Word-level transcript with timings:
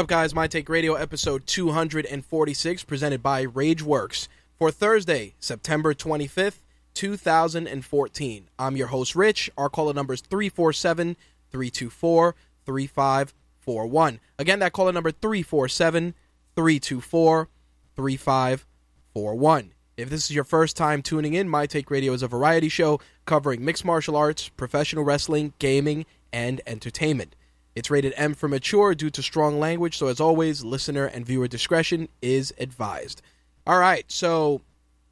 Up, 0.00 0.06
guys? 0.06 0.34
My 0.34 0.46
Take 0.46 0.70
Radio 0.70 0.94
episode 0.94 1.46
246, 1.46 2.84
presented 2.84 3.22
by 3.22 3.44
Rageworks 3.44 4.28
for 4.58 4.70
Thursday, 4.70 5.34
September 5.38 5.92
25th, 5.92 6.60
2014. 6.94 8.48
I'm 8.58 8.76
your 8.78 8.86
host, 8.86 9.14
Rich. 9.14 9.50
Our 9.58 9.68
caller 9.68 9.92
number 9.92 10.14
is 10.14 10.22
347 10.22 11.18
324 11.50 12.34
3541. 12.64 14.20
Again, 14.38 14.58
that 14.60 14.72
caller 14.72 14.92
number 14.92 15.10
347 15.10 16.14
324 16.56 17.48
3541. 17.94 19.72
If 19.98 20.08
this 20.08 20.24
is 20.24 20.30
your 20.30 20.44
first 20.44 20.78
time 20.78 21.02
tuning 21.02 21.34
in, 21.34 21.46
My 21.46 21.66
Take 21.66 21.90
Radio 21.90 22.14
is 22.14 22.22
a 22.22 22.28
variety 22.28 22.70
show 22.70 23.00
covering 23.26 23.62
mixed 23.62 23.84
martial 23.84 24.16
arts, 24.16 24.48
professional 24.48 25.04
wrestling, 25.04 25.52
gaming, 25.58 26.06
and 26.32 26.62
entertainment. 26.66 27.36
It's 27.80 27.88
rated 27.90 28.12
M 28.18 28.34
for 28.34 28.46
mature 28.46 28.94
due 28.94 29.08
to 29.08 29.22
strong 29.22 29.58
language, 29.58 29.96
so 29.96 30.08
as 30.08 30.20
always, 30.20 30.62
listener 30.62 31.06
and 31.06 31.24
viewer 31.24 31.48
discretion 31.48 32.10
is 32.20 32.52
advised. 32.58 33.22
All 33.66 33.78
right, 33.78 34.04
so 34.12 34.60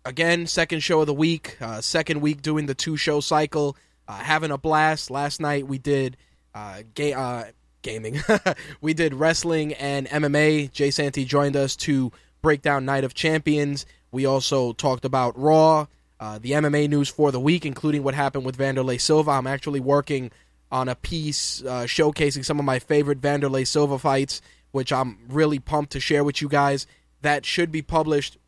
again, 0.04 0.46
second 0.46 0.80
show 0.80 1.00
of 1.00 1.06
the 1.06 1.14
week, 1.14 1.56
uh, 1.62 1.80
second 1.80 2.20
week 2.20 2.42
doing 2.42 2.66
the 2.66 2.74
two 2.74 2.98
show 2.98 3.20
cycle, 3.20 3.74
uh, 4.06 4.18
having 4.18 4.50
a 4.50 4.58
blast. 4.58 5.10
Last 5.10 5.40
night 5.40 5.66
we 5.66 5.78
did 5.78 6.18
uh, 6.54 6.82
ga- 6.94 7.14
uh, 7.14 7.44
gaming, 7.80 8.20
we 8.82 8.92
did 8.92 9.14
wrestling 9.14 9.72
and 9.72 10.06
MMA. 10.06 10.70
Jay 10.70 10.90
Santee 10.90 11.24
joined 11.24 11.56
us 11.56 11.74
to 11.76 12.12
break 12.42 12.60
down 12.60 12.84
Night 12.84 13.02
of 13.02 13.14
Champions. 13.14 13.86
We 14.10 14.26
also 14.26 14.74
talked 14.74 15.06
about 15.06 15.38
Raw, 15.38 15.86
uh, 16.20 16.38
the 16.38 16.50
MMA 16.50 16.90
news 16.90 17.08
for 17.08 17.32
the 17.32 17.40
week, 17.40 17.64
including 17.64 18.02
what 18.02 18.12
happened 18.12 18.44
with 18.44 18.58
Vanderlei 18.58 19.00
Silva. 19.00 19.30
I'm 19.30 19.46
actually 19.46 19.80
working 19.80 20.30
on 20.70 20.88
a 20.88 20.94
piece 20.94 21.62
uh, 21.62 21.84
showcasing 21.84 22.44
some 22.44 22.58
of 22.58 22.64
my 22.64 22.78
favorite 22.78 23.20
Vanderlei 23.20 23.66
Silva 23.66 23.98
fights, 23.98 24.42
which 24.70 24.92
I'm 24.92 25.18
really 25.28 25.58
pumped 25.58 25.92
to 25.92 26.00
share 26.00 26.24
with 26.24 26.42
you 26.42 26.48
guys. 26.48 26.86
That 27.22 27.44
should 27.46 27.72
be 27.72 27.82
published, 27.82 28.38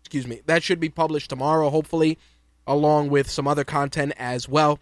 excuse 0.00 0.26
me, 0.26 0.40
that 0.46 0.62
should 0.62 0.80
be 0.80 0.88
published 0.88 1.30
tomorrow, 1.30 1.70
hopefully, 1.70 2.18
along 2.66 3.10
with 3.10 3.30
some 3.30 3.46
other 3.46 3.64
content 3.64 4.12
as 4.16 4.48
well. 4.48 4.78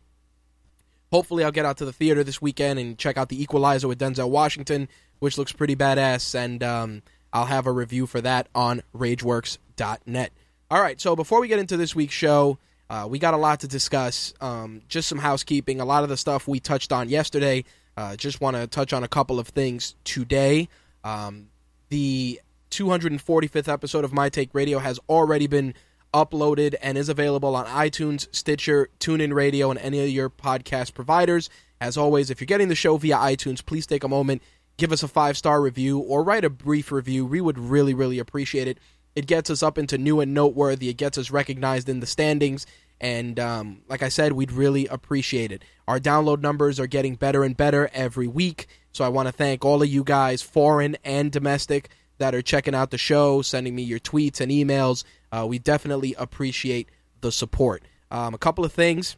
Hopefully, 1.12 1.44
I'll 1.44 1.52
get 1.52 1.66
out 1.66 1.76
to 1.78 1.84
the 1.84 1.92
theater 1.92 2.24
this 2.24 2.42
weekend 2.42 2.78
and 2.78 2.98
check 2.98 3.16
out 3.16 3.28
The 3.28 3.40
Equalizer 3.40 3.86
with 3.86 4.00
Denzel 4.00 4.30
Washington, 4.30 4.88
which 5.20 5.38
looks 5.38 5.52
pretty 5.52 5.76
badass, 5.76 6.34
and 6.34 6.62
um, 6.62 7.02
I'll 7.32 7.44
have 7.44 7.66
a 7.66 7.72
review 7.72 8.06
for 8.06 8.20
that 8.20 8.48
on 8.54 8.82
RageWorks.net. 8.96 10.32
All 10.70 10.80
right, 10.80 11.00
so 11.00 11.14
before 11.14 11.40
we 11.40 11.48
get 11.48 11.58
into 11.58 11.76
this 11.76 11.94
week's 11.94 12.14
show, 12.14 12.58
uh, 12.90 13.06
we 13.08 13.18
got 13.18 13.34
a 13.34 13.38
lot 13.38 13.60
to 13.60 13.68
discuss. 13.68 14.34
Um, 14.40 14.82
just 14.88 15.08
some 15.08 15.18
housekeeping. 15.18 15.80
A 15.80 15.84
lot 15.84 16.02
of 16.02 16.08
the 16.08 16.16
stuff 16.16 16.46
we 16.46 16.60
touched 16.60 16.92
on 16.92 17.08
yesterday. 17.08 17.64
Uh, 17.96 18.16
just 18.16 18.40
want 18.40 18.56
to 18.56 18.66
touch 18.66 18.92
on 18.92 19.04
a 19.04 19.08
couple 19.08 19.38
of 19.38 19.48
things 19.48 19.94
today. 20.04 20.68
Um, 21.02 21.48
the 21.88 22.40
245th 22.70 23.72
episode 23.72 24.04
of 24.04 24.12
My 24.12 24.28
Take 24.28 24.50
Radio 24.52 24.78
has 24.78 24.98
already 25.08 25.46
been 25.46 25.74
uploaded 26.12 26.74
and 26.82 26.98
is 26.98 27.08
available 27.08 27.56
on 27.56 27.66
iTunes, 27.66 28.28
Stitcher, 28.34 28.88
TuneIn 29.00 29.34
Radio, 29.34 29.70
and 29.70 29.78
any 29.80 30.00
of 30.00 30.10
your 30.10 30.30
podcast 30.30 30.94
providers. 30.94 31.50
As 31.80 31.96
always, 31.96 32.30
if 32.30 32.40
you're 32.40 32.46
getting 32.46 32.68
the 32.68 32.74
show 32.74 32.96
via 32.96 33.16
iTunes, 33.16 33.64
please 33.64 33.86
take 33.86 34.04
a 34.04 34.08
moment, 34.08 34.42
give 34.76 34.92
us 34.92 35.02
a 35.02 35.08
five 35.08 35.36
star 35.36 35.60
review, 35.60 35.98
or 35.98 36.22
write 36.22 36.44
a 36.44 36.50
brief 36.50 36.90
review. 36.92 37.26
We 37.26 37.40
would 37.40 37.58
really, 37.58 37.94
really 37.94 38.18
appreciate 38.18 38.68
it. 38.68 38.78
It 39.14 39.26
gets 39.26 39.50
us 39.50 39.62
up 39.62 39.78
into 39.78 39.98
new 39.98 40.20
and 40.20 40.34
noteworthy. 40.34 40.88
It 40.88 40.96
gets 40.96 41.18
us 41.18 41.30
recognized 41.30 41.88
in 41.88 42.00
the 42.00 42.06
standings. 42.06 42.66
And 43.00 43.38
um, 43.38 43.82
like 43.88 44.02
I 44.02 44.08
said, 44.08 44.32
we'd 44.32 44.52
really 44.52 44.86
appreciate 44.86 45.52
it. 45.52 45.62
Our 45.86 46.00
download 46.00 46.40
numbers 46.40 46.80
are 46.80 46.86
getting 46.86 47.14
better 47.14 47.44
and 47.44 47.56
better 47.56 47.90
every 47.92 48.26
week. 48.26 48.66
So 48.92 49.04
I 49.04 49.08
want 49.08 49.28
to 49.28 49.32
thank 49.32 49.64
all 49.64 49.82
of 49.82 49.88
you 49.88 50.04
guys, 50.04 50.42
foreign 50.42 50.96
and 51.04 51.30
domestic, 51.30 51.90
that 52.18 52.34
are 52.34 52.42
checking 52.42 52.74
out 52.74 52.90
the 52.90 52.98
show, 52.98 53.42
sending 53.42 53.74
me 53.74 53.82
your 53.82 53.98
tweets 53.98 54.40
and 54.40 54.50
emails. 54.50 55.04
Uh, 55.32 55.44
we 55.48 55.58
definitely 55.58 56.14
appreciate 56.16 56.88
the 57.20 57.32
support. 57.32 57.82
Um, 58.10 58.34
a 58.34 58.38
couple 58.38 58.64
of 58.64 58.72
things. 58.72 59.16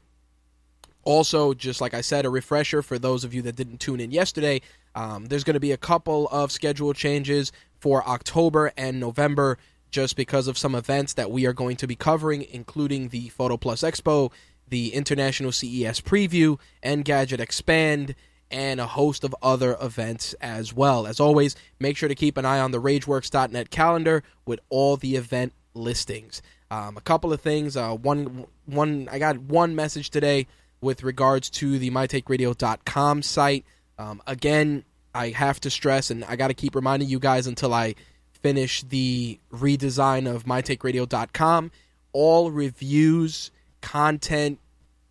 Also, 1.04 1.54
just 1.54 1.80
like 1.80 1.94
I 1.94 2.00
said, 2.00 2.24
a 2.24 2.30
refresher 2.30 2.82
for 2.82 2.98
those 2.98 3.22
of 3.22 3.32
you 3.34 3.42
that 3.42 3.54
didn't 3.54 3.78
tune 3.78 4.00
in 4.00 4.10
yesterday. 4.10 4.62
Um, 4.94 5.26
there's 5.26 5.44
going 5.44 5.54
to 5.54 5.60
be 5.60 5.72
a 5.72 5.76
couple 5.76 6.26
of 6.28 6.50
schedule 6.50 6.94
changes 6.94 7.52
for 7.78 8.06
October 8.08 8.72
and 8.76 8.98
November 8.98 9.58
just 9.90 10.16
because 10.16 10.48
of 10.48 10.58
some 10.58 10.74
events 10.74 11.14
that 11.14 11.30
we 11.30 11.46
are 11.46 11.52
going 11.52 11.76
to 11.76 11.86
be 11.86 11.96
covering, 11.96 12.46
including 12.50 13.08
the 13.08 13.28
Photo 13.28 13.56
Plus 13.56 13.82
Expo, 13.82 14.30
the 14.68 14.94
International 14.94 15.52
CES 15.52 16.00
Preview, 16.00 16.58
Engadget 16.82 17.40
Expand, 17.40 18.14
and 18.50 18.80
a 18.80 18.86
host 18.86 19.24
of 19.24 19.34
other 19.42 19.76
events 19.80 20.34
as 20.40 20.72
well. 20.72 21.06
As 21.06 21.20
always, 21.20 21.56
make 21.80 21.96
sure 21.96 22.08
to 22.08 22.14
keep 22.14 22.36
an 22.36 22.44
eye 22.44 22.60
on 22.60 22.70
the 22.70 22.80
RageWorks.net 22.80 23.70
calendar 23.70 24.22
with 24.44 24.60
all 24.68 24.96
the 24.96 25.16
event 25.16 25.52
listings. 25.74 26.42
Um, 26.70 26.96
a 26.96 27.00
couple 27.00 27.32
of 27.32 27.40
things. 27.40 27.76
Uh, 27.76 27.94
one, 27.94 28.46
one. 28.66 29.08
I 29.10 29.18
got 29.18 29.38
one 29.38 29.74
message 29.74 30.10
today 30.10 30.46
with 30.80 31.02
regards 31.02 31.50
to 31.50 31.78
the 31.78 31.90
MyTakeRadio.com 31.90 33.22
site. 33.22 33.64
Um, 33.98 34.22
again, 34.26 34.84
I 35.14 35.30
have 35.30 35.60
to 35.60 35.70
stress, 35.70 36.10
and 36.10 36.24
I 36.24 36.36
got 36.36 36.48
to 36.48 36.54
keep 36.54 36.74
reminding 36.74 37.08
you 37.08 37.18
guys 37.18 37.46
until 37.46 37.72
I 37.72 37.94
finish 38.36 38.82
the 38.82 39.38
redesign 39.52 40.32
of 40.32 40.44
mytakeradio.com. 40.44 41.70
All 42.12 42.50
reviews, 42.50 43.50
content, 43.80 44.58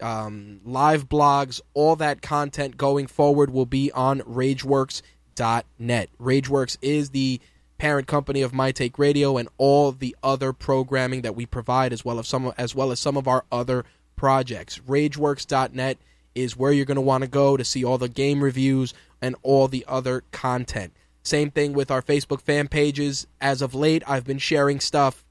um, 0.02 0.62
live 0.66 1.08
blogs, 1.08 1.62
all 1.74 1.96
that 1.98 2.22
content 2.22 2.78
going 2.78 3.08
forward 3.08 3.50
will 3.50 3.66
be 3.66 3.92
on 3.92 4.22
RageWorks.net. 4.22 6.10
RageWorks 6.20 6.78
is 6.82 7.10
the 7.10 7.40
parent 7.78 8.08
company 8.08 8.42
of 8.42 8.54
My 8.54 8.72
Take 8.72 8.98
Radio 8.98 9.38
and 9.38 9.50
all 9.58 9.92
the 9.92 10.16
other 10.24 10.54
programming 10.54 11.22
that 11.22 11.36
we 11.36 11.46
provide, 11.46 11.94
as 11.94 12.06
well 12.06 12.20
as 12.20 12.28
some 12.28 12.54
as 12.58 12.74
well 12.74 12.92
as 12.92 13.00
some 13.00 13.18
of 13.18 13.28
our 13.28 13.46
other 13.52 13.86
projects. 14.16 14.80
RageWorks.net 14.80 15.98
is 16.34 16.58
where 16.58 16.72
you're 16.72 16.86
going 16.86 16.96
to 16.96 17.02
want 17.02 17.24
to 17.24 17.30
go 17.30 17.58
to 17.58 17.64
see 17.64 17.84
all 17.84 17.98
the 17.98 18.10
game 18.10 18.44
reviews 18.44 18.94
and 19.22 19.36
all 19.42 19.68
the 19.68 19.86
other 19.88 20.24
content. 20.32 20.94
Same 21.26 21.50
thing 21.50 21.74
with 21.74 21.90
our 21.90 22.04
Facebook 22.04 22.40
fan 22.40 22.68
pages. 22.68 23.26
As 23.42 23.62
of 23.64 23.74
late, 23.74 24.04
I've 24.08 24.26
been 24.26 24.38
sharing 24.38 24.80
stuff 24.80 25.26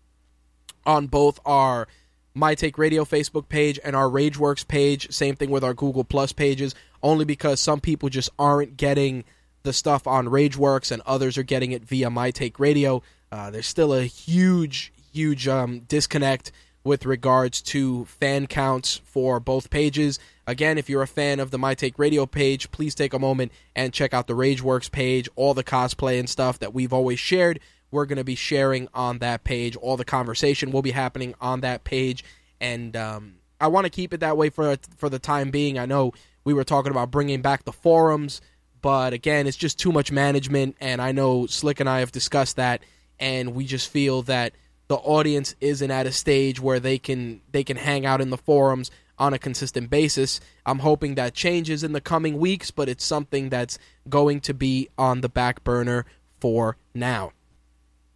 on 0.85 1.07
both 1.07 1.39
our 1.47 1.87
My 2.35 2.57
Take 2.57 2.79
Radio 2.79 3.05
Facebook 3.05 3.49
page 3.49 3.79
and 3.85 3.95
our 3.95 4.09
Rageworks 4.09 4.67
page. 4.67 5.13
Same 5.13 5.37
thing 5.37 5.51
with 5.51 5.63
our 5.63 5.73
Google 5.73 6.03
Plus 6.03 6.33
pages, 6.33 6.75
only 7.01 7.25
because 7.25 7.61
some 7.61 7.81
people 7.81 8.09
just 8.09 8.29
aren't 8.41 8.77
getting 8.77 9.23
the 9.63 9.73
stuff 9.73 10.07
on 10.09 10.27
Rageworks 10.27 10.91
and 10.91 11.01
others 11.07 11.39
are 11.39 11.45
getting 11.45 11.71
it 11.71 11.85
via 11.85 12.11
My 12.11 12.33
Take 12.33 12.59
Radio. 12.59 13.01
Uh, 13.31 13.51
there's 13.51 13.69
still 13.69 13.95
a 13.95 14.03
huge, 14.03 14.93
huge 15.13 15.47
um, 15.47 15.81
disconnect 15.81 16.51
with 16.83 17.07
regards 17.07 17.63
to 17.63 18.05
fan 18.07 18.49
counts 18.49 19.01
for 19.05 19.39
both 19.39 19.71
pages. 19.71 20.19
Again, 20.47 20.77
if 20.77 20.91
you're 20.91 21.03
a 21.03 21.07
fan 21.07 21.41
of 21.41 21.51
the 21.51 21.59
My 21.59 21.75
Take 21.75 21.99
Radio 21.99 22.27
page, 22.27 22.71
please 22.71 22.95
take 22.95 23.15
a 23.15 23.19
moment 23.19 23.53
and 23.75 23.93
check 23.93 24.13
out 24.13 24.27
the 24.27 24.35
Rageworks 24.35 24.91
page, 24.91 25.29
all 25.37 25.55
the 25.55 25.65
cosplay 25.65 26.19
and 26.19 26.29
stuff 26.29 26.59
that 26.59 26.75
we've 26.75 26.93
always 26.93 27.19
shared. 27.19 27.61
We're 27.91 28.05
going 28.07 28.19
to 28.19 28.25
be 28.25 28.35
sharing 28.35 28.89
on 28.93 29.19
that 29.19 29.45
page. 29.45 29.77
All 29.77 29.97
the 29.97 30.05
conversation 30.05 30.71
will 30.71 30.83
be 30.83 30.91
happening 30.91 31.35
on 31.41 31.61
that 31.61 31.85
page, 31.85 32.25
and 32.61 32.95
um, 32.97 33.37
I 33.61 33.69
want 33.69 33.85
to 33.85 33.91
keep 33.91 34.13
it 34.13 34.21
that 34.21 34.37
way 34.37 34.51
for 34.51 34.77
for 34.97 35.09
the 35.09 35.19
time 35.19 35.51
being. 35.51 35.79
I 35.79 35.87
know 35.87 36.13
we 36.45 36.53
were 36.53 36.65
talking 36.65 36.91
about 36.91 37.11
bringing 37.11 37.41
back 37.41 37.65
the 37.65 37.73
forums, 37.73 38.41
but 38.83 39.13
again, 39.13 39.47
it's 39.47 39.57
just 39.57 39.79
too 39.79 39.93
much 39.93 40.11
management, 40.11 40.77
and 40.81 41.01
I 41.01 41.13
know 41.13 41.47
Slick 41.47 41.81
and 41.81 41.89
I 41.89 42.01
have 42.01 42.13
discussed 42.13 42.57
that, 42.57 42.83
and 43.19 43.55
we 43.55 43.65
just 43.65 43.89
feel 43.89 44.23
that 44.23 44.55
the 44.89 44.97
audience 44.97 45.55
isn't 45.61 45.91
at 45.91 46.07
a 46.07 46.13
stage 46.13 46.61
where 46.61 46.81
they 46.81 46.99
can 46.99 47.41
they 47.53 47.65
can 47.65 47.77
hang 47.77 48.05
out 48.05 48.21
in 48.21 48.31
the 48.31 48.37
forums 48.37 48.91
on 49.19 49.35
a 49.35 49.39
consistent 49.39 49.91
basis. 49.91 50.41
I'm 50.67 50.81
hoping 50.81 51.15
that 51.15 51.35
changes 51.35 51.85
in 51.85 51.93
the 51.93 52.01
coming 52.01 52.39
weeks, 52.39 52.71
but 52.71 52.89
it's 52.89 53.05
something 53.05 53.49
that's 53.49 53.79
going 54.09 54.41
to 54.43 54.55
be 54.55 54.89
on 54.99 55.21
the 55.21 55.29
back 55.29 55.65
burner 55.65 56.05
for 56.41 56.77
now. 56.95 57.33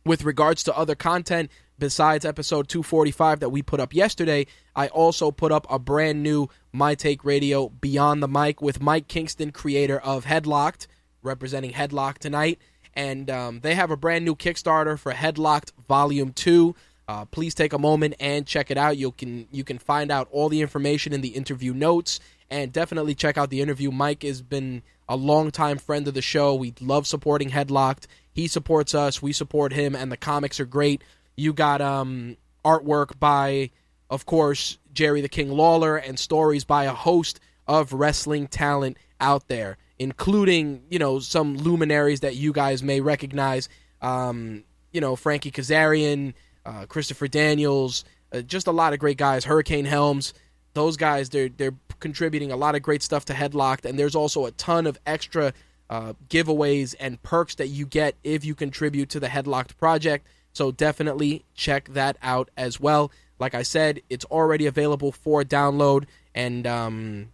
With 0.05 0.25
regards 0.25 0.63
to 0.65 0.77
other 0.77 0.95
content, 0.95 1.51
besides 1.79 2.25
episode 2.25 2.69
245 2.69 3.41
that 3.41 3.51
we 3.51 3.63
put 3.63 3.81
up 3.81 3.95
yesterday, 3.95 4.47
I 4.75 4.89
also 4.89 5.31
put 5.31 5.53
up 5.53 5.67
a 5.71 5.79
brand 5.79 6.23
new 6.23 6.49
My 6.73 6.95
Take 6.95 7.25
Radio 7.25 7.69
Beyond 7.69 8.23
the 8.23 8.29
Mic 8.29 8.61
with 8.61 8.81
Mike 8.81 9.09
Kingston, 9.09 9.53
creator 9.53 9.99
of 9.99 10.25
Headlocked, 10.25 10.87
representing 11.23 11.73
Headlocked 11.73 12.19
tonight. 12.19 12.59
And 12.95 13.31
um, 13.31 13.61
they 13.61 13.75
have 13.75 13.91
a 13.91 13.97
brand 13.97 14.25
new 14.25 14.35
Kickstarter 14.35 14.99
for 14.99 15.13
Headlocked 15.13 15.73
Volume 15.87 16.33
2. 16.33 16.75
Uh, 17.09 17.25
please 17.25 17.55
take 17.55 17.73
a 17.73 17.79
moment 17.79 18.15
and 18.21 18.47
check 18.47 18.71
it 18.71 18.77
out. 18.77 18.99
You 18.99 19.13
can 19.13 19.49
you 19.51 19.65
can 19.65 19.79
find 19.79 20.11
out 20.11 20.29
all 20.31 20.51
the 20.51 20.61
information 20.61 21.15
in 21.15 21.23
the 21.23 21.29
interview 21.29 21.73
notes, 21.73 22.21
and 22.51 22.71
definitely 22.71 23.15
check 23.15 23.39
out 23.39 23.49
the 23.49 23.63
interview. 23.63 23.91
Mike 23.91 24.23
has 24.23 24.43
been 24.43 24.83
a 25.09 25.17
longtime 25.17 25.79
friend 25.79 26.07
of 26.07 26.13
the 26.13 26.21
show. 26.21 26.55
We 26.55 26.75
love 26.83 27.07
supporting 27.07 27.49
Headlocked. 27.49 28.07
He 28.31 28.47
supports 28.47 28.95
us. 28.95 29.23
We 29.23 29.33
support 29.33 29.73
him, 29.73 29.97
and 29.97 30.13
the 30.13 30.19
comics 30.19 30.61
are 30.61 30.67
great. 30.67 31.03
You 31.35 31.55
got 31.55 31.81
um, 31.81 32.37
artwork 32.63 33.19
by, 33.19 33.71
of 34.11 34.27
course, 34.27 34.77
Jerry 34.93 35.23
the 35.23 35.31
King 35.31 35.51
Lawler, 35.51 35.97
and 35.97 36.19
stories 36.19 36.65
by 36.65 36.85
a 36.85 36.93
host 36.93 37.41
of 37.67 37.95
wrestling 37.95 38.49
talent 38.49 38.99
out 39.19 39.49
there, 39.49 39.79
including 39.99 40.83
you 40.91 40.99
know 40.99 41.21
some 41.21 41.57
luminaries 41.57 42.21
that 42.21 42.37
you 42.37 42.53
guys 42.53 42.83
may 42.83 43.01
recognize. 43.01 43.71
Um, 44.03 44.65
you 44.93 45.01
know 45.01 45.17
Frankie 45.17 45.51
Kazarian 45.51 46.35
uh, 46.65 46.87
Christopher 46.87 47.29
Daniels, 47.29 48.05
uh, 48.33 48.43
just 48.43 48.67
a 48.67 48.73
lot 48.73 48.93
of 48.93 48.99
great 48.99 49.17
guys. 49.17 49.45
Hurricane 49.45 49.85
Helms, 49.85 50.35
those 50.75 50.97
guys 50.97 51.29
they're 51.31 51.49
they're 51.49 51.75
contributing 52.01 52.53
a 52.53 52.57
lot 52.57 52.75
of 52.75 52.83
great 52.83 53.03
stuff 53.03 53.25
to 53.27 53.33
Headlocked, 53.33 53.85
and 53.85 53.99
there's 53.99 54.15
also 54.15 54.47
a 54.47 54.51
ton 54.53 54.87
of 54.87 54.99
extra 55.07 55.53
uh, 55.91 56.13
giveaways 56.29 56.95
and 57.01 57.23
perks 57.23 57.55
that 57.57 57.69
you 57.69 57.87
get 57.87 58.15
if 58.23 58.45
you 58.45 58.55
contribute 58.55 59.09
to 59.11 59.21
the 59.21 59.29
Headlocked 59.29 59.77
project. 59.79 60.27
So 60.53 60.71
definitely 60.71 61.45
check 61.55 61.89
that 61.91 62.17
out 62.23 62.51
as 62.57 62.81
well. 62.81 63.11
Like 63.39 63.55
I 63.55 63.63
said, 63.63 64.01
it's 64.11 64.25
already 64.27 64.67
available 64.67 65.13
for 65.13 65.45
download, 65.45 66.05
and 66.35 66.67
um, 66.67 67.29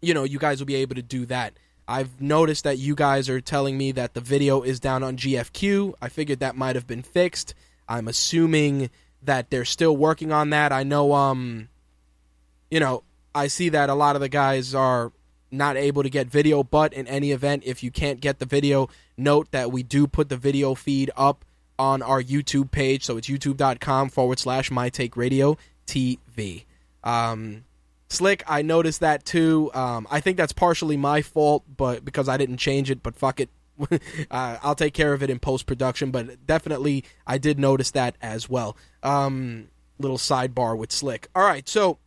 you 0.00 0.14
know 0.14 0.24
you 0.24 0.38
guys 0.38 0.58
will 0.58 0.66
be 0.66 0.76
able 0.76 0.96
to 0.96 1.02
do 1.02 1.26
that. 1.26 1.54
I've 1.86 2.20
noticed 2.20 2.64
that 2.64 2.78
you 2.78 2.94
guys 2.94 3.28
are 3.28 3.42
telling 3.42 3.76
me 3.76 3.92
that 3.92 4.14
the 4.14 4.20
video 4.20 4.62
is 4.62 4.80
down 4.80 5.02
on 5.02 5.16
GFQ. 5.16 5.94
I 6.00 6.08
figured 6.08 6.40
that 6.40 6.56
might 6.56 6.76
have 6.76 6.86
been 6.86 7.02
fixed. 7.02 7.54
I'm 7.88 8.08
assuming 8.08 8.90
that 9.22 9.50
they're 9.50 9.64
still 9.64 9.96
working 9.96 10.32
on 10.32 10.50
that. 10.50 10.72
I 10.72 10.82
know, 10.82 11.12
um, 11.12 11.68
you 12.70 12.80
know, 12.80 13.02
I 13.34 13.48
see 13.48 13.70
that 13.70 13.90
a 13.90 13.94
lot 13.94 14.16
of 14.16 14.20
the 14.20 14.28
guys 14.28 14.74
are 14.74 15.12
not 15.50 15.76
able 15.76 16.02
to 16.02 16.10
get 16.10 16.28
video, 16.28 16.62
but 16.62 16.92
in 16.92 17.06
any 17.06 17.32
event, 17.32 17.62
if 17.64 17.82
you 17.82 17.90
can't 17.90 18.20
get 18.20 18.38
the 18.38 18.46
video, 18.46 18.88
note 19.16 19.50
that 19.52 19.72
we 19.72 19.82
do 19.82 20.06
put 20.06 20.28
the 20.28 20.36
video 20.36 20.74
feed 20.74 21.10
up 21.16 21.44
on 21.78 22.02
our 22.02 22.22
YouTube 22.22 22.70
page. 22.70 23.04
So 23.04 23.16
it's 23.16 23.28
youtube.com 23.28 24.10
forward 24.10 24.38
slash 24.38 24.70
my 24.70 24.88
take 24.88 25.16
radio 25.16 25.56
TV. 25.86 26.64
Um, 27.02 27.64
Slick, 28.08 28.44
I 28.46 28.62
noticed 28.62 29.00
that 29.00 29.24
too. 29.24 29.70
Um, 29.74 30.06
I 30.10 30.20
think 30.20 30.36
that's 30.36 30.52
partially 30.52 30.96
my 30.96 31.22
fault, 31.22 31.64
but 31.76 32.04
because 32.04 32.28
I 32.28 32.36
didn't 32.36 32.58
change 32.58 32.90
it, 32.90 33.02
but 33.02 33.16
fuck 33.16 33.40
it. 33.40 33.48
uh, 34.30 34.58
I'll 34.62 34.74
take 34.74 34.94
care 34.94 35.12
of 35.12 35.22
it 35.22 35.30
in 35.30 35.38
post 35.38 35.66
production, 35.66 36.10
but 36.10 36.46
definitely 36.46 37.04
I 37.26 37.38
did 37.38 37.58
notice 37.58 37.90
that 37.92 38.16
as 38.22 38.48
well. 38.48 38.76
Um, 39.02 39.68
little 39.98 40.18
sidebar 40.18 40.76
with 40.76 40.92
Slick. 40.92 41.28
All 41.34 41.44
right, 41.44 41.68
so 41.68 41.98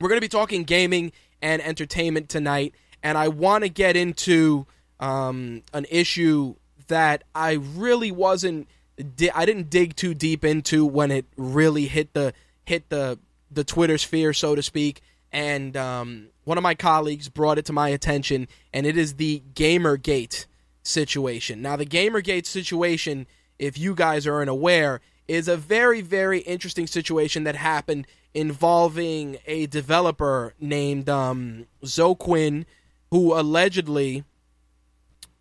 we're 0.00 0.08
going 0.08 0.18
to 0.20 0.24
be 0.24 0.28
talking 0.28 0.64
gaming 0.64 1.12
and 1.40 1.62
entertainment 1.62 2.28
tonight, 2.28 2.74
and 3.02 3.16
I 3.16 3.28
want 3.28 3.64
to 3.64 3.70
get 3.70 3.96
into 3.96 4.66
um, 5.00 5.62
an 5.72 5.86
issue 5.90 6.54
that 6.88 7.24
I 7.34 7.52
really 7.52 8.10
wasn't. 8.10 8.68
I 9.34 9.46
didn't 9.46 9.70
dig 9.70 9.94
too 9.94 10.12
deep 10.12 10.44
into 10.44 10.84
when 10.84 11.10
it 11.10 11.24
really 11.36 11.86
hit 11.86 12.12
the 12.14 12.34
hit 12.64 12.88
the 12.88 13.18
the 13.50 13.64
Twitter 13.64 13.98
sphere, 13.98 14.32
so 14.32 14.54
to 14.54 14.62
speak. 14.62 15.00
And 15.30 15.76
um, 15.76 16.28
one 16.44 16.58
of 16.58 16.62
my 16.62 16.74
colleagues 16.74 17.28
brought 17.28 17.58
it 17.58 17.66
to 17.66 17.72
my 17.72 17.90
attention, 17.90 18.48
and 18.72 18.86
it 18.86 18.96
is 18.96 19.14
the 19.14 19.42
GamerGate 19.54 20.46
situation. 20.88 21.62
Now, 21.62 21.76
the 21.76 21.86
Gamergate 21.86 22.46
situation, 22.46 23.26
if 23.58 23.78
you 23.78 23.94
guys 23.94 24.26
are 24.26 24.40
unaware, 24.40 25.00
is 25.26 25.46
a 25.46 25.56
very, 25.56 26.00
very 26.00 26.40
interesting 26.40 26.86
situation 26.86 27.44
that 27.44 27.54
happened 27.54 28.06
involving 28.34 29.38
a 29.46 29.66
developer 29.66 30.54
named 30.58 31.08
um, 31.08 31.66
Zoe 31.84 32.14
Quinn, 32.14 32.66
who 33.10 33.38
allegedly, 33.38 34.24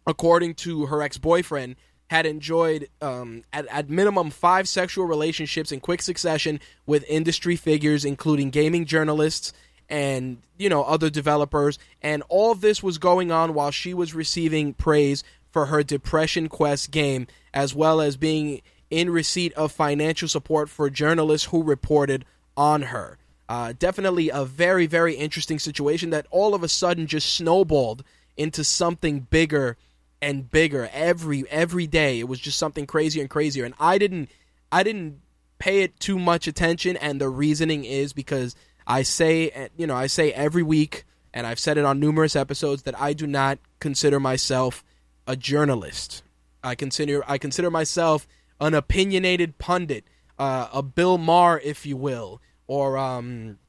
according 0.06 0.56
to 0.56 0.88
her 0.88 1.02
ex 1.02 1.18
boyfriend, 1.18 1.76
had 2.10 2.26
enjoyed 2.26 2.88
um, 3.02 3.44
at, 3.52 3.68
at 3.68 3.90
minimum 3.90 4.30
five 4.30 4.68
sexual 4.68 5.06
relationships 5.06 5.72
in 5.72 5.80
quick 5.80 6.02
succession 6.02 6.60
with 6.86 7.04
industry 7.10 7.56
figures, 7.56 8.06
including 8.06 8.50
gaming 8.50 8.86
journalists 8.86 9.54
and 9.90 10.42
you 10.58 10.68
know 10.70 10.84
other 10.84 11.10
developers 11.10 11.80
and 12.02 12.24
all 12.30 12.54
this 12.56 12.84
was 12.84 12.98
going 12.98 13.32
on 13.32 13.54
while 13.54 13.72
she 13.72 13.94
was 13.94 14.14
receiving 14.14 14.74
praise 14.74 15.24
for 15.58 15.66
her 15.66 15.82
Depression 15.82 16.50
Quest 16.50 16.92
game, 16.92 17.26
as 17.52 17.74
well 17.74 18.00
as 18.00 18.16
being 18.16 18.62
in 18.92 19.10
receipt 19.10 19.52
of 19.54 19.72
financial 19.72 20.28
support 20.28 20.70
for 20.70 20.88
journalists 20.88 21.48
who 21.48 21.64
reported 21.64 22.26
on 22.56 22.84
her. 22.84 23.18
Uh, 23.50 23.74
definitely 23.80 24.30
a 24.30 24.46
very, 24.46 24.86
very 24.86 25.16
interesting 25.16 25.58
situation 25.58 26.12
that 26.12 26.28
all 26.30 26.54
of 26.54 26.62
a 26.62 26.68
sudden 26.68 27.08
just 27.08 27.34
snowballed 27.34 28.04
into 28.36 28.64
something 28.64 29.22
bigger 29.22 29.78
and 30.22 30.52
bigger 30.52 30.92
every 30.94 31.44
every 31.50 31.88
day. 31.88 32.20
It 32.20 32.28
was 32.28 32.40
just 32.40 32.60
something 32.60 32.86
crazier 32.86 33.22
and 33.22 33.30
crazier, 33.32 33.66
and 33.66 33.74
I 33.80 33.98
didn't 33.98 34.30
I 34.72 34.84
didn't 34.84 35.22
pay 35.58 35.82
it 35.82 36.00
too 36.00 36.20
much 36.20 36.46
attention. 36.46 36.98
And 36.98 37.20
the 37.20 37.30
reasoning 37.30 37.84
is 37.84 38.14
because 38.14 38.56
I 38.86 39.02
say 39.02 39.70
you 39.76 39.88
know 39.88 39.96
I 39.96 40.06
say 40.06 40.32
every 40.34 40.62
week, 40.62 41.04
and 41.34 41.48
I've 41.48 41.58
said 41.58 41.80
it 41.80 41.86
on 41.86 42.00
numerous 42.00 42.36
episodes 42.36 42.84
that 42.84 43.02
I 43.02 43.14
do 43.14 43.26
not 43.26 43.58
consider 43.80 44.20
myself 44.20 44.84
a 45.28 45.36
journalist. 45.36 46.24
I 46.64 46.76
consider 46.76 47.24
I 47.28 47.38
consider 47.38 47.70
myself 47.70 48.28
an 48.60 48.74
opinionated 48.74 49.58
pundit, 49.60 50.06
uh, 50.40 50.68
a 50.74 50.82
Bill 50.82 51.18
Maher, 51.18 51.60
if 51.64 51.86
you 51.86 51.96
will, 51.96 52.42
or 52.66 52.98
um, 52.98 53.60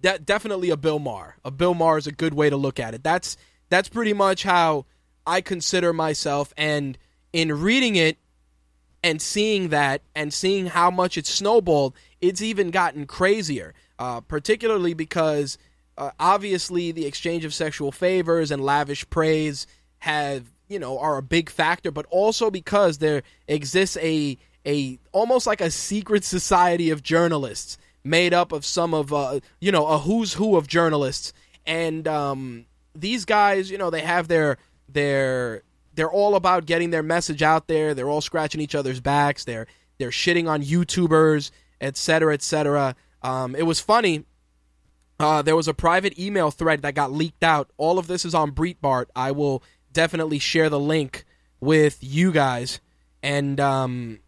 de- 0.00 0.18
definitely 0.18 0.70
a 0.70 0.76
Bill 0.76 0.98
Maher. 0.98 1.36
A 1.44 1.50
Bill 1.50 1.74
Maher 1.74 1.98
is 1.98 2.06
a 2.06 2.12
good 2.12 2.32
way 2.32 2.48
to 2.48 2.56
look 2.56 2.80
at 2.80 2.94
it. 2.94 3.02
That's 3.02 3.36
that's 3.68 3.88
pretty 3.88 4.12
much 4.12 4.44
how 4.44 4.86
I 5.26 5.40
consider 5.40 5.92
myself. 5.92 6.54
And 6.56 6.96
in 7.32 7.60
reading 7.60 7.96
it 7.96 8.16
and 9.02 9.20
seeing 9.20 9.68
that 9.68 10.02
and 10.14 10.32
seeing 10.32 10.66
how 10.66 10.90
much 10.90 11.18
it's 11.18 11.30
snowballed, 11.30 11.94
it's 12.20 12.40
even 12.40 12.70
gotten 12.70 13.06
crazier. 13.06 13.74
Uh, 13.98 14.20
particularly 14.20 14.92
because 14.92 15.56
uh, 15.96 16.10
obviously 16.20 16.92
the 16.92 17.06
exchange 17.06 17.46
of 17.46 17.54
sexual 17.54 17.90
favors 17.90 18.50
and 18.50 18.62
lavish 18.62 19.08
praise 19.08 19.66
have 20.06 20.44
you 20.68 20.78
know 20.78 20.98
are 20.98 21.18
a 21.18 21.22
big 21.22 21.50
factor, 21.50 21.90
but 21.90 22.06
also 22.10 22.50
because 22.50 22.98
there 22.98 23.22
exists 23.48 23.96
a 23.98 24.38
a 24.64 24.98
almost 25.12 25.46
like 25.46 25.60
a 25.60 25.70
secret 25.70 26.24
society 26.24 26.90
of 26.90 27.02
journalists 27.02 27.76
made 28.04 28.32
up 28.32 28.52
of 28.52 28.64
some 28.64 28.94
of 28.94 29.12
uh, 29.12 29.40
you 29.60 29.72
know 29.72 29.86
a 29.86 29.98
who's 29.98 30.34
who 30.34 30.56
of 30.56 30.68
journalists, 30.68 31.32
and 31.66 32.06
um, 32.06 32.66
these 32.94 33.24
guys 33.24 33.70
you 33.70 33.78
know 33.78 33.90
they 33.90 34.00
have 34.00 34.28
their 34.28 34.58
their 34.88 35.62
they're 35.94 36.10
all 36.10 36.36
about 36.36 36.66
getting 36.66 36.90
their 36.90 37.02
message 37.02 37.42
out 37.42 37.66
there. 37.66 37.92
They're 37.92 38.08
all 38.08 38.20
scratching 38.20 38.60
each 38.60 38.74
other's 38.74 39.00
backs. 39.00 39.44
They're 39.44 39.66
they're 39.98 40.10
shitting 40.10 40.48
on 40.48 40.62
YouTubers, 40.62 41.50
et 41.80 41.88
etc., 41.88 42.34
etc. 42.34 42.94
Um, 43.22 43.56
it 43.56 43.64
was 43.64 43.80
funny. 43.80 44.24
Uh, 45.18 45.40
there 45.40 45.56
was 45.56 45.66
a 45.66 45.74
private 45.74 46.18
email 46.18 46.50
thread 46.50 46.82
that 46.82 46.94
got 46.94 47.10
leaked 47.10 47.42
out. 47.42 47.70
All 47.78 47.98
of 47.98 48.06
this 48.06 48.24
is 48.24 48.34
on 48.34 48.52
Breitbart. 48.52 49.06
I 49.16 49.30
will 49.30 49.62
definitely 49.96 50.38
share 50.38 50.68
the 50.68 50.78
link 50.78 51.24
with 51.58 51.98
you 52.02 52.30
guys. 52.30 52.80
And 53.22 53.58
um, 53.58 54.20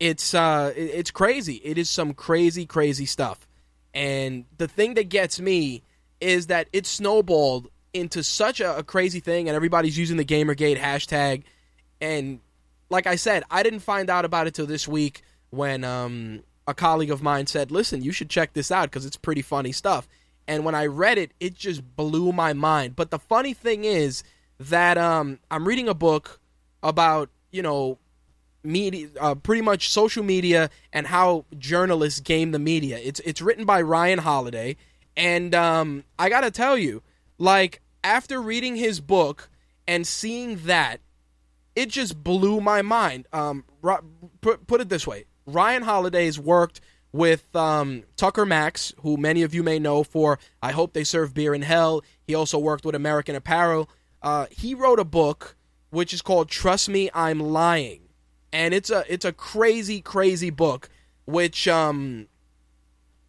it's 0.00 0.34
uh 0.34 0.72
it's 0.74 1.10
crazy. 1.10 1.60
It 1.62 1.78
is 1.78 1.88
some 1.88 2.14
crazy 2.14 2.66
crazy 2.66 3.06
stuff. 3.06 3.46
And 3.94 4.46
the 4.56 4.66
thing 4.66 4.94
that 4.94 5.08
gets 5.08 5.38
me 5.38 5.82
is 6.20 6.46
that 6.48 6.68
it 6.72 6.86
snowballed 6.86 7.68
into 7.92 8.22
such 8.22 8.60
a, 8.60 8.78
a 8.78 8.82
crazy 8.82 9.20
thing 9.20 9.48
and 9.48 9.54
everybody's 9.56 9.98
using 9.98 10.16
the 10.16 10.24
gamergate 10.24 10.78
hashtag 10.78 11.42
and 12.00 12.40
like 12.88 13.06
I 13.06 13.16
said, 13.16 13.44
I 13.50 13.62
didn't 13.62 13.80
find 13.80 14.08
out 14.10 14.24
about 14.24 14.46
it 14.46 14.54
till 14.54 14.66
this 14.66 14.88
week 14.88 15.22
when 15.50 15.84
um 15.84 16.42
a 16.66 16.74
colleague 16.74 17.10
of 17.10 17.22
mine 17.22 17.46
said, 17.46 17.70
"Listen, 17.70 18.02
you 18.02 18.12
should 18.12 18.30
check 18.30 18.54
this 18.54 18.70
out 18.70 18.90
because 18.90 19.04
it's 19.04 19.16
pretty 19.16 19.42
funny 19.42 19.72
stuff." 19.72 20.08
And 20.48 20.64
when 20.64 20.74
I 20.74 20.86
read 20.86 21.18
it, 21.18 21.32
it 21.38 21.54
just 21.54 21.82
blew 21.94 22.32
my 22.32 22.52
mind. 22.54 22.96
But 22.96 23.10
the 23.10 23.18
funny 23.18 23.54
thing 23.54 23.84
is 23.84 24.24
that 24.60 24.98
um, 24.98 25.38
I'm 25.50 25.66
reading 25.66 25.88
a 25.88 25.94
book 25.94 26.38
about 26.82 27.30
you 27.50 27.62
know 27.62 27.98
media, 28.62 29.08
uh, 29.18 29.34
pretty 29.34 29.62
much 29.62 29.88
social 29.88 30.22
media 30.22 30.70
and 30.92 31.06
how 31.06 31.46
journalists 31.58 32.20
game 32.20 32.52
the 32.52 32.58
media. 32.58 32.98
It's 32.98 33.20
it's 33.20 33.40
written 33.40 33.64
by 33.64 33.80
Ryan 33.82 34.18
Holiday, 34.18 34.76
and 35.16 35.54
um, 35.54 36.04
I 36.18 36.28
gotta 36.28 36.50
tell 36.50 36.76
you, 36.76 37.02
like 37.38 37.80
after 38.04 38.40
reading 38.40 38.76
his 38.76 39.00
book 39.00 39.48
and 39.88 40.06
seeing 40.06 40.56
that, 40.66 41.00
it 41.74 41.88
just 41.88 42.22
blew 42.22 42.60
my 42.60 42.82
mind. 42.82 43.26
Um, 43.32 43.64
put 44.42 44.66
put 44.66 44.80
it 44.82 44.90
this 44.90 45.06
way: 45.06 45.24
Ryan 45.46 45.82
Holiday's 45.82 46.38
worked 46.38 46.82
with 47.12 47.56
um, 47.56 48.04
Tucker 48.16 48.46
Max, 48.46 48.92
who 49.00 49.16
many 49.16 49.42
of 49.42 49.54
you 49.54 49.62
may 49.62 49.78
know 49.78 50.04
for 50.04 50.38
I 50.62 50.72
Hope 50.72 50.92
They 50.92 51.02
Serve 51.02 51.32
Beer 51.32 51.54
in 51.54 51.62
Hell. 51.62 52.04
He 52.26 52.34
also 52.34 52.58
worked 52.58 52.84
with 52.84 52.94
American 52.94 53.34
Apparel. 53.34 53.88
Uh, 54.22 54.46
he 54.50 54.74
wrote 54.74 55.00
a 55.00 55.04
book 55.04 55.56
which 55.90 56.12
is 56.12 56.22
called 56.22 56.48
Trust 56.48 56.88
Me, 56.88 57.10
I'm 57.14 57.40
Lying. 57.40 58.02
And 58.52 58.74
it's 58.74 58.90
a 58.90 59.04
it's 59.08 59.24
a 59.24 59.32
crazy, 59.32 60.00
crazy 60.00 60.50
book, 60.50 60.88
which 61.24 61.68
um 61.68 62.26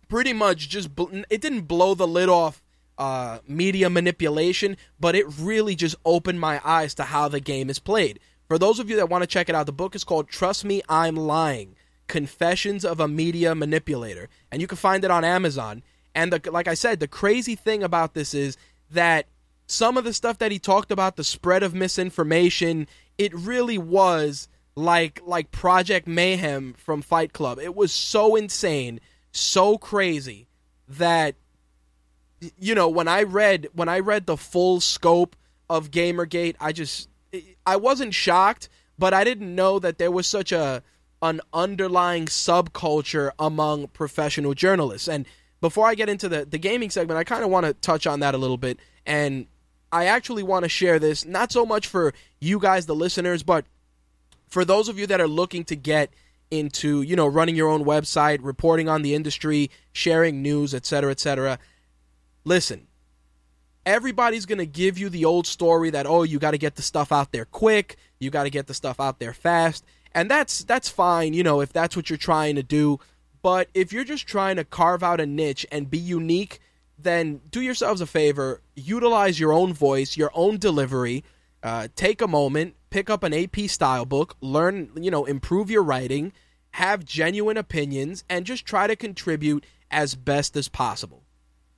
pretty 0.07 0.33
much 0.33 0.67
just 0.69 0.95
bl- 0.95 1.23
it 1.29 1.41
didn't 1.41 1.61
blow 1.61 1.93
the 1.93 2.07
lid 2.07 2.29
off 2.29 2.61
uh, 2.97 3.39
media 3.47 3.89
manipulation, 3.89 4.77
but 4.99 5.15
it 5.15 5.25
really 5.39 5.75
just 5.75 5.95
opened 6.05 6.39
my 6.39 6.61
eyes 6.63 6.93
to 6.93 7.03
how 7.03 7.27
the 7.27 7.39
game 7.39 7.69
is 7.69 7.79
played. 7.79 8.19
For 8.47 8.59
those 8.59 8.79
of 8.79 8.89
you 8.89 8.95
that 8.97 9.09
want 9.09 9.23
to 9.23 9.27
check 9.27 9.49
it 9.49 9.55
out, 9.55 9.65
the 9.65 9.71
book 9.71 9.95
is 9.95 10.03
called 10.03 10.27
Trust 10.27 10.65
Me, 10.65 10.81
I'm 10.89 11.15
Lying 11.15 11.75
Confessions 12.07 12.83
of 12.83 12.99
a 12.99 13.07
Media 13.07 13.55
Manipulator. 13.55 14.27
And 14.51 14.61
you 14.61 14.67
can 14.67 14.77
find 14.77 15.03
it 15.03 15.09
on 15.09 15.23
Amazon. 15.23 15.81
And 16.13 16.33
the, 16.33 16.51
like 16.51 16.67
I 16.67 16.73
said, 16.73 16.99
the 16.99 17.07
crazy 17.07 17.55
thing 17.55 17.81
about 17.81 18.13
this 18.13 18.33
is 18.33 18.57
that 18.91 19.25
some 19.67 19.97
of 19.97 20.03
the 20.03 20.13
stuff 20.13 20.37
that 20.39 20.51
he 20.51 20.59
talked 20.59 20.91
about, 20.91 21.15
the 21.15 21.23
spread 21.23 21.63
of 21.63 21.73
misinformation, 21.73 22.87
it 23.17 23.33
really 23.33 23.77
was 23.77 24.47
like 24.75 25.21
like 25.25 25.51
Project 25.51 26.07
Mayhem 26.07 26.73
from 26.73 27.01
Fight 27.01 27.33
Club. 27.33 27.59
It 27.59 27.75
was 27.75 27.91
so 27.91 28.35
insane, 28.35 28.99
so 29.31 29.77
crazy 29.77 30.47
that 30.87 31.35
you 32.57 32.73
know, 32.73 32.89
when 32.89 33.07
I 33.07 33.23
read 33.23 33.69
when 33.73 33.89
I 33.89 33.99
read 33.99 34.25
the 34.25 34.37
full 34.37 34.79
scope 34.79 35.35
of 35.69 35.91
Gamergate, 35.91 36.55
I 36.59 36.71
just 36.71 37.09
I 37.65 37.75
wasn't 37.75 38.13
shocked, 38.13 38.69
but 38.97 39.13
I 39.13 39.23
didn't 39.23 39.53
know 39.53 39.79
that 39.79 39.97
there 39.97 40.11
was 40.11 40.27
such 40.27 40.51
a 40.51 40.83
an 41.21 41.39
underlying 41.53 42.25
subculture 42.25 43.31
among 43.37 43.87
professional 43.89 44.53
journalists. 44.53 45.07
And 45.07 45.27
before 45.61 45.87
I 45.87 45.95
get 45.95 46.09
into 46.09 46.27
the, 46.27 46.43
the 46.43 46.57
gaming 46.57 46.89
segment, 46.89 47.17
I 47.17 47.23
kind 47.23 47.43
of 47.43 47.49
want 47.49 47.65
to 47.65 47.73
touch 47.73 48.07
on 48.07 48.19
that 48.19 48.35
a 48.35 48.37
little 48.37 48.57
bit. 48.57 48.79
And 49.05 49.45
I 49.91 50.05
actually 50.05 50.43
want 50.43 50.63
to 50.63 50.69
share 50.69 50.99
this, 50.99 51.25
not 51.25 51.51
so 51.51 51.65
much 51.65 51.87
for 51.87 52.13
you 52.39 52.59
guys, 52.59 52.87
the 52.87 52.95
listeners, 52.95 53.43
but 53.43 53.65
for 54.47 54.65
those 54.65 54.89
of 54.89 54.97
you 54.97 55.07
that 55.07 55.21
are 55.21 55.27
looking 55.27 55.63
to 55.65 55.75
get 55.75 56.09
into, 56.49 57.01
you 57.01 57.15
know, 57.15 57.27
running 57.27 57.55
your 57.55 57.69
own 57.69 57.85
website, 57.85 58.39
reporting 58.41 58.89
on 58.89 59.01
the 59.01 59.15
industry, 59.15 59.71
sharing 59.93 60.41
news, 60.41 60.73
etc., 60.73 61.11
etc. 61.11 61.59
Listen, 62.43 62.87
everybody's 63.85 64.45
going 64.45 64.59
to 64.59 64.65
give 64.65 64.97
you 64.97 65.09
the 65.09 65.25
old 65.25 65.47
story 65.47 65.89
that 65.91 66.05
oh, 66.05 66.23
you 66.23 66.39
got 66.39 66.51
to 66.51 66.57
get 66.57 66.75
the 66.75 66.81
stuff 66.81 67.11
out 67.11 67.31
there 67.31 67.45
quick, 67.45 67.97
you 68.19 68.29
got 68.29 68.43
to 68.43 68.49
get 68.49 68.67
the 68.67 68.73
stuff 68.73 68.99
out 68.99 69.19
there 69.19 69.33
fast, 69.33 69.85
and 70.13 70.29
that's 70.29 70.63
that's 70.63 70.89
fine, 70.89 71.33
you 71.33 71.43
know, 71.43 71.61
if 71.61 71.71
that's 71.71 71.95
what 71.95 72.09
you're 72.09 72.17
trying 72.17 72.55
to 72.55 72.63
do. 72.63 72.99
But 73.41 73.69
if 73.73 73.91
you're 73.91 74.03
just 74.03 74.27
trying 74.27 74.57
to 74.57 74.63
carve 74.63 75.03
out 75.03 75.19
a 75.19 75.25
niche 75.25 75.65
and 75.71 75.89
be 75.89 75.97
unique, 75.97 76.59
then 76.97 77.41
do 77.49 77.61
yourselves 77.61 78.01
a 78.01 78.05
favor, 78.05 78.61
utilize 78.75 79.39
your 79.39 79.53
own 79.53 79.73
voice, 79.73 80.17
your 80.17 80.31
own 80.33 80.57
delivery. 80.57 81.23
Uh, 81.63 81.87
take 81.95 82.21
a 82.21 82.27
moment, 82.27 82.75
pick 82.89 83.09
up 83.09 83.23
an 83.23 83.33
AP 83.33 83.61
style 83.67 84.05
book, 84.05 84.35
learn, 84.41 84.91
you 84.95 85.11
know, 85.11 85.25
improve 85.25 85.71
your 85.71 85.83
writing, 85.83 86.33
have 86.71 87.05
genuine 87.05 87.57
opinions, 87.57 88.23
and 88.29 88.45
just 88.45 88.65
try 88.65 88.87
to 88.87 88.95
contribute 88.95 89.65
as 89.89 90.15
best 90.15 90.55
as 90.55 90.67
possible. 90.69 91.23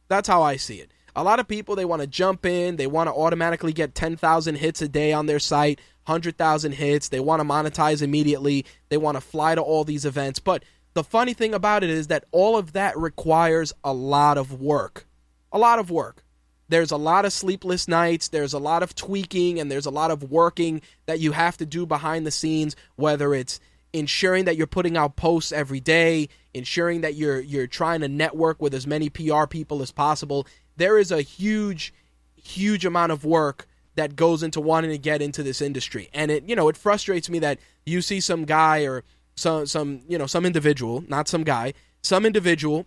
That's 0.07 0.27
how 0.27 0.41
I 0.41 0.57
see 0.57 0.75
it. 0.75 0.91
A 1.15 1.23
lot 1.23 1.39
of 1.39 1.47
people 1.47 1.75
they 1.75 1.85
want 1.85 2.01
to 2.01 2.07
jump 2.07 2.45
in, 2.45 2.75
they 2.75 2.87
want 2.87 3.07
to 3.07 3.13
automatically 3.13 3.71
get 3.71 3.93
10,000 3.93 4.55
hits 4.55 4.81
a 4.81 4.87
day 4.87 5.13
on 5.13 5.27
their 5.27 5.39
site, 5.39 5.79
100,000 6.05 6.71
hits, 6.73 7.09
they 7.09 7.19
want 7.19 7.39
to 7.39 7.47
monetize 7.47 8.01
immediately, 8.01 8.65
they 8.89 8.97
want 8.97 9.15
to 9.15 9.21
fly 9.21 9.55
to 9.55 9.61
all 9.61 9.83
these 9.83 10.05
events, 10.05 10.39
but 10.39 10.63
the 10.93 11.03
funny 11.03 11.33
thing 11.33 11.53
about 11.53 11.83
it 11.83 11.89
is 11.89 12.07
that 12.07 12.25
all 12.31 12.57
of 12.57 12.73
that 12.73 12.97
requires 12.97 13.73
a 13.83 13.93
lot 13.93 14.37
of 14.37 14.61
work 14.61 15.07
a 15.53 15.59
lot 15.59 15.79
of 15.79 15.89
work. 15.91 16.23
There's 16.67 16.91
a 16.91 16.97
lot 16.97 17.25
of 17.25 17.31
sleepless 17.31 17.87
nights, 17.87 18.29
there's 18.29 18.53
a 18.53 18.59
lot 18.59 18.83
of 18.83 18.95
tweaking, 18.95 19.59
and 19.59 19.71
there's 19.71 19.85
a 19.85 19.91
lot 19.91 20.11
of 20.11 20.31
working 20.31 20.81
that 21.05 21.19
you 21.19 21.31
have 21.31 21.55
to 21.57 21.65
do 21.65 21.85
behind 21.85 22.25
the 22.25 22.31
scenes, 22.31 22.75
whether 22.95 23.33
it's 23.35 23.59
ensuring 23.93 24.45
that 24.45 24.57
you're 24.57 24.65
putting 24.65 24.97
out 24.97 25.15
posts 25.15 25.51
every 25.51 25.79
day, 25.79 26.29
ensuring 26.53 27.01
that 27.01 27.13
you're 27.13 27.39
you're 27.39 27.67
trying 27.67 28.01
to 28.01 28.07
network 28.07 28.59
with 28.59 28.73
as 28.73 28.87
many 28.87 29.09
PR 29.09 29.45
people 29.45 29.83
as 29.83 29.91
possible. 29.91 30.47
There 30.75 30.97
is 30.97 31.11
a 31.11 31.21
huge 31.21 31.93
huge 32.35 32.85
amount 32.85 33.11
of 33.11 33.23
work 33.23 33.67
that 33.95 34.15
goes 34.15 34.41
into 34.41 34.59
wanting 34.59 34.89
to 34.89 34.97
get 34.97 35.21
into 35.21 35.43
this 35.43 35.61
industry. 35.61 36.09
And 36.13 36.31
it 36.31 36.49
you 36.49 36.55
know, 36.55 36.69
it 36.69 36.77
frustrates 36.77 37.29
me 37.29 37.37
that 37.39 37.59
you 37.85 38.01
see 38.01 38.19
some 38.19 38.45
guy 38.45 38.85
or 38.85 39.03
some 39.35 39.65
some 39.65 40.01
you 40.07 40.17
know, 40.17 40.27
some 40.27 40.45
individual, 40.45 41.03
not 41.07 41.27
some 41.27 41.43
guy, 41.43 41.73
some 42.01 42.25
individual 42.25 42.85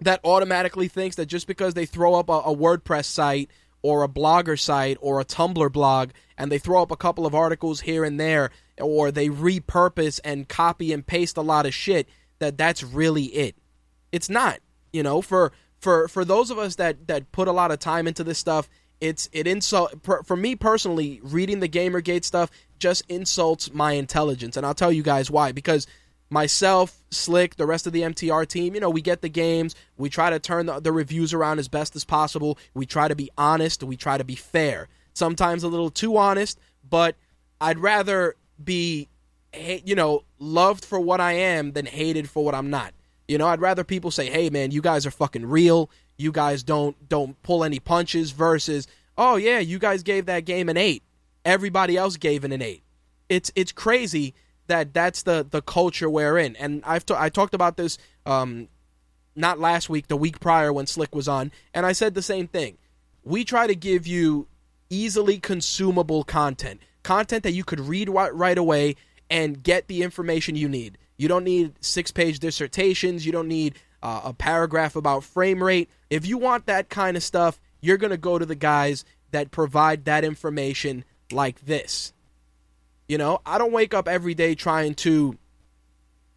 that 0.00 0.20
automatically 0.24 0.88
thinks 0.88 1.16
that 1.16 1.26
just 1.26 1.46
because 1.46 1.74
they 1.74 1.86
throw 1.86 2.14
up 2.14 2.28
a, 2.28 2.32
a 2.32 2.56
WordPress 2.56 3.04
site 3.04 3.50
or 3.82 4.02
a 4.02 4.08
blogger 4.08 4.58
site 4.58 4.96
or 5.00 5.20
a 5.20 5.24
Tumblr 5.24 5.72
blog 5.72 6.10
and 6.38 6.50
they 6.50 6.58
throw 6.58 6.82
up 6.82 6.90
a 6.90 6.96
couple 6.96 7.26
of 7.26 7.34
articles 7.34 7.80
here 7.80 8.04
and 8.04 8.18
there 8.18 8.50
or 8.80 9.10
they 9.10 9.28
repurpose 9.28 10.20
and 10.24 10.48
copy 10.48 10.92
and 10.92 11.06
paste 11.06 11.36
a 11.36 11.42
lot 11.42 11.66
of 11.66 11.74
shit 11.74 12.08
that 12.38 12.58
that's 12.58 12.82
really 12.82 13.24
it. 13.24 13.56
It's 14.10 14.28
not. 14.28 14.58
You 14.92 15.02
know, 15.02 15.22
for 15.22 15.52
for 15.78 16.06
for 16.08 16.24
those 16.24 16.50
of 16.50 16.58
us 16.58 16.76
that 16.76 17.06
that 17.08 17.32
put 17.32 17.48
a 17.48 17.52
lot 17.52 17.70
of 17.70 17.78
time 17.78 18.06
into 18.06 18.24
this 18.24 18.38
stuff, 18.38 18.68
it's 19.00 19.28
it 19.32 19.46
insult 19.46 19.94
for 20.24 20.36
me 20.36 20.54
personally 20.54 21.20
reading 21.22 21.60
the 21.60 21.68
gamergate 21.68 22.24
stuff 22.24 22.50
just 22.82 23.04
insults 23.08 23.72
my 23.72 23.92
intelligence 23.92 24.56
and 24.56 24.66
I'll 24.66 24.74
tell 24.74 24.90
you 24.90 25.04
guys 25.04 25.30
why 25.30 25.52
because 25.52 25.86
myself, 26.30 27.00
Slick, 27.10 27.54
the 27.54 27.64
rest 27.64 27.86
of 27.86 27.92
the 27.92 28.00
MTR 28.00 28.44
team, 28.48 28.74
you 28.74 28.80
know, 28.80 28.90
we 28.90 29.02
get 29.02 29.22
the 29.22 29.28
games. 29.28 29.76
We 29.96 30.08
try 30.08 30.30
to 30.30 30.40
turn 30.40 30.66
the, 30.66 30.80
the, 30.80 30.90
reviews 30.90 31.32
around 31.32 31.60
as 31.60 31.68
best 31.68 31.94
as 31.94 32.04
possible. 32.04 32.58
We 32.74 32.84
try 32.84 33.06
to 33.06 33.14
be 33.14 33.30
honest. 33.38 33.84
We 33.84 33.96
try 33.96 34.18
to 34.18 34.24
be 34.24 34.34
fair. 34.34 34.88
Sometimes 35.14 35.62
a 35.62 35.68
little 35.68 35.90
too 35.90 36.16
honest, 36.16 36.58
but 36.88 37.14
I'd 37.60 37.78
rather 37.78 38.34
be, 38.62 39.08
you 39.54 39.94
know, 39.94 40.24
loved 40.40 40.84
for 40.84 40.98
what 40.98 41.20
I 41.20 41.34
am 41.34 41.72
than 41.72 41.86
hated 41.86 42.28
for 42.28 42.44
what 42.44 42.54
I'm 42.56 42.70
not. 42.70 42.94
You 43.28 43.38
know, 43.38 43.46
I'd 43.46 43.60
rather 43.60 43.84
people 43.84 44.10
say, 44.10 44.28
"Hey, 44.28 44.50
man, 44.50 44.72
you 44.72 44.82
guys 44.82 45.06
are 45.06 45.10
fucking 45.12 45.46
real. 45.46 45.88
You 46.16 46.32
guys 46.32 46.64
don't 46.64 46.96
don't 47.08 47.40
pull 47.42 47.62
any 47.62 47.78
punches." 47.78 48.32
Versus, 48.32 48.88
"Oh 49.16 49.36
yeah, 49.36 49.60
you 49.60 49.78
guys 49.78 50.02
gave 50.02 50.26
that 50.26 50.44
game 50.44 50.68
an 50.68 50.76
eight. 50.76 51.04
Everybody 51.44 51.96
else 51.96 52.16
gave 52.16 52.44
it 52.44 52.52
an 52.52 52.62
eight. 52.62 52.82
It's 53.28 53.50
it's 53.54 53.72
crazy 53.72 54.34
that 54.66 54.94
that's 54.94 55.22
the 55.22 55.46
the 55.48 55.62
culture 55.62 56.08
we're 56.08 56.38
in. 56.38 56.56
And 56.56 56.82
I've 56.86 57.04
I 57.10 57.28
talked 57.28 57.54
about 57.54 57.76
this 57.76 57.98
um, 58.26 58.68
not 59.34 59.58
last 59.58 59.88
week, 59.88 60.08
the 60.08 60.16
week 60.16 60.40
prior 60.40 60.72
when 60.72 60.86
Slick 60.86 61.14
was 61.14 61.28
on, 61.28 61.52
and 61.74 61.86
I 61.86 61.92
said 61.92 62.14
the 62.14 62.22
same 62.22 62.46
thing. 62.46 62.78
We 63.24 63.44
try 63.44 63.66
to 63.66 63.74
give 63.74 64.06
you 64.06 64.48
easily 64.90 65.38
consumable 65.38 66.22
content, 66.24 66.80
content 67.02 67.42
that 67.44 67.52
you 67.52 67.64
could 67.64 67.80
read 67.80 68.08
right, 68.08 68.34
right 68.34 68.58
away 68.58 68.96
and 69.30 69.62
get 69.62 69.88
the 69.88 70.02
information 70.02 70.54
you 70.54 70.68
need. 70.68 70.98
You 71.16 71.28
don't 71.28 71.44
need 71.44 71.74
six 71.80 72.10
page 72.10 72.38
dissertations. 72.38 73.24
You 73.24 73.32
don't 73.32 73.48
need 73.48 73.78
uh, 74.02 74.20
a 74.24 74.32
paragraph 74.34 74.96
about 74.96 75.24
frame 75.24 75.62
rate. 75.62 75.88
If 76.10 76.26
you 76.26 76.36
want 76.36 76.66
that 76.66 76.88
kind 76.88 77.16
of 77.16 77.22
stuff, 77.22 77.60
you're 77.80 77.96
going 77.96 78.10
to 78.10 78.16
go 78.16 78.38
to 78.38 78.44
the 78.44 78.54
guys 78.54 79.04
that 79.30 79.50
provide 79.50 80.04
that 80.04 80.24
information 80.24 81.04
like 81.32 81.66
this. 81.66 82.12
You 83.08 83.18
know, 83.18 83.40
I 83.44 83.58
don't 83.58 83.72
wake 83.72 83.94
up 83.94 84.08
every 84.08 84.34
day 84.34 84.54
trying 84.54 84.94
to 84.96 85.36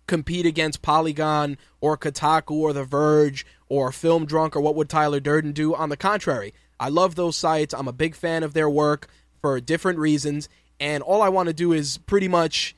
compete 0.08 0.46
against 0.46 0.82
Polygon 0.82 1.58
or 1.82 1.98
Kotaku 1.98 2.52
or 2.52 2.74
The 2.74 2.84
Verge 2.84 3.46
or 3.70 3.92
Film 3.92 4.26
Drunk 4.26 4.56
or 4.56 4.62
what 4.62 4.76
would 4.76 4.90
Tyler 4.90 5.20
Durden 5.20 5.52
do. 5.52 5.74
On 5.74 5.90
the 5.90 5.98
contrary, 5.98 6.54
I 6.80 6.90
love 6.90 7.16
those 7.16 7.38
sites. 7.38 7.74
I'm 7.74 7.88
a 7.88 7.94
big 7.94 8.16
fan 8.16 8.44
of 8.44 8.54
their 8.54 8.70
work 8.70 9.08
for 9.42 9.60
different 9.60 10.00
reasons. 10.00 10.50
And 10.80 11.02
all 11.04 11.22
I 11.22 11.30
want 11.30 11.48
to 11.48 11.54
do 11.54 11.72
is 11.72 11.98
pretty 12.00 12.28
much 12.28 12.76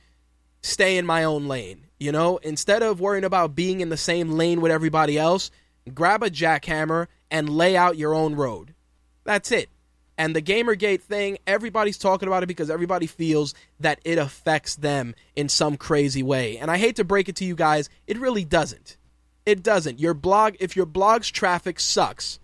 stay 0.62 0.96
in 0.96 1.06
my 1.06 1.24
own 1.24 1.48
lane. 1.48 1.86
You 1.98 2.12
know, 2.12 2.36
instead 2.38 2.82
of 2.82 3.00
worrying 3.00 3.24
about 3.24 3.56
being 3.56 3.80
in 3.80 3.88
the 3.88 3.96
same 3.96 4.32
lane 4.32 4.60
with 4.60 4.70
everybody 4.70 5.18
else, 5.18 5.50
grab 5.92 6.22
a 6.22 6.30
jackhammer 6.30 7.08
and 7.30 7.50
lay 7.50 7.76
out 7.76 7.96
your 7.98 8.14
own 8.14 8.36
road. 8.36 8.74
That's 9.24 9.50
it. 9.50 9.68
And 10.18 10.34
the 10.34 10.42
Gamergate 10.42 11.00
thing, 11.00 11.38
everybody's 11.46 11.96
talking 11.96 12.26
about 12.26 12.42
it 12.42 12.46
because 12.48 12.70
everybody 12.70 13.06
feels 13.06 13.54
that 13.78 14.00
it 14.04 14.18
affects 14.18 14.74
them 14.74 15.14
in 15.36 15.48
some 15.48 15.76
crazy 15.76 16.24
way. 16.24 16.58
And 16.58 16.72
I 16.72 16.76
hate 16.76 16.96
to 16.96 17.04
break 17.04 17.28
it 17.28 17.36
to 17.36 17.44
you 17.44 17.54
guys, 17.54 17.88
it 18.08 18.18
really 18.18 18.44
doesn't. 18.44 18.96
It 19.46 19.62
doesn't. 19.62 20.00
Your 20.00 20.14
blog, 20.14 20.56
if 20.58 20.74
your 20.74 20.86
blog's 20.86 21.30
traffic 21.30 21.78
sucks, 21.78 22.40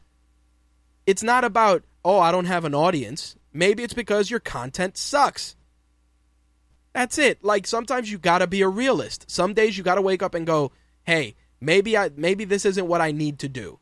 it's 1.04 1.24
not 1.24 1.42
about, 1.42 1.82
oh, 2.04 2.20
I 2.20 2.30
don't 2.30 2.44
have 2.44 2.64
an 2.64 2.76
audience. 2.76 3.34
Maybe 3.52 3.82
it's 3.82 3.92
because 3.92 4.30
your 4.30 4.40
content 4.40 4.96
sucks. 4.96 5.56
That's 6.92 7.18
it. 7.18 7.42
Like 7.42 7.66
sometimes 7.66 8.10
you 8.10 8.18
got 8.18 8.38
to 8.38 8.46
be 8.46 8.62
a 8.62 8.68
realist. 8.68 9.28
Some 9.28 9.52
days 9.52 9.76
you 9.76 9.82
got 9.82 9.96
to 9.96 10.02
wake 10.02 10.22
up 10.22 10.34
and 10.34 10.46
go, 10.46 10.70
"Hey, 11.02 11.34
maybe 11.60 11.96
I 11.96 12.10
maybe 12.16 12.44
this 12.44 12.64
isn't 12.64 12.86
what 12.86 13.00
I 13.00 13.10
need 13.10 13.40
to 13.40 13.48
do." 13.48 13.80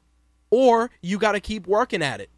Or 0.51 0.91
you 1.03 1.19
got 1.19 1.33
to 1.33 1.41
keep 1.41 1.67
working 1.67 2.03
at 2.03 2.23
it. 2.23 2.31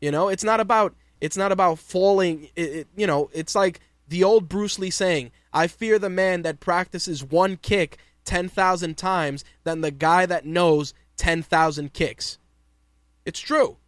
You 0.00 0.10
know, 0.10 0.28
it's 0.28 0.44
not 0.44 0.60
about 0.60 0.94
it's 1.20 1.36
not 1.36 1.52
about 1.52 1.78
falling 1.78 2.48
it, 2.56 2.60
it, 2.60 2.88
you 2.96 3.06
know, 3.06 3.30
it's 3.32 3.54
like 3.54 3.80
the 4.08 4.24
old 4.24 4.48
Bruce 4.48 4.78
Lee 4.78 4.90
saying, 4.90 5.32
"I 5.52 5.66
fear 5.66 5.98
the 5.98 6.10
man 6.10 6.42
that 6.42 6.60
practices 6.60 7.24
one 7.24 7.56
kick 7.56 7.98
10,000 8.24 8.96
times 8.96 9.44
than 9.64 9.80
the 9.80 9.90
guy 9.90 10.26
that 10.26 10.44
knows 10.44 10.94
10,000 11.16 11.92
kicks." 11.92 12.38
It's 13.24 13.40
true. 13.40 13.78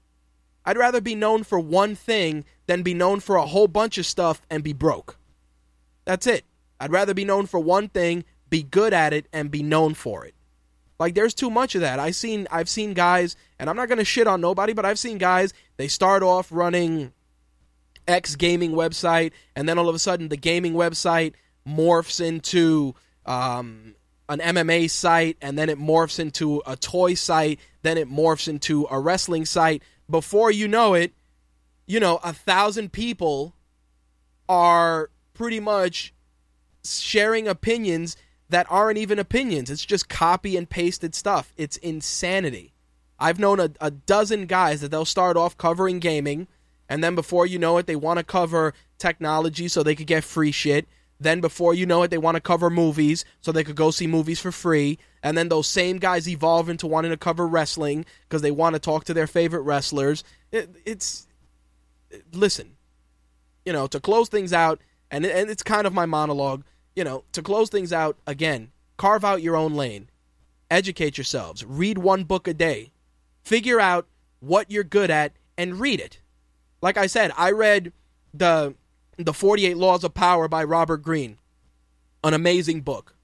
I'd 0.64 0.76
rather 0.76 1.00
be 1.00 1.14
known 1.14 1.44
for 1.44 1.58
one 1.58 1.94
thing 1.94 2.44
than 2.66 2.82
be 2.82 2.92
known 2.94 3.20
for 3.20 3.36
a 3.36 3.46
whole 3.46 3.68
bunch 3.68 3.96
of 3.96 4.06
stuff 4.06 4.42
and 4.50 4.62
be 4.62 4.72
broke. 4.72 5.16
That's 6.04 6.26
it. 6.26 6.44
I'd 6.80 6.92
rather 6.92 7.14
be 7.14 7.24
known 7.24 7.46
for 7.46 7.60
one 7.60 7.88
thing, 7.88 8.24
be 8.50 8.62
good 8.62 8.92
at 8.92 9.12
it, 9.12 9.26
and 9.32 9.50
be 9.50 9.62
known 9.62 9.94
for 9.94 10.24
it. 10.24 10.34
Like 10.98 11.14
there's 11.14 11.34
too 11.34 11.50
much 11.50 11.74
of 11.74 11.82
that. 11.82 11.98
I've 11.98 12.16
seen 12.16 12.48
I've 12.50 12.68
seen 12.68 12.94
guys, 12.94 13.36
and 13.58 13.70
I'm 13.70 13.76
not 13.76 13.88
gonna 13.88 14.04
shit 14.04 14.26
on 14.26 14.40
nobody, 14.40 14.72
but 14.72 14.84
I've 14.84 14.98
seen 14.98 15.18
guys, 15.18 15.54
they 15.76 15.88
start 15.88 16.22
off 16.22 16.48
running 16.50 17.12
X 18.06 18.36
gaming 18.36 18.72
website, 18.72 19.32
and 19.54 19.68
then 19.68 19.78
all 19.78 19.88
of 19.88 19.94
a 19.94 19.98
sudden 19.98 20.28
the 20.28 20.36
gaming 20.36 20.74
website 20.74 21.34
morphs 21.66 22.20
into 22.20 22.94
um, 23.26 23.94
an 24.28 24.40
MMA 24.40 24.90
site, 24.90 25.36
and 25.40 25.58
then 25.58 25.68
it 25.68 25.78
morphs 25.78 26.18
into 26.18 26.62
a 26.66 26.76
toy 26.76 27.14
site, 27.14 27.60
then 27.82 27.96
it 27.96 28.10
morphs 28.10 28.48
into 28.48 28.86
a 28.90 28.98
wrestling 28.98 29.44
site. 29.44 29.82
Before 30.10 30.50
you 30.50 30.66
know 30.66 30.94
it, 30.94 31.12
you 31.86 32.00
know, 32.00 32.18
a 32.24 32.32
thousand 32.32 32.92
people 32.92 33.54
are 34.48 35.10
pretty 35.34 35.60
much 35.60 36.12
sharing 36.84 37.46
opinions 37.46 38.16
that 38.48 38.66
aren't 38.70 38.98
even 38.98 39.18
opinions. 39.18 39.70
It's 39.70 39.84
just 39.84 40.08
copy 40.08 40.56
and 40.56 40.68
pasted 40.68 41.14
stuff. 41.14 41.52
It's 41.56 41.76
insanity. 41.78 42.72
I've 43.18 43.38
known 43.38 43.60
a, 43.60 43.70
a 43.80 43.90
dozen 43.90 44.46
guys 44.46 44.80
that 44.80 44.90
they'll 44.90 45.04
start 45.04 45.36
off 45.36 45.58
covering 45.58 45.98
gaming, 45.98 46.46
and 46.88 47.02
then 47.02 47.14
before 47.14 47.46
you 47.46 47.58
know 47.58 47.76
it, 47.78 47.86
they 47.86 47.96
want 47.96 48.18
to 48.18 48.24
cover 48.24 48.74
technology 48.96 49.68
so 49.68 49.82
they 49.82 49.94
could 49.94 50.06
get 50.06 50.24
free 50.24 50.52
shit. 50.52 50.86
Then 51.20 51.40
before 51.40 51.74
you 51.74 51.84
know 51.84 52.04
it, 52.04 52.10
they 52.10 52.18
want 52.18 52.36
to 52.36 52.40
cover 52.40 52.70
movies 52.70 53.24
so 53.40 53.50
they 53.50 53.64
could 53.64 53.76
go 53.76 53.90
see 53.90 54.06
movies 54.06 54.38
for 54.38 54.52
free. 54.52 54.98
And 55.22 55.36
then 55.36 55.48
those 55.48 55.66
same 55.66 55.98
guys 55.98 56.28
evolve 56.28 56.68
into 56.68 56.86
wanting 56.86 57.10
to 57.10 57.16
cover 57.16 57.46
wrestling 57.46 58.06
because 58.28 58.40
they 58.40 58.52
want 58.52 58.74
to 58.74 58.78
talk 58.78 59.04
to 59.04 59.14
their 59.14 59.26
favorite 59.26 59.62
wrestlers. 59.62 60.22
It, 60.52 60.76
it's 60.84 61.26
listen, 62.32 62.76
you 63.64 63.72
know, 63.72 63.88
to 63.88 63.98
close 63.98 64.28
things 64.28 64.52
out, 64.52 64.80
and 65.10 65.26
and 65.26 65.50
it's 65.50 65.62
kind 65.62 65.86
of 65.86 65.92
my 65.92 66.06
monologue. 66.06 66.62
You 66.98 67.04
know, 67.04 67.22
to 67.30 67.42
close 67.42 67.68
things 67.68 67.92
out 67.92 68.16
again, 68.26 68.72
carve 68.96 69.24
out 69.24 69.40
your 69.40 69.54
own 69.54 69.74
lane, 69.74 70.10
educate 70.68 71.16
yourselves, 71.16 71.64
read 71.64 71.96
one 71.96 72.24
book 72.24 72.48
a 72.48 72.52
day, 72.52 72.90
figure 73.44 73.78
out 73.78 74.08
what 74.40 74.68
you're 74.68 74.82
good 74.82 75.08
at, 75.08 75.30
and 75.56 75.78
read 75.78 76.00
it. 76.00 76.18
Like 76.82 76.96
I 76.96 77.06
said, 77.06 77.30
I 77.36 77.52
read 77.52 77.92
the 78.34 78.74
the 79.16 79.32
48 79.32 79.76
Laws 79.76 80.02
of 80.02 80.12
Power 80.12 80.48
by 80.48 80.64
Robert 80.64 81.04
Greene, 81.04 81.38
an 82.24 82.34
amazing 82.34 82.80
book. 82.80 83.14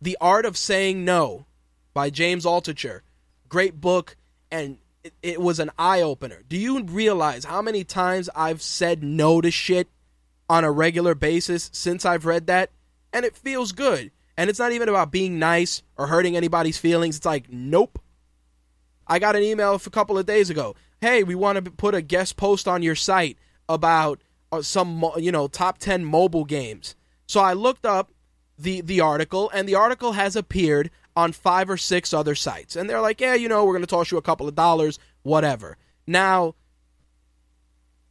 The 0.00 0.16
Art 0.20 0.46
of 0.46 0.56
Saying 0.56 1.04
No 1.04 1.46
by 1.92 2.08
James 2.08 2.44
Altucher, 2.44 3.00
great 3.48 3.80
book, 3.80 4.14
and 4.48 4.78
it, 5.02 5.12
it 5.24 5.40
was 5.40 5.58
an 5.58 5.72
eye 5.76 6.02
opener. 6.02 6.42
Do 6.48 6.56
you 6.56 6.80
realize 6.84 7.46
how 7.46 7.62
many 7.62 7.82
times 7.82 8.30
I've 8.36 8.62
said 8.62 9.02
no 9.02 9.40
to 9.40 9.50
shit 9.50 9.88
on 10.48 10.62
a 10.62 10.70
regular 10.70 11.16
basis 11.16 11.68
since 11.72 12.04
I've 12.04 12.26
read 12.26 12.46
that, 12.46 12.70
and 13.12 13.24
it 13.24 13.36
feels 13.36 13.72
good. 13.72 14.10
And 14.36 14.48
it's 14.48 14.58
not 14.58 14.72
even 14.72 14.88
about 14.88 15.12
being 15.12 15.38
nice 15.38 15.82
or 15.96 16.06
hurting 16.06 16.36
anybody's 16.36 16.78
feelings. 16.78 17.16
It's 17.16 17.26
like, 17.26 17.50
nope. 17.50 17.98
I 19.06 19.18
got 19.18 19.36
an 19.36 19.42
email 19.42 19.74
a 19.74 19.90
couple 19.90 20.18
of 20.18 20.26
days 20.26 20.48
ago. 20.48 20.74
Hey, 21.00 21.22
we 21.22 21.34
want 21.34 21.62
to 21.62 21.70
put 21.70 21.94
a 21.94 22.00
guest 22.00 22.36
post 22.36 22.66
on 22.66 22.82
your 22.82 22.94
site 22.94 23.36
about 23.68 24.22
uh, 24.50 24.62
some, 24.62 25.04
you 25.16 25.32
know, 25.32 25.48
top 25.48 25.78
10 25.78 26.04
mobile 26.04 26.44
games. 26.44 26.94
So 27.26 27.40
I 27.40 27.52
looked 27.52 27.84
up 27.84 28.12
the 28.58 28.80
the 28.80 29.00
article, 29.00 29.50
and 29.50 29.68
the 29.68 29.74
article 29.74 30.12
has 30.12 30.36
appeared 30.36 30.90
on 31.16 31.32
five 31.32 31.68
or 31.68 31.76
six 31.76 32.12
other 32.12 32.34
sites. 32.34 32.76
And 32.76 32.88
they're 32.88 33.00
like, 33.00 33.20
yeah, 33.20 33.34
you 33.34 33.48
know, 33.48 33.64
we're 33.64 33.72
going 33.72 33.82
to 33.82 33.86
toss 33.86 34.10
you 34.10 34.18
a 34.18 34.22
couple 34.22 34.48
of 34.48 34.54
dollars, 34.54 34.98
whatever. 35.22 35.76
Now, 36.06 36.54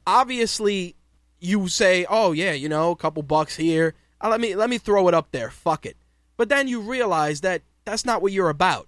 obviously, 0.06 0.96
you 1.40 1.68
say, 1.68 2.06
"Oh 2.10 2.32
yeah, 2.32 2.54
you 2.54 2.70
know, 2.70 2.92
a 2.92 2.96
couple 2.96 3.24
bucks 3.24 3.56
here. 3.56 3.96
Uh, 4.22 4.30
let 4.30 4.42
me 4.42 4.56
let 4.56 4.70
me 4.70 4.78
throw 4.78 5.08
it 5.08 5.14
up 5.14 5.32
there. 5.32 5.50
Fuck 5.50 5.86
it." 5.86 5.98
But 6.38 6.50
then 6.50 6.68
you 6.68 6.80
realize 6.80 7.42
that 7.42 7.62
that's 7.86 8.06
not 8.06 8.22
what 8.22 8.32
you're 8.32 8.50
about. 8.50 8.88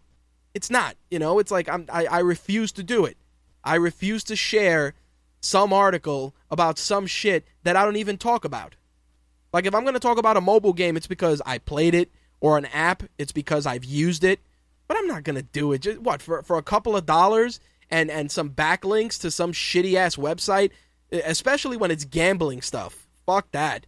It's 0.54 0.70
not. 0.70 0.96
You 1.10 1.20
know, 1.20 1.40
it's 1.40 1.52
like 1.52 1.70
I'm, 1.70 1.86
I 1.92 2.06
I 2.06 2.20
refuse 2.20 2.72
to 2.74 2.84
do 2.84 3.06
it. 3.06 3.18
I 3.64 3.76
refuse 3.76 4.24
to 4.26 4.36
share 4.36 4.94
some 5.42 5.74
article 5.74 6.36
about 6.50 6.78
some 6.78 7.08
shit 7.08 7.46
that 7.64 7.76
I 7.76 7.84
don't 7.84 7.96
even 7.96 8.18
talk 8.18 8.46
about. 8.46 8.76
Like 9.52 9.66
if 9.66 9.76
I'm 9.76 9.84
going 9.84 9.94
to 9.94 10.00
talk 10.00 10.18
about 10.18 10.38
a 10.38 10.42
mobile 10.42 10.74
game, 10.74 10.98
it's 10.98 11.08
because 11.08 11.42
I 11.46 11.58
played 11.58 11.96
it, 11.96 12.12
or 12.40 12.58
an 12.58 12.66
app, 12.66 13.04
it's 13.18 13.32
because 13.32 13.66
I've 13.66 13.86
used 13.86 14.24
it. 14.24 14.40
But 14.88 14.98
I'm 14.98 15.08
not 15.08 15.24
going 15.24 15.36
to 15.36 15.44
do 15.44 15.72
it. 15.74 15.82
Just 15.82 16.00
what 16.00 16.22
for 16.22 16.44
for 16.44 16.58
a 16.58 16.64
couple 16.64 16.96
of 16.96 17.06
dollars 17.06 17.60
and 17.90 18.10
and 18.10 18.32
some 18.32 18.50
backlinks 18.50 19.20
to 19.22 19.32
some 19.32 19.52
shitty 19.52 19.96
ass 19.96 20.16
website 20.16 20.72
especially 21.14 21.78
when 21.78 21.92
it's 21.92 22.06
gambling 22.06 22.62
stuff. 22.62 23.08
Fuck 23.26 23.52
that. 23.52 23.86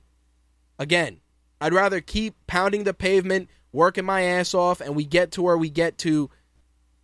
Again, 0.78 1.20
I'd 1.62 1.74
rather 1.74 2.02
keep 2.02 2.36
pounding 2.48 2.84
the 2.84 2.94
pavement, 2.94 3.50
working 3.72 4.06
my 4.06 4.22
ass 4.22 4.54
off, 4.54 4.82
and 4.82 4.96
we 4.96 5.06
get 5.06 5.32
to 5.32 5.42
where 5.42 5.58
we 5.58 5.70
get 5.70 5.98
to 6.00 6.30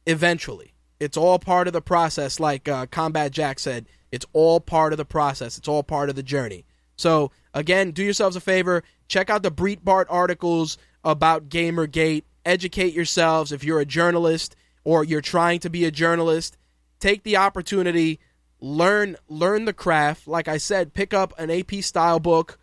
eventually. 0.06 0.74
It's 1.00 1.18
all 1.18 1.40
part 1.40 1.68
of 1.68 1.74
the 1.74 1.82
process, 1.82 2.40
like 2.40 2.68
uh, 2.68 2.86
Combat 2.88 3.32
Jack 3.32 3.60
said. 3.60 3.88
It's 4.12 4.26
all 4.34 4.60
part 4.60 4.94
of 4.94 4.98
the 4.98 5.06
process. 5.06 5.58
It's 5.58 5.68
all 5.68 5.84
part 5.84 6.10
of 6.10 6.16
the 6.16 6.24
journey. 6.24 6.66
So, 6.96 7.32
again, 7.54 7.92
do 7.92 8.04
yourselves 8.04 8.36
a 8.36 8.42
favor. 8.42 8.84
Check 9.08 9.30
out 9.30 9.42
the 9.42 9.52
Breitbart 9.52 10.06
articles 10.10 10.78
about 11.04 11.50
Gamergate. 11.50 12.24
Educate 12.46 12.94
yourselves. 12.94 13.52
If 13.52 13.64
you're 13.64 13.80
a 13.80 13.86
journalist 13.86 14.56
or 14.84 15.04
you're 15.04 15.22
trying 15.22 15.60
to 15.62 15.70
be 15.70 15.86
a 15.86 15.92
journalist, 15.92 16.58
take 17.00 17.24
the 17.24 17.38
opportunity 17.38 18.20
learn 18.62 19.18
learn 19.28 19.66
the 19.66 19.74
craft. 19.74 20.28
Like 20.28 20.48
I 20.48 20.58
said, 20.58 20.94
pick 20.94 21.14
up 21.14 21.34
an 21.38 21.50
AP 21.50 21.84
style 21.84 22.20
book, 22.20 22.58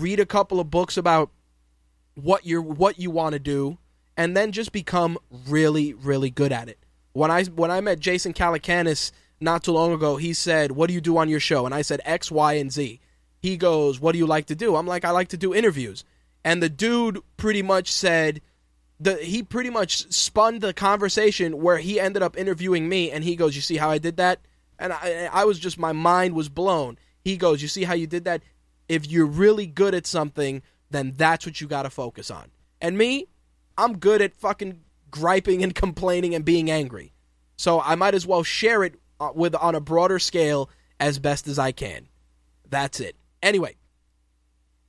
read 0.00 0.20
a 0.20 0.26
couple 0.26 0.60
of 0.60 0.70
books 0.70 0.96
about 0.96 1.30
what 2.14 2.44
you 2.44 2.60
what 2.60 2.98
you 2.98 3.10
want 3.10 3.32
to 3.34 3.38
do, 3.38 3.78
and 4.16 4.36
then 4.36 4.52
just 4.52 4.72
become 4.72 5.18
really 5.48 5.94
really 5.94 6.30
good 6.30 6.52
at 6.52 6.68
it. 6.68 6.78
When 7.12 7.30
I 7.30 7.44
when 7.44 7.70
I 7.70 7.80
met 7.80 8.00
Jason 8.00 8.32
Calacanis 8.32 9.12
not 9.40 9.64
too 9.64 9.72
long 9.72 9.92
ago, 9.92 10.16
he 10.16 10.32
said, 10.32 10.72
"What 10.72 10.88
do 10.88 10.94
you 10.94 11.00
do 11.00 11.16
on 11.16 11.28
your 11.28 11.40
show?" 11.40 11.66
And 11.66 11.74
I 11.74 11.82
said 11.82 12.00
X, 12.04 12.30
Y, 12.30 12.54
and 12.54 12.72
Z. 12.72 13.00
He 13.38 13.56
goes, 13.56 14.00
"What 14.00 14.12
do 14.12 14.18
you 14.18 14.26
like 14.26 14.46
to 14.46 14.54
do?" 14.54 14.76
I'm 14.76 14.86
like, 14.86 15.04
"I 15.04 15.10
like 15.10 15.28
to 15.28 15.36
do 15.36 15.54
interviews." 15.54 16.04
And 16.44 16.62
the 16.62 16.68
dude 16.68 17.20
pretty 17.36 17.62
much 17.62 17.92
said 17.92 18.40
the 18.98 19.16
he 19.16 19.42
pretty 19.42 19.70
much 19.70 20.12
spun 20.12 20.58
the 20.58 20.72
conversation 20.72 21.60
where 21.60 21.78
he 21.78 22.00
ended 22.00 22.22
up 22.22 22.36
interviewing 22.36 22.88
me 22.88 23.10
and 23.10 23.24
he 23.24 23.36
goes, 23.36 23.54
"You 23.54 23.62
see 23.62 23.76
how 23.76 23.90
I 23.90 23.98
did 23.98 24.16
that?" 24.16 24.40
And 24.82 24.92
I, 24.92 25.28
I 25.32 25.44
was 25.44 25.60
just, 25.60 25.78
my 25.78 25.92
mind 25.92 26.34
was 26.34 26.48
blown. 26.48 26.98
He 27.22 27.36
goes, 27.36 27.62
You 27.62 27.68
see 27.68 27.84
how 27.84 27.94
you 27.94 28.08
did 28.08 28.24
that? 28.24 28.42
If 28.92 29.10
you're 29.10 29.24
really 29.24 29.66
good 29.66 29.94
at 29.94 30.06
something, 30.06 30.60
then 30.90 31.14
that's 31.16 31.46
what 31.46 31.62
you 31.62 31.66
got 31.66 31.84
to 31.84 31.90
focus 31.90 32.30
on. 32.30 32.50
And 32.78 32.98
me, 32.98 33.26
I'm 33.78 33.96
good 33.96 34.20
at 34.20 34.34
fucking 34.34 34.80
griping 35.10 35.62
and 35.62 35.74
complaining 35.84 36.34
and 36.34 36.44
being 36.44 36.70
angry. 36.70 37.14
So 37.56 37.80
I 37.80 37.94
might 37.94 38.14
as 38.14 38.26
well 38.26 38.42
share 38.42 38.84
it 38.84 38.96
uh, 39.18 39.30
with 39.34 39.54
on 39.54 39.74
a 39.74 39.80
broader 39.80 40.18
scale 40.18 40.68
as 41.00 41.18
best 41.18 41.48
as 41.48 41.58
I 41.58 41.72
can. 41.72 42.06
That's 42.68 43.00
it. 43.00 43.16
Anyway, 43.42 43.76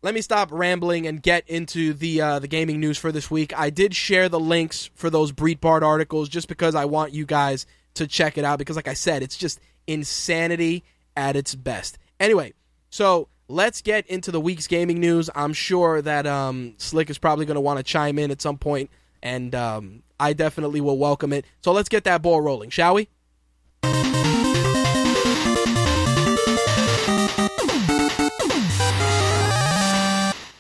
let 0.01 0.13
me 0.13 0.19
stop 0.19 0.51
rambling 0.51 1.07
and 1.07 1.23
get 1.23 1.47
into 1.47 1.93
the 1.93 2.19
uh, 2.19 2.39
the 2.39 2.47
gaming 2.49 2.81
news 2.81 2.97
for 2.97 3.13
this 3.13 3.31
week. 3.31 3.57
I 3.57 3.69
did 3.69 3.95
share 3.95 4.27
the 4.27 4.39
links 4.39 4.89
for 4.95 5.09
those 5.09 5.31
Breitbart 5.31 5.81
articles 5.81 6.27
just 6.27 6.49
because 6.49 6.75
I 6.75 6.83
want 6.83 7.13
you 7.13 7.25
guys 7.25 7.65
to 7.93 8.05
check 8.05 8.37
it 8.37 8.43
out 8.43 8.59
because, 8.59 8.75
like 8.75 8.89
I 8.89 8.95
said, 8.95 9.23
it's 9.23 9.37
just 9.37 9.61
insanity 9.87 10.83
at 11.15 11.37
its 11.37 11.55
best. 11.55 11.97
Anyway, 12.19 12.53
so 12.89 13.29
let's 13.47 13.81
get 13.81 14.07
into 14.07 14.31
the 14.31 14.39
week's 14.39 14.67
gaming 14.67 14.99
news. 14.99 15.29
I'm 15.35 15.53
sure 15.53 16.01
that 16.01 16.25
um, 16.25 16.73
Slick 16.77 17.09
is 17.09 17.17
probably 17.17 17.45
going 17.45 17.55
to 17.55 17.61
want 17.61 17.77
to 17.77 17.83
chime 17.83 18.17
in 18.19 18.31
at 18.31 18.41
some 18.41 18.57
point 18.57 18.89
and 19.21 19.55
um, 19.55 20.03
I 20.19 20.33
definitely 20.33 20.81
will 20.81 20.97
welcome 20.97 21.33
it. 21.33 21.45
So 21.61 21.71
let's 21.71 21.89
get 21.89 22.03
that 22.03 22.21
ball 22.21 22.41
rolling, 22.41 22.69
shall 22.69 22.95
we? 22.95 23.07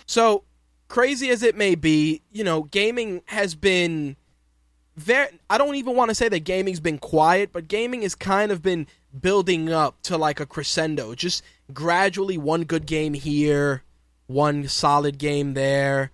So 0.05 0.43
crazy 0.87 1.29
as 1.29 1.41
it 1.41 1.55
may 1.55 1.73
be, 1.75 2.21
you 2.31 2.43
know, 2.43 2.63
gaming 2.63 3.23
has 3.25 3.55
been 3.55 4.15
very 4.95 5.27
I 5.49 5.57
don't 5.57 5.75
even 5.75 5.95
want 5.95 6.09
to 6.09 6.15
say 6.15 6.29
that 6.29 6.41
gaming's 6.41 6.79
been 6.79 6.99
quiet, 6.99 7.49
but 7.51 7.67
gaming 7.67 8.03
has 8.03 8.13
kind 8.13 8.51
of 8.51 8.61
been 8.61 8.85
building 9.19 9.71
up 9.71 9.99
to 10.03 10.17
like 10.17 10.39
a 10.39 10.45
crescendo. 10.45 11.15
Just 11.15 11.43
gradually 11.71 12.37
one 12.37 12.63
good 12.63 12.85
game 12.85 13.13
here, 13.13 13.83
one 14.27 14.67
solid 14.67 15.17
game 15.17 15.53
there, 15.53 16.11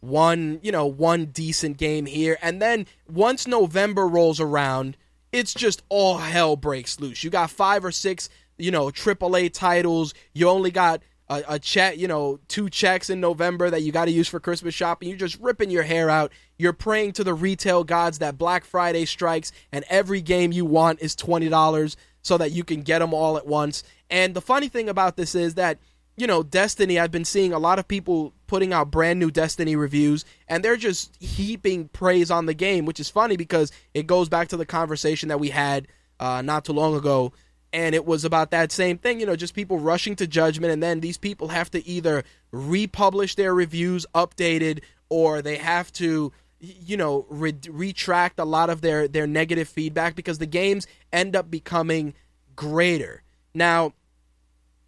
one, 0.00 0.60
you 0.62 0.70
know, 0.70 0.86
one 0.86 1.26
decent 1.26 1.78
game 1.78 2.06
here, 2.06 2.36
and 2.42 2.60
then 2.60 2.86
once 3.08 3.46
November 3.46 4.06
rolls 4.06 4.40
around, 4.40 4.96
it's 5.32 5.54
just 5.54 5.82
all 5.88 6.18
hell 6.18 6.56
breaks 6.56 7.00
loose. 7.00 7.24
You 7.24 7.30
got 7.30 7.50
5 7.50 7.86
or 7.86 7.90
6, 7.90 8.28
you 8.56 8.70
know, 8.70 8.86
AAA 8.86 9.52
titles. 9.52 10.14
You 10.32 10.48
only 10.48 10.70
got 10.70 11.02
a, 11.28 11.42
a 11.48 11.58
check, 11.58 11.96
you 11.96 12.06
know, 12.06 12.38
two 12.48 12.70
checks 12.70 13.10
in 13.10 13.20
November 13.20 13.70
that 13.70 13.82
you 13.82 13.90
got 13.92 14.04
to 14.04 14.10
use 14.10 14.28
for 14.28 14.38
Christmas 14.38 14.74
shopping. 14.74 15.08
You're 15.08 15.18
just 15.18 15.40
ripping 15.40 15.70
your 15.70 15.82
hair 15.82 16.08
out. 16.08 16.32
You're 16.58 16.72
praying 16.72 17.12
to 17.14 17.24
the 17.24 17.34
retail 17.34 17.84
gods 17.84 18.18
that 18.18 18.38
Black 18.38 18.64
Friday 18.64 19.04
strikes 19.04 19.52
and 19.72 19.84
every 19.88 20.20
game 20.20 20.52
you 20.52 20.64
want 20.64 21.00
is 21.00 21.16
$20 21.16 21.96
so 22.22 22.38
that 22.38 22.52
you 22.52 22.64
can 22.64 22.82
get 22.82 23.00
them 23.00 23.12
all 23.12 23.36
at 23.36 23.46
once. 23.46 23.82
And 24.10 24.34
the 24.34 24.40
funny 24.40 24.68
thing 24.68 24.88
about 24.88 25.16
this 25.16 25.34
is 25.34 25.54
that, 25.54 25.78
you 26.16 26.26
know, 26.26 26.42
Destiny, 26.42 26.98
I've 26.98 27.10
been 27.10 27.24
seeing 27.24 27.52
a 27.52 27.58
lot 27.58 27.78
of 27.78 27.88
people 27.88 28.32
putting 28.46 28.72
out 28.72 28.90
brand 28.90 29.18
new 29.18 29.30
Destiny 29.30 29.74
reviews 29.76 30.24
and 30.48 30.64
they're 30.64 30.76
just 30.76 31.14
heaping 31.20 31.88
praise 31.88 32.30
on 32.30 32.46
the 32.46 32.54
game, 32.54 32.86
which 32.86 33.00
is 33.00 33.10
funny 33.10 33.36
because 33.36 33.72
it 33.92 34.06
goes 34.06 34.28
back 34.28 34.48
to 34.48 34.56
the 34.56 34.66
conversation 34.66 35.28
that 35.28 35.40
we 35.40 35.50
had 35.50 35.88
uh, 36.20 36.40
not 36.40 36.64
too 36.64 36.72
long 36.72 36.94
ago 36.94 37.32
and 37.74 37.96
it 37.96 38.06
was 38.06 38.24
about 38.24 38.52
that 38.52 38.70
same 38.70 38.96
thing 38.96 39.18
you 39.18 39.26
know 39.26 39.34
just 39.34 39.52
people 39.52 39.78
rushing 39.78 40.14
to 40.14 40.26
judgment 40.26 40.72
and 40.72 40.82
then 40.82 41.00
these 41.00 41.18
people 41.18 41.48
have 41.48 41.70
to 41.70 41.84
either 41.86 42.22
republish 42.52 43.34
their 43.34 43.52
reviews 43.52 44.06
updated 44.14 44.80
or 45.08 45.42
they 45.42 45.56
have 45.56 45.92
to 45.92 46.32
you 46.80 46.96
know 46.96 47.26
re- 47.28 47.54
retract 47.68 48.38
a 48.38 48.44
lot 48.44 48.70
of 48.70 48.80
their 48.80 49.08
their 49.08 49.26
negative 49.26 49.68
feedback 49.68 50.14
because 50.14 50.38
the 50.38 50.46
games 50.46 50.86
end 51.12 51.36
up 51.36 51.50
becoming 51.50 52.14
greater 52.56 53.22
now 53.54 53.92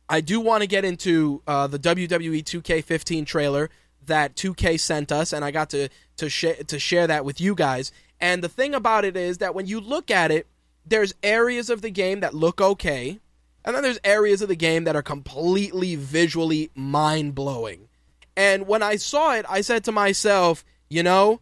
i 0.09 0.21
do 0.21 0.41
want 0.41 0.63
to 0.63 0.67
get 0.67 0.85
into 0.85 1.43
uh, 1.47 1.67
the 1.67 1.79
wwe 1.79 2.43
2k15 2.43 3.27
trailer 3.27 3.71
that 4.05 4.35
2k 4.37 4.79
sent 4.79 5.11
us 5.11 5.33
and 5.33 5.45
i 5.45 5.51
got 5.51 5.71
to 5.71 5.89
to, 6.17 6.29
sh- 6.29 6.63
to 6.67 6.79
share 6.79 7.07
that 7.07 7.25
with 7.25 7.41
you 7.41 7.55
guys 7.55 7.93
and 8.21 8.43
the 8.43 8.49
thing 8.49 8.75
about 8.75 9.05
it 9.05 9.17
is 9.17 9.39
that 9.39 9.55
when 9.55 9.67
you 9.67 9.81
look 9.81 10.11
at 10.11 10.31
it 10.31 10.47
there's 10.87 11.15
areas 11.23 11.69
of 11.69 11.83
the 11.83 11.91
game 11.91 12.21
that 12.21 12.35
look 12.35 12.61
okay, 12.61 13.19
and 13.65 13.75
then 13.75 13.83
there's 13.83 13.99
areas 14.05 14.41
of 14.41 14.49
the 14.49 14.57
game 14.57 14.85
that 14.85 14.95
are 14.95 15.03
completely 15.03 15.97
visually 15.97 16.71
mind 16.75 17.35
blowing. 17.35 17.89
And 18.37 18.67
when 18.67 18.83
I 18.83 18.97
saw 18.97 19.35
it, 19.35 19.45
I 19.49 19.63
said 19.63 19.83
to 19.85 19.93
myself, 19.93 20.65
you 20.89 21.03
know, 21.03 21.41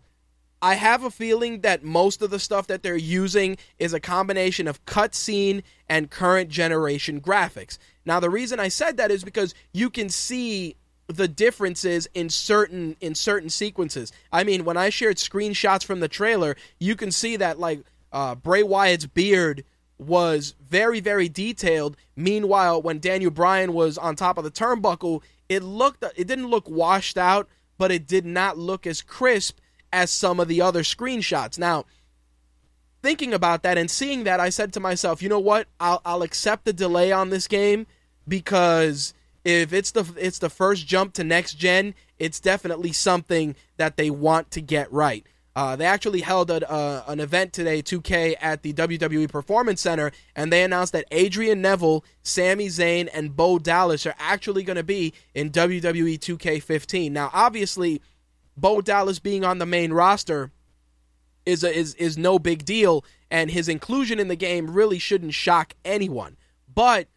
I 0.64 0.76
have 0.76 1.04
a 1.04 1.10
feeling 1.10 1.60
that 1.60 1.84
most 1.84 2.22
of 2.22 2.30
the 2.30 2.38
stuff 2.38 2.68
that 2.68 2.82
they're 2.82 2.96
using 2.96 3.58
is 3.78 3.92
a 3.92 4.00
combination 4.00 4.66
of 4.66 4.82
cutscene 4.86 5.62
and 5.90 6.10
current 6.10 6.48
generation 6.48 7.20
graphics. 7.20 7.76
Now, 8.06 8.18
the 8.18 8.30
reason 8.30 8.58
I 8.58 8.68
said 8.68 8.96
that 8.96 9.10
is 9.10 9.24
because 9.24 9.52
you 9.74 9.90
can 9.90 10.08
see 10.08 10.76
the 11.06 11.28
differences 11.28 12.08
in 12.14 12.30
certain 12.30 12.96
in 13.02 13.14
certain 13.14 13.50
sequences. 13.50 14.10
I 14.32 14.42
mean, 14.42 14.64
when 14.64 14.78
I 14.78 14.88
shared 14.88 15.18
screenshots 15.18 15.84
from 15.84 16.00
the 16.00 16.08
trailer, 16.08 16.56
you 16.78 16.96
can 16.96 17.10
see 17.10 17.36
that 17.36 17.58
like 17.58 17.84
uh, 18.10 18.34
Bray 18.34 18.62
Wyatt's 18.62 19.04
beard 19.04 19.64
was 19.98 20.54
very, 20.66 21.00
very 21.00 21.28
detailed. 21.28 21.94
Meanwhile, 22.16 22.80
when 22.80 23.00
Daniel 23.00 23.30
Bryan 23.30 23.74
was 23.74 23.98
on 23.98 24.16
top 24.16 24.38
of 24.38 24.44
the 24.44 24.50
turnbuckle, 24.50 25.20
it 25.50 25.62
looked 25.62 26.02
it 26.16 26.26
didn't 26.26 26.48
look 26.48 26.70
washed 26.70 27.18
out, 27.18 27.50
but 27.76 27.92
it 27.92 28.06
did 28.06 28.24
not 28.24 28.56
look 28.56 28.86
as 28.86 29.02
crisp 29.02 29.58
as 29.94 30.10
some 30.10 30.40
of 30.40 30.48
the 30.48 30.60
other 30.60 30.82
screenshots. 30.82 31.58
Now, 31.58 31.84
thinking 33.02 33.32
about 33.32 33.62
that 33.62 33.78
and 33.78 33.90
seeing 33.90 34.24
that, 34.24 34.40
I 34.40 34.50
said 34.50 34.72
to 34.72 34.80
myself, 34.80 35.22
you 35.22 35.28
know 35.28 35.38
what? 35.38 35.68
I'll, 35.78 36.02
I'll 36.04 36.22
accept 36.22 36.64
the 36.64 36.72
delay 36.72 37.12
on 37.12 37.30
this 37.30 37.46
game 37.46 37.86
because 38.26 39.14
if 39.44 39.72
it's 39.72 39.92
the 39.92 40.04
it's 40.16 40.38
the 40.38 40.50
first 40.50 40.86
jump 40.86 41.14
to 41.14 41.24
next 41.24 41.54
gen, 41.54 41.94
it's 42.18 42.40
definitely 42.40 42.92
something 42.92 43.54
that 43.76 43.96
they 43.96 44.10
want 44.10 44.50
to 44.52 44.60
get 44.60 44.92
right. 44.92 45.24
Uh, 45.56 45.76
they 45.76 45.84
actually 45.84 46.20
held 46.20 46.50
a, 46.50 46.68
uh, 46.68 47.04
an 47.06 47.20
event 47.20 47.52
today, 47.52 47.80
2K, 47.80 48.34
at 48.40 48.62
the 48.62 48.72
WWE 48.72 49.30
Performance 49.30 49.80
Center, 49.80 50.10
and 50.34 50.52
they 50.52 50.64
announced 50.64 50.92
that 50.92 51.04
Adrian 51.12 51.62
Neville, 51.62 52.04
Sami 52.24 52.66
Zayn, 52.66 53.08
and 53.14 53.36
Bo 53.36 53.60
Dallas 53.60 54.04
are 54.04 54.16
actually 54.18 54.64
going 54.64 54.76
to 54.76 54.82
be 54.82 55.12
in 55.32 55.50
WWE 55.50 56.18
2K15. 56.18 57.12
Now, 57.12 57.30
obviously, 57.32 58.02
Bo 58.56 58.80
Dallas 58.80 59.18
being 59.18 59.44
on 59.44 59.58
the 59.58 59.66
main 59.66 59.92
roster 59.92 60.50
is 61.46 61.64
a, 61.64 61.76
is 61.76 61.94
is 61.94 62.16
no 62.16 62.38
big 62.38 62.64
deal, 62.64 63.04
and 63.30 63.50
his 63.50 63.68
inclusion 63.68 64.18
in 64.18 64.28
the 64.28 64.36
game 64.36 64.70
really 64.70 64.98
shouldn't 64.98 65.34
shock 65.34 65.74
anyone. 65.84 66.36
But 66.72 67.08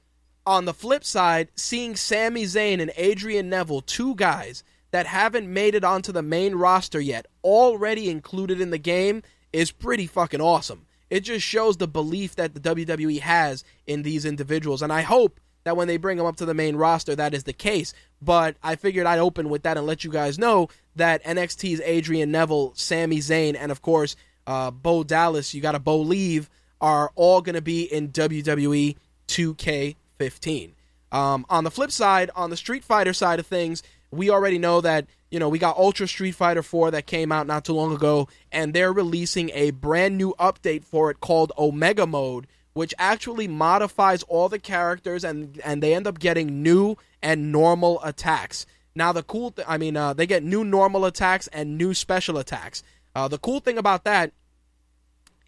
on 0.46 0.66
the 0.66 0.74
flip 0.74 1.04
side, 1.04 1.50
seeing 1.56 1.96
Sami 1.96 2.44
Zayn 2.44 2.82
and 2.82 2.92
Adrian 2.96 3.50
Neville, 3.50 3.82
two 3.82 4.16
guys 4.16 4.64
that 4.92 5.06
haven't 5.06 5.52
made 5.52 5.76
it 5.76 5.84
onto 5.84 6.12
the 6.12 6.22
main 6.22 6.56
roster 6.56 7.00
yet, 7.00 7.28
already 7.44 8.10
included 8.10 8.62
in 8.62 8.70
the 8.70 8.78
game, 8.78 9.24
is 9.52 9.72
pretty 9.72 10.08
fucking 10.08 10.42
awesome. 10.42 10.86
It 11.10 11.22
just 11.22 11.46
shows 11.46 11.78
the 11.78 11.88
belief 11.88 12.36
that 12.36 12.54
the 12.54 12.60
WWE 12.60 13.20
has 13.20 13.64
in 13.86 14.04
these 14.04 14.26
individuals. 14.26 14.82
And 14.82 14.92
I 14.92 15.02
hope 15.02 15.40
that 15.64 15.76
when 15.76 15.88
they 15.88 15.98
bring 15.98 16.18
them 16.18 16.26
up 16.26 16.38
to 16.38 16.46
the 16.46 16.54
main 16.54 16.76
roster, 16.76 17.16
that 17.16 17.34
is 17.34 17.44
the 17.44 17.54
case. 17.54 17.94
But 18.22 18.56
I 18.64 18.76
figured 18.76 19.06
I'd 19.06 19.20
open 19.20 19.50
with 19.50 19.64
that 19.64 19.78
and 19.78 19.86
let 19.86 20.04
you 20.04 20.12
guys 20.12 20.40
know 20.40 20.70
that 20.98 21.24
NXT's 21.24 21.82
Adrian 21.82 22.32
Neville, 22.32 22.74
Sami 22.76 23.18
Zayn, 23.18 23.56
and 23.58 23.72
of 23.72 23.82
course, 23.82 24.16
uh, 24.46 24.72
Bo 24.72 25.04
Dallas, 25.04 25.54
you 25.54 25.62
got 25.62 25.76
a 25.76 25.80
Bolieve, 25.80 26.48
are 26.80 27.12
all 27.16 27.42
going 27.42 27.56
to 27.56 27.62
be 27.62 27.84
in 27.84 28.10
WWE 28.10 28.96
2K15. 29.28 30.72
Um, 31.12 31.46
on 31.50 31.64
the 31.64 31.72
flip 31.72 31.92
side, 31.92 32.30
on 32.36 32.50
the 32.50 32.58
Street 32.58 32.84
Fighter 32.84 33.14
side 33.14 33.40
of 33.40 33.48
things, 33.48 33.84
we 34.12 34.30
already 34.30 34.58
know 34.58 34.82
that 34.82 35.06
you 35.32 35.40
know 35.40 35.50
we 35.50 35.60
got 35.60 35.78
Ultra 35.78 36.08
Street 36.08 36.34
Fighter 36.34 36.64
4 36.64 36.92
that 36.92 37.06
came 37.06 37.32
out 37.32 37.48
not 37.48 37.66
too 37.66 37.74
long 37.74 37.94
ago, 37.94 38.28
and 38.52 38.74
they're 38.74 38.94
releasing 38.94 39.50
a 39.52 39.72
brand 39.72 40.18
new 40.18 40.34
update 40.40 40.84
for 40.84 41.10
it 41.12 41.20
called 41.20 41.52
Omega 41.58 42.06
Mode, 42.06 42.48
which 42.74 42.94
actually 42.98 43.48
modifies 43.48 44.24
all 44.24 44.50
the 44.50 44.60
characters 44.60 45.24
and 45.24 45.60
and 45.64 45.82
they 45.82 45.94
end 45.94 46.08
up 46.08 46.20
getting 46.20 46.62
new 46.62 46.96
and 47.22 47.52
normal 47.52 48.02
attacks. 48.04 48.66
Now 48.98 49.12
the 49.14 49.22
cool, 49.22 49.52
th- 49.52 49.68
I 49.70 49.78
mean, 49.78 49.96
uh, 49.96 50.14
they 50.14 50.26
get 50.26 50.44
new 50.44 50.64
normal 50.64 51.06
attacks 51.06 51.48
and 51.50 51.78
new 51.78 51.94
special 51.94 52.40
attacks. 52.40 52.82
Uh, 53.14 53.28
the 53.28 53.38
cool 53.38 53.60
thing 53.60 53.78
about 53.78 54.06
that 54.06 54.32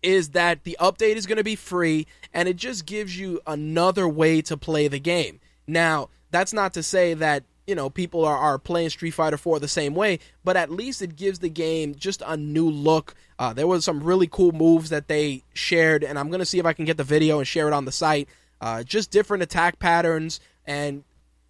is 0.04 0.30
that 0.30 0.64
the 0.66 0.78
update 0.80 1.16
is 1.16 1.26
going 1.26 1.40
to 1.40 1.44
be 1.44 1.56
free 1.56 2.06
and 2.32 2.48
it 2.48 2.58
just 2.58 2.86
gives 2.86 3.18
you 3.18 3.42
another 3.48 4.08
way 4.08 4.44
to 4.44 4.56
play 4.56 4.88
the 4.88 5.00
game. 5.00 5.40
Now, 5.66 6.10
that's 6.30 6.54
not 6.54 6.76
to 6.76 6.84
say 6.84 7.16
that 7.16 7.44
you 7.66 7.74
know 7.74 7.90
people 7.90 8.24
are, 8.24 8.38
are 8.38 8.60
playing 8.60 8.90
Street 8.92 9.12
Fighter 9.12 9.38
4 9.38 9.60
the 9.60 9.68
same 9.68 9.96
way, 9.96 10.20
but 10.44 10.56
at 10.56 10.72
least 10.72 11.02
it 11.02 11.16
gives 11.16 11.40
the 11.40 11.50
game 11.50 11.96
just 11.96 12.22
a 12.26 12.38
new 12.38 12.70
look. 12.70 13.16
Uh, 13.40 13.54
there 13.54 13.68
was 13.68 13.84
some 13.84 14.04
really 14.04 14.28
cool 14.28 14.52
moves 14.52 14.92
that 14.92 15.08
they 15.08 15.44
shared, 15.54 16.04
and 16.04 16.20
I'm 16.20 16.30
gonna 16.30 16.46
see 16.46 16.60
if 16.60 16.66
I 16.68 16.74
can 16.74 16.86
get 16.86 16.98
the 16.98 17.04
video 17.04 17.40
and 17.40 17.48
share 17.48 17.68
it 17.68 17.74
on 17.74 17.86
the 17.86 17.92
site. 17.92 18.30
Uh, 18.62 18.84
just 18.84 19.10
different 19.10 19.42
attack 19.42 19.80
patterns, 19.80 20.40
and 20.66 21.04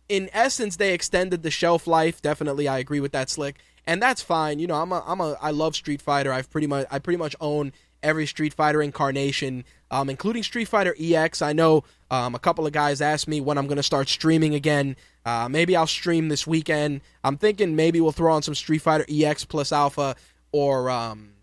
in 0.10 0.30
essence, 0.34 0.76
they 0.76 0.93
extended 0.93 1.43
the 1.43 1.52
shelf 1.52 1.88
life. 1.88 2.22
Definitely, 2.22 2.67
I 2.67 2.80
agree 2.80 3.00
with 3.00 3.12
that, 3.13 3.30
Slick, 3.30 3.58
and 3.86 4.02
that's 4.02 4.22
fine. 4.22 4.60
You 4.60 4.67
know, 4.67 4.76
I'm 4.76 4.91
a, 4.91 5.04
I'm 5.08 5.22
a, 5.22 5.38
I 5.41 5.52
love 5.52 5.76
Street 5.76 6.02
Fighter. 6.02 6.34
I've 6.34 6.50
pretty 6.50 6.67
much, 6.67 6.88
I 6.91 7.00
pretty 7.00 7.17
much 7.17 7.36
own 7.39 7.72
every 8.02 8.26
Street 8.26 8.54
Fighter 8.54 8.82
incarnation, 8.82 9.63
um, 9.91 10.10
including 10.10 10.43
Street 10.43 10.67
Fighter 10.67 10.95
EX. 11.00 11.41
I 11.41 11.54
know 11.54 11.84
um, 12.10 12.36
a 12.36 12.39
couple 12.39 12.65
of 12.65 12.74
guys 12.74 13.02
asked 13.02 13.28
me 13.28 13.41
when 13.41 13.58
I'm 13.58 13.67
going 13.67 13.78
to 13.78 13.84
start 13.84 14.10
streaming 14.10 14.56
again. 14.56 14.95
Uh, 15.26 15.48
maybe 15.50 15.76
I'll 15.76 15.88
stream 15.88 16.30
this 16.30 16.48
weekend. 16.48 17.02
I'm 17.24 17.38
thinking 17.38 17.76
maybe 17.76 18.02
we'll 18.02 18.12
throw 18.12 18.34
on 18.34 18.41
some 18.41 18.56
Street 18.56 18.80
Fighter 18.82 19.06
EX 19.10 19.45
plus 19.45 19.72
Alpha 19.72 20.15
or 20.52 20.89
um, 20.89 21.34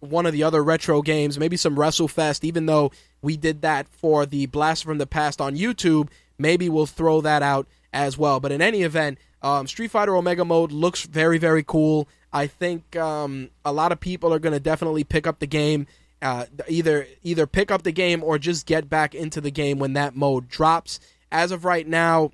one 0.00 0.26
of 0.26 0.32
the 0.32 0.44
other 0.44 0.62
retro 0.62 1.02
games, 1.02 1.38
maybe 1.38 1.56
some 1.56 1.76
WrestleFest, 1.76 2.44
even 2.44 2.66
though 2.66 2.92
we 3.22 3.36
did 3.36 3.62
that 3.62 3.88
for 3.88 4.24
the 4.24 4.46
Blast 4.46 4.84
from 4.84 4.98
the 4.98 5.06
Past 5.06 5.40
on 5.40 5.56
YouTube. 5.56 6.08
Maybe 6.38 6.68
we'll 6.68 6.86
throw 6.86 7.20
that 7.20 7.42
out 7.42 7.66
as 7.94 8.18
well. 8.18 8.40
But 8.40 8.52
in 8.52 8.60
any 8.60 8.82
event, 8.82 9.18
um, 9.40 9.66
Street 9.66 9.90
Fighter 9.90 10.14
Omega 10.14 10.44
Mode 10.44 10.72
looks 10.72 11.04
very, 11.04 11.38
very 11.38 11.62
cool. 11.62 12.08
I 12.32 12.46
think 12.46 12.96
um, 12.96 13.48
a 13.64 13.72
lot 13.72 13.92
of 13.92 14.00
people 14.00 14.34
are 14.34 14.38
going 14.38 14.52
to 14.52 14.60
definitely 14.60 15.04
pick 15.04 15.26
up 15.26 15.38
the 15.38 15.46
game 15.46 15.86
uh, 16.24 16.46
either 16.68 17.06
either 17.22 17.46
pick 17.46 17.70
up 17.70 17.82
the 17.82 17.92
game 17.92 18.24
or 18.24 18.38
just 18.38 18.64
get 18.64 18.88
back 18.88 19.14
into 19.14 19.42
the 19.42 19.50
game 19.50 19.78
when 19.78 19.92
that 19.92 20.16
mode 20.16 20.48
drops. 20.48 20.98
As 21.30 21.52
of 21.52 21.66
right 21.66 21.86
now, 21.86 22.30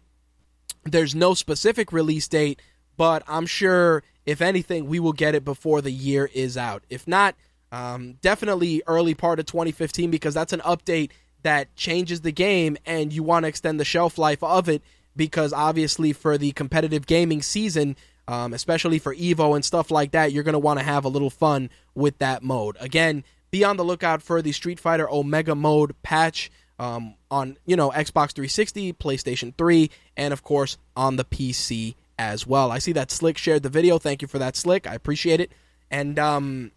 there's 0.84 1.14
no 1.14 1.34
specific 1.34 1.92
release 1.92 2.28
date, 2.28 2.62
but 2.96 3.24
I'm 3.26 3.46
sure 3.46 4.04
if 4.24 4.40
anything, 4.40 4.86
we 4.86 5.00
will 5.00 5.12
get 5.12 5.34
it 5.34 5.44
before 5.44 5.80
the 5.80 5.90
year 5.90 6.30
is 6.32 6.56
out. 6.56 6.84
If 6.88 7.08
not, 7.08 7.34
um, 7.72 8.14
definitely 8.22 8.80
early 8.86 9.14
part 9.14 9.40
of 9.40 9.46
2015 9.46 10.08
because 10.08 10.34
that's 10.34 10.52
an 10.52 10.60
update 10.60 11.10
that 11.42 11.74
changes 11.74 12.20
the 12.20 12.32
game 12.32 12.76
and 12.86 13.12
you 13.12 13.24
want 13.24 13.42
to 13.42 13.48
extend 13.48 13.80
the 13.80 13.84
shelf 13.84 14.18
life 14.18 14.42
of 14.42 14.68
it 14.68 14.82
because 15.16 15.52
obviously 15.52 16.12
for 16.12 16.38
the 16.38 16.52
competitive 16.52 17.06
gaming 17.06 17.42
season, 17.42 17.96
um, 18.28 18.52
especially 18.52 18.98
for 18.98 19.14
Evo 19.14 19.54
and 19.54 19.64
stuff 19.64 19.90
like 19.90 20.12
that, 20.12 20.32
you're 20.32 20.44
going 20.44 20.52
to 20.52 20.58
want 20.58 20.78
to 20.78 20.84
have 20.84 21.04
a 21.04 21.08
little 21.08 21.30
fun 21.30 21.70
with 21.94 22.18
that 22.18 22.42
mode. 22.42 22.76
Again, 22.80 23.24
be 23.50 23.64
on 23.64 23.76
the 23.76 23.84
lookout 23.84 24.22
for 24.22 24.40
the 24.40 24.52
Street 24.52 24.78
Fighter 24.78 25.10
Omega 25.10 25.54
mode 25.54 25.94
patch 26.02 26.50
um, 26.78 27.14
on 27.30 27.58
you 27.66 27.76
know 27.76 27.90
Xbox 27.90 28.32
360, 28.32 28.92
PlayStation 28.94 29.54
3, 29.56 29.90
and 30.16 30.32
of 30.32 30.42
course 30.42 30.78
on 30.96 31.16
the 31.16 31.24
PC 31.24 31.94
as 32.18 32.46
well. 32.46 32.70
I 32.70 32.78
see 32.78 32.92
that 32.92 33.10
Slick 33.10 33.38
shared 33.38 33.62
the 33.62 33.68
video. 33.68 33.98
Thank 33.98 34.22
you 34.22 34.28
for 34.28 34.38
that, 34.38 34.56
Slick. 34.56 34.86
I 34.86 34.94
appreciate 34.94 35.40
it. 35.40 35.52
And 35.90 36.18
um, 36.18 36.70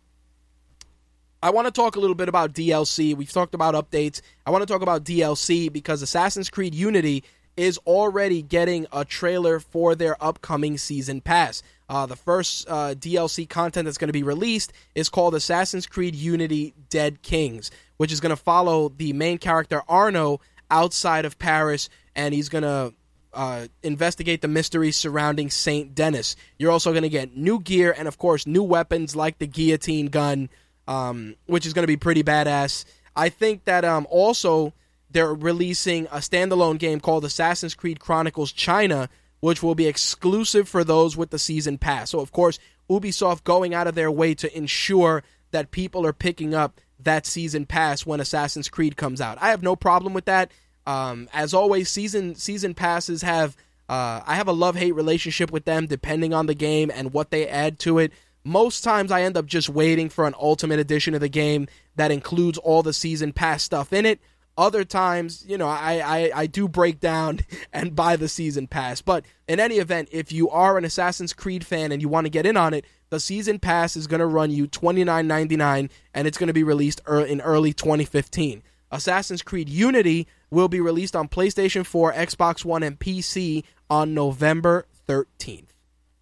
I 1.43 1.49
want 1.51 1.67
to 1.67 1.71
talk 1.71 1.95
a 1.95 1.99
little 1.99 2.15
bit 2.15 2.29
about 2.29 2.53
DLC. 2.53 3.15
We've 3.15 3.31
talked 3.31 3.53
about 3.53 3.75
updates. 3.75 4.21
I 4.45 4.51
want 4.51 4.61
to 4.61 4.65
talk 4.65 4.81
about 4.81 5.03
DLC 5.03 5.71
because 5.71 6.01
Assassin's 6.01 6.49
Creed 6.49 6.73
Unity 6.73 7.23
is 7.55 7.77
already 7.79 8.41
getting 8.41 8.87
a 8.91 9.05
trailer 9.05 9.59
for 9.59 9.95
their 9.95 10.21
upcoming 10.23 10.77
season 10.77 11.21
pass. 11.21 11.61
Uh, 11.89 12.05
the 12.05 12.15
first 12.15 12.67
uh, 12.69 12.95
DLC 12.95 13.47
content 13.47 13.85
that's 13.85 13.97
going 13.97 14.07
to 14.07 14.13
be 14.13 14.23
released 14.23 14.73
is 14.95 15.09
called 15.09 15.35
Assassin's 15.35 15.85
Creed 15.85 16.15
Unity 16.15 16.73
Dead 16.89 17.21
Kings, 17.21 17.69
which 17.97 18.11
is 18.11 18.19
going 18.19 18.31
to 18.31 18.35
follow 18.35 18.89
the 18.89 19.13
main 19.13 19.37
character 19.37 19.83
Arno 19.87 20.39
outside 20.71 21.25
of 21.25 21.37
Paris, 21.37 21.89
and 22.15 22.33
he's 22.33 22.49
going 22.49 22.63
to 22.63 22.93
uh, 23.33 23.67
investigate 23.81 24.41
the 24.41 24.47
mysteries 24.47 24.95
surrounding 24.95 25.49
Saint 25.49 25.93
Denis. 25.93 26.35
You're 26.57 26.71
also 26.71 26.91
going 26.91 27.03
to 27.03 27.09
get 27.09 27.35
new 27.35 27.59
gear 27.59 27.93
and, 27.95 28.07
of 28.07 28.17
course, 28.17 28.47
new 28.47 28.63
weapons 28.63 29.15
like 29.15 29.37
the 29.39 29.47
guillotine 29.47 30.07
gun, 30.07 30.49
um, 30.87 31.35
which 31.45 31.65
is 31.65 31.73
going 31.73 31.83
to 31.83 31.87
be 31.87 31.97
pretty 31.97 32.23
badass. 32.23 32.85
I 33.15 33.29
think 33.29 33.65
that 33.65 33.85
um, 33.85 34.07
also 34.09 34.73
they're 35.13 35.34
releasing 35.34 36.06
a 36.08 36.17
standalone 36.17 36.78
game 36.78 36.99
called 36.99 37.23
Assassin's 37.23 37.76
Creed 37.76 37.99
Chronicles 37.99 38.52
China, 38.52 39.10
which 39.39 39.63
will 39.63 39.76
be 39.76 39.88
exclusive 39.88 40.67
for 40.67 40.84
those 40.84 41.15
with 41.15 41.30
the 41.30 41.39
season 41.39 41.78
pass. 41.78 42.10
So, 42.10 42.19
of 42.19 42.32
course, 42.32 42.60
Ubisoft 42.89 43.43
going 43.43 43.73
out 43.73 43.88
of 43.88 43.95
their 43.95 44.12
way 44.12 44.34
to 44.36 44.58
ensure 44.58 45.23
that 45.52 45.71
people 45.71 46.06
are 46.06 46.13
picking 46.13 46.54
up 46.54 46.82
that 46.99 47.26
season 47.26 47.65
pass 47.65 48.06
when 48.06 48.19
Assassin's 48.19 48.69
Creed 48.69 48.97
comes 48.97 49.21
out. 49.21 49.38
I 49.41 49.49
have 49.49 49.63
no 49.63 49.76
problem 49.76 50.13
with 50.13 50.26
that. 50.26 50.52
Um, 50.86 51.30
as 51.32 51.54
always, 51.54 51.89
season 51.89 52.36
season 52.36 52.73
passes 52.73 53.21
have 53.21 53.56
uh, 53.88 54.21
I 54.26 54.36
have 54.36 54.47
a 54.47 54.54
love 54.54 54.76
hate 54.76 54.95
relationship 54.95 55.52
with 55.52 55.65
them 55.65 55.88
depending 55.88 56.34
on 56.34 56.45
the 56.45 56.56
game 56.56 56.91
and 56.93 57.13
what 57.13 57.32
they 57.32 57.47
add 57.47 57.80
to 57.80 57.99
it. 57.99 58.12
Most 58.43 58.84
times, 58.84 59.12
I 59.12 59.21
end 59.21 59.38
up 59.38 59.45
just 59.45 59.69
waiting 59.69 60.10
for 60.10 60.28
an 60.28 60.36
ultimate 60.38 60.80
edition 60.80 61.13
of 61.13 61.21
the 61.21 61.30
game 61.30 61.67
that 61.95 62.12
includes 62.12 62.58
all 62.58 62.84
the 62.84 62.91
season 62.91 63.32
pass 63.32 63.63
stuff 63.63 63.93
in 63.93 64.06
it. 64.06 64.19
Other 64.55 64.85
times, 64.85 65.43
you 65.47 65.57
know, 65.57 65.67
I, 65.67 66.01
I, 66.05 66.31
I 66.41 66.45
do 66.45 66.67
break 66.67 66.99
down 66.99 67.39
and 67.73 67.95
buy 67.95 68.15
the 68.15 68.27
season 68.27 68.67
pass. 68.67 69.01
But 69.01 69.25
in 69.47 69.59
any 69.59 69.75
event, 69.75 70.09
if 70.11 70.31
you 70.31 70.49
are 70.49 70.77
an 70.77 70.85
Assassin's 70.85 71.33
Creed 71.33 71.65
fan 71.65 71.91
and 71.91 72.01
you 72.01 72.09
want 72.09 72.25
to 72.25 72.29
get 72.29 72.45
in 72.45 72.55
on 72.55 72.73
it, 72.73 72.85
the 73.09 73.19
season 73.19 73.59
pass 73.59 73.95
is 73.95 74.07
going 74.07 74.19
to 74.19 74.25
run 74.25 74.51
you 74.51 74.67
twenty 74.67 75.03
nine 75.03 75.27
ninety 75.27 75.55
nine, 75.55 75.89
and 76.13 76.27
it's 76.27 76.37
going 76.37 76.47
to 76.47 76.53
be 76.53 76.63
released 76.63 77.01
in 77.07 77.41
early 77.41 77.73
2015. 77.73 78.63
Assassin's 78.91 79.41
Creed 79.41 79.69
Unity 79.69 80.27
will 80.51 80.67
be 80.67 80.79
released 80.79 81.15
on 81.15 81.27
PlayStation 81.27 81.85
4, 81.85 82.13
Xbox 82.13 82.63
One, 82.63 82.83
and 82.83 82.99
PC 82.99 83.63
on 83.89 84.13
November 84.13 84.85
13th. 85.07 85.69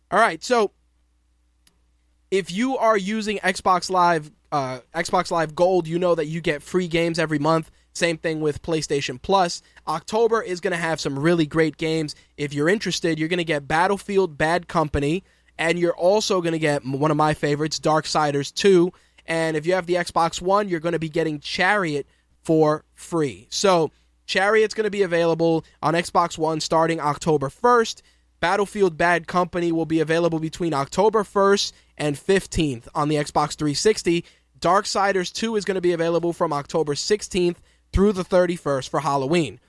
All 0.10 0.20
right, 0.20 0.44
so 0.44 0.72
if 2.32 2.50
you 2.52 2.78
are 2.78 2.98
using 2.98 3.38
Xbox 3.40 3.90
Live, 3.90 4.32
uh, 4.52 4.80
Xbox 4.96 5.32
Live 5.32 5.54
Gold, 5.54 5.88
you 5.88 6.00
know 6.00 6.16
that 6.16 6.28
you 6.28 6.40
get 6.40 6.64
free 6.64 6.88
games 6.88 7.20
every 7.20 7.40
month. 7.40 7.70
Same 7.94 8.18
thing 8.18 8.42
with 8.42 8.62
PlayStation 8.62 9.22
Plus. 9.22 9.62
October 9.88 10.42
is 10.42 10.62
going 10.62 10.72
to 10.72 10.78
have 10.78 11.00
some 11.00 11.20
really 11.20 11.46
great 11.46 11.78
games. 11.78 12.16
If 12.38 12.54
you're 12.54 12.70
interested, 12.70 13.20
you're 13.20 13.28
going 13.30 13.38
to 13.38 13.44
get 13.44 13.68
Battlefield 13.68 14.38
Bad 14.38 14.68
Company, 14.68 15.24
and 15.58 15.78
you're 15.78 15.96
also 15.96 16.42
going 16.42 16.54
to 16.54 16.60
get 16.60 16.86
one 16.86 17.12
of 17.12 17.18
my 17.18 17.34
favorites, 17.34 17.80
Darksiders 17.80 18.54
2. 18.54 18.92
And 19.26 19.58
if 19.58 19.66
you 19.66 19.74
have 19.74 19.86
the 19.86 19.96
Xbox 19.96 20.42
One, 20.42 20.70
you're 20.70 20.80
going 20.80 20.94
to 20.94 21.00
be 21.00 21.10
getting 21.10 21.40
Chariot 21.40 22.08
for 22.44 22.84
free. 22.94 23.48
So, 23.50 23.92
Chariot's 24.26 24.74
going 24.74 24.86
to 24.86 24.92
be 24.92 25.02
available 25.02 25.66
on 25.82 25.94
Xbox 25.94 26.38
One 26.38 26.62
starting 26.62 27.02
October 27.02 27.50
1st. 27.50 28.02
Battlefield 28.40 28.98
Bad 28.98 29.28
Company 29.28 29.72
will 29.72 29.86
be 29.86 30.00
available 30.00 30.40
between 30.40 30.74
October 30.74 31.24
1st 31.24 31.74
and 31.98 32.16
15th 32.16 32.88
on 32.96 33.10
the 33.10 33.16
Xbox 33.16 33.56
360. 33.56 34.24
Darksiders 34.60 35.34
2 35.34 35.58
is 35.58 35.66
going 35.66 35.76
to 35.76 35.82
be 35.82 35.92
available 35.92 36.34
from 36.34 36.54
October 36.54 36.94
16th 36.94 37.58
through 37.94 38.14
the 38.14 38.24
31st 38.24 38.90
for 38.90 39.02
Halloween. 39.02 39.60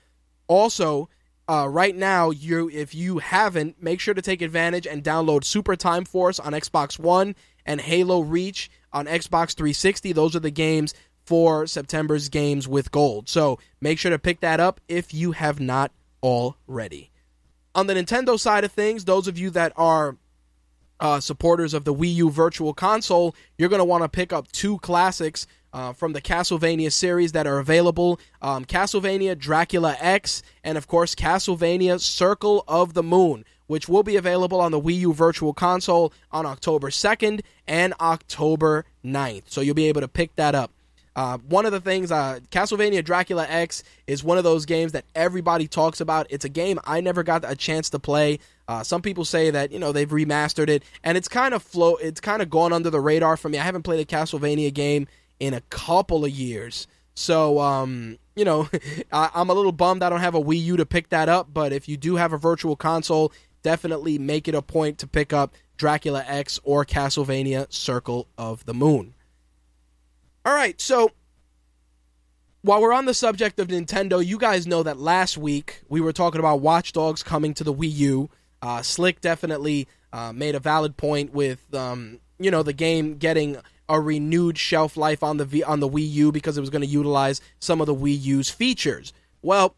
Also, 0.47 1.09
uh, 1.47 1.67
right 1.69 1.95
now, 1.95 2.29
you 2.29 2.69
if 2.69 2.95
you 2.95 3.17
haven't, 3.17 3.81
make 3.81 3.99
sure 3.99 4.13
to 4.13 4.21
take 4.21 4.41
advantage 4.41 4.87
and 4.87 5.03
download 5.03 5.43
Super 5.43 5.75
Time 5.75 6.05
Force 6.05 6.39
on 6.39 6.53
Xbox 6.53 6.97
One 6.97 7.35
and 7.65 7.81
Halo 7.81 8.21
Reach 8.21 8.71
on 8.93 9.05
Xbox 9.07 9.53
360. 9.55 10.13
Those 10.13 10.35
are 10.35 10.39
the 10.39 10.51
games 10.51 10.93
for 11.25 11.67
September's 11.67 12.29
games 12.29 12.67
with 12.67 12.91
gold. 12.91 13.29
So 13.29 13.59
make 13.81 13.99
sure 13.99 14.11
to 14.11 14.19
pick 14.19 14.41
that 14.41 14.59
up 14.59 14.79
if 14.87 15.13
you 15.13 15.31
have 15.33 15.59
not 15.59 15.91
already. 16.21 17.11
On 17.75 17.87
the 17.87 17.93
Nintendo 17.93 18.39
side 18.39 18.63
of 18.63 18.71
things, 18.71 19.05
those 19.05 19.27
of 19.27 19.37
you 19.37 19.49
that 19.51 19.73
are 19.75 20.17
uh, 20.99 21.19
supporters 21.19 21.73
of 21.73 21.85
the 21.85 21.93
Wii 21.93 22.13
U 22.15 22.29
Virtual 22.29 22.73
Console, 22.73 23.35
you're 23.57 23.69
going 23.69 23.79
to 23.79 23.85
want 23.85 24.03
to 24.03 24.09
pick 24.09 24.31
up 24.31 24.51
two 24.51 24.77
classics 24.79 25.47
uh, 25.73 25.91
from 25.91 26.13
the 26.13 26.21
Castlevania 26.21 26.91
series 26.91 27.31
that 27.31 27.47
are 27.47 27.59
available 27.59 28.19
um, 28.41 28.63
Castlevania 28.65 29.37
Dracula 29.37 29.97
X, 29.99 30.43
and 30.63 30.77
of 30.77 30.87
course, 30.87 31.15
Castlevania 31.15 31.99
Circle 31.99 32.63
of 32.67 32.93
the 32.93 33.03
Moon, 33.03 33.43
which 33.67 33.89
will 33.89 34.03
be 34.03 34.15
available 34.15 34.61
on 34.61 34.71
the 34.71 34.79
Wii 34.79 34.99
U 34.99 35.13
Virtual 35.13 35.53
Console 35.53 36.13
on 36.31 36.45
October 36.45 36.89
2nd 36.89 37.41
and 37.67 37.93
October 37.99 38.85
9th. 39.03 39.43
So 39.47 39.61
you'll 39.61 39.75
be 39.75 39.87
able 39.87 40.01
to 40.01 40.07
pick 40.07 40.35
that 40.35 40.55
up. 40.55 40.71
Uh, 41.15 41.37
one 41.47 41.65
of 41.65 41.71
the 41.71 41.79
things, 41.79 42.11
uh, 42.11 42.39
Castlevania 42.49 43.03
Dracula 43.03 43.45
X 43.47 43.83
is 44.07 44.23
one 44.23 44.39
of 44.39 44.43
those 44.43 44.65
games 44.65 44.93
that 44.93 45.05
everybody 45.13 45.67
talks 45.67 46.01
about. 46.01 46.25
It's 46.31 46.45
a 46.45 46.49
game 46.49 46.79
I 46.85 47.01
never 47.01 47.21
got 47.21 47.43
a 47.45 47.55
chance 47.55 47.89
to 47.91 47.99
play. 47.99 48.39
Uh, 48.67 48.81
some 48.81 49.01
people 49.01 49.25
say 49.25 49.51
that 49.51 49.71
you 49.71 49.77
know 49.77 49.91
they've 49.91 50.09
remastered 50.09 50.69
it, 50.69 50.83
and 51.03 51.17
it's 51.17 51.27
kind 51.27 51.53
of 51.53 51.61
flow. 51.61 51.97
It's 51.97 52.19
kind 52.19 52.41
of 52.41 52.49
gone 52.49 52.73
under 52.73 52.89
the 52.89 52.99
radar 52.99 53.37
for 53.37 53.49
me. 53.49 53.59
I 53.59 53.63
haven't 53.63 53.83
played 53.83 53.99
a 53.99 54.05
Castlevania 54.05 54.73
game 54.73 55.07
in 55.43 55.53
a 55.53 55.61
couple 55.61 56.23
of 56.23 56.31
years, 56.31 56.87
so 57.15 57.59
um, 57.59 58.17
you 58.33 58.45
know 58.45 58.69
I, 59.11 59.29
I'm 59.35 59.49
a 59.49 59.53
little 59.53 59.73
bummed 59.73 60.01
I 60.01 60.09
don't 60.09 60.21
have 60.21 60.35
a 60.35 60.41
Wii 60.41 60.63
U 60.63 60.77
to 60.77 60.85
pick 60.85 61.09
that 61.09 61.27
up. 61.27 61.53
But 61.53 61.73
if 61.73 61.89
you 61.89 61.97
do 61.97 62.15
have 62.15 62.31
a 62.31 62.37
Virtual 62.37 62.77
Console, 62.77 63.33
definitely 63.61 64.17
make 64.17 64.47
it 64.47 64.55
a 64.55 64.61
point 64.61 64.99
to 64.99 65.07
pick 65.07 65.33
up 65.33 65.53
Dracula 65.75 66.23
X 66.25 66.61
or 66.63 66.85
Castlevania 66.85 67.71
Circle 67.73 68.27
of 68.37 68.65
the 68.65 68.73
Moon. 68.73 69.15
All 70.45 70.53
right, 70.53 70.79
so 70.79 71.11
while 72.61 72.81
we're 72.81 72.93
on 72.93 73.05
the 73.05 73.13
subject 73.13 73.59
of 73.59 73.67
Nintendo, 73.67 74.25
you 74.25 74.37
guys 74.37 74.65
know 74.65 74.83
that 74.83 74.97
last 74.97 75.37
week 75.37 75.81
we 75.89 75.99
were 75.99 76.13
talking 76.13 76.39
about 76.39 76.61
Watch 76.61 76.93
Dogs 76.93 77.21
coming 77.21 77.53
to 77.55 77.65
the 77.65 77.73
Wii 77.73 77.93
U. 77.95 78.29
Uh, 78.61 78.81
Slick 78.81 79.19
definitely 79.19 79.89
uh, 80.13 80.31
made 80.31 80.55
a 80.55 80.59
valid 80.59 80.95
point 80.95 81.33
with 81.33 81.73
um, 81.73 82.19
you 82.39 82.49
know 82.49 82.63
the 82.63 82.71
game 82.71 83.15
getting 83.17 83.57
a 83.89 83.99
renewed 83.99 84.57
shelf 84.57 84.95
life 84.97 85.23
on 85.23 85.37
the 85.37 85.45
v- 85.45 85.63
on 85.63 85.79
the 85.79 85.89
Wii 85.89 86.09
U 86.11 86.31
because 86.31 86.57
it 86.57 86.61
was 86.61 86.69
going 86.69 86.81
to 86.81 86.87
utilize 86.87 87.41
some 87.59 87.81
of 87.81 87.87
the 87.87 87.95
Wii 87.95 88.21
U's 88.21 88.49
features. 88.49 89.13
Well, 89.41 89.75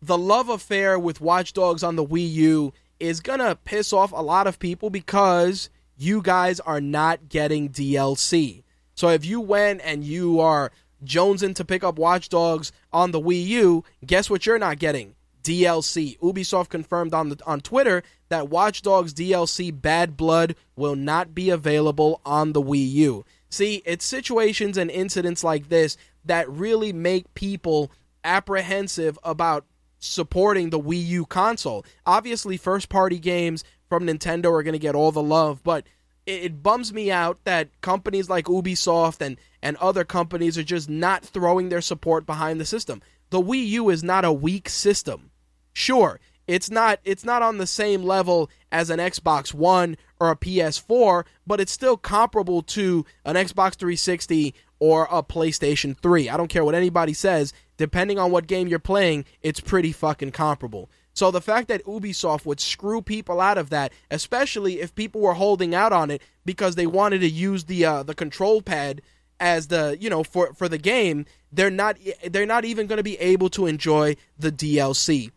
the 0.00 0.18
love 0.18 0.48
affair 0.48 0.98
with 0.98 1.20
Watch 1.20 1.52
Dogs 1.52 1.82
on 1.82 1.96
the 1.96 2.04
Wii 2.04 2.30
U 2.32 2.72
is 3.00 3.20
going 3.20 3.40
to 3.40 3.56
piss 3.56 3.92
off 3.92 4.12
a 4.12 4.22
lot 4.22 4.46
of 4.46 4.58
people 4.58 4.90
because 4.90 5.70
you 5.96 6.22
guys 6.22 6.60
are 6.60 6.80
not 6.80 7.28
getting 7.28 7.68
DLC. 7.68 8.62
So 8.94 9.08
if 9.08 9.24
you 9.24 9.40
went 9.40 9.80
and 9.84 10.04
you 10.04 10.40
are 10.40 10.72
jonesing 11.04 11.54
to 11.56 11.64
pick 11.64 11.84
up 11.84 11.98
Watch 11.98 12.28
Dogs 12.28 12.72
on 12.92 13.10
the 13.10 13.20
Wii 13.20 13.44
U, 13.46 13.84
guess 14.04 14.30
what 14.30 14.46
you're 14.46 14.58
not 14.58 14.78
getting? 14.78 15.14
DLC. 15.42 16.18
Ubisoft 16.18 16.68
confirmed 16.68 17.14
on 17.14 17.30
the, 17.30 17.38
on 17.46 17.60
Twitter 17.60 18.02
that 18.28 18.48
Watch 18.48 18.82
Dogs 18.82 19.14
DLC 19.14 19.78
Bad 19.78 20.16
Blood 20.16 20.54
will 20.76 20.96
not 20.96 21.34
be 21.34 21.50
available 21.50 22.20
on 22.24 22.52
the 22.52 22.62
Wii 22.62 22.90
U. 22.92 23.24
See, 23.50 23.82
it's 23.86 24.04
situations 24.04 24.76
and 24.76 24.90
incidents 24.90 25.42
like 25.42 25.68
this 25.68 25.96
that 26.24 26.48
really 26.50 26.92
make 26.92 27.32
people 27.34 27.90
apprehensive 28.24 29.18
about 29.22 29.64
supporting 29.98 30.70
the 30.70 30.80
Wii 30.80 31.04
U 31.06 31.26
console. 31.26 31.84
Obviously, 32.06 32.56
first 32.56 32.88
party 32.88 33.18
games 33.18 33.64
from 33.88 34.04
Nintendo 34.06 34.52
are 34.52 34.62
going 34.62 34.72
to 34.74 34.78
get 34.78 34.94
all 34.94 35.12
the 35.12 35.22
love, 35.22 35.62
but 35.64 35.86
it, 36.26 36.62
bums 36.62 36.92
me 36.92 37.10
out 37.10 37.42
that 37.44 37.68
companies 37.80 38.28
like 38.28 38.44
Ubisoft 38.44 39.22
and 39.22 39.38
and 39.62 39.76
other 39.78 40.04
companies 40.04 40.58
are 40.58 40.62
just 40.62 40.88
not 40.88 41.24
throwing 41.24 41.68
their 41.68 41.80
support 41.80 42.26
behind 42.26 42.60
the 42.60 42.66
system. 42.66 43.02
The 43.30 43.40
Wii 43.42 43.66
U 43.68 43.90
is 43.90 44.02
not 44.02 44.24
a 44.24 44.32
weak 44.32 44.68
system. 44.68 45.30
Sure, 45.72 46.18
It's 46.46 46.70
not 46.70 46.98
it's 47.04 47.24
not 47.24 47.42
on 47.42 47.58
the 47.58 47.66
same 47.66 48.02
level 48.02 48.50
as 48.72 48.90
an 48.90 48.98
Xbox 48.98 49.52
One 49.52 49.96
or 50.18 50.30
a 50.30 50.36
PS4, 50.36 51.24
but 51.46 51.60
it's 51.60 51.72
still 51.72 51.96
comparable 51.96 52.62
to 52.62 53.04
an 53.24 53.36
Xbox 53.36 53.74
360 53.74 54.54
or 54.80 55.06
a 55.10 55.22
PlayStation 55.22 55.96
3. 55.96 56.28
I 56.28 56.36
don't 56.36 56.48
care 56.48 56.64
what 56.64 56.74
anybody 56.74 57.12
says, 57.12 57.52
depending 57.76 58.18
on 58.18 58.30
what 58.30 58.46
game 58.46 58.68
you're 58.68 58.78
playing, 58.78 59.24
it's 59.42 59.60
pretty 59.60 59.92
fucking 59.92 60.32
comparable. 60.32 60.90
So 61.12 61.30
the 61.30 61.40
fact 61.40 61.68
that 61.68 61.84
Ubisoft 61.84 62.46
would 62.46 62.60
screw 62.60 63.02
people 63.02 63.40
out 63.40 63.58
of 63.58 63.70
that, 63.70 63.92
especially 64.10 64.80
if 64.80 64.94
people 64.94 65.20
were 65.20 65.34
holding 65.34 65.74
out 65.74 65.92
on 65.92 66.10
it 66.10 66.22
because 66.44 66.76
they 66.76 66.86
wanted 66.86 67.20
to 67.20 67.28
use 67.28 67.64
the 67.64 67.84
uh, 67.84 68.02
the 68.04 68.14
control 68.14 68.62
pad 68.62 69.02
as 69.40 69.68
the 69.68 69.96
you 70.00 70.10
know 70.10 70.22
for 70.24 70.52
for 70.54 70.68
the 70.68 70.78
game, 70.78 71.26
they're 71.52 71.70
not 71.70 71.96
they're 72.30 72.46
not 72.46 72.64
even 72.64 72.86
going 72.86 72.98
to 72.98 73.02
be 73.02 73.18
able 73.18 73.50
to 73.50 73.66
enjoy 73.66 74.16
the 74.38 74.52
DLC. 74.52 75.30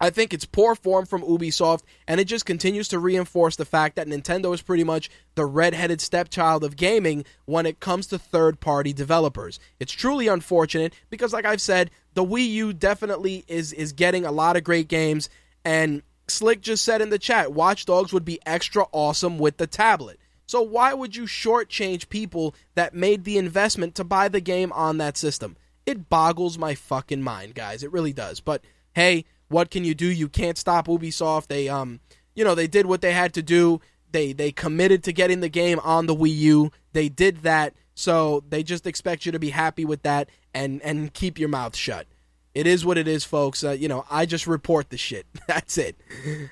I 0.00 0.10
think 0.10 0.34
it's 0.34 0.44
poor 0.44 0.74
form 0.74 1.06
from 1.06 1.22
Ubisoft, 1.22 1.82
and 2.08 2.18
it 2.18 2.24
just 2.24 2.44
continues 2.44 2.88
to 2.88 2.98
reinforce 2.98 3.54
the 3.54 3.64
fact 3.64 3.94
that 3.94 4.08
Nintendo 4.08 4.52
is 4.52 4.60
pretty 4.60 4.82
much 4.82 5.08
the 5.36 5.46
red-headed 5.46 6.00
stepchild 6.00 6.64
of 6.64 6.74
gaming 6.74 7.24
when 7.44 7.66
it 7.66 7.78
comes 7.78 8.08
to 8.08 8.18
third-party 8.18 8.92
developers. 8.92 9.60
It's 9.78 9.92
truly 9.92 10.26
unfortunate 10.26 10.92
because, 11.08 11.32
like 11.32 11.44
I've 11.44 11.60
said, 11.60 11.92
the 12.14 12.24
Wii 12.24 12.48
U 12.50 12.72
definitely 12.72 13.44
is 13.46 13.72
is 13.72 13.92
getting 13.92 14.24
a 14.24 14.32
lot 14.32 14.56
of 14.56 14.64
great 14.64 14.88
games, 14.88 15.30
and 15.64 16.02
Slick 16.26 16.62
just 16.62 16.84
said 16.84 17.00
in 17.00 17.10
the 17.10 17.18
chat, 17.18 17.52
Watch 17.52 17.86
Dogs 17.86 18.12
would 18.12 18.24
be 18.24 18.40
extra 18.44 18.86
awesome 18.90 19.38
with 19.38 19.56
the 19.56 19.68
tablet. 19.68 20.18
So 20.52 20.60
why 20.60 20.92
would 20.92 21.16
you 21.16 21.22
shortchange 21.22 22.10
people 22.10 22.54
that 22.74 22.92
made 22.92 23.24
the 23.24 23.38
investment 23.38 23.94
to 23.94 24.04
buy 24.04 24.28
the 24.28 24.38
game 24.38 24.70
on 24.72 24.98
that 24.98 25.16
system? 25.16 25.56
It 25.86 26.10
boggles 26.10 26.58
my 26.58 26.74
fucking 26.74 27.22
mind, 27.22 27.54
guys. 27.54 27.82
It 27.82 27.90
really 27.90 28.12
does. 28.12 28.40
But 28.40 28.62
hey, 28.92 29.24
what 29.48 29.70
can 29.70 29.82
you 29.82 29.94
do? 29.94 30.04
You 30.04 30.28
can't 30.28 30.58
stop 30.58 30.88
Ubisoft. 30.88 31.46
They 31.46 31.70
um 31.70 32.00
you 32.34 32.44
know, 32.44 32.54
they 32.54 32.66
did 32.66 32.84
what 32.84 33.00
they 33.00 33.14
had 33.14 33.32
to 33.32 33.42
do. 33.42 33.80
They 34.10 34.34
they 34.34 34.52
committed 34.52 35.02
to 35.04 35.12
getting 35.14 35.40
the 35.40 35.48
game 35.48 35.80
on 35.82 36.04
the 36.04 36.14
Wii 36.14 36.36
U. 36.36 36.70
They 36.92 37.08
did 37.08 37.38
that. 37.44 37.72
So 37.94 38.44
they 38.46 38.62
just 38.62 38.86
expect 38.86 39.24
you 39.24 39.32
to 39.32 39.38
be 39.38 39.48
happy 39.48 39.86
with 39.86 40.02
that 40.02 40.28
and 40.52 40.82
and 40.82 41.14
keep 41.14 41.38
your 41.38 41.48
mouth 41.48 41.74
shut. 41.74 42.06
It 42.54 42.66
is 42.66 42.84
what 42.84 42.98
it 42.98 43.08
is, 43.08 43.24
folks. 43.24 43.64
Uh, 43.64 43.70
you 43.70 43.88
know, 43.88 44.04
I 44.10 44.26
just 44.26 44.46
report 44.46 44.90
the 44.90 44.98
shit. 44.98 45.24
That's 45.46 45.78
it. 45.78 45.96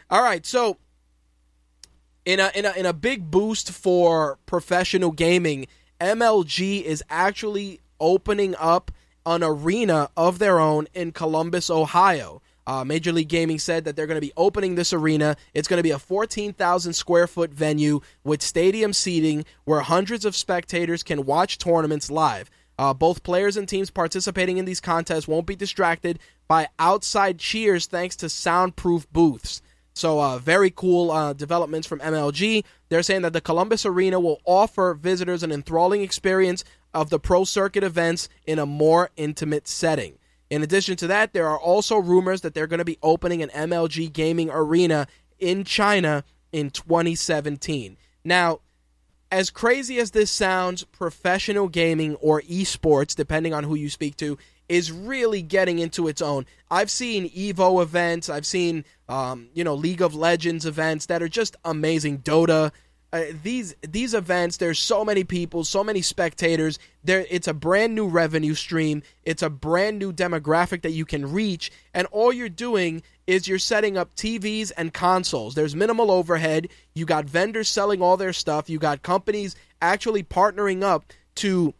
All 0.08 0.22
right, 0.22 0.46
so 0.46 0.78
in 2.30 2.38
a 2.38 2.50
in 2.54 2.64
a 2.64 2.72
in 2.72 2.86
a 2.86 2.92
big 2.92 3.30
boost 3.30 3.72
for 3.72 4.38
professional 4.46 5.10
gaming, 5.10 5.66
MLG 6.00 6.82
is 6.82 7.02
actually 7.10 7.80
opening 7.98 8.54
up 8.58 8.92
an 9.26 9.42
arena 9.42 10.08
of 10.16 10.38
their 10.38 10.60
own 10.60 10.86
in 10.94 11.10
Columbus, 11.10 11.68
Ohio. 11.68 12.40
Uh, 12.66 12.84
Major 12.84 13.10
League 13.10 13.28
Gaming 13.28 13.58
said 13.58 13.84
that 13.84 13.96
they're 13.96 14.06
going 14.06 14.20
to 14.20 14.26
be 14.26 14.32
opening 14.36 14.76
this 14.76 14.92
arena. 14.92 15.36
It's 15.54 15.66
going 15.66 15.78
to 15.78 15.82
be 15.82 15.90
a 15.90 15.98
14,000 15.98 16.92
square 16.92 17.26
foot 17.26 17.50
venue 17.50 18.00
with 18.22 18.42
stadium 18.42 18.92
seating 18.92 19.44
where 19.64 19.80
hundreds 19.80 20.24
of 20.24 20.36
spectators 20.36 21.02
can 21.02 21.26
watch 21.26 21.58
tournaments 21.58 22.12
live. 22.12 22.48
Uh, 22.78 22.94
both 22.94 23.24
players 23.24 23.56
and 23.56 23.68
teams 23.68 23.90
participating 23.90 24.58
in 24.58 24.66
these 24.66 24.80
contests 24.80 25.26
won't 25.26 25.46
be 25.46 25.56
distracted 25.56 26.20
by 26.46 26.68
outside 26.78 27.38
cheers 27.38 27.86
thanks 27.86 28.14
to 28.16 28.28
soundproof 28.28 29.10
booths. 29.12 29.62
So, 30.00 30.18
uh, 30.18 30.38
very 30.38 30.70
cool 30.70 31.10
uh, 31.10 31.34
developments 31.34 31.86
from 31.86 31.98
MLG. 31.98 32.64
They're 32.88 33.02
saying 33.02 33.20
that 33.20 33.34
the 33.34 33.42
Columbus 33.42 33.84
Arena 33.84 34.18
will 34.18 34.40
offer 34.46 34.94
visitors 34.94 35.42
an 35.42 35.52
enthralling 35.52 36.00
experience 36.00 36.64
of 36.94 37.10
the 37.10 37.18
pro 37.18 37.44
circuit 37.44 37.84
events 37.84 38.30
in 38.46 38.58
a 38.58 38.64
more 38.64 39.10
intimate 39.18 39.68
setting. 39.68 40.14
In 40.48 40.62
addition 40.62 40.96
to 40.96 41.06
that, 41.08 41.34
there 41.34 41.46
are 41.46 41.58
also 41.58 41.98
rumors 41.98 42.40
that 42.40 42.54
they're 42.54 42.66
going 42.66 42.78
to 42.78 42.84
be 42.86 42.96
opening 43.02 43.42
an 43.42 43.50
MLG 43.50 44.10
gaming 44.10 44.48
arena 44.50 45.06
in 45.38 45.64
China 45.64 46.24
in 46.50 46.70
2017. 46.70 47.98
Now, 48.24 48.60
as 49.30 49.50
crazy 49.50 49.98
as 49.98 50.12
this 50.12 50.30
sounds, 50.30 50.82
professional 50.82 51.68
gaming 51.68 52.14
or 52.22 52.40
esports, 52.40 53.14
depending 53.14 53.52
on 53.52 53.64
who 53.64 53.74
you 53.74 53.90
speak 53.90 54.16
to, 54.16 54.38
is 54.70 54.92
really 54.92 55.42
getting 55.42 55.80
into 55.80 56.06
its 56.06 56.22
own. 56.22 56.46
I've 56.70 56.92
seen 56.92 57.28
Evo 57.30 57.82
events, 57.82 58.28
I've 58.30 58.46
seen 58.46 58.84
um, 59.10 59.48
you 59.52 59.64
know 59.64 59.74
League 59.74 60.00
of 60.00 60.14
Legends 60.14 60.64
events 60.64 61.06
that 61.06 61.22
are 61.22 61.28
just 61.28 61.56
amazing. 61.64 62.18
Dota, 62.18 62.70
uh, 63.12 63.24
these 63.42 63.74
these 63.82 64.14
events, 64.14 64.58
there's 64.58 64.78
so 64.78 65.04
many 65.04 65.24
people, 65.24 65.64
so 65.64 65.82
many 65.82 66.00
spectators. 66.00 66.78
There, 67.02 67.26
it's 67.28 67.48
a 67.48 67.54
brand 67.54 67.94
new 67.94 68.06
revenue 68.06 68.54
stream. 68.54 69.02
It's 69.24 69.42
a 69.42 69.50
brand 69.50 69.98
new 69.98 70.12
demographic 70.12 70.82
that 70.82 70.92
you 70.92 71.04
can 71.04 71.32
reach, 71.32 71.72
and 71.92 72.06
all 72.12 72.32
you're 72.32 72.48
doing 72.48 73.02
is 73.26 73.48
you're 73.48 73.58
setting 73.58 73.98
up 73.98 74.14
TVs 74.14 74.70
and 74.76 74.94
consoles. 74.94 75.54
There's 75.54 75.74
minimal 75.74 76.10
overhead. 76.10 76.68
You 76.94 77.04
got 77.04 77.24
vendors 77.24 77.68
selling 77.68 78.00
all 78.00 78.16
their 78.16 78.32
stuff. 78.32 78.70
You 78.70 78.78
got 78.78 79.02
companies 79.02 79.56
actually 79.82 80.22
partnering 80.22 80.82
up 80.82 81.04
to 81.36 81.74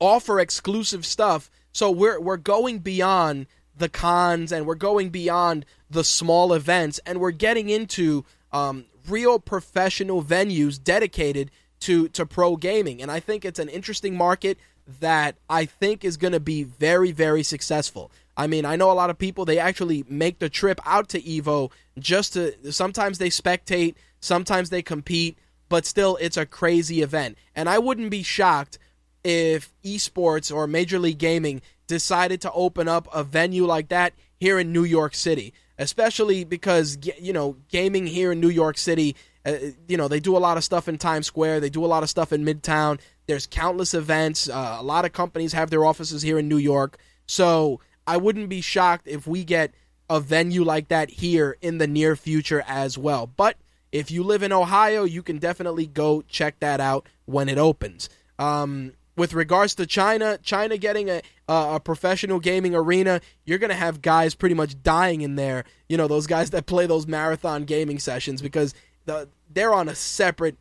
offer 0.00 0.40
exclusive 0.40 1.04
stuff. 1.04 1.50
So 1.72 1.90
we're 1.90 2.20
we're 2.20 2.38
going 2.38 2.78
beyond 2.78 3.46
the 3.78 3.88
cons 3.88 4.52
and 4.52 4.66
we're 4.66 4.74
going 4.74 5.10
beyond 5.10 5.64
the 5.90 6.04
small 6.04 6.52
events 6.52 7.00
and 7.06 7.20
we're 7.20 7.30
getting 7.30 7.68
into 7.68 8.24
um, 8.52 8.84
real 9.08 9.38
professional 9.38 10.22
venues 10.22 10.82
dedicated 10.82 11.50
to 11.80 12.08
to 12.08 12.26
pro 12.26 12.56
gaming. 12.56 13.00
And 13.02 13.10
I 13.10 13.20
think 13.20 13.44
it's 13.44 13.58
an 13.58 13.68
interesting 13.68 14.16
market 14.16 14.58
that 15.00 15.36
I 15.48 15.66
think 15.66 16.04
is 16.04 16.16
going 16.16 16.32
to 16.32 16.40
be 16.40 16.62
very 16.62 17.12
very 17.12 17.42
successful. 17.42 18.10
I 18.36 18.46
mean, 18.46 18.64
I 18.64 18.76
know 18.76 18.90
a 18.90 18.94
lot 18.94 19.10
of 19.10 19.18
people 19.18 19.44
they 19.44 19.58
actually 19.58 20.04
make 20.08 20.38
the 20.38 20.48
trip 20.48 20.80
out 20.86 21.08
to 21.10 21.20
Evo 21.20 21.72
just 21.98 22.34
to 22.34 22.72
sometimes 22.72 23.18
they 23.18 23.30
spectate, 23.30 23.96
sometimes 24.20 24.70
they 24.70 24.82
compete, 24.82 25.38
but 25.68 25.84
still 25.84 26.16
it's 26.20 26.36
a 26.36 26.46
crazy 26.46 27.02
event. 27.02 27.36
And 27.54 27.68
I 27.68 27.78
wouldn't 27.78 28.10
be 28.10 28.22
shocked 28.22 28.78
if 29.24 29.72
esports 29.84 30.54
or 30.54 30.66
Major 30.66 30.98
League 30.98 31.18
Gaming 31.18 31.62
decided 31.86 32.40
to 32.42 32.52
open 32.52 32.86
up 32.88 33.08
a 33.12 33.24
venue 33.24 33.66
like 33.66 33.88
that 33.88 34.14
here 34.38 34.58
in 34.58 34.72
New 34.72 34.84
York 34.84 35.14
City, 35.14 35.52
especially 35.78 36.44
because 36.44 36.98
you 37.20 37.32
know, 37.32 37.56
gaming 37.68 38.06
here 38.06 38.32
in 38.32 38.40
New 38.40 38.48
York 38.48 38.78
City, 38.78 39.16
uh, 39.44 39.56
you 39.86 39.96
know, 39.96 40.08
they 40.08 40.20
do 40.20 40.36
a 40.36 40.38
lot 40.38 40.56
of 40.56 40.64
stuff 40.64 40.88
in 40.88 40.98
Times 40.98 41.26
Square, 41.26 41.60
they 41.60 41.70
do 41.70 41.84
a 41.84 41.86
lot 41.86 42.02
of 42.02 42.10
stuff 42.10 42.32
in 42.32 42.44
Midtown. 42.44 43.00
There's 43.26 43.46
countless 43.46 43.92
events. 43.92 44.48
Uh, 44.48 44.76
a 44.78 44.82
lot 44.82 45.04
of 45.04 45.12
companies 45.12 45.52
have 45.52 45.70
their 45.70 45.84
offices 45.84 46.22
here 46.22 46.38
in 46.38 46.48
New 46.48 46.56
York. 46.56 46.98
So, 47.26 47.80
I 48.06 48.16
wouldn't 48.16 48.48
be 48.48 48.62
shocked 48.62 49.06
if 49.06 49.26
we 49.26 49.44
get 49.44 49.74
a 50.08 50.18
venue 50.18 50.64
like 50.64 50.88
that 50.88 51.10
here 51.10 51.58
in 51.60 51.76
the 51.76 51.86
near 51.86 52.16
future 52.16 52.64
as 52.66 52.96
well. 52.96 53.26
But 53.26 53.56
if 53.92 54.10
you 54.10 54.22
live 54.22 54.42
in 54.42 54.52
Ohio, 54.52 55.04
you 55.04 55.22
can 55.22 55.38
definitely 55.38 55.86
go 55.86 56.22
check 56.22 56.58
that 56.60 56.80
out 56.80 57.06
when 57.26 57.50
it 57.50 57.58
opens. 57.58 58.08
Um, 58.38 58.92
with 59.18 59.34
regards 59.34 59.74
to 59.74 59.84
China, 59.84 60.38
China 60.42 60.78
getting 60.78 61.10
a, 61.10 61.20
a 61.48 61.80
professional 61.80 62.38
gaming 62.38 62.74
arena, 62.74 63.20
you're 63.44 63.58
going 63.58 63.68
to 63.70 63.76
have 63.76 64.00
guys 64.00 64.34
pretty 64.36 64.54
much 64.54 64.80
dying 64.82 65.22
in 65.22 65.34
there. 65.34 65.64
You 65.88 65.96
know, 65.96 66.06
those 66.06 66.28
guys 66.28 66.50
that 66.50 66.66
play 66.66 66.86
those 66.86 67.06
marathon 67.06 67.64
gaming 67.64 67.98
sessions 67.98 68.40
because 68.40 68.74
the, 69.06 69.28
they're 69.52 69.74
on 69.74 69.88
a 69.88 69.94
separate. 69.94 70.56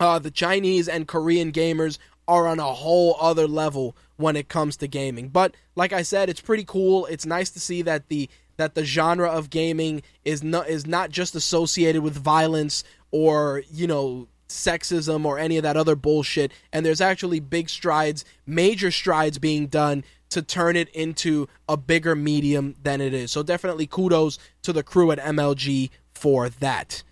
Uh, 0.00 0.18
the 0.18 0.30
Chinese 0.30 0.88
and 0.88 1.06
Korean 1.06 1.52
gamers 1.52 1.98
are 2.26 2.46
on 2.46 2.58
a 2.58 2.72
whole 2.72 3.16
other 3.20 3.46
level 3.46 3.96
when 4.16 4.36
it 4.36 4.48
comes 4.48 4.76
to 4.78 4.88
gaming. 4.88 5.28
But 5.28 5.54
like 5.74 5.92
I 5.92 6.02
said, 6.02 6.28
it's 6.28 6.40
pretty 6.40 6.64
cool. 6.64 7.06
It's 7.06 7.26
nice 7.26 7.50
to 7.50 7.60
see 7.60 7.82
that 7.82 8.08
the 8.08 8.28
that 8.56 8.74
the 8.74 8.84
genre 8.84 9.28
of 9.28 9.50
gaming 9.50 10.02
is 10.24 10.42
not 10.42 10.68
is 10.68 10.86
not 10.86 11.10
just 11.10 11.34
associated 11.34 12.02
with 12.02 12.16
violence 12.16 12.84
or 13.10 13.62
you 13.70 13.86
know 13.86 14.28
sexism 14.48 15.24
or 15.24 15.38
any 15.38 15.56
of 15.56 15.62
that 15.62 15.76
other 15.76 15.96
bullshit 15.96 16.52
and 16.72 16.86
there's 16.86 17.00
actually 17.00 17.40
big 17.40 17.68
strides 17.68 18.24
major 18.46 18.90
strides 18.90 19.38
being 19.38 19.66
done 19.66 20.04
to 20.28 20.40
turn 20.42 20.76
it 20.76 20.88
into 20.90 21.48
a 21.68 21.76
bigger 21.76 22.14
medium 22.14 22.74
than 22.82 23.00
it 23.00 23.12
is 23.12 23.32
so 23.32 23.42
definitely 23.42 23.86
kudos 23.86 24.38
to 24.62 24.72
the 24.72 24.82
crew 24.82 25.10
at 25.10 25.18
mlg 25.18 25.90
for 26.14 26.48
that 26.48 27.02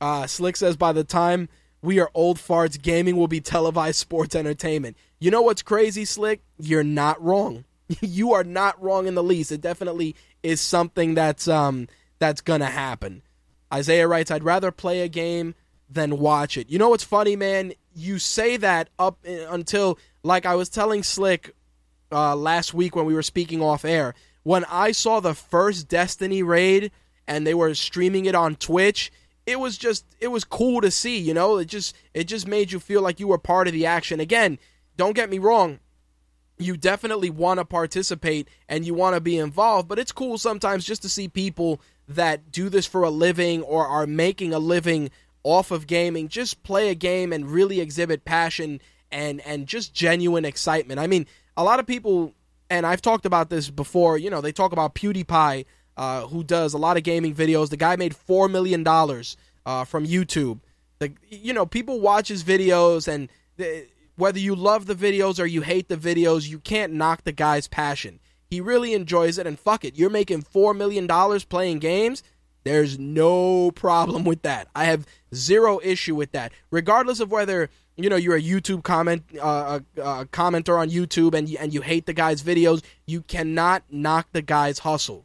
uh, 0.00 0.26
slick 0.26 0.56
says 0.56 0.76
by 0.76 0.92
the 0.92 1.04
time 1.04 1.48
we 1.82 2.00
are 2.00 2.10
old 2.14 2.38
farts. 2.38 2.80
Gaming 2.80 3.16
will 3.16 3.28
be 3.28 3.40
televised 3.40 3.98
sports 3.98 4.34
entertainment. 4.34 4.96
You 5.18 5.30
know 5.30 5.42
what's 5.42 5.62
crazy, 5.62 6.04
Slick? 6.04 6.40
You're 6.58 6.84
not 6.84 7.22
wrong. 7.22 7.64
you 8.00 8.32
are 8.32 8.44
not 8.44 8.80
wrong 8.82 9.06
in 9.06 9.14
the 9.14 9.22
least. 9.22 9.52
It 9.52 9.60
definitely 9.60 10.16
is 10.42 10.60
something 10.60 11.14
that's 11.14 11.48
um 11.48 11.88
that's 12.18 12.40
gonna 12.40 12.66
happen. 12.66 13.22
Isaiah 13.72 14.08
writes, 14.08 14.30
"I'd 14.30 14.44
rather 14.44 14.70
play 14.70 15.00
a 15.00 15.08
game 15.08 15.54
than 15.88 16.18
watch 16.18 16.56
it." 16.56 16.70
You 16.70 16.78
know 16.78 16.90
what's 16.90 17.04
funny, 17.04 17.36
man? 17.36 17.72
You 17.94 18.18
say 18.18 18.56
that 18.58 18.88
up 18.98 19.18
uh, 19.26 19.48
until 19.50 19.98
like 20.22 20.46
I 20.46 20.54
was 20.54 20.68
telling 20.68 21.02
Slick 21.02 21.54
uh, 22.12 22.36
last 22.36 22.74
week 22.74 22.96
when 22.96 23.06
we 23.06 23.14
were 23.14 23.22
speaking 23.22 23.62
off 23.62 23.84
air. 23.84 24.14
When 24.42 24.64
I 24.66 24.92
saw 24.92 25.20
the 25.20 25.34
first 25.34 25.88
Destiny 25.88 26.42
raid 26.42 26.90
and 27.26 27.46
they 27.46 27.54
were 27.54 27.74
streaming 27.74 28.24
it 28.26 28.34
on 28.34 28.56
Twitch, 28.56 29.12
it 29.46 29.60
was 29.60 29.76
just 29.76 30.04
it 30.20 30.28
was 30.28 30.44
cool 30.44 30.80
to 30.80 30.90
see, 30.90 31.18
you 31.18 31.34
know? 31.34 31.58
It 31.58 31.66
just 31.66 31.94
it 32.14 32.24
just 32.24 32.46
made 32.46 32.72
you 32.72 32.80
feel 32.80 33.02
like 33.02 33.20
you 33.20 33.28
were 33.28 33.38
part 33.38 33.66
of 33.66 33.72
the 33.72 33.86
action. 33.86 34.20
Again, 34.20 34.58
don't 34.96 35.14
get 35.14 35.30
me 35.30 35.38
wrong, 35.38 35.80
you 36.58 36.76
definitely 36.76 37.30
want 37.30 37.58
to 37.58 37.64
participate 37.64 38.48
and 38.68 38.84
you 38.84 38.94
want 38.94 39.14
to 39.14 39.20
be 39.20 39.38
involved, 39.38 39.88
but 39.88 39.98
it's 39.98 40.12
cool 40.12 40.38
sometimes 40.38 40.84
just 40.84 41.02
to 41.02 41.08
see 41.08 41.28
people 41.28 41.80
that 42.08 42.50
do 42.50 42.68
this 42.68 42.86
for 42.86 43.02
a 43.02 43.10
living 43.10 43.62
or 43.62 43.86
are 43.86 44.06
making 44.06 44.52
a 44.52 44.58
living 44.58 45.10
off 45.42 45.70
of 45.70 45.86
gaming 45.86 46.28
just 46.28 46.62
play 46.62 46.88
a 46.88 46.94
game 46.94 47.32
and 47.32 47.50
really 47.50 47.80
exhibit 47.80 48.24
passion 48.24 48.80
and 49.10 49.40
and 49.42 49.66
just 49.66 49.94
genuine 49.94 50.44
excitement. 50.44 51.00
I 51.00 51.06
mean, 51.06 51.26
a 51.56 51.64
lot 51.64 51.80
of 51.80 51.86
people 51.86 52.34
and 52.70 52.86
I've 52.86 53.02
talked 53.02 53.24
about 53.24 53.48
this 53.48 53.70
before, 53.70 54.18
you 54.18 54.30
know, 54.30 54.40
they 54.40 54.52
talk 54.52 54.72
about 54.72 54.94
PewDiePie 54.94 55.64
uh, 55.96 56.26
who 56.26 56.44
does 56.44 56.74
a 56.74 56.78
lot 56.78 56.96
of 56.96 57.02
gaming 57.02 57.34
videos. 57.34 57.70
The 57.70 57.76
guy 57.76 57.96
made 57.96 58.14
4 58.14 58.48
million 58.48 58.82
dollars 58.82 59.36
uh, 59.66 59.84
from 59.84 60.06
YouTube. 60.06 60.60
The 60.98 61.12
you 61.28 61.52
know, 61.52 61.66
people 61.66 62.00
watch 62.00 62.28
his 62.28 62.44
videos 62.44 63.08
and 63.08 63.28
the, 63.56 63.86
whether 64.16 64.38
you 64.38 64.56
love 64.56 64.86
the 64.86 64.94
videos 64.94 65.38
or 65.38 65.46
you 65.46 65.62
hate 65.62 65.88
the 65.88 65.96
videos, 65.96 66.48
you 66.48 66.58
can't 66.58 66.92
knock 66.92 67.22
the 67.22 67.32
guy's 67.32 67.68
passion. 67.68 68.18
He 68.50 68.60
really 68.60 68.94
enjoys 68.94 69.38
it, 69.38 69.46
and 69.46 69.58
fuck 69.58 69.84
it, 69.84 69.96
you're 69.96 70.10
making 70.10 70.42
$4 70.42 70.76
million 70.76 71.06
playing 71.48 71.78
games. 71.78 72.22
There's 72.68 72.98
no 72.98 73.70
problem 73.70 74.24
with 74.24 74.42
that. 74.42 74.68
I 74.74 74.84
have 74.84 75.06
zero 75.34 75.80
issue 75.82 76.14
with 76.14 76.32
that. 76.32 76.52
Regardless 76.70 77.18
of 77.18 77.30
whether 77.30 77.70
you 77.96 78.10
know 78.10 78.16
you're 78.16 78.36
a 78.36 78.42
YouTube 78.42 78.84
comment 78.84 79.24
uh, 79.40 79.80
a, 79.96 80.02
a 80.02 80.26
commenter 80.26 80.78
on 80.78 80.90
YouTube 80.90 81.32
and 81.32 81.48
you, 81.48 81.56
and 81.58 81.72
you 81.72 81.80
hate 81.80 82.04
the 82.04 82.12
guy's 82.12 82.42
videos, 82.42 82.82
you 83.06 83.22
cannot 83.22 83.84
knock 83.90 84.28
the 84.32 84.42
guy's 84.42 84.80
hustle. 84.80 85.24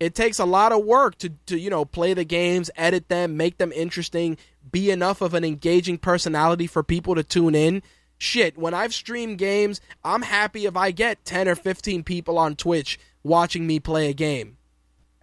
It 0.00 0.14
takes 0.14 0.38
a 0.38 0.46
lot 0.46 0.72
of 0.72 0.82
work 0.82 1.18
to 1.18 1.28
to 1.44 1.58
you 1.58 1.68
know 1.68 1.84
play 1.84 2.14
the 2.14 2.24
games, 2.24 2.70
edit 2.74 3.10
them, 3.10 3.36
make 3.36 3.58
them 3.58 3.70
interesting, 3.72 4.38
be 4.72 4.90
enough 4.90 5.20
of 5.20 5.34
an 5.34 5.44
engaging 5.44 5.98
personality 5.98 6.66
for 6.66 6.82
people 6.82 7.14
to 7.16 7.22
tune 7.22 7.54
in 7.54 7.82
shit, 8.18 8.56
when 8.56 8.72
I've 8.72 8.94
streamed 8.94 9.36
games, 9.36 9.82
I'm 10.02 10.22
happy 10.22 10.64
if 10.64 10.74
I 10.74 10.90
get 10.90 11.26
10 11.26 11.48
or 11.48 11.54
15 11.54 12.02
people 12.02 12.38
on 12.38 12.56
Twitch 12.56 12.98
watching 13.22 13.66
me 13.66 13.78
play 13.78 14.08
a 14.08 14.14
game. 14.14 14.55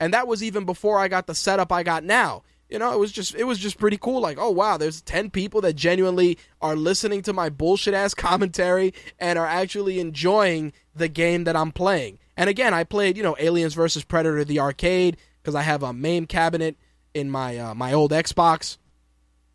And 0.03 0.13
that 0.13 0.27
was 0.27 0.43
even 0.43 0.65
before 0.65 0.99
I 0.99 1.07
got 1.07 1.27
the 1.27 1.33
setup 1.33 1.71
I 1.71 1.81
got 1.81 2.03
now. 2.03 2.43
You 2.69 2.77
know, 2.77 2.91
it 2.91 2.99
was 2.99 3.09
just 3.09 3.35
it 3.35 3.45
was 3.45 3.57
just 3.57 3.77
pretty 3.77 3.95
cool 3.95 4.19
like, 4.19 4.37
oh 4.37 4.51
wow, 4.51 4.75
there's 4.75 5.01
10 5.01 5.29
people 5.29 5.61
that 5.61 5.77
genuinely 5.77 6.37
are 6.61 6.75
listening 6.75 7.21
to 7.21 7.31
my 7.31 7.47
bullshit 7.47 7.93
ass 7.93 8.13
commentary 8.13 8.93
and 9.17 9.39
are 9.39 9.47
actually 9.47 10.01
enjoying 10.01 10.73
the 10.93 11.07
game 11.07 11.45
that 11.45 11.55
I'm 11.55 11.71
playing. 11.71 12.19
And 12.35 12.49
again, 12.49 12.73
I 12.73 12.83
played, 12.83 13.15
you 13.15 13.23
know, 13.23 13.37
Aliens 13.39 13.75
vs 13.75 14.03
Predator 14.03 14.43
the 14.43 14.59
arcade 14.59 15.15
because 15.41 15.55
I 15.55 15.61
have 15.61 15.83
a 15.83 15.93
MAME 15.93 16.25
cabinet 16.25 16.75
in 17.13 17.29
my 17.29 17.57
uh, 17.57 17.73
my 17.73 17.93
old 17.93 18.11
Xbox. 18.11 18.77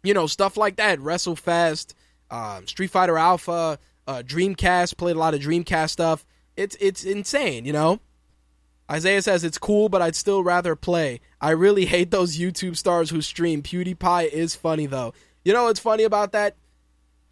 You 0.02 0.14
know, 0.14 0.26
stuff 0.26 0.56
like 0.56 0.76
that, 0.76 0.98
WrestleFest, 0.98 1.92
um, 2.30 2.66
Street 2.66 2.90
Fighter 2.90 3.18
Alpha, 3.18 3.78
uh, 4.06 4.22
Dreamcast. 4.24 4.96
Played 4.96 5.16
a 5.16 5.18
lot 5.18 5.34
of 5.34 5.42
Dreamcast 5.42 5.90
stuff. 5.90 6.24
It's 6.56 6.74
it's 6.80 7.04
insane, 7.04 7.66
you 7.66 7.74
know. 7.74 8.00
Isaiah 8.90 9.22
says 9.22 9.44
it's 9.44 9.58
cool, 9.58 9.88
but 9.88 10.02
I'd 10.02 10.16
still 10.16 10.42
rather 10.42 10.74
play. 10.74 11.20
I 11.40 11.50
really 11.50 11.86
hate 11.86 12.10
those 12.10 12.38
YouTube 12.38 12.76
stars 12.76 13.10
who 13.10 13.20
stream. 13.20 13.62
PewDiePie 13.62 14.28
is 14.30 14.56
funny 14.56 14.86
though. 14.86 15.12
You 15.44 15.52
know 15.52 15.64
what's 15.64 15.80
funny 15.80 16.04
about 16.04 16.32
that? 16.32 16.56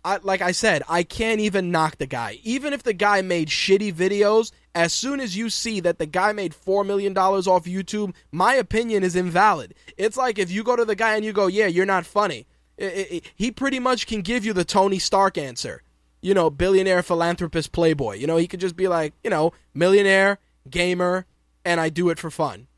I, 0.04 0.18
like 0.22 0.40
I 0.40 0.52
said, 0.52 0.82
I 0.88 1.02
can't 1.02 1.40
even 1.40 1.72
knock 1.72 1.98
the 1.98 2.06
guy. 2.06 2.38
Even 2.44 2.72
if 2.72 2.84
the 2.84 2.92
guy 2.92 3.22
made 3.22 3.48
shitty 3.48 3.92
videos, 3.92 4.52
as 4.72 4.92
soon 4.92 5.18
as 5.18 5.36
you 5.36 5.50
see 5.50 5.80
that 5.80 5.98
the 5.98 6.06
guy 6.06 6.32
made 6.32 6.52
$4 6.52 6.86
million 6.86 7.16
off 7.16 7.64
YouTube, 7.64 8.14
my 8.30 8.54
opinion 8.54 9.02
is 9.02 9.16
invalid. 9.16 9.74
It's 9.96 10.16
like 10.16 10.38
if 10.38 10.50
you 10.50 10.62
go 10.62 10.76
to 10.76 10.84
the 10.84 10.94
guy 10.94 11.16
and 11.16 11.24
you 11.24 11.32
go, 11.32 11.48
Yeah, 11.48 11.66
you're 11.66 11.86
not 11.86 12.06
funny 12.06 12.46
he 12.78 13.50
pretty 13.50 13.78
much 13.78 14.06
can 14.06 14.20
give 14.20 14.44
you 14.44 14.52
the 14.52 14.64
Tony 14.64 14.98
Stark 14.98 15.38
answer. 15.38 15.82
You 16.20 16.34
know, 16.34 16.50
billionaire, 16.50 17.02
philanthropist, 17.02 17.72
playboy. 17.72 18.16
You 18.16 18.26
know, 18.26 18.36
he 18.36 18.48
could 18.48 18.60
just 18.60 18.76
be 18.76 18.88
like, 18.88 19.14
you 19.22 19.30
know, 19.30 19.52
millionaire, 19.74 20.38
gamer, 20.68 21.26
and 21.66 21.80
I 21.80 21.90
do 21.90 22.08
it 22.08 22.18
for 22.18 22.30
fun. 22.30 22.68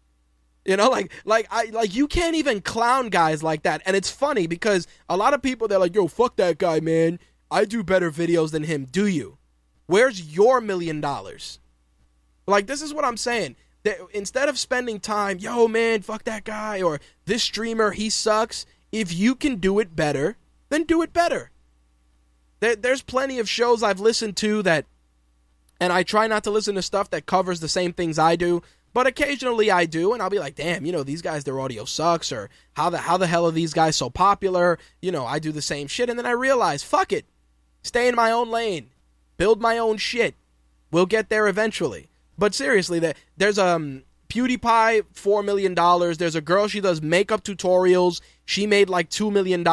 You 0.64 0.76
know, 0.76 0.90
like 0.96 1.12
like 1.24 1.46
I 1.50 1.66
like 1.66 1.94
you 1.94 2.08
can't 2.08 2.34
even 2.34 2.60
clown 2.60 3.10
guys 3.10 3.42
like 3.42 3.62
that. 3.62 3.82
And 3.86 3.94
it's 3.94 4.10
funny 4.10 4.48
because 4.48 4.88
a 5.08 5.16
lot 5.16 5.34
of 5.34 5.42
people 5.42 5.68
they're 5.68 5.78
like, 5.78 5.94
"Yo, 5.94 6.08
fuck 6.08 6.36
that 6.36 6.58
guy, 6.58 6.80
man. 6.80 7.20
I 7.50 7.64
do 7.64 7.84
better 7.84 8.10
videos 8.10 8.50
than 8.50 8.64
him." 8.64 8.86
Do 8.90 9.06
you? 9.06 9.38
Where's 9.86 10.34
your 10.34 10.60
million 10.60 11.00
dollars? 11.00 11.60
Like 12.46 12.66
this 12.66 12.82
is 12.82 12.92
what 12.92 13.04
I'm 13.04 13.16
saying. 13.16 13.56
That 13.84 13.98
instead 14.12 14.48
of 14.48 14.58
spending 14.58 14.98
time, 14.98 15.38
"Yo, 15.38 15.68
man, 15.68 16.02
fuck 16.02 16.24
that 16.24 16.44
guy," 16.44 16.82
or 16.82 17.00
"This 17.26 17.42
streamer, 17.42 17.92
he 17.92 18.10
sucks," 18.10 18.66
if 18.90 19.12
you 19.12 19.34
can 19.34 19.56
do 19.56 19.78
it 19.78 19.94
better, 19.94 20.36
then 20.68 20.84
do 20.84 21.02
it 21.02 21.12
better. 21.12 21.50
There, 22.60 22.74
there's 22.74 23.02
plenty 23.02 23.38
of 23.38 23.48
shows 23.48 23.82
I've 23.82 24.00
listened 24.00 24.36
to 24.38 24.62
that, 24.62 24.86
and 25.80 25.92
I 25.92 26.02
try 26.02 26.26
not 26.26 26.44
to 26.44 26.50
listen 26.50 26.74
to 26.74 26.82
stuff 26.82 27.10
that 27.10 27.26
covers 27.26 27.60
the 27.60 27.68
same 27.68 27.92
things 27.92 28.18
I 28.18 28.36
do. 28.36 28.62
But 28.98 29.06
occasionally 29.06 29.70
I 29.70 29.86
do, 29.86 30.12
and 30.12 30.20
I'll 30.20 30.28
be 30.28 30.40
like, 30.40 30.56
"Damn, 30.56 30.84
you 30.84 30.90
know, 30.90 31.04
these 31.04 31.22
guys, 31.22 31.44
their 31.44 31.60
audio 31.60 31.84
sucks," 31.84 32.32
or 32.32 32.50
"How 32.72 32.90
the 32.90 32.98
how 32.98 33.16
the 33.16 33.28
hell 33.28 33.46
are 33.46 33.52
these 33.52 33.72
guys 33.72 33.94
so 33.94 34.10
popular?" 34.10 34.76
You 35.00 35.12
know, 35.12 35.24
I 35.24 35.38
do 35.38 35.52
the 35.52 35.62
same 35.62 35.86
shit, 35.86 36.10
and 36.10 36.18
then 36.18 36.26
I 36.26 36.32
realize, 36.32 36.82
fuck 36.82 37.12
it, 37.12 37.24
stay 37.84 38.08
in 38.08 38.16
my 38.16 38.32
own 38.32 38.50
lane, 38.50 38.90
build 39.36 39.60
my 39.60 39.78
own 39.78 39.98
shit. 39.98 40.34
We'll 40.90 41.06
get 41.06 41.28
there 41.28 41.46
eventually. 41.46 42.08
But 42.36 42.56
seriously, 42.56 42.98
that 42.98 43.16
there's 43.36 43.56
um 43.56 44.02
PewDiePie, 44.30 45.04
$4 45.14 45.44
million. 45.44 45.76
There's 46.16 46.34
a 46.34 46.40
girl, 46.40 46.66
she 46.66 46.80
does 46.80 47.00
makeup 47.00 47.44
tutorials. 47.44 48.20
She 48.46 48.66
made 48.66 48.88
like 48.88 49.10
$2 49.10 49.30
million. 49.30 49.64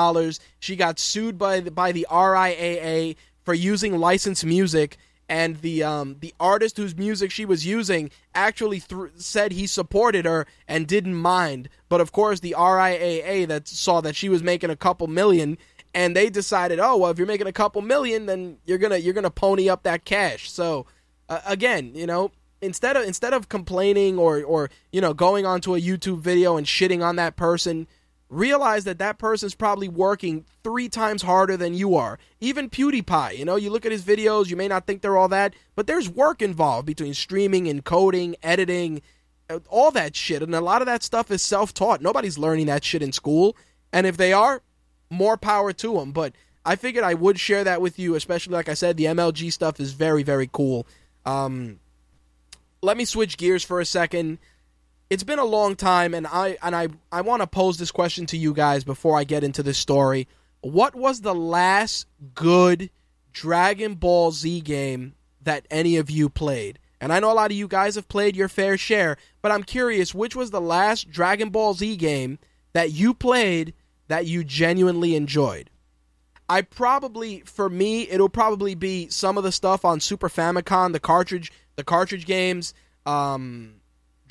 She 0.59 0.75
got 0.75 0.99
sued 0.99 1.39
by 1.39 1.61
the, 1.61 1.71
by 1.71 1.91
the 1.91 2.05
RIAA 2.11 3.15
for 3.43 3.55
using 3.55 3.97
licensed 3.97 4.45
music. 4.45 4.97
And 5.27 5.57
the 5.57 5.83
um, 5.83 6.17
the 6.19 6.33
artist 6.39 6.77
whose 6.77 6.95
music 6.95 7.31
she 7.31 7.45
was 7.45 7.65
using 7.65 8.11
actually 8.35 8.79
th- 8.79 9.11
said 9.15 9.51
he 9.51 9.65
supported 9.65 10.25
her 10.25 10.45
and 10.67 10.85
didn't 10.85 11.15
mind. 11.15 11.67
But 11.89 11.99
of 11.99 12.11
course, 12.11 12.41
the 12.41 12.55
RIAA 12.57 13.47
that 13.47 13.67
saw 13.67 14.01
that 14.01 14.15
she 14.15 14.29
was 14.29 14.43
making 14.43 14.69
a 14.69 14.75
couple 14.75 15.07
million, 15.07 15.57
and 15.95 16.15
they 16.15 16.29
decided, 16.29 16.79
oh 16.79 16.97
well, 16.97 17.09
if 17.09 17.17
you're 17.17 17.25
making 17.25 17.47
a 17.47 17.53
couple 17.53 17.81
million, 17.81 18.27
then 18.27 18.57
you're 18.65 18.77
gonna 18.77 18.97
you're 18.97 19.15
gonna 19.15 19.31
pony 19.31 19.67
up 19.67 19.81
that 19.83 20.05
cash. 20.05 20.51
So 20.51 20.85
uh, 21.27 21.41
again, 21.47 21.93
you 21.95 22.05
know, 22.05 22.31
instead 22.61 22.95
of 22.95 23.03
instead 23.05 23.33
of 23.33 23.49
complaining 23.49 24.17
or 24.17 24.43
or 24.43 24.69
you 24.91 25.01
know 25.01 25.13
going 25.13 25.45
onto 25.45 25.75
a 25.75 25.81
YouTube 25.81 26.19
video 26.19 26.57
and 26.57 26.67
shitting 26.67 27.03
on 27.03 27.15
that 27.15 27.35
person, 27.35 27.87
realize 28.35 28.83
that 28.83 28.99
that 28.99 29.17
person's 29.17 29.55
probably 29.55 29.87
working 29.87 30.45
three 30.63 30.89
times 30.89 31.21
harder 31.21 31.55
than 31.57 31.73
you 31.73 31.95
are. 31.95 32.19
Even 32.39 32.69
PewDiePie, 32.69 33.37
you 33.37 33.45
know, 33.45 33.55
you 33.55 33.69
look 33.69 33.85
at 33.85 33.91
his 33.91 34.03
videos, 34.03 34.49
you 34.49 34.55
may 34.55 34.67
not 34.67 34.85
think 34.85 35.01
they're 35.01 35.17
all 35.17 35.29
that, 35.29 35.53
but 35.75 35.87
there's 35.87 36.09
work 36.09 36.41
involved 36.41 36.85
between 36.85 37.13
streaming 37.13 37.67
and 37.67 37.85
coding, 37.85 38.35
editing, 38.43 39.01
uh, 39.49 39.59
all 39.69 39.91
that 39.91 40.15
shit, 40.15 40.41
and 40.41 40.53
a 40.53 40.61
lot 40.61 40.81
of 40.81 40.85
that 40.87 41.03
stuff 41.03 41.31
is 41.31 41.41
self-taught. 41.41 42.01
Nobody's 42.01 42.37
learning 42.37 42.65
that 42.65 42.83
shit 42.83 43.01
in 43.01 43.11
school, 43.11 43.55
and 43.93 44.05
if 44.05 44.17
they 44.17 44.33
are, 44.33 44.61
more 45.09 45.37
power 45.37 45.71
to 45.71 45.93
them. 45.93 46.11
But 46.11 46.33
I 46.65 46.75
figured 46.75 47.03
I 47.03 47.13
would 47.13 47.39
share 47.39 47.63
that 47.63 47.81
with 47.81 47.99
you, 47.99 48.15
especially 48.15 48.53
like 48.53 48.69
I 48.69 48.73
said, 48.73 48.97
the 48.97 49.05
MLG 49.05 49.53
stuff 49.53 49.79
is 49.79 49.93
very 49.93 50.23
very 50.23 50.49
cool. 50.51 50.87
Um, 51.25 51.79
let 52.81 52.97
me 52.97 53.05
switch 53.05 53.37
gears 53.37 53.63
for 53.63 53.79
a 53.79 53.85
second. 53.85 54.39
It's 55.09 55.23
been 55.23 55.39
a 55.39 55.45
long 55.45 55.75
time, 55.75 56.13
and 56.13 56.25
I 56.27 56.57
and 56.63 56.75
I 56.75 56.87
I 57.11 57.21
want 57.21 57.41
to 57.41 57.47
pose 57.47 57.77
this 57.77 57.91
question 57.91 58.25
to 58.27 58.37
you 58.37 58.53
guys 58.53 58.83
before 58.83 59.17
I 59.17 59.23
get 59.23 59.43
into 59.43 59.63
this 59.63 59.77
story. 59.77 60.27
What 60.61 60.95
was 60.95 61.21
the 61.21 61.35
last 61.35 62.07
good 62.33 62.89
Dragon 63.31 63.95
Ball 63.95 64.31
Z 64.31 64.61
game 64.61 65.13
that 65.41 65.67
any 65.69 65.97
of 65.97 66.09
you 66.09 66.29
played? 66.29 66.79
And 66.99 67.13
I 67.13 67.19
know 67.19 67.31
a 67.31 67.33
lot 67.33 67.51
of 67.51 67.57
you 67.57 67.67
guys 67.67 67.95
have 67.95 68.07
played 68.07 68.35
your 68.35 68.47
fair 68.47 68.77
share, 68.77 69.17
but 69.41 69.51
I'm 69.51 69.63
curious, 69.63 70.15
which 70.15 70.35
was 70.35 70.49
the 70.49 70.61
last 70.61 71.11
Dragon 71.11 71.49
Ball 71.49 71.75
Z 71.75 71.97
game 71.97 72.39
that 72.73 72.91
you 72.91 73.13
played 73.13 73.73
that 74.07 74.25
you 74.25 74.43
genuinely 74.43 75.15
enjoyed? 75.15 75.69
I 76.47 76.61
probably, 76.61 77.41
for 77.41 77.69
me, 77.69 78.07
it'll 78.09 78.29
probably 78.29 78.75
be 78.75 79.07
some 79.09 79.37
of 79.37 79.43
the 79.43 79.51
stuff 79.51 79.83
on 79.83 79.99
Super 79.99 80.29
Famicom, 80.29 80.93
the 80.93 80.99
cartridge 80.99 81.51
the 81.75 81.83
cartridge 81.83 82.25
games. 82.25 82.73
Um, 83.05 83.75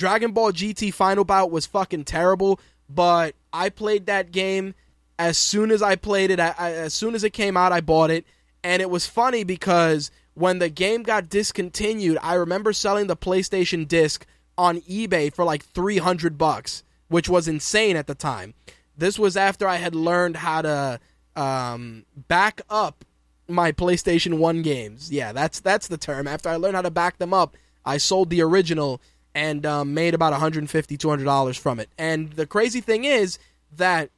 Dragon 0.04 0.32
Ball 0.32 0.52
GT 0.52 0.92
Final 0.92 1.24
Bout 1.24 1.50
was 1.50 1.64
fucking 1.64 2.04
terrible, 2.04 2.60
but 2.90 3.34
I 3.54 3.70
played 3.70 4.04
that 4.04 4.32
game 4.32 4.74
as 5.18 5.38
soon 5.38 5.70
as 5.70 5.80
I 5.80 5.96
played 5.96 6.30
it. 6.30 6.38
I, 6.38 6.50
as 6.58 6.92
soon 6.92 7.14
as 7.14 7.24
it 7.24 7.30
came 7.30 7.56
out, 7.56 7.72
I 7.72 7.80
bought 7.80 8.10
it, 8.10 8.26
and 8.62 8.82
it 8.82 8.90
was 8.90 9.06
funny 9.06 9.44
because 9.44 10.10
when 10.34 10.58
the 10.58 10.68
game 10.68 11.04
got 11.04 11.30
discontinued, 11.30 12.18
I 12.20 12.34
remember 12.34 12.74
selling 12.74 13.06
the 13.06 13.16
PlayStation 13.16 13.88
disc 13.88 14.26
on 14.58 14.82
eBay 14.82 15.32
for 15.32 15.42
like 15.42 15.64
300 15.64 16.36
bucks, 16.36 16.84
which 17.08 17.30
was 17.30 17.48
insane 17.48 17.96
at 17.96 18.06
the 18.06 18.14
time. 18.14 18.52
This 18.94 19.18
was 19.18 19.38
after 19.38 19.66
I 19.66 19.76
had 19.76 19.94
learned 19.94 20.36
how 20.36 20.60
to 20.60 21.00
um, 21.34 22.04
back 22.28 22.60
up 22.68 23.06
my 23.48 23.72
PlayStation 23.72 24.36
1 24.36 24.60
games. 24.60 25.10
Yeah, 25.10 25.32
that's 25.32 25.60
that's 25.60 25.88
the 25.88 25.96
term. 25.96 26.28
After 26.28 26.50
I 26.50 26.56
learned 26.56 26.76
how 26.76 26.82
to 26.82 26.90
back 26.90 27.16
them 27.16 27.32
up, 27.32 27.56
I 27.86 27.96
sold 27.96 28.28
the 28.28 28.42
original 28.42 29.00
and 29.34 29.66
um, 29.66 29.94
made 29.94 30.14
about 30.14 30.32
150 30.32 30.96
$200 30.96 31.58
from 31.58 31.80
it. 31.80 31.88
And 31.98 32.32
the 32.32 32.46
crazy 32.46 32.80
thing 32.80 33.04
is 33.04 33.38
that 33.76 34.10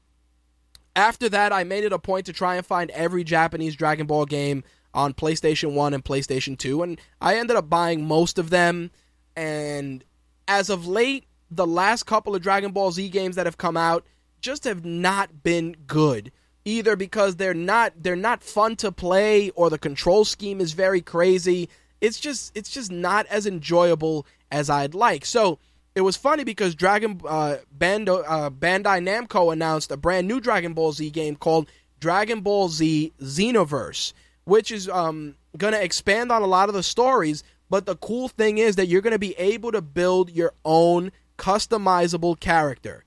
after 0.94 1.28
that, 1.28 1.52
I 1.52 1.64
made 1.64 1.84
it 1.84 1.92
a 1.92 1.98
point 1.98 2.26
to 2.26 2.32
try 2.32 2.56
and 2.56 2.64
find 2.64 2.90
every 2.90 3.24
Japanese 3.24 3.76
Dragon 3.76 4.06
Ball 4.06 4.24
game 4.24 4.64
on 4.94 5.12
PlayStation 5.12 5.74
1 5.74 5.94
and 5.94 6.04
PlayStation 6.04 6.56
2, 6.56 6.82
and 6.82 7.00
I 7.20 7.36
ended 7.36 7.56
up 7.56 7.68
buying 7.68 8.06
most 8.06 8.38
of 8.38 8.48
them. 8.48 8.90
And 9.36 10.02
as 10.48 10.70
of 10.70 10.86
late, 10.86 11.24
the 11.50 11.66
last 11.66 12.04
couple 12.04 12.34
of 12.34 12.42
Dragon 12.42 12.72
Ball 12.72 12.90
Z 12.90 13.08
games 13.10 13.36
that 13.36 13.46
have 13.46 13.58
come 13.58 13.76
out 13.76 14.04
just 14.40 14.64
have 14.64 14.84
not 14.84 15.42
been 15.42 15.76
good. 15.86 16.32
Either 16.64 16.96
because 16.96 17.36
they're 17.36 17.54
not 17.54 17.92
they're 17.96 18.16
not 18.16 18.42
fun 18.42 18.74
to 18.74 18.90
play 18.90 19.50
or 19.50 19.70
the 19.70 19.78
control 19.78 20.24
scheme 20.24 20.60
is 20.60 20.72
very 20.72 21.00
crazy. 21.00 21.68
It's 22.00 22.18
just 22.18 22.56
it's 22.56 22.70
just 22.70 22.90
not 22.90 23.26
as 23.26 23.46
enjoyable 23.46 24.26
as 24.50 24.70
I'd 24.70 24.94
like. 24.94 25.24
So 25.24 25.58
it 25.94 26.02
was 26.02 26.16
funny 26.16 26.44
because 26.44 26.74
Dragon 26.74 27.20
uh, 27.26 27.56
Bando, 27.72 28.18
uh, 28.18 28.50
Bandai 28.50 29.02
Namco 29.02 29.52
announced 29.52 29.90
a 29.90 29.96
brand 29.96 30.28
new 30.28 30.40
Dragon 30.40 30.74
Ball 30.74 30.92
Z 30.92 31.10
game 31.10 31.36
called 31.36 31.68
Dragon 32.00 32.40
Ball 32.42 32.68
Z 32.68 33.12
Xenoverse, 33.20 34.12
which 34.44 34.70
is 34.70 34.88
um, 34.88 35.36
going 35.56 35.72
to 35.72 35.82
expand 35.82 36.30
on 36.30 36.42
a 36.42 36.46
lot 36.46 36.68
of 36.68 36.74
the 36.74 36.82
stories. 36.82 37.42
But 37.70 37.86
the 37.86 37.96
cool 37.96 38.28
thing 38.28 38.58
is 38.58 38.76
that 38.76 38.86
you're 38.86 39.00
going 39.00 39.12
to 39.12 39.18
be 39.18 39.34
able 39.38 39.72
to 39.72 39.82
build 39.82 40.30
your 40.30 40.52
own 40.64 41.12
customizable 41.38 42.38
character, 42.38 43.04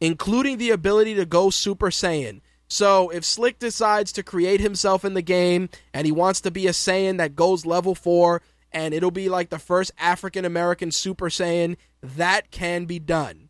including 0.00 0.58
the 0.58 0.70
ability 0.70 1.14
to 1.16 1.26
go 1.26 1.50
Super 1.50 1.90
Saiyan. 1.90 2.40
So 2.68 3.08
if 3.08 3.24
Slick 3.24 3.58
decides 3.58 4.12
to 4.12 4.22
create 4.22 4.60
himself 4.60 5.04
in 5.04 5.14
the 5.14 5.22
game 5.22 5.70
and 5.94 6.06
he 6.06 6.12
wants 6.12 6.42
to 6.42 6.50
be 6.50 6.66
a 6.66 6.72
Saiyan 6.72 7.16
that 7.18 7.34
goes 7.34 7.64
level 7.64 7.94
4 7.94 8.42
and 8.72 8.94
it'll 8.94 9.10
be 9.10 9.28
like 9.28 9.50
the 9.50 9.58
first 9.58 9.92
African 9.98 10.44
American 10.44 10.90
Super 10.90 11.28
Saiyan, 11.28 11.76
that 12.02 12.50
can 12.50 12.84
be 12.84 12.98
done. 12.98 13.48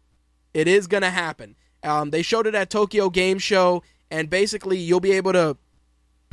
It 0.55 0.69
is 0.69 0.87
going 0.87 1.03
to 1.03 1.11
happen. 1.11 1.57
Um, 1.83 2.11
they 2.11 2.23
showed 2.23 2.47
it 2.47 2.55
at 2.55 2.71
Tokyo 2.71 3.11
Game 3.11 3.39
Show 3.39 3.83
and 4.11 4.31
basically 4.31 4.79
you'll 4.79 5.01
be 5.01 5.13
able 5.13 5.33
to 5.33 5.57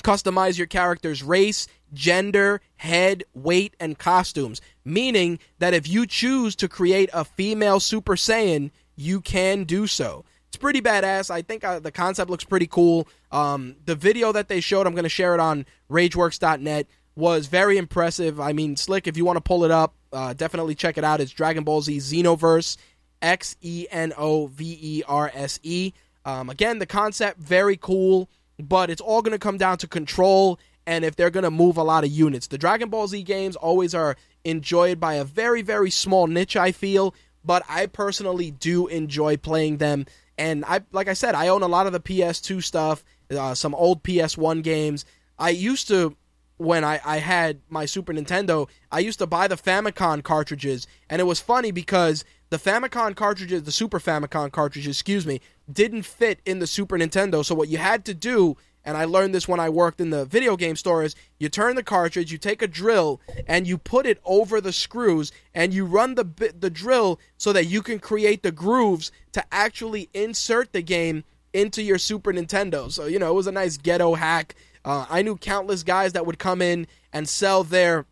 customize 0.04 0.58
your 0.58 0.68
character's 0.68 1.24
race, 1.24 1.68
gender, 1.94 2.62
head, 2.78 3.24
weight, 3.34 3.76
and 3.80 3.98
costumes. 3.98 4.62
Meaning 4.84 5.40
that 5.60 5.74
if 5.74 5.88
you 5.88 6.06
choose 6.06 6.56
to 6.58 6.68
create 6.68 7.10
a 7.14 7.26
female 7.26 7.80
Super 7.80 8.16
Saiyan, 8.16 8.72
you 8.96 9.22
can 9.22 9.64
do 9.64 9.88
so. 9.88 10.26
It's 10.48 10.58
pretty 10.58 10.82
badass. 10.82 11.30
I 11.30 11.42
think 11.42 11.64
uh, 11.64 11.80
the 11.80 11.92
concept 11.92 12.30
looks 12.30 12.44
pretty 12.46 12.68
cool. 12.68 13.08
Um, 13.32 13.76
the 13.86 13.96
video 13.96 14.32
that 14.32 14.48
they 14.48 14.62
showed, 14.62 14.88
I'm 14.88 14.94
going 14.94 15.04
to 15.04 15.10
share 15.10 15.34
it 15.34 15.40
on 15.40 15.66
RageWorks.net, 15.90 16.88
was 17.16 17.48
very 17.48 17.78
impressive. 17.78 18.40
I 18.40 18.54
mean, 18.54 18.76
Slick, 18.76 19.08
if 19.08 19.18
you 19.18 19.26
want 19.26 19.38
to 19.38 19.42
pull 19.42 19.64
it 19.64 19.72
up, 19.72 19.94
uh, 20.12 20.34
definitely 20.34 20.76
check 20.76 20.98
it 20.98 21.04
out. 21.04 21.22
It's 21.22 21.32
Dragon 21.32 21.64
Ball 21.64 21.82
Z 21.82 21.98
Xenoverse, 21.98 22.78
X 23.22 23.56
E 23.62 23.88
N 23.90 24.14
O 24.18 24.48
V 24.48 24.78
E 24.82 25.04
R 25.08 25.32
S 25.34 25.60
E. 25.64 25.94
Um, 26.26 26.50
again, 26.50 26.80
the 26.80 26.86
concept 26.86 27.40
very 27.40 27.78
cool, 27.78 28.30
but 28.60 28.90
it's 28.90 29.02
all 29.02 29.22
going 29.22 29.34
to 29.34 29.40
come 29.40 29.58
down 29.58 29.78
to 29.80 29.88
control 29.88 30.60
and 30.88 31.04
if 31.04 31.16
they're 31.16 31.30
going 31.30 31.44
to 31.44 31.52
move 31.52 31.78
a 31.78 31.84
lot 31.84 32.04
of 32.04 32.12
units. 32.12 32.48
The 32.48 32.58
Dragon 32.58 32.90
Ball 32.90 33.08
Z 33.08 33.24
games 33.24 33.56
always 33.56 33.96
are 33.96 34.16
enjoyed 34.44 35.00
by 35.00 35.16
a 35.16 35.24
very 35.24 35.62
very 35.62 35.90
small 35.90 36.28
niche. 36.28 36.56
I 36.56 36.72
feel, 36.72 37.16
but 37.44 37.64
I 37.70 37.86
personally 37.86 38.52
do 38.52 38.88
enjoy 38.88 39.38
playing 39.38 39.78
them. 39.78 40.06
And 40.38 40.66
I, 40.66 40.82
like 40.92 41.08
I 41.08 41.14
said, 41.14 41.34
I 41.34 41.48
own 41.48 41.64
a 41.64 41.68
lot 41.68 41.88
of 41.88 41.94
the 41.94 42.00
PS2 42.02 42.62
stuff, 42.62 43.06
uh, 43.32 43.56
some 43.56 43.74
old 43.74 44.04
PS1 44.04 44.64
games. 44.64 45.06
I 45.40 45.52
used 45.52 45.88
to 45.88 46.16
when 46.58 46.84
I, 46.84 47.00
I 47.04 47.18
had 47.18 47.60
my 47.70 47.86
Super 47.86 48.14
Nintendo, 48.14 48.68
I 48.92 49.00
used 49.00 49.20
to 49.20 49.28
buy 49.28 49.48
the 49.48 49.56
Famicom 49.56 50.24
cartridges, 50.24 50.88
and 51.10 51.20
it 51.20 51.26
was 51.26 51.40
funny 51.40 51.72
because 51.72 52.24
the 52.50 52.58
Famicom 52.58 53.16
cartridges, 53.16 53.64
the 53.64 53.72
Super 53.72 54.00
Famicom 54.00 54.52
cartridges, 54.52 54.96
excuse 54.96 55.26
me, 55.26 55.42
didn't 55.72 56.04
fit 56.04 56.40
in 56.46 56.60
the 56.60 56.68
Super 56.68 56.98
Nintendo. 56.98 57.44
So 57.44 57.56
what 57.56 57.68
you 57.70 57.78
had 57.78 58.06
to 58.06 58.14
do, 58.14 58.56
and 58.86 58.96
I 58.96 59.06
learned 59.06 59.34
this 59.34 59.48
when 59.48 59.60
I 59.60 59.68
worked 59.68 60.00
in 60.00 60.12
the 60.12 60.26
video 60.26 60.56
game 60.56 60.76
store, 60.76 61.04
is 61.04 61.16
you 61.40 61.50
turn 61.50 61.76
the 61.76 61.84
cartridge, 61.84 62.32
you 62.32 62.38
take 62.38 62.62
a 62.62 62.68
drill, 62.68 63.20
and 63.48 63.68
you 63.68 63.78
put 63.78 64.06
it 64.06 64.22
over 64.24 64.62
the 64.62 64.72
screws, 64.72 65.32
and 65.54 65.74
you 65.74 65.86
run 65.86 66.16
the 66.16 66.24
the 66.58 66.70
drill 66.70 67.20
so 67.38 67.52
that 67.52 67.66
you 67.66 67.82
can 67.82 68.00
create 68.00 68.44
the 68.44 68.52
grooves 68.52 69.12
to 69.34 69.44
actually 69.52 70.10
insert 70.14 70.72
the 70.72 70.84
game 70.84 71.24
into 71.52 71.82
your 71.82 71.98
Super 71.98 72.32
Nintendo. 72.32 72.92
So 72.92 73.08
you 73.08 73.20
know 73.20 73.32
it 73.32 73.36
was 73.36 73.48
a 73.48 73.52
nice 73.52 73.76
ghetto 73.78 74.14
hack. 74.14 74.56
Uh, 74.86 75.06
I 75.10 75.24
knew 75.24 75.36
countless 75.36 75.82
guys 75.82 76.14
that 76.14 76.26
would 76.28 76.38
come 76.38 76.62
in 76.62 76.86
and 77.12 77.28
sell 77.28 77.64
their 77.64 78.06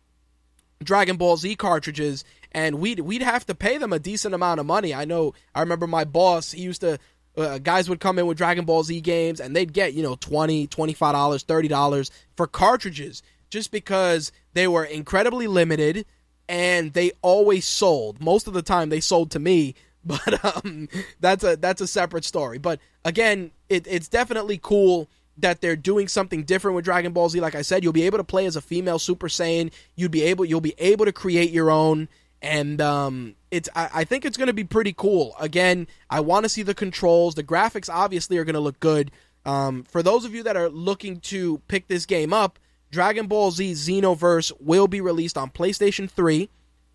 Dragon 0.82 1.16
Ball 1.16 1.36
Z 1.36 1.54
cartridges, 1.54 2.24
and 2.50 2.80
we'd 2.80 3.00
we'd 3.00 3.22
have 3.22 3.46
to 3.46 3.54
pay 3.54 3.78
them 3.78 3.92
a 3.92 3.98
decent 4.00 4.34
amount 4.34 4.58
of 4.58 4.66
money. 4.66 4.92
I 4.92 5.04
know. 5.04 5.34
I 5.54 5.60
remember 5.60 5.86
my 5.86 6.04
boss. 6.04 6.50
He 6.52 6.62
used 6.62 6.80
to. 6.82 6.98
Uh, 7.36 7.58
guys 7.58 7.88
would 7.88 7.98
come 7.98 8.16
in 8.20 8.26
with 8.26 8.36
Dragon 8.36 8.64
Ball 8.64 8.84
Z 8.84 9.00
games, 9.00 9.40
and 9.40 9.56
they'd 9.56 9.72
get 9.72 9.94
you 9.94 10.02
know 10.02 10.16
20 10.16 10.66
25 10.66 11.12
dollars, 11.12 11.42
thirty 11.44 11.68
dollars 11.68 12.10
for 12.36 12.46
cartridges, 12.46 13.22
just 13.50 13.70
because 13.70 14.32
they 14.52 14.66
were 14.66 14.84
incredibly 14.84 15.46
limited, 15.46 16.06
and 16.48 16.92
they 16.92 17.12
always 17.22 17.66
sold. 17.66 18.20
Most 18.20 18.46
of 18.46 18.52
the 18.52 18.62
time, 18.62 18.88
they 18.88 19.00
sold 19.00 19.30
to 19.32 19.38
me, 19.38 19.74
but 20.04 20.44
um, 20.44 20.88
that's 21.20 21.44
a 21.44 21.56
that's 21.56 21.80
a 21.80 21.86
separate 21.86 22.24
story. 22.24 22.58
But 22.58 22.80
again, 23.04 23.52
it, 23.68 23.86
it's 23.88 24.08
definitely 24.08 24.58
cool 24.60 25.08
that 25.38 25.60
they're 25.60 25.76
doing 25.76 26.08
something 26.08 26.44
different 26.44 26.76
with 26.76 26.84
Dragon 26.84 27.12
Ball 27.12 27.28
Z. 27.28 27.40
Like 27.40 27.54
I 27.54 27.62
said, 27.62 27.82
you'll 27.82 27.92
be 27.92 28.04
able 28.04 28.18
to 28.18 28.24
play 28.24 28.46
as 28.46 28.56
a 28.56 28.60
female 28.60 28.98
Super 28.98 29.28
Saiyan. 29.28 29.72
You'd 29.96 30.10
be 30.10 30.22
able 30.22 30.44
you'll 30.44 30.60
be 30.60 30.74
able 30.78 31.04
to 31.04 31.12
create 31.12 31.50
your 31.50 31.70
own, 31.70 32.08
and 32.42 32.80
um, 32.80 33.34
it's 33.50 33.68
I, 33.74 33.90
I 33.94 34.04
think 34.04 34.24
it's 34.24 34.36
going 34.36 34.48
to 34.48 34.52
be 34.52 34.64
pretty 34.64 34.92
cool. 34.92 35.34
Again, 35.40 35.86
I 36.10 36.20
want 36.20 36.44
to 36.44 36.48
see 36.48 36.62
the 36.62 36.74
controls. 36.74 37.34
The 37.34 37.42
graphics 37.42 37.92
obviously 37.92 38.38
are 38.38 38.44
going 38.44 38.54
to 38.54 38.60
look 38.60 38.80
good. 38.80 39.10
Um, 39.46 39.84
for 39.84 40.02
those 40.02 40.24
of 40.24 40.34
you 40.34 40.42
that 40.44 40.56
are 40.56 40.68
looking 40.68 41.20
to 41.20 41.58
pick 41.68 41.88
this 41.88 42.06
game 42.06 42.32
up, 42.32 42.58
Dragon 42.90 43.26
Ball 43.26 43.50
Z 43.50 43.72
Xenoverse 43.72 44.52
will 44.60 44.86
be 44.86 45.00
released 45.00 45.36
on 45.36 45.50
PlayStation 45.50 46.08
3, 46.08 46.48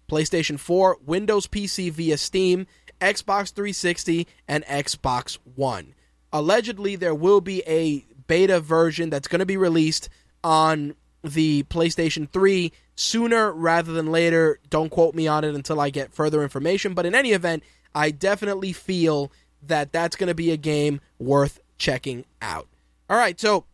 PlayStation 0.09 0.57
4, 0.59 0.97
Windows 1.05 1.45
PC 1.45 1.91
via 1.91 2.17
Steam, 2.17 2.67
Xbox 3.01 3.53
360, 3.53 4.25
and 4.47 4.65
Xbox 4.65 5.37
One. 5.55 5.93
Allegedly, 6.31 6.95
there 6.95 7.15
will 7.15 7.41
be 7.41 7.63
a 7.67 8.05
beta 8.29 8.61
version 8.61 9.09
that's 9.09 9.27
going 9.27 9.39
to 9.39 9.45
be 9.45 9.57
released 9.57 10.07
on 10.43 10.95
the 11.23 11.63
PlayStation 11.63 12.29
3 12.29 12.71
sooner 12.95 13.51
rather 13.51 13.91
than 13.91 14.11
later. 14.11 14.59
Don't 14.69 14.89
quote 14.89 15.15
me 15.15 15.27
on 15.27 15.43
it 15.43 15.55
until 15.55 15.81
I 15.81 15.89
get 15.89 16.13
further 16.13 16.43
information. 16.43 16.93
But 16.93 17.05
in 17.05 17.15
any 17.15 17.31
event, 17.31 17.63
I 17.93 18.11
definitely 18.11 18.71
feel 18.71 19.31
that 19.67 19.91
that's 19.91 20.15
going 20.15 20.27
to 20.27 20.35
be 20.35 20.51
a 20.51 20.57
game 20.57 21.01
worth 21.17 21.59
checking 21.77 22.23
out. 22.41 22.67
All 23.09 23.17
right, 23.17 23.37
so 23.39 23.65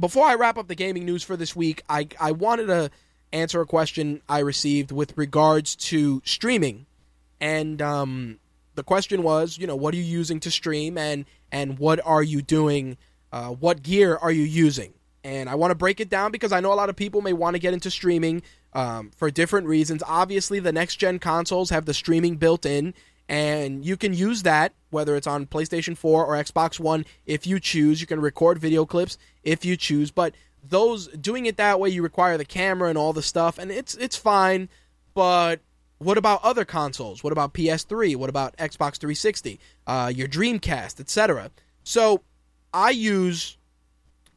before 0.00 0.26
I 0.26 0.34
wrap 0.34 0.56
up 0.56 0.66
the 0.66 0.74
gaming 0.74 1.04
news 1.04 1.22
for 1.22 1.36
this 1.36 1.54
week, 1.54 1.82
I, 1.88 2.08
I 2.18 2.32
wanted 2.32 2.66
to 2.66 2.90
answer 3.32 3.60
a 3.60 3.66
question 3.66 4.22
I 4.28 4.38
received 4.38 4.90
with 4.90 5.16
regards 5.16 5.76
to 5.76 6.22
streaming. 6.24 6.86
And 7.40 7.82
um, 7.82 8.38
the 8.74 8.82
question 8.82 9.22
was, 9.22 9.58
you 9.58 9.66
know, 9.66 9.76
what 9.76 9.92
are 9.92 9.98
you 9.98 10.02
using 10.02 10.40
to 10.40 10.50
stream 10.50 10.96
and, 10.96 11.26
and 11.52 11.78
what 11.78 12.00
are 12.04 12.22
you 12.22 12.40
doing 12.40 12.96
uh, 13.32 13.48
what 13.48 13.82
gear 13.82 14.16
are 14.16 14.32
you 14.32 14.44
using? 14.44 14.94
And 15.24 15.48
I 15.48 15.56
want 15.56 15.72
to 15.72 15.74
break 15.74 16.00
it 16.00 16.08
down 16.08 16.30
because 16.30 16.52
I 16.52 16.60
know 16.60 16.72
a 16.72 16.74
lot 16.74 16.88
of 16.88 16.96
people 16.96 17.20
may 17.20 17.32
want 17.32 17.54
to 17.54 17.58
get 17.58 17.74
into 17.74 17.90
streaming 17.90 18.42
um, 18.72 19.10
for 19.16 19.30
different 19.30 19.66
reasons. 19.66 20.02
Obviously, 20.06 20.60
the 20.60 20.72
next 20.72 20.96
gen 20.96 21.18
consoles 21.18 21.70
have 21.70 21.84
the 21.84 21.94
streaming 21.94 22.36
built 22.36 22.64
in, 22.64 22.94
and 23.28 23.84
you 23.84 23.96
can 23.96 24.14
use 24.14 24.42
that 24.44 24.72
whether 24.90 25.16
it's 25.16 25.26
on 25.26 25.46
PlayStation 25.46 25.96
4 25.96 26.24
or 26.24 26.34
Xbox 26.34 26.80
One 26.80 27.04
if 27.26 27.46
you 27.46 27.60
choose. 27.60 28.00
You 28.00 28.06
can 28.06 28.20
record 28.20 28.58
video 28.58 28.86
clips 28.86 29.18
if 29.42 29.64
you 29.64 29.76
choose, 29.76 30.10
but 30.10 30.34
those 30.62 31.08
doing 31.08 31.46
it 31.46 31.56
that 31.56 31.78
way, 31.80 31.88
you 31.88 32.02
require 32.02 32.36
the 32.36 32.44
camera 32.44 32.88
and 32.88 32.98
all 32.98 33.12
the 33.12 33.22
stuff, 33.22 33.58
and 33.58 33.70
it's 33.70 33.94
it's 33.96 34.16
fine. 34.16 34.68
But 35.14 35.60
what 35.98 36.18
about 36.18 36.42
other 36.44 36.64
consoles? 36.64 37.24
What 37.24 37.32
about 37.32 37.54
PS3? 37.54 38.16
What 38.16 38.30
about 38.30 38.56
Xbox 38.56 38.98
360? 38.98 39.58
Uh, 39.86 40.12
your 40.14 40.28
Dreamcast, 40.28 41.00
etc. 41.00 41.50
So 41.82 42.22
I 42.72 42.90
use 42.90 43.56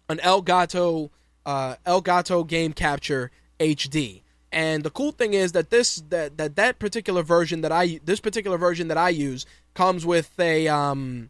an 0.09 0.17
Elgato 0.17 1.09
uh, 1.45 1.75
Elgato 1.85 2.45
Game 2.45 2.73
Capture 2.73 3.31
HD. 3.59 4.21
And 4.51 4.83
the 4.83 4.89
cool 4.89 5.11
thing 5.11 5.33
is 5.33 5.53
that 5.53 5.69
this 5.69 6.03
that, 6.09 6.37
that 6.37 6.55
that 6.57 6.79
particular 6.79 7.23
version 7.23 7.61
that 7.61 7.71
I 7.71 7.99
this 8.03 8.19
particular 8.19 8.57
version 8.57 8.89
that 8.89 8.97
I 8.97 9.09
use 9.09 9.45
comes 9.73 10.05
with 10.05 10.37
a 10.39 10.67
um 10.67 11.29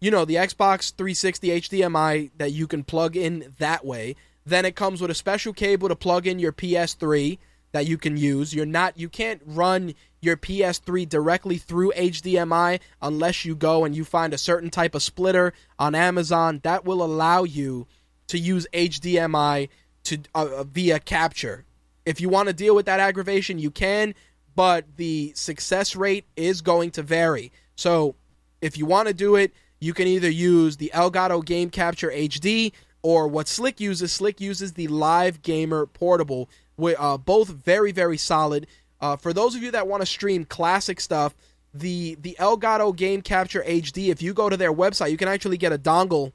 you 0.00 0.10
know 0.10 0.24
the 0.26 0.34
Xbox 0.34 0.94
360 0.94 1.48
HDMI 1.48 2.30
that 2.36 2.52
you 2.52 2.66
can 2.66 2.84
plug 2.84 3.16
in 3.16 3.54
that 3.58 3.84
way. 3.86 4.16
Then 4.44 4.64
it 4.64 4.76
comes 4.76 5.00
with 5.00 5.10
a 5.10 5.14
special 5.14 5.52
cable 5.52 5.88
to 5.88 5.96
plug 5.96 6.26
in 6.26 6.38
your 6.38 6.52
PS3 6.52 7.38
that 7.72 7.86
you 7.86 7.98
can 7.98 8.16
use. 8.16 8.54
You're 8.54 8.66
not 8.66 8.98
you 8.98 9.08
can't 9.08 9.42
run 9.44 9.94
your 10.20 10.36
PS3 10.36 11.08
directly 11.08 11.58
through 11.58 11.92
HDMI 11.92 12.80
unless 13.00 13.44
you 13.44 13.54
go 13.54 13.84
and 13.84 13.94
you 13.94 14.04
find 14.04 14.32
a 14.32 14.38
certain 14.38 14.70
type 14.70 14.94
of 14.94 15.02
splitter 15.02 15.52
on 15.78 15.94
Amazon 15.94 16.60
that 16.64 16.84
will 16.84 17.02
allow 17.02 17.44
you 17.44 17.86
to 18.28 18.38
use 18.38 18.66
HDMI 18.72 19.68
to 20.04 20.18
uh, 20.34 20.48
uh, 20.58 20.64
via 20.64 20.98
capture. 20.98 21.64
If 22.06 22.20
you 22.20 22.28
want 22.28 22.48
to 22.48 22.54
deal 22.54 22.74
with 22.74 22.86
that 22.86 23.00
aggravation, 23.00 23.58
you 23.58 23.70
can, 23.70 24.14
but 24.54 24.84
the 24.96 25.32
success 25.34 25.94
rate 25.94 26.24
is 26.36 26.62
going 26.62 26.90
to 26.92 27.02
vary. 27.02 27.52
So, 27.76 28.14
if 28.60 28.76
you 28.76 28.86
want 28.86 29.08
to 29.08 29.14
do 29.14 29.36
it, 29.36 29.52
you 29.78 29.94
can 29.94 30.08
either 30.08 30.30
use 30.30 30.78
the 30.78 30.90
Elgato 30.94 31.44
Game 31.44 31.70
Capture 31.70 32.10
HD 32.10 32.72
or 33.02 33.28
what 33.28 33.46
Slick 33.46 33.80
uses. 33.80 34.12
Slick 34.12 34.40
uses 34.40 34.72
the 34.72 34.88
Live 34.88 35.42
Gamer 35.42 35.86
Portable, 35.86 36.48
uh, 36.78 37.18
both 37.18 37.48
very 37.48 37.92
very 37.92 38.16
solid. 38.16 38.66
Uh, 39.00 39.16
for 39.16 39.32
those 39.32 39.54
of 39.54 39.62
you 39.62 39.70
that 39.70 39.86
want 39.86 40.02
to 40.02 40.06
stream 40.06 40.44
classic 40.44 41.00
stuff, 41.00 41.34
the 41.74 42.16
the 42.16 42.36
Elgato 42.38 42.94
Game 42.94 43.22
Capture 43.22 43.62
HD. 43.62 44.08
If 44.08 44.22
you 44.22 44.34
go 44.34 44.48
to 44.48 44.56
their 44.56 44.72
website, 44.72 45.10
you 45.10 45.16
can 45.16 45.28
actually 45.28 45.58
get 45.58 45.72
a 45.72 45.78
dongle 45.78 46.32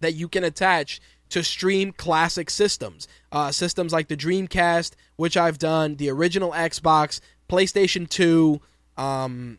that 0.00 0.14
you 0.14 0.28
can 0.28 0.44
attach 0.44 1.00
to 1.30 1.42
stream 1.42 1.92
classic 1.92 2.50
systems. 2.50 3.08
Uh, 3.30 3.50
systems 3.50 3.92
like 3.92 4.08
the 4.08 4.16
Dreamcast, 4.16 4.92
which 5.16 5.36
I've 5.36 5.58
done, 5.58 5.96
the 5.96 6.10
original 6.10 6.52
Xbox, 6.52 7.20
PlayStation 7.48 8.08
2. 8.08 8.60
Um, 8.98 9.58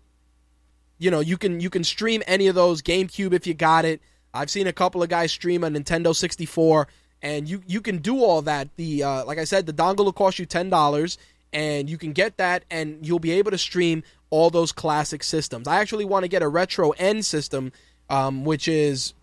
you 0.99 1.09
know, 1.09 1.19
you 1.19 1.37
can 1.37 1.59
you 1.59 1.69
can 1.69 1.83
stream 1.83 2.21
any 2.27 2.47
of 2.47 2.55
those. 2.55 2.81
GameCube 2.81 3.33
if 3.33 3.47
you 3.47 3.53
got 3.53 3.85
it. 3.85 4.01
I've 4.35 4.49
seen 4.49 4.67
a 4.67 4.73
couple 4.73 5.03
of 5.03 5.09
guys 5.09 5.31
stream 5.31 5.63
a 5.63 5.69
Nintendo 5.69 6.15
64, 6.15 6.87
and 7.23 7.47
you 7.47 7.63
you 7.65 7.81
can 7.81 7.97
do 7.97 8.19
all 8.19 8.41
that. 8.43 8.67
The 8.75 9.03
uh, 9.03 9.25
like 9.25 9.39
I 9.39 9.45
said, 9.45 9.65
the 9.65 9.73
dongle 9.73 10.05
will 10.05 10.13
cost 10.13 10.37
you 10.37 10.45
ten 10.45 10.69
dollars, 10.69 11.17
and 11.51 11.89
you 11.89 11.97
can 11.97 12.11
get 12.11 12.37
that, 12.37 12.65
and 12.69 13.05
you'll 13.05 13.19
be 13.19 13.31
able 13.31 13.51
to 13.51 13.57
stream 13.57 14.03
all 14.29 14.49
those 14.49 14.71
classic 14.71 15.23
systems. 15.23 15.67
I 15.67 15.79
actually 15.79 16.05
want 16.05 16.23
to 16.23 16.27
get 16.27 16.43
a 16.43 16.47
Retro 16.47 16.91
N 16.91 17.23
system, 17.23 17.71
um, 18.09 18.43
which 18.43 18.67
is 18.67 19.13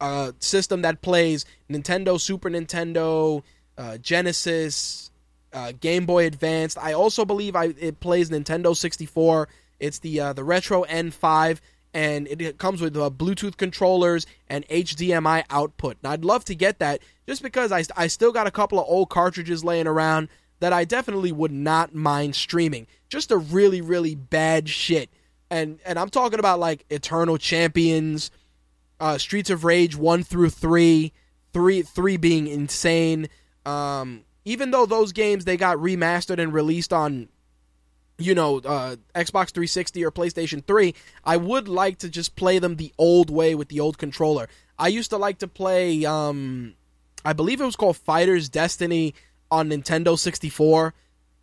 a 0.00 0.32
system 0.38 0.82
that 0.82 1.02
plays 1.02 1.44
Nintendo, 1.68 2.20
Super 2.20 2.48
Nintendo, 2.48 3.42
uh, 3.76 3.98
Genesis, 3.98 5.10
uh, 5.52 5.72
Game 5.80 6.06
Boy 6.06 6.26
Advanced. 6.26 6.78
I 6.78 6.92
also 6.92 7.24
believe 7.24 7.56
I 7.56 7.74
it 7.78 7.98
plays 7.98 8.30
Nintendo 8.30 8.76
64. 8.76 9.48
It's 9.80 9.98
the 9.98 10.20
uh, 10.20 10.32
the 10.32 10.44
Retro 10.44 10.84
N5, 10.84 11.58
and 11.98 12.28
it, 12.28 12.58
comes 12.58 12.80
with 12.80 12.96
uh, 12.96 13.10
Bluetooth 13.10 13.56
controllers 13.56 14.24
and 14.46 14.64
HDMI 14.68 15.42
output. 15.50 15.96
And 16.00 16.12
I'd 16.12 16.24
love 16.24 16.44
to 16.44 16.54
get 16.54 16.78
that 16.78 17.02
just 17.26 17.42
because 17.42 17.72
I, 17.72 17.82
I 17.96 18.06
still 18.06 18.30
got 18.30 18.46
a 18.46 18.52
couple 18.52 18.78
of 18.78 18.86
old 18.86 19.10
cartridges 19.10 19.64
laying 19.64 19.88
around 19.88 20.28
that 20.60 20.72
I 20.72 20.84
definitely 20.84 21.32
would 21.32 21.50
not 21.50 21.96
mind 21.96 22.36
streaming. 22.36 22.86
Just 23.08 23.32
a 23.32 23.36
really 23.36 23.80
really 23.80 24.14
bad 24.14 24.68
shit. 24.68 25.10
And 25.50 25.80
and 25.84 25.98
I'm 25.98 26.08
talking 26.08 26.38
about 26.38 26.60
like 26.60 26.84
Eternal 26.88 27.36
Champions, 27.36 28.30
uh, 29.00 29.18
Streets 29.18 29.50
of 29.50 29.64
Rage 29.64 29.96
one 29.96 30.22
through 30.22 30.50
three, 30.50 31.12
three 31.52 31.82
three 31.82 32.16
being 32.16 32.46
insane. 32.46 33.28
Um, 33.66 34.22
even 34.44 34.70
though 34.70 34.86
those 34.86 35.10
games 35.10 35.44
they 35.44 35.56
got 35.56 35.78
remastered 35.78 36.40
and 36.40 36.52
released 36.52 36.92
on, 36.92 37.28
you 38.18 38.34
know, 38.34 38.58
uh, 38.58 38.96
Xbox 39.14 39.50
360 39.52 40.04
or 40.04 40.10
PlayStation 40.10 40.64
3, 40.64 40.94
I 41.24 41.36
would 41.36 41.68
like 41.68 41.98
to 41.98 42.08
just 42.08 42.36
play 42.36 42.58
them 42.58 42.76
the 42.76 42.92
old 42.98 43.30
way 43.30 43.54
with 43.54 43.68
the 43.68 43.80
old 43.80 43.96
controller. 43.96 44.48
I 44.78 44.88
used 44.88 45.10
to 45.10 45.16
like 45.16 45.38
to 45.38 45.48
play, 45.48 46.04
um, 46.04 46.74
I 47.24 47.32
believe 47.32 47.60
it 47.60 47.64
was 47.64 47.76
called 47.76 47.96
Fighters 47.96 48.48
Destiny 48.48 49.14
on 49.50 49.70
Nintendo 49.70 50.18
64. 50.18 50.94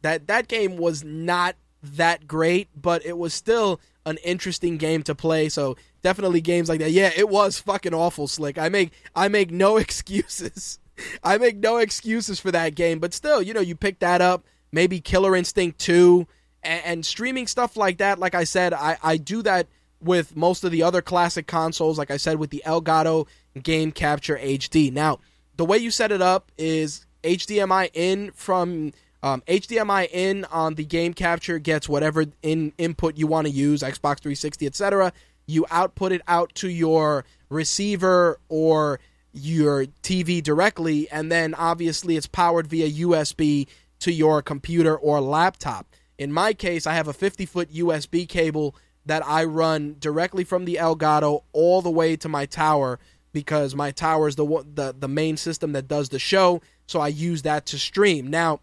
That 0.02 0.28
that 0.28 0.48
game 0.48 0.78
was 0.78 1.04
not 1.04 1.56
that 1.82 2.28
great, 2.28 2.70
but 2.80 3.06
it 3.06 3.18
was 3.18 3.34
still 3.34 3.80
an 4.06 4.18
interesting 4.24 4.78
game 4.78 5.02
to 5.04 5.16
play. 5.16 5.50
So 5.50 5.78
definitely 6.04 6.42
games 6.42 6.70
like 6.70 6.80
that. 6.80 6.92
Yeah, 6.92 7.12
it 7.16 7.30
was 7.30 7.60
fucking 7.60 7.94
awful, 7.94 8.28
slick. 8.28 8.58
I 8.58 8.70
make 8.70 8.92
I 9.16 9.30
make 9.30 9.50
no 9.50 9.78
excuses. 9.86 10.80
I 11.24 11.38
make 11.38 11.58
no 11.58 11.78
excuses 11.78 12.40
for 12.40 12.52
that 12.52 12.76
game, 12.76 13.00
but 13.00 13.14
still, 13.14 13.42
you 13.42 13.54
know, 13.54 13.62
you 13.62 13.76
pick 13.76 14.00
that 14.00 14.22
up. 14.22 14.46
Maybe 14.72 15.02
Killer 15.02 15.36
Instinct 15.36 15.80
2 15.80 16.28
and, 16.66 16.86
and 16.86 17.06
streaming 17.06 17.48
stuff 17.48 17.78
like 17.78 17.98
that. 17.98 18.20
Like 18.20 18.36
I 18.36 18.44
said, 18.44 18.74
I, 18.74 18.98
I 19.02 19.18
do 19.18 19.42
that 19.44 19.68
with 20.02 20.36
most 20.36 20.64
of 20.64 20.72
the 20.72 20.84
other 20.84 21.02
classic 21.02 21.48
consoles. 21.48 21.98
Like 21.98 22.12
I 22.12 22.18
said, 22.18 22.38
with 22.38 22.50
the 22.50 22.64
Elgato 22.66 23.28
Game 23.62 23.92
Capture 23.92 24.38
HD. 24.38 24.92
Now, 24.92 25.20
the 25.56 25.66
way 25.66 25.78
you 25.78 25.92
set 25.92 26.12
it 26.12 26.22
up 26.22 26.52
is 26.58 27.06
HDMI 27.24 27.90
in 27.94 28.32
from 28.32 28.92
um, 29.24 29.42
HDMI 29.48 30.08
in 30.12 30.46
on 30.46 30.76
the 30.76 30.86
game 30.86 31.14
capture 31.16 31.58
gets 31.58 31.90
whatever 31.90 32.26
in 32.44 32.74
input 32.78 33.18
you 33.18 33.26
want 33.26 33.48
to 33.48 33.52
use, 33.52 33.82
Xbox 33.82 34.20
360, 34.20 34.68
etc. 34.68 35.14
You 35.48 35.66
output 35.72 36.12
it 36.12 36.22
out 36.28 36.54
to 36.56 36.70
your 36.70 37.26
receiver 37.50 38.40
or 38.50 39.00
your 39.34 39.86
TV 40.04 40.44
directly, 40.44 41.10
and 41.10 41.32
then 41.32 41.56
obviously 41.56 42.18
it's 42.18 42.28
powered 42.28 42.68
via 42.68 42.88
USB 43.06 43.68
to 44.00 44.12
your 44.12 44.44
computer 44.44 44.96
or 44.96 45.20
laptop. 45.22 45.88
In 46.18 46.32
my 46.32 46.54
case, 46.54 46.88
I 46.88 46.94
have 46.94 47.08
a 47.08 47.14
50 47.14 47.46
foot 47.46 47.72
USB 47.72 48.28
cable 48.28 48.76
that 49.06 49.26
I 49.26 49.44
run 49.44 49.98
directly 50.00 50.44
from 50.44 50.66
the 50.66 50.76
Elgato 50.76 51.44
all 51.54 51.82
the 51.82 51.92
way 51.92 52.16
to 52.18 52.30
my 52.30 52.46
tower 52.46 53.00
because 53.34 53.76
my 53.76 53.92
tower 53.92 54.28
is 54.28 54.36
the 54.36 54.46
the 54.74 54.96
the 54.98 55.10
main 55.10 55.38
system 55.38 55.74
that 55.74 55.88
does 55.88 56.10
the 56.10 56.20
show. 56.20 56.62
So 56.88 57.00
I 57.00 57.10
use 57.10 57.42
that 57.42 57.66
to 57.68 57.78
stream. 57.78 58.28
Now, 58.28 58.62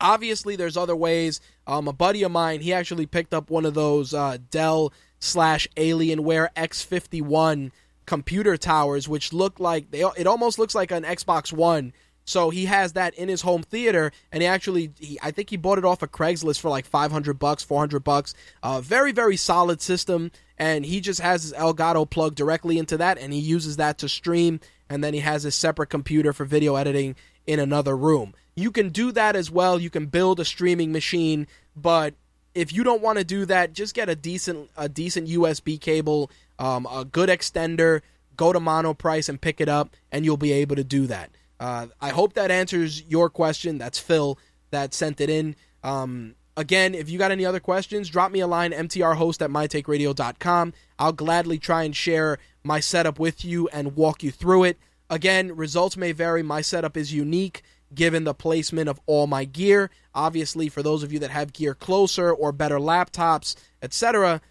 obviously, 0.00 0.54
there's 0.54 0.76
other 0.76 0.94
ways. 0.94 1.40
Um, 1.66 1.88
a 1.88 1.92
buddy 1.92 2.22
of 2.22 2.30
mine, 2.30 2.60
he 2.60 2.72
actually 2.72 3.06
picked 3.06 3.32
up 3.32 3.50
one 3.50 3.64
of 3.64 3.74
those 3.74 4.12
uh, 4.12 4.38
Dell 4.50 4.92
slash 5.18 5.66
Alienware 5.76 6.48
X51 6.54 7.70
computer 8.04 8.56
towers, 8.58 9.08
which 9.08 9.32
look 9.32 9.58
like 9.58 9.90
they. 9.90 10.02
It 10.16 10.26
almost 10.26 10.58
looks 10.58 10.74
like 10.74 10.90
an 10.90 11.04
Xbox 11.04 11.52
One. 11.52 11.92
So 12.24 12.50
he 12.50 12.64
has 12.64 12.94
that 12.94 13.14
in 13.14 13.28
his 13.28 13.42
home 13.42 13.62
theater, 13.62 14.10
and 14.32 14.42
he 14.42 14.46
actually, 14.46 14.92
he, 14.98 15.18
I 15.22 15.30
think 15.30 15.50
he 15.50 15.56
bought 15.56 15.78
it 15.78 15.84
off 15.84 16.02
of 16.02 16.10
Craigslist 16.10 16.58
for 16.60 16.70
like 16.70 16.86
500 16.86 17.38
bucks, 17.38 17.62
400 17.62 18.02
bucks. 18.02 18.34
Uh, 18.62 18.80
very, 18.80 19.12
very 19.12 19.36
solid 19.36 19.82
system, 19.82 20.30
and 20.58 20.86
he 20.86 21.00
just 21.00 21.20
has 21.20 21.42
his 21.42 21.52
Elgato 21.52 22.08
plug 22.08 22.34
directly 22.34 22.78
into 22.78 22.96
that, 22.96 23.18
and 23.18 23.32
he 23.32 23.40
uses 23.40 23.76
that 23.76 23.98
to 23.98 24.08
stream, 24.08 24.60
and 24.88 25.04
then 25.04 25.12
he 25.12 25.20
has 25.20 25.42
his 25.42 25.54
separate 25.54 25.88
computer 25.88 26.32
for 26.32 26.44
video 26.44 26.76
editing 26.76 27.14
in 27.46 27.60
another 27.60 27.96
room. 27.96 28.34
You 28.56 28.70
can 28.70 28.88
do 28.88 29.12
that 29.12 29.36
as 29.36 29.50
well. 29.50 29.78
You 29.78 29.90
can 29.90 30.06
build 30.06 30.40
a 30.40 30.44
streaming 30.44 30.92
machine, 30.92 31.46
but 31.76 32.14
if 32.54 32.72
you 32.72 32.84
don't 32.84 33.02
want 33.02 33.18
to 33.18 33.24
do 33.24 33.44
that, 33.46 33.72
just 33.72 33.94
get 33.94 34.08
a 34.08 34.14
decent 34.14 34.70
a 34.76 34.88
decent 34.88 35.28
USB 35.28 35.80
cable, 35.80 36.30
um, 36.58 36.86
a 36.90 37.04
good 37.04 37.28
extender. 37.28 38.00
Go 38.36 38.52
to 38.52 38.60
Monoprice 38.60 39.28
and 39.28 39.40
pick 39.40 39.60
it 39.60 39.68
up, 39.68 39.90
and 40.10 40.24
you'll 40.24 40.36
be 40.36 40.52
able 40.52 40.76
to 40.76 40.84
do 40.84 41.06
that. 41.06 41.30
Uh, 41.64 41.86
I 41.98 42.10
hope 42.10 42.34
that 42.34 42.50
answers 42.50 43.02
your 43.04 43.30
question. 43.30 43.78
That's 43.78 43.98
Phil 43.98 44.38
that 44.70 44.92
sent 44.92 45.18
it 45.22 45.30
in. 45.30 45.56
Um, 45.82 46.34
again, 46.58 46.94
if 46.94 47.08
you 47.08 47.18
got 47.18 47.30
any 47.30 47.46
other 47.46 47.58
questions, 47.58 48.10
drop 48.10 48.30
me 48.30 48.40
a 48.40 48.46
line, 48.46 48.72
mtrhost 48.72 49.40
at 49.40 49.48
mytakeradio.com. 49.48 50.74
I'll 50.98 51.12
gladly 51.14 51.58
try 51.58 51.84
and 51.84 51.96
share 51.96 52.36
my 52.62 52.80
setup 52.80 53.18
with 53.18 53.46
you 53.46 53.66
and 53.68 53.96
walk 53.96 54.22
you 54.22 54.30
through 54.30 54.64
it. 54.64 54.78
Again, 55.08 55.56
results 55.56 55.96
may 55.96 56.12
vary. 56.12 56.42
My 56.42 56.60
setup 56.60 56.98
is 56.98 57.14
unique 57.14 57.62
given 57.94 58.24
the 58.24 58.34
placement 58.34 58.90
of 58.90 59.00
all 59.06 59.26
my 59.26 59.46
gear. 59.46 59.88
Obviously, 60.14 60.68
for 60.68 60.82
those 60.82 61.02
of 61.02 61.14
you 61.14 61.18
that 61.20 61.30
have 61.30 61.54
gear 61.54 61.74
closer 61.74 62.30
or 62.30 62.52
better 62.52 62.78
laptops, 62.78 63.56
etc., 63.80 64.42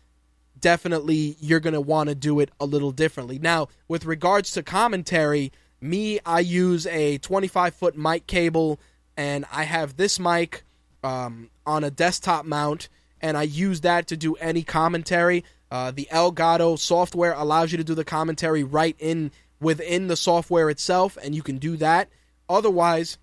definitely 0.60 1.38
you're 1.40 1.60
going 1.60 1.76
to 1.76 1.82
want 1.82 2.10
to 2.10 2.16
do 2.16 2.40
it 2.40 2.50
a 2.60 2.66
little 2.66 2.92
differently. 2.92 3.38
Now, 3.38 3.68
with 3.88 4.04
regards 4.04 4.50
to 4.54 4.64
commentary, 4.64 5.52
me, 5.84 6.20
I 6.26 6.40
use 6.40 6.88
a 6.88 7.18
25 7.20 7.76
foot 7.76 7.98
mic 7.98 8.28
cable, 8.28 8.80
and 9.18 9.46
I 9.52 9.64
have 9.64 9.98
this 9.98 10.20
mic 10.20 10.64
um, 11.04 11.50
on 11.66 11.84
a 11.84 11.92
desktop 11.92 12.46
mount, 12.46 12.90
and 13.22 13.38
I 13.38 13.44
use 13.44 13.82
that 13.82 14.08
to 14.08 14.18
do 14.18 14.36
any 14.36 14.64
commentary. 14.64 15.44
Uh, 15.70 15.92
the 15.92 16.08
Elgato 16.12 16.78
software 16.78 17.34
allows 17.34 17.72
you 17.72 17.78
to 17.78 17.84
do 17.84 17.96
the 17.96 18.06
commentary 18.06 18.64
right 18.64 18.96
in 19.00 19.32
within 19.60 20.08
the 20.08 20.16
software 20.16 20.70
itself, 20.70 21.18
and 21.22 21.36
you 21.36 21.42
can 21.42 21.58
do 21.58 21.78
that. 21.78 22.10
Otherwise, 22.50 23.18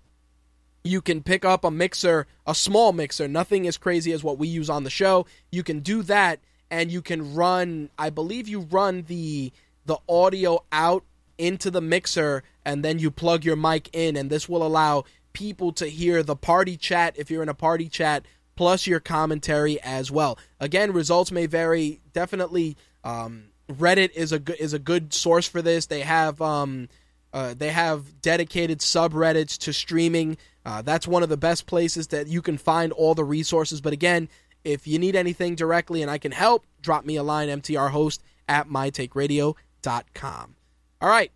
you 0.83 1.01
can 1.01 1.21
pick 1.21 1.45
up 1.45 1.63
a 1.63 1.71
mixer, 1.71 2.27
a 2.47 2.55
small 2.55 2.91
mixer, 2.93 3.27
nothing 3.27 3.67
as 3.67 3.77
crazy 3.77 4.11
as 4.11 4.23
what 4.23 4.37
we 4.37 4.47
use 4.47 4.69
on 4.69 4.83
the 4.83 4.89
show. 4.89 5.25
You 5.51 5.63
can 5.63 5.79
do 5.79 6.01
that 6.03 6.39
and 6.71 6.91
you 6.91 7.01
can 7.01 7.35
run 7.35 7.89
I 7.99 8.09
believe 8.09 8.47
you 8.47 8.61
run 8.61 9.03
the 9.03 9.51
the 9.85 9.97
audio 10.09 10.63
out 10.71 11.03
into 11.37 11.69
the 11.69 11.81
mixer 11.81 12.43
and 12.65 12.83
then 12.83 12.99
you 12.99 13.11
plug 13.11 13.43
your 13.43 13.55
mic 13.55 13.89
in 13.93 14.15
and 14.15 14.29
this 14.29 14.47
will 14.47 14.65
allow 14.65 15.03
people 15.33 15.71
to 15.73 15.87
hear 15.87 16.23
the 16.23 16.35
party 16.35 16.77
chat 16.77 17.15
if 17.17 17.31
you're 17.31 17.43
in 17.43 17.49
a 17.49 17.53
party 17.53 17.87
chat 17.87 18.25
plus 18.55 18.85
your 18.85 18.99
commentary 18.99 19.81
as 19.81 20.11
well. 20.11 20.37
Again, 20.59 20.93
results 20.93 21.31
may 21.31 21.45
vary. 21.45 22.01
Definitely 22.13 22.77
um, 23.03 23.45
Reddit 23.69 24.11
is 24.13 24.31
a 24.31 24.39
good 24.39 24.57
is 24.59 24.73
a 24.73 24.79
good 24.79 25.13
source 25.13 25.47
for 25.47 25.61
this. 25.61 25.85
They 25.85 26.01
have 26.01 26.41
um, 26.41 26.89
uh, 27.33 27.53
they 27.57 27.69
have 27.69 28.21
dedicated 28.21 28.79
subreddits 28.79 29.57
to 29.59 29.73
streaming. 29.73 30.37
Uh, 30.65 30.81
that's 30.81 31.07
one 31.07 31.23
of 31.23 31.29
the 31.29 31.37
best 31.37 31.65
places 31.65 32.07
that 32.07 32.27
you 32.27 32.41
can 32.41 32.57
find 32.57 32.91
all 32.91 33.15
the 33.15 33.23
resources. 33.23 33.81
But 33.81 33.93
again, 33.93 34.29
if 34.63 34.85
you 34.85 34.99
need 34.99 35.15
anything 35.15 35.55
directly 35.55 36.01
and 36.01 36.11
I 36.11 36.17
can 36.17 36.31
help, 36.31 36.65
drop 36.81 37.05
me 37.05 37.15
a 37.15 37.23
line, 37.23 37.49
mtrhost 37.49 38.19
at 38.47 38.67
mytakeradio.com. 38.67 40.55
All 41.01 41.09
right, 41.09 41.31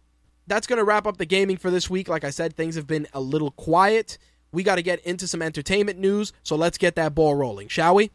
that's 0.47 0.67
going 0.67 0.77
to 0.77 0.83
wrap 0.83 1.07
up 1.07 1.17
the 1.17 1.25
gaming 1.25 1.57
for 1.57 1.71
this 1.71 1.89
week. 1.89 2.07
Like 2.07 2.23
I 2.23 2.29
said, 2.29 2.55
things 2.55 2.75
have 2.75 2.87
been 2.87 3.07
a 3.13 3.19
little 3.19 3.51
quiet. 3.51 4.17
We 4.51 4.63
got 4.63 4.75
to 4.75 4.81
get 4.81 4.99
into 5.01 5.27
some 5.27 5.41
entertainment 5.41 5.99
news, 5.99 6.31
so 6.43 6.55
let's 6.55 6.77
get 6.77 6.95
that 6.95 7.13
ball 7.13 7.35
rolling, 7.35 7.67
shall 7.67 7.95
we? 7.95 8.11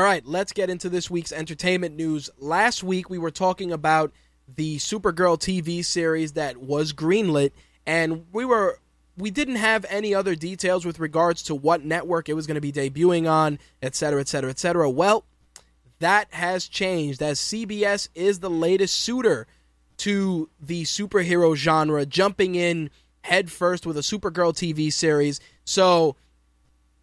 Right, 0.00 0.24
let's 0.26 0.52
get 0.52 0.70
into 0.70 0.88
this 0.88 1.10
week's 1.10 1.32
entertainment 1.32 1.96
news. 1.96 2.30
Last 2.38 2.82
week 2.82 3.08
we 3.08 3.18
were 3.18 3.30
talking 3.30 3.72
about 3.72 4.12
the 4.52 4.76
Supergirl 4.78 5.38
TV 5.38 5.84
series 5.84 6.32
that 6.32 6.56
was 6.56 6.92
greenlit, 6.92 7.52
and 7.86 8.26
we 8.32 8.44
were 8.44 8.78
we 9.16 9.30
didn't 9.30 9.56
have 9.56 9.86
any 9.88 10.14
other 10.14 10.34
details 10.34 10.84
with 10.84 10.98
regards 10.98 11.42
to 11.44 11.54
what 11.54 11.84
network 11.84 12.28
it 12.28 12.34
was 12.34 12.46
going 12.46 12.56
to 12.56 12.60
be 12.60 12.72
debuting 12.72 13.30
on, 13.30 13.58
et 13.80 13.94
cetera, 13.94 14.20
et 14.20 14.28
cetera, 14.28 14.50
et 14.50 14.58
cetera. 14.58 14.90
Well, 14.90 15.24
that 16.00 16.32
has 16.34 16.66
changed 16.66 17.22
as 17.22 17.38
CBS 17.38 18.08
is 18.14 18.40
the 18.40 18.50
latest 18.50 18.94
suitor 18.94 19.46
to 19.98 20.50
the 20.60 20.82
superhero 20.82 21.54
genre, 21.54 22.04
jumping 22.04 22.56
in 22.56 22.90
headfirst 23.22 23.86
with 23.86 23.96
a 23.96 24.00
Supergirl 24.00 24.52
TV 24.52 24.92
series. 24.92 25.40
So, 25.64 26.16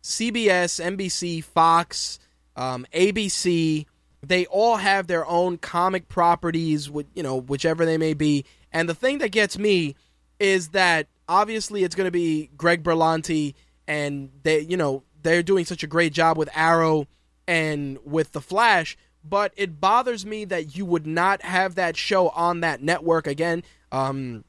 CBS, 0.04 0.84
NBC, 0.84 1.44
Fox, 1.44 2.20
um, 2.56 2.86
ABC, 2.93 3.86
they 4.24 4.45
all 4.45 4.78
have 4.78 5.08
their 5.08 5.26
own 5.26 5.58
comic 5.58 6.08
properties, 6.08 6.89
with 6.89 7.08
you 7.14 7.24
know, 7.24 7.38
whichever 7.38 7.86
they 7.86 7.97
may 7.97 8.14
be. 8.14 8.45
And 8.72 8.88
the 8.88 8.95
thing 8.95 9.20
that 9.20 9.32
gets 9.32 9.58
me 9.58 9.95
is 10.39 10.70
that 10.70 11.08
obviously 11.28 11.84
it's 11.84 11.95
going 11.95 12.08
to 12.08 12.12
be 12.12 12.49
Greg 12.58 12.84
Berlanti, 12.84 13.54
and 13.88 14.30
they, 14.43 14.60
you 14.60 14.78
know, 14.78 15.04
they're 15.24 15.43
doing 15.43 15.66
such 15.66 15.84
a 15.84 15.88
great 15.88 16.14
job 16.14 16.38
with 16.38 16.49
Arrow 16.54 17.08
and 17.47 17.97
with 18.04 18.32
The 18.32 18.41
Flash. 18.41 18.97
But 19.24 19.54
it 19.56 19.80
bothers 19.80 20.26
me 20.26 20.45
that 20.45 20.76
you 20.76 20.86
would 20.86 21.06
not 21.06 21.43
have 21.43 21.76
that 21.76 21.95
show 21.95 22.30
on 22.30 22.62
that 22.62 22.82
network 22.82 23.28
again. 23.28 23.64
Um, 23.91 24.43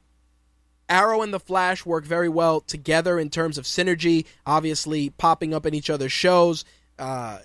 Arrow 0.89 1.21
and 1.21 1.33
The 1.33 1.39
Flash 1.39 1.85
work 1.85 2.05
very 2.05 2.29
well 2.29 2.61
together 2.61 3.19
in 3.19 3.29
terms 3.29 3.57
of 3.57 3.65
synergy, 3.65 4.25
obviously 4.45 5.11
popping 5.11 5.53
up 5.53 5.65
in 5.65 5.73
each 5.73 5.89
other's 5.89 6.11
shows. 6.11 6.65
Uh, 6.97 7.39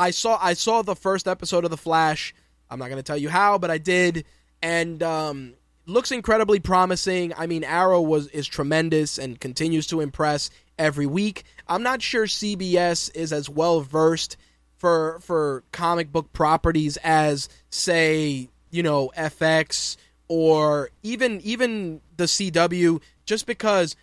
I 0.00 0.12
saw 0.12 0.38
I 0.40 0.54
saw 0.54 0.80
the 0.80 0.96
first 0.96 1.28
episode 1.28 1.64
of 1.64 1.70
The 1.70 1.76
Flash. 1.76 2.34
I'm 2.70 2.78
not 2.78 2.86
going 2.86 2.96
to 2.96 3.02
tell 3.02 3.18
you 3.18 3.28
how, 3.28 3.58
but 3.58 3.70
I 3.70 3.76
did, 3.76 4.24
and 4.62 5.02
um, 5.02 5.54
looks 5.84 6.10
incredibly 6.10 6.58
promising. 6.58 7.34
I 7.36 7.46
mean, 7.46 7.64
Arrow 7.64 8.00
was 8.00 8.28
is 8.28 8.48
tremendous 8.48 9.18
and 9.18 9.38
continues 9.38 9.86
to 9.88 10.00
impress 10.00 10.48
every 10.78 11.06
week. 11.06 11.44
I'm 11.68 11.82
not 11.82 12.00
sure 12.00 12.24
CBS 12.24 13.14
is 13.14 13.30
as 13.30 13.50
well 13.50 13.82
versed 13.82 14.38
for 14.78 15.18
for 15.20 15.64
comic 15.70 16.10
book 16.10 16.32
properties 16.32 16.96
as 17.04 17.50
say 17.68 18.48
you 18.70 18.82
know 18.82 19.12
FX 19.18 19.98
or 20.28 20.88
even 21.02 21.42
even 21.42 22.00
the 22.16 22.24
CW 22.24 23.02
just 23.26 23.46
because 23.46 23.96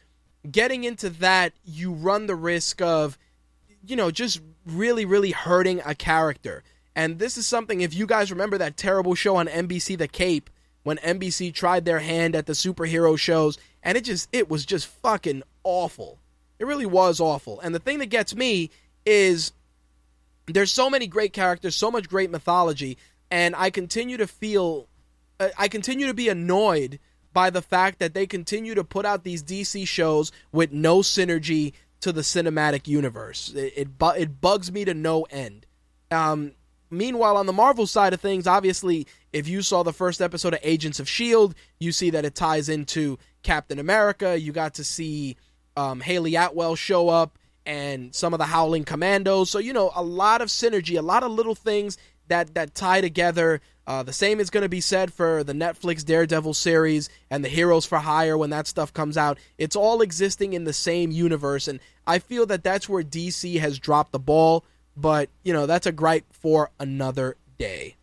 getting 0.50 0.84
into 0.84 1.10
that 1.10 1.54
you 1.66 1.92
run 1.92 2.28
the 2.28 2.36
risk 2.36 2.84
of 2.84 3.18
you 3.88 3.96
know 3.96 4.12
just 4.12 4.42
really, 4.66 5.06
really 5.06 5.32
hurting 5.32 5.82
a 5.86 5.96
character. 5.96 6.64
And 6.96 7.20
this 7.20 7.38
is 7.38 7.46
something, 7.46 7.82
if 7.82 7.94
you 7.94 8.08
guys 8.08 8.32
remember 8.32 8.58
that 8.58 8.76
terrible 8.76 9.14
show 9.14 9.36
on 9.36 9.48
NBC, 9.48 9.98
The 9.98 10.08
Cape, 10.08 10.50
when 10.84 10.98
NBC 10.98 11.54
tried 11.54 11.86
their 11.86 12.00
hand 12.00 12.36
at 12.36 12.48
the 12.48 12.54
superhero 12.54 13.18
shows, 13.20 13.60
and 13.84 13.98
it 13.98 14.04
just, 14.04 14.28
it 14.34 14.50
was 14.50 14.66
just 14.66 14.88
fucking 14.88 15.44
awful. 15.64 16.18
It 16.58 16.66
really 16.66 16.88
was 16.88 17.20
awful. 17.20 17.60
And 17.60 17.76
the 17.76 17.80
thing 17.80 18.00
that 18.00 18.08
gets 18.08 18.36
me 18.36 18.72
is 19.06 19.52
there's 20.48 20.72
so 20.72 20.90
many 20.90 21.06
great 21.06 21.34
characters, 21.34 21.76
so 21.76 21.92
much 21.92 22.10
great 22.10 22.32
mythology, 22.32 22.98
and 23.30 23.56
I 23.56 23.70
continue 23.70 24.18
to 24.18 24.28
feel, 24.28 24.88
uh, 25.40 25.50
I 25.58 25.68
continue 25.68 26.08
to 26.08 26.14
be 26.16 26.30
annoyed 26.30 27.00
by 27.32 27.52
the 27.52 27.62
fact 27.62 28.00
that 28.00 28.16
they 28.16 28.26
continue 28.26 28.74
to 28.74 28.84
put 28.84 29.06
out 29.06 29.24
these 29.24 29.44
DC 29.44 29.88
shows 29.88 30.32
with 30.52 30.72
no 30.72 31.00
synergy 31.00 31.74
to 32.08 32.14
the 32.14 32.22
cinematic 32.22 32.88
universe. 32.88 33.54
It 33.56 33.74
it, 33.78 33.88
it 34.18 34.42
bugs 34.42 34.72
me 34.72 34.86
to 34.86 34.94
no 34.94 35.24
end. 35.24 35.66
Um, 36.10 36.54
meanwhile, 36.90 37.38
on 37.38 37.46
the 37.46 37.54
Marvel 37.54 37.86
side 37.86 38.14
of 38.14 38.22
things, 38.22 38.48
obviously, 38.48 39.08
if 39.34 39.48
you 39.48 39.62
saw 39.62 39.84
the 39.84 39.94
first 39.94 40.22
episode 40.22 40.54
of 40.54 40.60
Agents 40.64 41.00
of 41.00 41.10
Shield, 41.10 41.54
you 41.80 41.92
see 41.92 42.10
that 42.12 42.26
it 42.26 42.34
ties 42.34 42.70
into 42.70 43.20
Captain 43.44 43.78
America. 43.78 44.40
You 44.40 44.52
got 44.52 44.76
to 44.76 44.84
see 44.84 45.38
um, 45.76 46.00
Hayley 46.00 46.36
Atwell 46.36 46.76
show 46.76 47.10
up 47.10 47.38
and 47.66 48.16
some 48.16 48.34
of 48.34 48.40
the 48.40 48.46
Howling 48.46 48.86
Commandos. 48.86 49.50
So 49.50 49.60
you 49.60 49.74
know, 49.74 49.92
a 49.96 50.04
lot 50.04 50.42
of 50.42 50.48
synergy, 50.48 50.98
a 50.98 51.02
lot 51.02 51.24
of 51.24 51.32
little 51.32 51.56
things 51.56 51.98
that 52.28 52.54
that 52.56 52.74
tie 52.74 53.02
together. 53.02 53.62
Uh, 53.88 54.04
the 54.04 54.12
same 54.12 54.42
is 54.42 54.50
going 54.50 54.64
to 54.64 54.70
be 54.70 54.82
said 54.82 55.14
for 55.14 55.46
the 55.46 55.54
Netflix 55.54 56.04
Daredevil 56.04 56.54
series 56.54 57.10
and 57.32 57.44
the 57.44 57.48
Heroes 57.48 57.86
for 57.86 58.00
Hire 58.00 58.38
when 58.38 58.50
that 58.50 58.68
stuff 58.68 58.94
comes 58.94 59.18
out. 59.18 59.40
It's 59.58 59.78
all 59.78 60.02
existing 60.02 60.52
in 60.52 60.66
the 60.66 60.74
same 60.74 61.10
universe, 61.10 61.70
and 61.70 61.80
I 62.06 62.20
feel 62.20 62.46
that 62.48 62.66
that's 62.66 62.90
where 62.90 63.02
DC 63.02 63.60
has 63.62 63.80
dropped 63.80 64.12
the 64.12 64.20
ball. 64.20 64.66
But 64.98 65.30
you 65.44 65.54
know, 65.54 65.66
that's 65.66 65.88
a 65.88 65.94
gripe 65.94 66.26
for 66.32 66.70
another 66.82 67.38
day. 67.58 67.96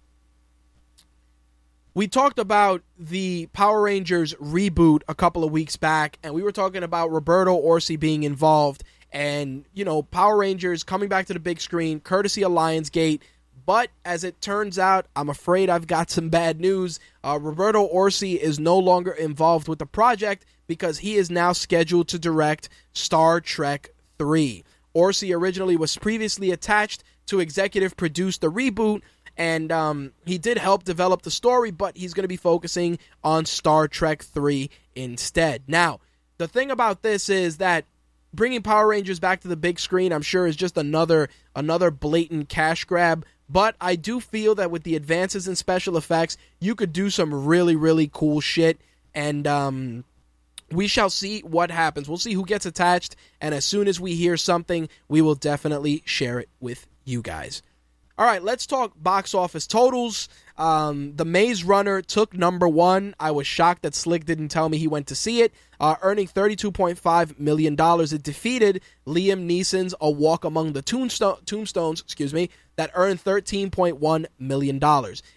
We 1.92 2.08
talked 2.08 2.38
about 2.38 2.82
the 2.98 3.46
Power 3.52 3.82
Rangers 3.82 4.32
reboot 4.34 5.02
a 5.06 5.14
couple 5.14 5.44
of 5.44 5.52
weeks 5.52 5.76
back, 5.76 6.18
and 6.22 6.32
we 6.32 6.42
were 6.42 6.50
talking 6.50 6.82
about 6.82 7.12
Roberto 7.12 7.60
Orci 7.60 8.00
being 8.00 8.22
involved, 8.22 8.84
and 9.12 9.66
you 9.74 9.84
know, 9.84 10.02
Power 10.02 10.38
Rangers 10.38 10.82
coming 10.82 11.10
back 11.10 11.26
to 11.26 11.34
the 11.34 11.40
big 11.40 11.60
screen, 11.60 12.00
courtesy 12.00 12.42
of 12.42 12.52
Lionsgate 12.52 13.20
but 13.66 13.90
as 14.04 14.24
it 14.24 14.40
turns 14.40 14.78
out, 14.78 15.06
I'm 15.16 15.28
afraid 15.28 15.70
I've 15.70 15.86
got 15.86 16.10
some 16.10 16.28
bad 16.28 16.60
news. 16.60 17.00
Uh, 17.22 17.38
Roberto 17.40 17.88
Orci 17.88 18.36
is 18.36 18.58
no 18.58 18.78
longer 18.78 19.12
involved 19.12 19.68
with 19.68 19.78
the 19.78 19.86
project 19.86 20.44
because 20.66 20.98
he 20.98 21.16
is 21.16 21.30
now 21.30 21.52
scheduled 21.52 22.08
to 22.08 22.18
direct 22.18 22.68
Star 22.92 23.40
Trek 23.40 23.90
3. 24.18 24.64
Orci 24.94 25.36
originally 25.36 25.76
was 25.76 25.96
previously 25.96 26.50
attached 26.50 27.04
to 27.26 27.40
executive 27.40 27.96
produce 27.96 28.38
the 28.38 28.50
reboot, 28.50 29.02
and 29.36 29.72
um, 29.72 30.12
he 30.24 30.38
did 30.38 30.58
help 30.58 30.84
develop 30.84 31.22
the 31.22 31.30
story, 31.30 31.70
but 31.70 31.96
he's 31.96 32.14
going 32.14 32.24
to 32.24 32.28
be 32.28 32.36
focusing 32.36 32.98
on 33.22 33.46
Star 33.46 33.88
Trek 33.88 34.22
3 34.22 34.70
instead. 34.94 35.62
Now, 35.66 36.00
the 36.38 36.48
thing 36.48 36.70
about 36.70 37.02
this 37.02 37.28
is 37.28 37.58
that 37.58 37.84
bringing 38.32 38.62
Power 38.62 38.88
Rangers 38.88 39.20
back 39.20 39.40
to 39.40 39.48
the 39.48 39.56
big 39.56 39.78
screen, 39.78 40.12
I'm 40.12 40.22
sure, 40.22 40.46
is 40.46 40.56
just 40.56 40.76
another 40.76 41.28
another 41.54 41.90
blatant 41.90 42.48
cash 42.48 42.84
grab. 42.84 43.24
But 43.48 43.76
I 43.80 43.96
do 43.96 44.20
feel 44.20 44.54
that 44.56 44.70
with 44.70 44.84
the 44.84 44.96
advances 44.96 45.46
in 45.46 45.56
special 45.56 45.96
effects, 45.96 46.36
you 46.60 46.74
could 46.74 46.92
do 46.92 47.10
some 47.10 47.46
really, 47.46 47.76
really 47.76 48.08
cool 48.12 48.40
shit. 48.40 48.80
And 49.14 49.46
um, 49.46 50.04
we 50.70 50.86
shall 50.86 51.10
see 51.10 51.40
what 51.40 51.70
happens. 51.70 52.08
We'll 52.08 52.18
see 52.18 52.32
who 52.32 52.44
gets 52.44 52.66
attached. 52.66 53.16
And 53.40 53.54
as 53.54 53.64
soon 53.64 53.86
as 53.86 54.00
we 54.00 54.14
hear 54.14 54.36
something, 54.36 54.88
we 55.08 55.20
will 55.20 55.34
definitely 55.34 56.02
share 56.06 56.38
it 56.38 56.48
with 56.60 56.86
you 57.04 57.22
guys. 57.22 57.62
All 58.16 58.24
right, 58.24 58.42
let's 58.42 58.64
talk 58.64 58.92
box 58.96 59.34
office 59.34 59.66
totals. 59.66 60.28
Um, 60.56 61.16
the 61.16 61.24
Maze 61.24 61.64
Runner 61.64 62.00
took 62.00 62.32
number 62.32 62.68
one. 62.68 63.16
I 63.18 63.32
was 63.32 63.44
shocked 63.44 63.82
that 63.82 63.96
Slick 63.96 64.24
didn't 64.24 64.50
tell 64.50 64.68
me 64.68 64.78
he 64.78 64.86
went 64.86 65.08
to 65.08 65.16
see 65.16 65.42
it, 65.42 65.52
uh, 65.80 65.96
earning 66.00 66.28
$32.5 66.28 67.40
million. 67.40 67.74
It 67.76 68.22
defeated 68.22 68.82
Liam 69.04 69.50
Neeson's 69.50 69.96
A 70.00 70.08
Walk 70.08 70.44
Among 70.44 70.74
the 70.74 70.82
Tombstone, 70.82 71.38
Tombstones, 71.44 72.02
excuse 72.02 72.32
me, 72.32 72.50
that 72.76 72.90
earned 72.94 73.22
$13.1 73.22 74.26
million. 74.38 74.80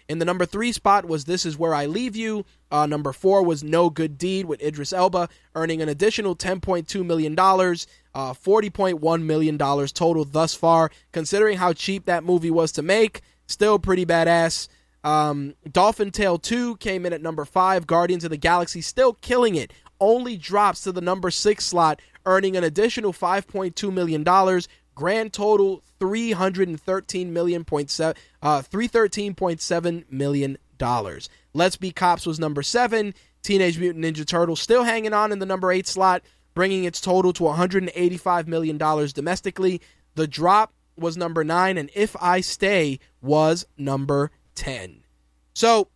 In 0.08 0.18
the 0.18 0.24
number 0.24 0.46
three 0.46 0.72
spot 0.72 1.06
was 1.06 1.24
This 1.24 1.46
Is 1.46 1.58
Where 1.58 1.74
I 1.74 1.86
Leave 1.86 2.16
You. 2.16 2.44
Uh, 2.70 2.86
number 2.86 3.12
four 3.12 3.42
was 3.42 3.64
No 3.64 3.90
Good 3.90 4.18
Deed 4.18 4.46
with 4.46 4.62
Idris 4.62 4.92
Elba, 4.92 5.28
earning 5.54 5.80
an 5.80 5.88
additional 5.88 6.36
$10.2 6.36 7.04
million. 7.04 7.34
Uh, 7.38 8.32
$40.1 8.34 9.22
million 9.22 9.58
total 9.58 10.24
thus 10.24 10.54
far. 10.54 10.90
Considering 11.12 11.58
how 11.58 11.72
cheap 11.72 12.06
that 12.06 12.24
movie 12.24 12.50
was 12.50 12.72
to 12.72 12.82
make, 12.82 13.22
still 13.46 13.78
pretty 13.78 14.04
badass. 14.04 14.68
Um, 15.04 15.54
Dolphin 15.70 16.10
Tale 16.10 16.38
2 16.38 16.76
came 16.76 17.06
in 17.06 17.12
at 17.12 17.22
number 17.22 17.44
5. 17.44 17.86
Guardians 17.86 18.24
of 18.24 18.30
the 18.30 18.36
Galaxy 18.36 18.80
still 18.80 19.14
killing 19.14 19.54
it. 19.54 19.72
Only 20.00 20.36
drops 20.36 20.82
to 20.82 20.92
the 20.92 21.00
number 21.00 21.30
6 21.30 21.64
slot, 21.64 22.00
earning 22.26 22.56
an 22.56 22.64
additional 22.64 23.12
$5.2 23.12 23.92
million. 23.92 24.24
Grand 24.98 25.32
total 25.32 25.80
three 26.00 26.32
hundred 26.32 26.66
and 26.66 26.80
thirteen 26.80 27.32
million 27.32 27.64
point 27.64 27.88
seven, 27.88 28.20
uh, 28.42 28.62
three 28.62 28.88
thirteen 28.88 29.32
point 29.32 29.60
seven 29.60 30.04
million 30.10 30.58
dollars. 30.76 31.28
Let's 31.54 31.76
Be 31.76 31.92
Cops 31.92 32.26
was 32.26 32.40
number 32.40 32.64
seven. 32.64 33.14
Teenage 33.42 33.78
Mutant 33.78 34.04
Ninja 34.04 34.26
Turtles 34.26 34.60
still 34.60 34.82
hanging 34.82 35.12
on 35.12 35.30
in 35.30 35.38
the 35.38 35.46
number 35.46 35.70
eight 35.70 35.86
slot, 35.86 36.22
bringing 36.52 36.82
its 36.82 37.00
total 37.00 37.32
to 37.34 37.44
one 37.44 37.56
hundred 37.56 37.84
and 37.84 37.92
eighty-five 37.94 38.48
million 38.48 38.76
dollars 38.76 39.12
domestically. 39.12 39.80
The 40.16 40.26
drop 40.26 40.72
was 40.96 41.16
number 41.16 41.44
nine, 41.44 41.78
and 41.78 41.90
If 41.94 42.16
I 42.20 42.40
Stay 42.40 42.98
was 43.22 43.66
number 43.76 44.32
ten. 44.56 45.04
So 45.54 45.90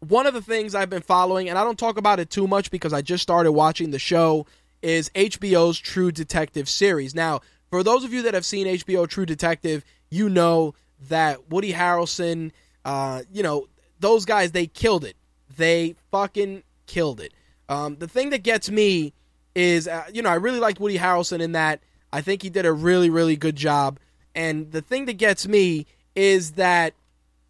one 0.00 0.26
of 0.26 0.32
the 0.32 0.40
things 0.40 0.74
I've 0.74 0.88
been 0.88 1.02
following, 1.02 1.50
and 1.50 1.58
I 1.58 1.64
don't 1.64 1.78
talk 1.78 1.98
about 1.98 2.20
it 2.20 2.30
too 2.30 2.48
much 2.48 2.70
because 2.70 2.94
I 2.94 3.02
just 3.02 3.22
started 3.22 3.52
watching 3.52 3.90
the 3.90 3.98
show, 3.98 4.46
is 4.80 5.10
HBO's 5.10 5.78
True 5.78 6.10
Detective 6.10 6.70
series. 6.70 7.14
Now, 7.14 7.42
for 7.70 7.82
those 7.82 8.04
of 8.04 8.12
you 8.12 8.22
that 8.22 8.34
have 8.34 8.46
seen 8.46 8.66
HBO 8.66 9.08
True 9.08 9.26
Detective, 9.26 9.84
you 10.10 10.28
know 10.28 10.74
that 11.08 11.50
Woody 11.50 11.72
Harrelson, 11.72 12.52
uh, 12.84 13.22
you 13.32 13.42
know, 13.42 13.68
those 14.00 14.24
guys, 14.24 14.52
they 14.52 14.66
killed 14.66 15.04
it. 15.04 15.16
They 15.56 15.96
fucking 16.10 16.62
killed 16.86 17.20
it. 17.20 17.32
Um, 17.68 17.96
the 17.96 18.08
thing 18.08 18.30
that 18.30 18.42
gets 18.42 18.70
me 18.70 19.12
is, 19.54 19.88
uh, 19.88 20.04
you 20.12 20.22
know, 20.22 20.30
I 20.30 20.34
really 20.34 20.60
liked 20.60 20.80
Woody 20.80 20.98
Harrelson 20.98 21.40
in 21.40 21.52
that. 21.52 21.80
I 22.12 22.20
think 22.20 22.42
he 22.42 22.50
did 22.50 22.66
a 22.66 22.72
really, 22.72 23.10
really 23.10 23.36
good 23.36 23.56
job. 23.56 23.98
And 24.34 24.70
the 24.70 24.82
thing 24.82 25.06
that 25.06 25.14
gets 25.14 25.48
me 25.48 25.86
is 26.14 26.52
that, 26.52 26.94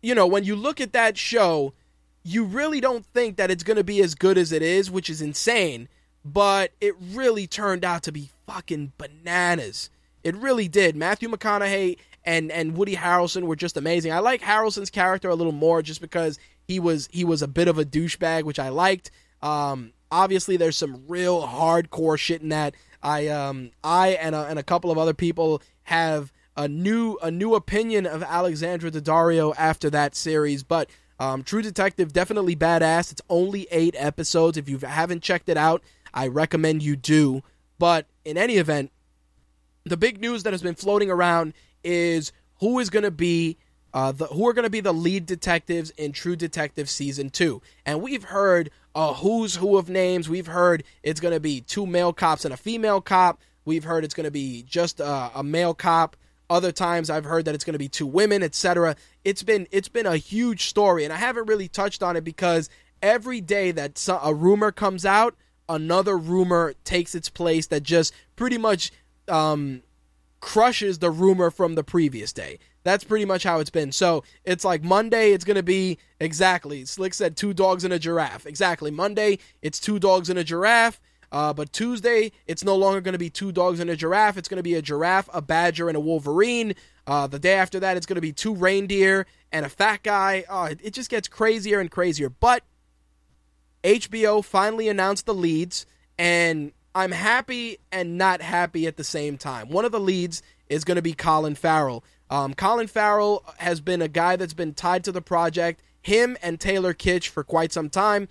you 0.02 0.14
know, 0.14 0.26
when 0.26 0.44
you 0.44 0.56
look 0.56 0.80
at 0.80 0.92
that 0.92 1.18
show, 1.18 1.74
you 2.22 2.44
really 2.44 2.80
don't 2.80 3.04
think 3.06 3.36
that 3.36 3.50
it's 3.50 3.62
going 3.62 3.76
to 3.76 3.84
be 3.84 4.00
as 4.02 4.14
good 4.14 4.38
as 4.38 4.52
it 4.52 4.62
is, 4.62 4.90
which 4.90 5.10
is 5.10 5.20
insane. 5.20 5.88
But 6.24 6.72
it 6.80 6.94
really 7.12 7.46
turned 7.46 7.84
out 7.84 8.02
to 8.04 8.12
be 8.12 8.30
fucking 8.46 8.92
bananas. 8.98 9.90
It 10.26 10.36
really 10.36 10.66
did. 10.66 10.96
Matthew 10.96 11.28
McConaughey 11.28 11.98
and 12.24 12.50
and 12.50 12.76
Woody 12.76 12.96
Harrelson 12.96 13.44
were 13.44 13.54
just 13.54 13.76
amazing. 13.76 14.10
I 14.10 14.18
like 14.18 14.42
Harrelson's 14.42 14.90
character 14.90 15.28
a 15.28 15.36
little 15.36 15.52
more 15.52 15.82
just 15.82 16.00
because 16.00 16.36
he 16.66 16.80
was 16.80 17.08
he 17.12 17.24
was 17.24 17.42
a 17.42 17.48
bit 17.48 17.68
of 17.68 17.78
a 17.78 17.84
douchebag, 17.84 18.42
which 18.42 18.58
I 18.58 18.70
liked. 18.70 19.12
Um, 19.40 19.92
obviously, 20.10 20.56
there's 20.56 20.76
some 20.76 21.04
real 21.06 21.46
hardcore 21.46 22.18
shit 22.18 22.42
in 22.42 22.48
that. 22.48 22.74
I 23.04 23.28
um 23.28 23.70
I 23.84 24.08
and 24.14 24.34
a, 24.34 24.46
and 24.46 24.58
a 24.58 24.64
couple 24.64 24.90
of 24.90 24.98
other 24.98 25.14
people 25.14 25.62
have 25.84 26.32
a 26.56 26.66
new 26.66 27.16
a 27.22 27.30
new 27.30 27.54
opinion 27.54 28.04
of 28.04 28.24
Alexandra 28.24 28.90
Daddario 28.90 29.54
after 29.56 29.90
that 29.90 30.16
series, 30.16 30.64
but 30.64 30.90
um, 31.20 31.44
True 31.44 31.62
Detective 31.62 32.12
definitely 32.12 32.56
badass. 32.56 33.12
It's 33.12 33.22
only 33.30 33.68
eight 33.70 33.94
episodes. 33.96 34.56
If 34.56 34.68
you 34.68 34.78
haven't 34.78 35.22
checked 35.22 35.48
it 35.48 35.56
out, 35.56 35.84
I 36.12 36.26
recommend 36.26 36.82
you 36.82 36.96
do. 36.96 37.42
But 37.78 38.06
in 38.24 38.36
any 38.36 38.56
event, 38.56 38.90
the 39.86 39.96
big 39.96 40.20
news 40.20 40.42
that 40.42 40.52
has 40.52 40.62
been 40.62 40.74
floating 40.74 41.10
around 41.10 41.54
is 41.84 42.32
who 42.60 42.78
is 42.80 42.90
going 42.90 43.04
to 43.04 43.10
be 43.10 43.56
uh, 43.94 44.12
the, 44.12 44.26
who 44.26 44.46
are 44.46 44.52
going 44.52 44.64
to 44.64 44.70
be 44.70 44.80
the 44.80 44.92
lead 44.92 45.24
detectives 45.24 45.90
in 45.90 46.12
True 46.12 46.36
Detective 46.36 46.90
season 46.90 47.30
two. 47.30 47.62
And 47.86 48.02
we've 48.02 48.24
heard 48.24 48.70
a 48.94 49.14
who's 49.14 49.56
who 49.56 49.78
of 49.78 49.88
names. 49.88 50.28
We've 50.28 50.48
heard 50.48 50.84
it's 51.02 51.20
going 51.20 51.32
to 51.32 51.40
be 51.40 51.60
two 51.62 51.86
male 51.86 52.12
cops 52.12 52.44
and 52.44 52.52
a 52.52 52.56
female 52.58 53.00
cop. 53.00 53.40
We've 53.64 53.84
heard 53.84 54.04
it's 54.04 54.12
going 54.12 54.24
to 54.24 54.30
be 54.30 54.64
just 54.64 55.00
a, 55.00 55.30
a 55.36 55.42
male 55.42 55.72
cop. 55.72 56.16
Other 56.50 56.72
times 56.72 57.08
I've 57.08 57.24
heard 57.24 57.44
that 57.46 57.54
it's 57.54 57.64
going 57.64 57.74
to 57.74 57.78
be 57.78 57.88
two 57.88 58.06
women, 58.06 58.42
etc. 58.42 58.96
It's 59.24 59.42
been 59.42 59.66
it's 59.70 59.88
been 59.88 60.06
a 60.06 60.16
huge 60.16 60.66
story, 60.66 61.04
and 61.04 61.12
I 61.12 61.16
haven't 61.16 61.46
really 61.46 61.68
touched 61.68 62.02
on 62.02 62.16
it 62.16 62.24
because 62.24 62.68
every 63.02 63.40
day 63.40 63.70
that 63.70 64.06
a 64.22 64.34
rumor 64.34 64.72
comes 64.72 65.06
out, 65.06 65.34
another 65.68 66.18
rumor 66.18 66.74
takes 66.84 67.14
its 67.14 67.28
place 67.28 67.66
that 67.68 67.82
just 67.82 68.12
pretty 68.36 68.58
much 68.58 68.92
um, 69.28 69.82
crushes 70.40 70.98
the 70.98 71.10
rumor 71.10 71.50
from 71.50 71.74
the 71.74 71.84
previous 71.84 72.32
day. 72.32 72.58
That's 72.84 73.04
pretty 73.04 73.24
much 73.24 73.42
how 73.42 73.58
it's 73.58 73.70
been. 73.70 73.90
So 73.90 74.22
it's 74.44 74.64
like 74.64 74.84
Monday, 74.84 75.32
it's 75.32 75.44
going 75.44 75.56
to 75.56 75.62
be 75.62 75.98
exactly. 76.20 76.84
Slick 76.84 77.14
said 77.14 77.36
two 77.36 77.52
dogs 77.52 77.82
and 77.82 77.92
a 77.92 77.98
giraffe. 77.98 78.46
Exactly. 78.46 78.90
Monday, 78.90 79.38
it's 79.60 79.80
two 79.80 79.98
dogs 79.98 80.30
and 80.30 80.38
a 80.38 80.44
giraffe. 80.44 81.00
Uh, 81.32 81.52
but 81.52 81.72
Tuesday, 81.72 82.30
it's 82.46 82.62
no 82.62 82.76
longer 82.76 83.00
going 83.00 83.12
to 83.12 83.18
be 83.18 83.28
two 83.28 83.50
dogs 83.50 83.80
and 83.80 83.90
a 83.90 83.96
giraffe. 83.96 84.36
It's 84.36 84.48
going 84.48 84.58
to 84.58 84.62
be 84.62 84.74
a 84.74 84.82
giraffe, 84.82 85.28
a 85.34 85.42
badger, 85.42 85.88
and 85.88 85.96
a 85.96 86.00
wolverine. 86.00 86.74
Uh, 87.06 87.26
the 87.26 87.40
day 87.40 87.54
after 87.54 87.80
that, 87.80 87.96
it's 87.96 88.06
going 88.06 88.14
to 88.14 88.20
be 88.20 88.32
two 88.32 88.54
reindeer 88.54 89.26
and 89.50 89.66
a 89.66 89.68
fat 89.68 90.02
guy. 90.04 90.44
Uh, 90.48 90.74
it 90.80 90.92
just 90.92 91.10
gets 91.10 91.26
crazier 91.26 91.80
and 91.80 91.90
crazier. 91.90 92.30
But 92.30 92.62
HBO 93.82 94.44
finally 94.44 94.88
announced 94.88 95.26
the 95.26 95.34
leads, 95.34 95.86
and 96.18 96.72
I'm 96.96 97.12
happy 97.12 97.76
and 97.92 98.16
not 98.16 98.40
happy 98.40 98.86
at 98.86 98.96
the 98.96 99.04
same 99.04 99.36
time. 99.36 99.68
One 99.68 99.84
of 99.84 99.92
the 99.92 100.00
leads 100.00 100.42
is 100.70 100.82
going 100.82 100.96
to 100.96 101.02
be 101.02 101.12
Colin 101.12 101.54
Farrell. 101.54 102.02
Um, 102.30 102.54
Colin 102.54 102.86
Farrell 102.86 103.44
has 103.58 103.82
been 103.82 104.00
a 104.00 104.08
guy 104.08 104.36
that's 104.36 104.54
been 104.54 104.72
tied 104.72 105.04
to 105.04 105.12
the 105.12 105.20
project, 105.20 105.82
him 106.00 106.38
and 106.42 106.58
Taylor 106.58 106.94
Kitsch, 106.94 107.28
for 107.28 107.44
quite 107.44 107.70
some 107.70 107.90
time. 107.90 108.28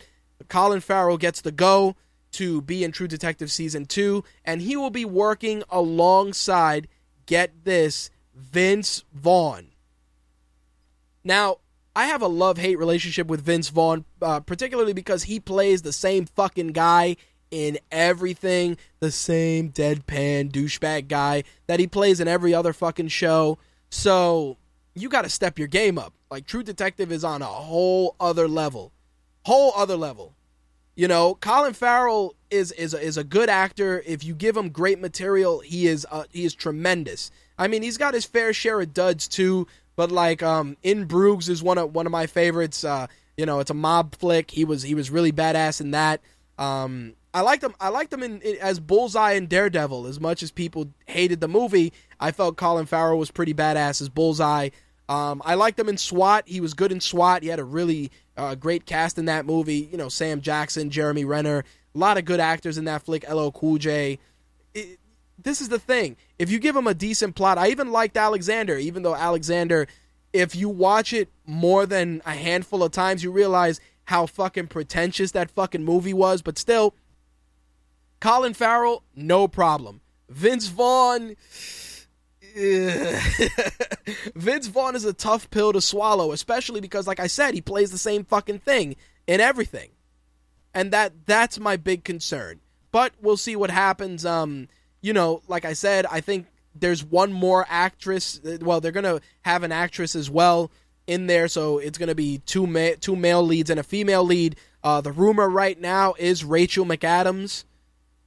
Colin 0.49 0.79
Farrell 0.79 1.17
gets 1.17 1.41
the 1.41 1.51
go 1.51 1.95
to 2.31 2.59
be 2.63 2.83
in 2.83 2.91
True 2.91 3.07
Detective 3.07 3.51
Season 3.51 3.85
2, 3.85 4.23
and 4.43 4.63
he 4.63 4.75
will 4.75 4.89
be 4.89 5.05
working 5.05 5.61
alongside, 5.69 6.87
get 7.27 7.65
this, 7.65 8.09
Vince 8.33 9.03
Vaughn. 9.13 9.67
Now, 11.23 11.57
I 11.95 12.07
have 12.07 12.23
a 12.23 12.27
love 12.27 12.57
hate 12.57 12.79
relationship 12.79 13.27
with 13.27 13.41
Vince 13.41 13.69
Vaughn, 13.69 14.05
uh, 14.23 14.39
particularly 14.39 14.93
because 14.93 15.23
he 15.23 15.39
plays 15.39 15.83
the 15.83 15.93
same 15.93 16.25
fucking 16.25 16.69
guy 16.69 17.15
in 17.55 17.79
everything, 17.89 18.75
the 18.99 19.11
same 19.11 19.71
deadpan 19.71 20.51
douchebag 20.51 21.07
guy 21.07 21.45
that 21.67 21.79
he 21.79 21.87
plays 21.87 22.19
in 22.19 22.27
every 22.27 22.53
other 22.53 22.73
fucking 22.73 23.07
show. 23.07 23.57
So 23.89 24.57
you 24.93 25.07
got 25.07 25.21
to 25.21 25.29
step 25.29 25.57
your 25.57 25.69
game 25.69 25.97
up. 25.97 26.11
Like 26.29 26.45
True 26.45 26.63
Detective 26.63 27.13
is 27.13 27.23
on 27.23 27.41
a 27.41 27.45
whole 27.45 28.17
other 28.19 28.49
level, 28.49 28.91
whole 29.45 29.71
other 29.73 29.95
level. 29.95 30.33
You 30.97 31.07
know, 31.07 31.35
Colin 31.35 31.73
Farrell 31.73 32.35
is 32.51 32.73
is 32.73 32.93
a, 32.93 33.01
is 33.01 33.15
a 33.15 33.23
good 33.23 33.47
actor. 33.47 34.03
If 34.05 34.25
you 34.25 34.35
give 34.35 34.57
him 34.57 34.67
great 34.67 34.99
material, 34.99 35.61
he 35.61 35.87
is 35.87 36.05
uh, 36.11 36.25
he 36.29 36.43
is 36.43 36.53
tremendous. 36.53 37.31
I 37.57 37.69
mean, 37.69 37.83
he's 37.83 37.97
got 37.97 38.13
his 38.13 38.25
fair 38.25 38.51
share 38.51 38.81
of 38.81 38.93
duds 38.93 39.29
too. 39.29 39.65
But 39.95 40.11
like, 40.11 40.43
um, 40.43 40.75
In 40.83 41.05
Bruges 41.05 41.47
is 41.47 41.63
one 41.63 41.77
of 41.77 41.95
one 41.95 42.05
of 42.05 42.11
my 42.11 42.27
favorites. 42.27 42.83
Uh, 42.83 43.07
you 43.37 43.45
know, 43.45 43.59
it's 43.59 43.71
a 43.71 43.75
mob 43.75 44.15
flick. 44.15 44.51
He 44.51 44.65
was 44.65 44.83
he 44.83 44.93
was 44.93 45.09
really 45.09 45.31
badass 45.31 45.79
in 45.79 45.91
that. 45.91 46.19
Um, 46.57 47.13
I 47.35 47.41
liked 47.41 47.61
them. 47.61 47.75
I 47.81 47.89
liked 47.89 48.13
him 48.13 48.23
in, 48.23 48.39
in, 48.39 48.55
as 48.61 48.79
Bullseye 48.79 49.33
and 49.33 49.49
Daredevil. 49.49 50.07
As 50.07 50.21
much 50.21 50.41
as 50.41 50.51
people 50.51 50.87
hated 51.05 51.41
the 51.41 51.49
movie, 51.49 51.91
I 52.17 52.31
felt 52.31 52.55
Colin 52.55 52.85
Farrell 52.85 53.19
was 53.19 53.29
pretty 53.29 53.53
badass 53.53 54.01
as 54.01 54.07
Bullseye. 54.07 54.69
Um, 55.09 55.41
I 55.43 55.55
liked 55.55 55.77
him 55.77 55.89
in 55.89 55.97
SWAT. 55.97 56.47
He 56.47 56.61
was 56.61 56.73
good 56.73 56.93
in 56.93 57.01
SWAT. 57.01 57.43
He 57.43 57.49
had 57.49 57.59
a 57.59 57.65
really 57.65 58.09
uh, 58.37 58.55
great 58.55 58.85
cast 58.85 59.17
in 59.17 59.25
that 59.25 59.45
movie. 59.45 59.89
You 59.91 59.97
know, 59.97 60.07
Sam 60.07 60.39
Jackson, 60.39 60.89
Jeremy 60.89 61.25
Renner, 61.25 61.65
a 61.93 61.97
lot 61.97 62.17
of 62.17 62.23
good 62.23 62.39
actors 62.39 62.77
in 62.77 62.85
that 62.85 63.01
flick. 63.01 63.29
LL 63.29 63.49
Cool 63.49 63.79
J. 63.79 64.17
It, 64.73 64.97
this 65.37 65.59
is 65.59 65.67
the 65.67 65.77
thing. 65.77 66.15
If 66.39 66.49
you 66.49 66.57
give 66.57 66.73
him 66.73 66.87
a 66.87 66.93
decent 66.93 67.35
plot, 67.35 67.57
I 67.57 67.67
even 67.67 67.91
liked 67.91 68.15
Alexander, 68.15 68.77
even 68.77 69.03
though 69.03 69.13
Alexander, 69.15 69.87
if 70.31 70.55
you 70.55 70.69
watch 70.69 71.11
it 71.11 71.27
more 71.45 71.85
than 71.85 72.21
a 72.25 72.31
handful 72.31 72.81
of 72.81 72.93
times, 72.93 73.25
you 73.25 73.31
realize 73.31 73.81
how 74.05 74.25
fucking 74.25 74.67
pretentious 74.67 75.31
that 75.31 75.51
fucking 75.51 75.83
movie 75.83 76.13
was. 76.13 76.41
But 76.41 76.57
still, 76.57 76.95
Colin 78.25 78.55
Farrell, 78.55 79.03
no 79.15 79.47
problem. 79.47 80.01
Vince 80.29 80.67
Vaughn. 80.69 81.35
Vince 84.35 84.65
Vaughn 84.65 84.95
is 84.95 85.05
a 85.05 85.13
tough 85.13 85.47
pill 85.51 85.71
to 85.71 85.79
swallow, 85.79 86.31
especially 86.31 86.81
because, 86.81 87.05
like 87.05 87.19
I 87.19 87.27
said, 87.27 87.53
he 87.53 87.61
plays 87.61 87.91
the 87.91 87.99
same 87.99 88.25
fucking 88.25 88.59
thing 88.59 88.95
in 89.27 89.41
everything, 89.41 89.91
and 90.73 90.89
that 90.89 91.27
that's 91.27 91.59
my 91.59 91.77
big 91.77 92.03
concern. 92.03 92.61
But 92.91 93.13
we'll 93.21 93.37
see 93.37 93.55
what 93.55 93.69
happens. 93.69 94.25
Um, 94.25 94.69
you 95.01 95.13
know, 95.13 95.43
like 95.47 95.63
I 95.63 95.73
said, 95.73 96.07
I 96.07 96.19
think 96.19 96.47
there's 96.73 97.03
one 97.03 97.31
more 97.31 97.63
actress. 97.69 98.41
Well, 98.59 98.81
they're 98.81 98.91
gonna 98.91 99.21
have 99.43 99.61
an 99.61 99.71
actress 99.71 100.15
as 100.15 100.31
well 100.31 100.71
in 101.05 101.27
there, 101.27 101.47
so 101.47 101.77
it's 101.77 101.99
gonna 101.99 102.15
be 102.15 102.39
two 102.39 102.65
ma- 102.65 102.97
two 102.99 103.15
male 103.15 103.43
leads 103.43 103.69
and 103.69 103.79
a 103.79 103.83
female 103.83 104.23
lead. 104.23 104.55
Uh, 104.83 105.01
the 105.01 105.11
rumor 105.11 105.47
right 105.47 105.79
now 105.79 106.15
is 106.17 106.43
Rachel 106.43 106.87
McAdams, 106.87 107.65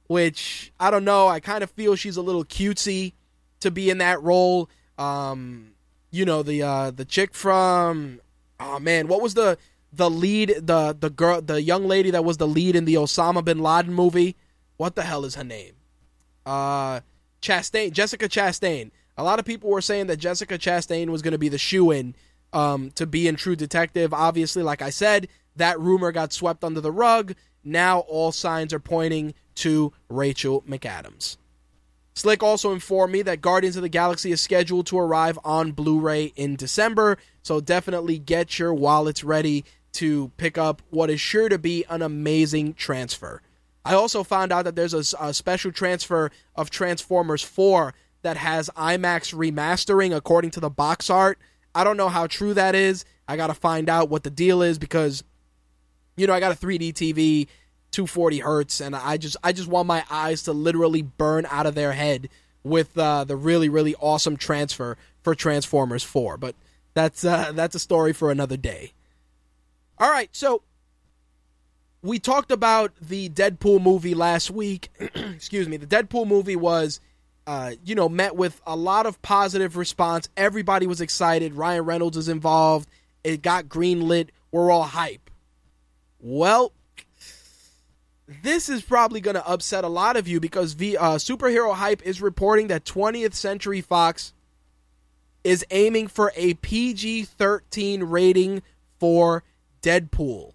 which 0.09 0.73
I 0.79 0.89
don't 0.89 1.05
know. 1.05 1.27
I 1.27 1.39
kind 1.39 1.63
of 1.63 1.69
feel 1.69 1.95
she's 1.95 2.17
a 2.17 2.21
little 2.21 2.43
cutesy 2.43 3.13
to 3.59 3.69
be 3.69 3.91
in 3.91 3.99
that 3.99 4.21
role. 4.23 4.67
Um, 4.97 5.73
you 6.11 6.25
know 6.25 6.41
the 6.41 6.63
uh, 6.63 6.91
the 6.91 7.05
chick 7.05 7.33
from 7.35 8.19
oh 8.59 8.79
man, 8.79 9.07
what 9.07 9.21
was 9.21 9.35
the 9.35 9.57
the 9.93 10.09
lead 10.09 10.55
the 10.61 10.97
the 10.99 11.11
girl 11.11 11.41
the 11.41 11.61
young 11.61 11.87
lady 11.87 12.09
that 12.11 12.25
was 12.25 12.37
the 12.37 12.47
lead 12.47 12.75
in 12.75 12.85
the 12.85 12.95
Osama 12.95 13.45
bin 13.45 13.59
Laden 13.59 13.93
movie? 13.93 14.35
What 14.77 14.95
the 14.95 15.03
hell 15.03 15.25
is 15.25 15.35
her 15.35 15.43
name? 15.43 15.73
Uh, 16.43 17.01
Chastain, 17.41 17.91
Jessica 17.91 18.27
Chastain. 18.27 18.89
A 19.15 19.23
lot 19.23 19.37
of 19.37 19.45
people 19.45 19.69
were 19.69 19.81
saying 19.81 20.07
that 20.07 20.17
Jessica 20.17 20.57
Chastain 20.57 21.09
was 21.09 21.21
going 21.21 21.33
to 21.33 21.37
be 21.37 21.49
the 21.49 21.57
shoe 21.59 21.91
in 21.91 22.15
um, 22.51 22.89
to 22.91 23.05
be 23.05 23.27
in 23.27 23.35
True 23.35 23.55
Detective. 23.55 24.11
Obviously, 24.11 24.63
like 24.63 24.81
I 24.81 24.89
said, 24.89 25.27
that 25.57 25.79
rumor 25.79 26.11
got 26.11 26.33
swept 26.33 26.63
under 26.63 26.81
the 26.81 26.91
rug. 26.91 27.35
Now 27.63 27.99
all 27.99 28.31
signs 28.31 28.73
are 28.73 28.79
pointing 28.79 29.33
to 29.55 29.93
Rachel 30.09 30.63
McAdams. 30.67 31.37
Slick 32.13 32.43
also 32.43 32.73
informed 32.73 33.13
me 33.13 33.21
that 33.21 33.41
Guardians 33.41 33.77
of 33.77 33.81
the 33.81 33.89
Galaxy 33.89 34.31
is 34.31 34.41
scheduled 34.41 34.87
to 34.87 34.99
arrive 34.99 35.39
on 35.45 35.71
Blu 35.71 35.99
ray 35.99 36.33
in 36.35 36.57
December, 36.57 37.17
so 37.43 37.61
definitely 37.61 38.19
get 38.19 38.59
your 38.59 38.73
wallets 38.73 39.23
ready 39.23 39.63
to 39.93 40.29
pick 40.37 40.57
up 40.57 40.81
what 40.89 41.09
is 41.09 41.21
sure 41.21 41.49
to 41.49 41.57
be 41.57 41.85
an 41.89 42.01
amazing 42.01 42.73
transfer. 42.73 43.41
I 43.85 43.93
also 43.93 44.23
found 44.23 44.51
out 44.51 44.65
that 44.65 44.75
there's 44.75 44.93
a, 44.93 45.17
a, 45.19 45.33
special 45.33 45.71
transfer 45.71 46.31
of 46.55 46.69
Transformers 46.69 47.41
4 47.41 47.93
that 48.21 48.37
has 48.37 48.69
IMAX 48.75 49.33
remastering 49.33 50.15
according 50.15 50.51
to 50.51 50.59
the 50.59 50.69
box 50.69 51.09
art. 51.09 51.39
I 51.73 51.83
don't 51.83 51.97
know 51.97 52.09
how 52.09 52.27
true 52.27 52.53
that 52.53 52.75
is. 52.75 53.05
I 53.27 53.37
got 53.37 53.47
to 53.47 53.53
find 53.53 53.89
out 53.89 54.09
what 54.09 54.23
the 54.23 54.29
deal 54.29 54.61
is 54.61 54.77
because 54.77 55.23
you 56.19 56.27
know, 56.27 56.33
I 56.33 56.39
got 56.39 56.51
a 56.51 56.55
3D 56.55 56.93
TV, 56.93 57.47
240 57.91 58.39
hertz 58.39 58.81
and 58.81 58.95
I 58.95 59.17
just 59.17 59.37
I 59.43 59.51
just 59.51 59.67
want 59.67 59.87
my 59.87 60.03
eyes 60.09 60.43
to 60.43 60.53
literally 60.53 61.01
burn 61.01 61.47
out 61.49 61.65
of 61.65 61.75
their 61.75 61.93
head 61.93 62.29
with 62.63 62.97
uh, 62.97 63.23
the 63.23 63.35
really 63.35 63.69
really 63.69 63.95
awesome 63.95 64.37
transfer 64.37 64.97
for 65.21 65.33
Transformers 65.33 66.03
4. 66.03 66.37
But 66.37 66.55
that's 66.93 67.23
uh, 67.23 67.51
that's 67.53 67.75
a 67.75 67.79
story 67.79 68.13
for 68.13 68.31
another 68.31 68.57
day. 68.57 68.93
All 69.97 70.09
right, 70.09 70.29
so 70.31 70.61
we 72.01 72.19
talked 72.19 72.51
about 72.51 72.93
the 73.01 73.29
Deadpool 73.29 73.81
movie 73.81 74.15
last 74.15 74.49
week. 74.49 74.89
Excuse 75.15 75.67
me. 75.67 75.77
The 75.77 75.85
Deadpool 75.85 76.27
movie 76.27 76.55
was 76.55 77.01
uh, 77.49 77.71
you 77.83 77.95
know, 77.95 78.07
met 78.07 78.35
with 78.35 78.61
a 78.67 78.75
lot 78.75 79.07
of 79.07 79.19
positive 79.23 79.75
response. 79.75 80.29
Everybody 80.37 80.85
was 80.85 81.01
excited. 81.01 81.55
Ryan 81.55 81.83
Reynolds 81.83 82.15
is 82.15 82.29
involved. 82.29 82.87
It 83.23 83.41
got 83.41 83.65
greenlit. 83.65 84.29
We're 84.51 84.69
all 84.69 84.83
hype. 84.83 85.28
Well, 86.19 86.73
this 88.43 88.69
is 88.69 88.81
probably 88.81 89.21
going 89.21 89.35
to 89.35 89.47
upset 89.47 89.83
a 89.83 89.87
lot 89.89 90.17
of 90.17 90.27
you 90.27 90.39
because 90.39 90.75
the 90.75 90.97
uh, 90.97 91.15
superhero 91.15 91.73
hype 91.73 92.01
is 92.03 92.21
reporting 92.21 92.67
that 92.67 92.85
20th 92.85 93.33
Century 93.33 93.81
Fox 93.81 94.33
is 95.43 95.65
aiming 95.71 96.07
for 96.07 96.31
a 96.35 96.53
PG 96.55 97.23
13 97.25 98.03
rating 98.03 98.61
for 98.99 99.43
Deadpool. 99.81 100.53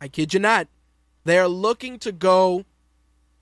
I 0.00 0.08
kid 0.08 0.34
you 0.34 0.40
not. 0.40 0.68
They're 1.24 1.48
looking 1.48 1.98
to 2.00 2.12
go 2.12 2.64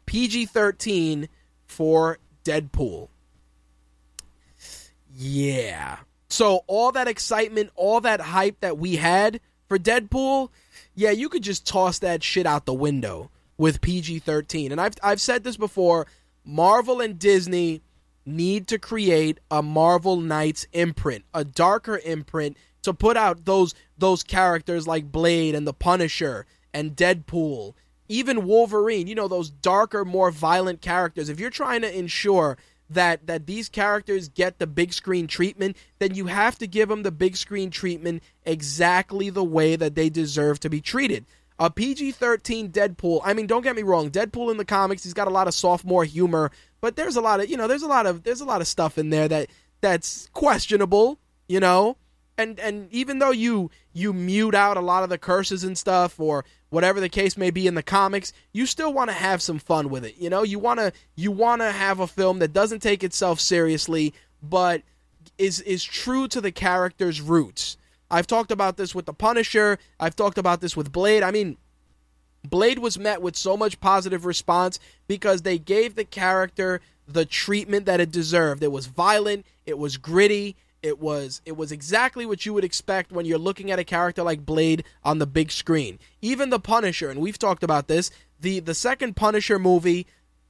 PG 0.07 0.47
13 0.47 1.29
for 1.67 2.19
Deadpool. 2.45 3.09
Yeah. 5.15 5.99
So, 6.29 6.65
all 6.67 6.93
that 6.93 7.09
excitement, 7.09 7.71
all 7.75 8.01
that 8.01 8.21
hype 8.21 8.61
that 8.61 8.79
we 8.79 8.97
had 8.97 9.41
for 9.69 9.79
Deadpool, 9.79 10.49
yeah, 10.95 11.11
you 11.11 11.29
could 11.29 11.43
just 11.43 11.67
toss 11.67 11.99
that 12.01 12.23
shit 12.23 12.47
out 12.47 12.67
the 12.67 12.75
window 12.75 13.31
with 13.57 13.81
PG 13.81 14.21
13. 14.21 14.73
And 14.73 14.81
I've, 14.81 14.95
I've 15.03 15.21
said 15.21 15.45
this 15.45 15.57
before 15.57 16.07
Marvel 16.45 17.01
and 17.01 17.19
Disney 17.19 17.83
need 18.25 18.69
to 18.69 18.79
create 18.79 19.39
a 19.51 19.63
Marvel 19.63 20.17
Knights 20.17 20.67
imprint, 20.73 21.25
a 21.35 21.45
darker 21.45 22.01
imprint 22.05 22.57
to 22.83 22.93
put 22.93 23.17
out 23.17 23.45
those 23.45 23.75
those 23.97 24.23
characters 24.23 24.87
like 24.87 25.13
Blade 25.13 25.55
and 25.55 25.67
the 25.67 25.73
Punisher 25.73 26.47
and 26.75 26.97
Deadpool, 26.97 27.75
even 28.09 28.47
Wolverine, 28.47 29.07
you 29.07 29.15
know, 29.15 29.29
those 29.29 29.51
darker, 29.51 30.05
more 30.05 30.31
violent 30.31 30.81
characters. 30.81 31.29
If 31.29 31.39
you're 31.39 31.51
trying 31.51 31.83
to 31.83 31.97
ensure 31.99 32.59
that 32.95 33.27
that 33.27 33.47
these 33.47 33.69
characters 33.69 34.29
get 34.29 34.59
the 34.59 34.67
big 34.67 34.93
screen 34.93 35.27
treatment, 35.27 35.77
then 35.99 36.15
you 36.15 36.27
have 36.27 36.59
to 36.59 36.67
give 36.67 36.89
them 36.89 37.03
the 37.03 37.11
big 37.11 37.37
screen 37.37 37.71
treatment 37.71 38.23
exactly 38.45 39.31
the 39.31 39.45
way 39.45 39.77
that 39.77 39.95
they 39.95 40.09
deserve 40.09 40.61
to 40.61 40.71
be 40.71 40.81
treated. 40.81 41.25
A 41.59 41.71
PG 41.71 42.13
13 42.13 42.71
Deadpool, 42.71 43.21
I 43.25 43.35
mean, 43.35 43.47
don't 43.47 43.63
get 43.63 43.77
me 43.77 43.83
wrong, 43.83 44.11
Deadpool 44.11 44.51
in 44.51 44.57
the 44.57 44.65
comics, 44.65 45.05
he's 45.05 45.15
got 45.15 45.29
a 45.29 45.31
lot 45.31 45.47
of 45.47 45.55
sophomore 45.55 46.05
humor, 46.05 46.51
but 46.81 46.97
there's 46.97 47.17
a 47.17 47.21
lot 47.21 47.41
of, 47.41 47.49
you 47.49 47.57
know, 47.57 47.69
there's 47.69 47.83
a 47.83 47.89
lot 47.89 48.07
of 48.07 48.25
there's 48.25 48.41
a 48.41 48.47
lot 48.47 48.61
of 48.61 48.67
stuff 48.67 48.99
in 48.99 49.11
there 49.11 49.29
that 49.29 49.49
that's 49.81 50.29
questionable, 50.33 51.19
you 51.49 51.61
know? 51.61 51.97
And 52.39 52.59
and 52.59 52.91
even 52.91 53.19
though 53.19 53.31
you 53.31 53.71
you 53.93 54.13
mute 54.13 54.55
out 54.55 54.77
a 54.77 54.81
lot 54.81 55.03
of 55.03 55.11
the 55.11 55.19
curses 55.19 55.63
and 55.63 55.77
stuff 55.77 56.19
or 56.19 56.45
whatever 56.73 57.01
the 57.01 57.09
case 57.09 57.37
may 57.37 57.51
be 57.51 57.67
in 57.67 57.75
the 57.75 57.83
comics, 57.83 58.33
you 58.53 58.67
still 58.67 58.93
want 58.93 59.11
to 59.11 59.15
have 59.15 59.41
some 59.41 59.59
fun 59.59 59.91
with 59.91 60.05
it. 60.05 60.17
You 60.19 60.31
know, 60.31 60.43
you 60.43 60.59
want 60.59 60.81
to 60.81 60.93
you 61.15 61.31
want 61.31 61.63
to 61.63 61.71
have 61.71 62.01
a 62.01 62.07
film 62.07 62.41
that 62.41 62.53
doesn't 62.53 62.81
take 62.81 63.05
itself 63.05 63.39
seriously 63.39 64.13
but 64.43 64.83
is 65.39 65.61
is 65.61 65.85
true 65.85 66.27
to 66.29 66.41
the 66.41 66.53
character's 66.53 67.21
roots. 67.21 67.77
I've 68.11 68.27
talked 68.27 68.51
about 68.51 68.77
this 68.77 68.95
with 68.95 69.07
the 69.07 69.15
Punisher. 69.15 69.79
I've 69.99 70.17
talked 70.17 70.39
about 70.39 70.61
this 70.61 70.77
with 70.77 70.93
Blade. 70.93 71.23
I 71.23 71.31
mean, 71.31 71.57
Blade 72.45 72.79
was 72.79 72.99
met 72.99 73.23
with 73.23 73.37
so 73.37 73.57
much 73.57 73.81
positive 73.81 74.27
response 74.27 74.79
because 75.07 75.43
they 75.43 75.59
gave 75.59 75.95
the 75.95 76.05
character 76.05 76.81
the 77.07 77.25
treatment 77.25 77.87
that 77.87 78.01
it 78.01 78.11
deserved. 78.11 78.63
It 78.63 78.73
was 78.73 78.87
violent, 78.87 79.47
it 79.65 79.79
was 79.79 79.97
gritty, 79.97 80.57
it 80.83 80.99
was 80.99 81.41
it 81.47 81.57
was 81.57 81.73
exactly 81.73 82.27
what 82.27 82.45
you 82.45 82.53
would 82.53 82.65
expect 82.65 83.13
when 83.13 83.25
you're 83.25 83.39
looking 83.39 83.71
at 83.71 83.79
a 83.79 83.85
character 83.85 84.23
like 84.23 84.45
Blade 84.45 84.85
on 85.05 85.19
the 85.19 85.27
big 85.27 85.51
screen. 85.51 85.99
Even 86.21 86.51
the 86.51 86.59
Punisher, 86.59 87.09
and 87.11 87.21
we've 87.21 87.39
talked 87.39 87.63
about 87.63 87.89
this, 87.89 88.11
the 88.41 88.61
the 88.61 88.75
second 88.75 89.15
Punisher 89.15 89.59
movie, 89.59 90.07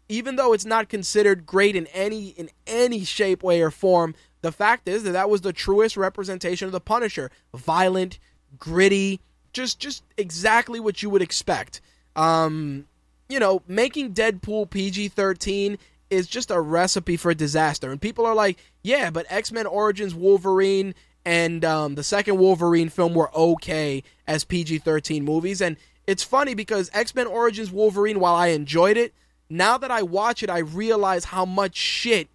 even 0.08 0.36
though 0.36 0.52
it's 0.52 0.64
not 0.64 0.88
considered 0.88 1.46
great 1.46 1.76
in 1.76 1.86
any 1.88 2.28
in 2.28 2.50
any 2.66 3.04
shape, 3.04 3.42
way, 3.42 3.60
or 3.60 3.70
form, 3.70 4.14
the 4.40 4.52
fact 4.52 4.88
is 4.88 5.02
that 5.04 5.12
that 5.12 5.30
was 5.30 5.42
the 5.42 5.52
truest 5.52 5.96
representation 5.96 6.66
of 6.66 6.72
the 6.72 6.80
Punisher. 6.80 7.30
Violent, 7.54 8.18
gritty, 8.58 9.20
just 9.52 9.78
just 9.78 10.02
exactly 10.16 10.80
what 10.80 11.02
you 11.02 11.10
would 11.10 11.22
expect. 11.22 11.80
Um, 12.16 12.86
you 13.28 13.38
know, 13.38 13.62
making 13.66 14.12
Deadpool 14.12 14.68
PG-13 14.68 15.78
is 16.12 16.26
just 16.26 16.50
a 16.50 16.60
recipe 16.60 17.16
for 17.16 17.32
disaster. 17.32 17.90
And 17.90 18.00
people 18.00 18.26
are 18.26 18.34
like, 18.34 18.58
yeah, 18.82 19.10
but 19.10 19.24
X-Men 19.30 19.66
Origins 19.66 20.14
Wolverine 20.14 20.94
and 21.24 21.64
um, 21.64 21.94
the 21.94 22.04
second 22.04 22.38
Wolverine 22.38 22.90
film 22.90 23.14
were 23.14 23.34
okay 23.34 24.02
as 24.26 24.44
PG-13 24.44 25.22
movies 25.22 25.60
and 25.60 25.76
it's 26.06 26.24
funny 26.24 26.54
because 26.54 26.90
X-Men 26.92 27.26
Origins 27.28 27.70
Wolverine 27.70 28.20
while 28.20 28.34
I 28.34 28.48
enjoyed 28.48 28.96
it, 28.96 29.14
now 29.48 29.78
that 29.78 29.90
I 29.90 30.02
watch 30.02 30.42
it 30.42 30.50
I 30.50 30.58
realize 30.58 31.26
how 31.26 31.44
much 31.44 31.76
shit 31.76 32.28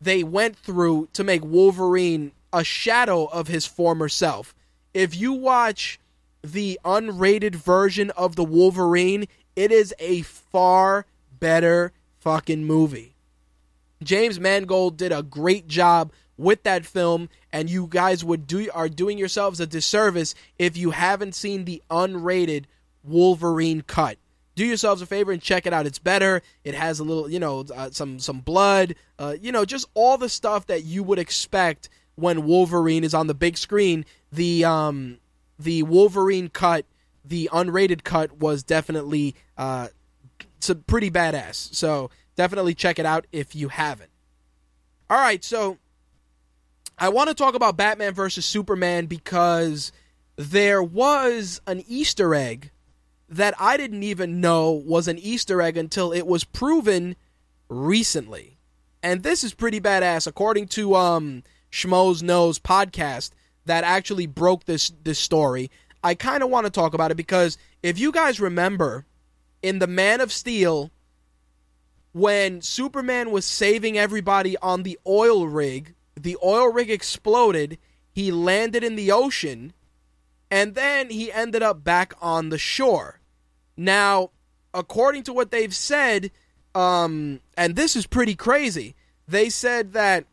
they 0.00 0.22
went 0.22 0.56
through 0.56 1.08
to 1.14 1.24
make 1.24 1.44
Wolverine 1.44 2.32
a 2.52 2.64
shadow 2.64 3.26
of 3.26 3.48
his 3.48 3.64
former 3.64 4.08
self. 4.08 4.54
If 4.92 5.16
you 5.16 5.32
watch 5.32 5.98
the 6.42 6.78
unrated 6.84 7.54
version 7.54 8.10
of 8.10 8.36
the 8.36 8.44
Wolverine, 8.44 9.26
it 9.54 9.72
is 9.72 9.94
a 9.98 10.22
far 10.22 11.06
better 11.38 11.92
fucking 12.26 12.64
movie. 12.64 13.14
James 14.02 14.40
Mangold 14.40 14.96
did 14.96 15.12
a 15.12 15.22
great 15.22 15.68
job 15.68 16.10
with 16.36 16.64
that 16.64 16.84
film 16.84 17.28
and 17.52 17.70
you 17.70 17.86
guys 17.88 18.24
would 18.24 18.48
do 18.48 18.68
are 18.74 18.88
doing 18.88 19.16
yourselves 19.16 19.60
a 19.60 19.66
disservice 19.66 20.34
if 20.58 20.76
you 20.76 20.90
haven't 20.90 21.36
seen 21.36 21.64
the 21.64 21.80
unrated 21.88 22.64
Wolverine 23.04 23.80
cut. 23.82 24.18
Do 24.56 24.64
yourselves 24.64 25.02
a 25.02 25.06
favor 25.06 25.30
and 25.30 25.40
check 25.40 25.66
it 25.66 25.72
out. 25.72 25.86
It's 25.86 26.00
better. 26.00 26.42
It 26.64 26.74
has 26.74 26.98
a 26.98 27.04
little, 27.04 27.30
you 27.30 27.38
know, 27.38 27.64
uh, 27.72 27.90
some 27.92 28.18
some 28.18 28.40
blood, 28.40 28.96
uh, 29.20 29.36
you 29.40 29.52
know, 29.52 29.64
just 29.64 29.86
all 29.94 30.18
the 30.18 30.28
stuff 30.28 30.66
that 30.66 30.82
you 30.82 31.04
would 31.04 31.20
expect 31.20 31.88
when 32.16 32.44
Wolverine 32.44 33.04
is 33.04 33.14
on 33.14 33.28
the 33.28 33.34
big 33.34 33.56
screen. 33.56 34.04
The 34.32 34.64
um 34.64 35.18
the 35.60 35.84
Wolverine 35.84 36.48
cut, 36.48 36.86
the 37.24 37.48
unrated 37.52 38.02
cut, 38.02 38.38
was 38.38 38.64
definitely 38.64 39.36
uh, 39.56 39.88
pretty 40.86 41.10
badass. 41.10 41.74
So 41.74 42.10
definitely 42.36 42.74
check 42.74 42.98
it 42.98 43.06
out 43.06 43.26
if 43.32 43.54
you 43.54 43.68
haven't. 43.68 44.10
All 45.08 45.18
right, 45.18 45.42
so 45.44 45.78
I 46.98 47.10
want 47.10 47.28
to 47.28 47.34
talk 47.34 47.54
about 47.54 47.76
Batman 47.76 48.14
versus 48.14 48.44
Superman 48.44 49.06
because 49.06 49.92
there 50.36 50.82
was 50.82 51.60
an 51.66 51.84
Easter 51.86 52.34
egg 52.34 52.70
that 53.28 53.54
I 53.58 53.76
didn't 53.76 54.02
even 54.02 54.40
know 54.40 54.70
was 54.72 55.08
an 55.08 55.18
Easter 55.18 55.60
egg 55.60 55.76
until 55.76 56.12
it 56.12 56.26
was 56.26 56.44
proven 56.44 57.16
recently. 57.68 58.58
And 59.02 59.22
this 59.22 59.44
is 59.44 59.54
pretty 59.54 59.80
badass. 59.80 60.26
According 60.26 60.68
to 60.68 60.94
um, 60.94 61.42
Schmoes 61.70 62.22
Knows 62.22 62.58
podcast, 62.58 63.30
that 63.66 63.84
actually 63.84 64.26
broke 64.26 64.64
this 64.64 64.92
this 65.02 65.18
story. 65.18 65.70
I 66.02 66.14
kind 66.14 66.42
of 66.42 66.50
want 66.50 66.66
to 66.66 66.70
talk 66.70 66.94
about 66.94 67.10
it 67.10 67.16
because 67.16 67.58
if 67.82 67.98
you 67.98 68.12
guys 68.12 68.40
remember 68.40 69.04
in 69.66 69.80
the 69.80 69.86
Man 69.88 70.20
of 70.20 70.32
Steel 70.32 70.92
when 72.12 72.62
Superman 72.62 73.32
was 73.32 73.44
saving 73.44 73.98
everybody 73.98 74.56
on 74.58 74.84
the 74.84 74.96
oil 75.04 75.48
rig, 75.48 75.92
the 76.14 76.36
oil 76.42 76.72
rig 76.72 76.88
exploded, 76.88 77.76
he 78.12 78.30
landed 78.30 78.84
in 78.84 78.94
the 78.94 79.10
ocean, 79.10 79.72
and 80.52 80.76
then 80.76 81.10
he 81.10 81.32
ended 81.32 81.62
up 81.62 81.82
back 81.82 82.14
on 82.22 82.50
the 82.50 82.58
shore. 82.58 83.18
Now, 83.76 84.30
according 84.72 85.24
to 85.24 85.32
what 85.32 85.50
they've 85.50 85.74
said, 85.74 86.30
um, 86.72 87.40
and 87.56 87.74
this 87.74 87.96
is 87.96 88.06
pretty 88.06 88.36
crazy, 88.36 88.94
they 89.26 89.50
said 89.50 89.94
that 89.94 90.26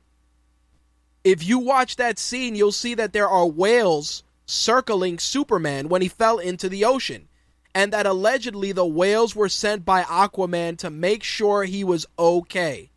if 1.23 1.43
you 1.43 1.57
watch 1.57 1.95
that 1.95 2.19
scene, 2.19 2.53
you'll 2.53 2.71
see 2.71 2.93
that 2.93 3.13
there 3.13 3.27
are 3.27 3.47
whales 3.47 4.23
circling 4.45 5.17
Superman 5.17 5.89
when 5.89 6.03
he 6.03 6.07
fell 6.07 6.37
into 6.37 6.69
the 6.69 6.85
ocean. 6.85 7.27
And 7.75 7.91
that 7.93 8.05
allegedly 8.05 8.71
the 8.71 8.85
whales 8.85 9.35
were 9.35 9.49
sent 9.49 9.83
by 9.83 10.03
Aquaman 10.03 10.77
to 10.79 10.89
make 10.89 11.23
sure 11.23 11.63
he 11.63 11.83
was 11.83 12.05
okay. 12.17 12.91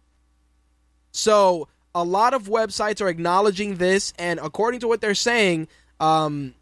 So, 1.12 1.68
a 1.94 2.04
lot 2.04 2.34
of 2.34 2.42
websites 2.42 3.00
are 3.00 3.08
acknowledging 3.08 3.76
this, 3.76 4.12
and 4.18 4.38
according 4.42 4.80
to 4.80 4.88
what 4.88 5.00
they're 5.00 5.14
saying, 5.14 5.68
um, 5.98 6.54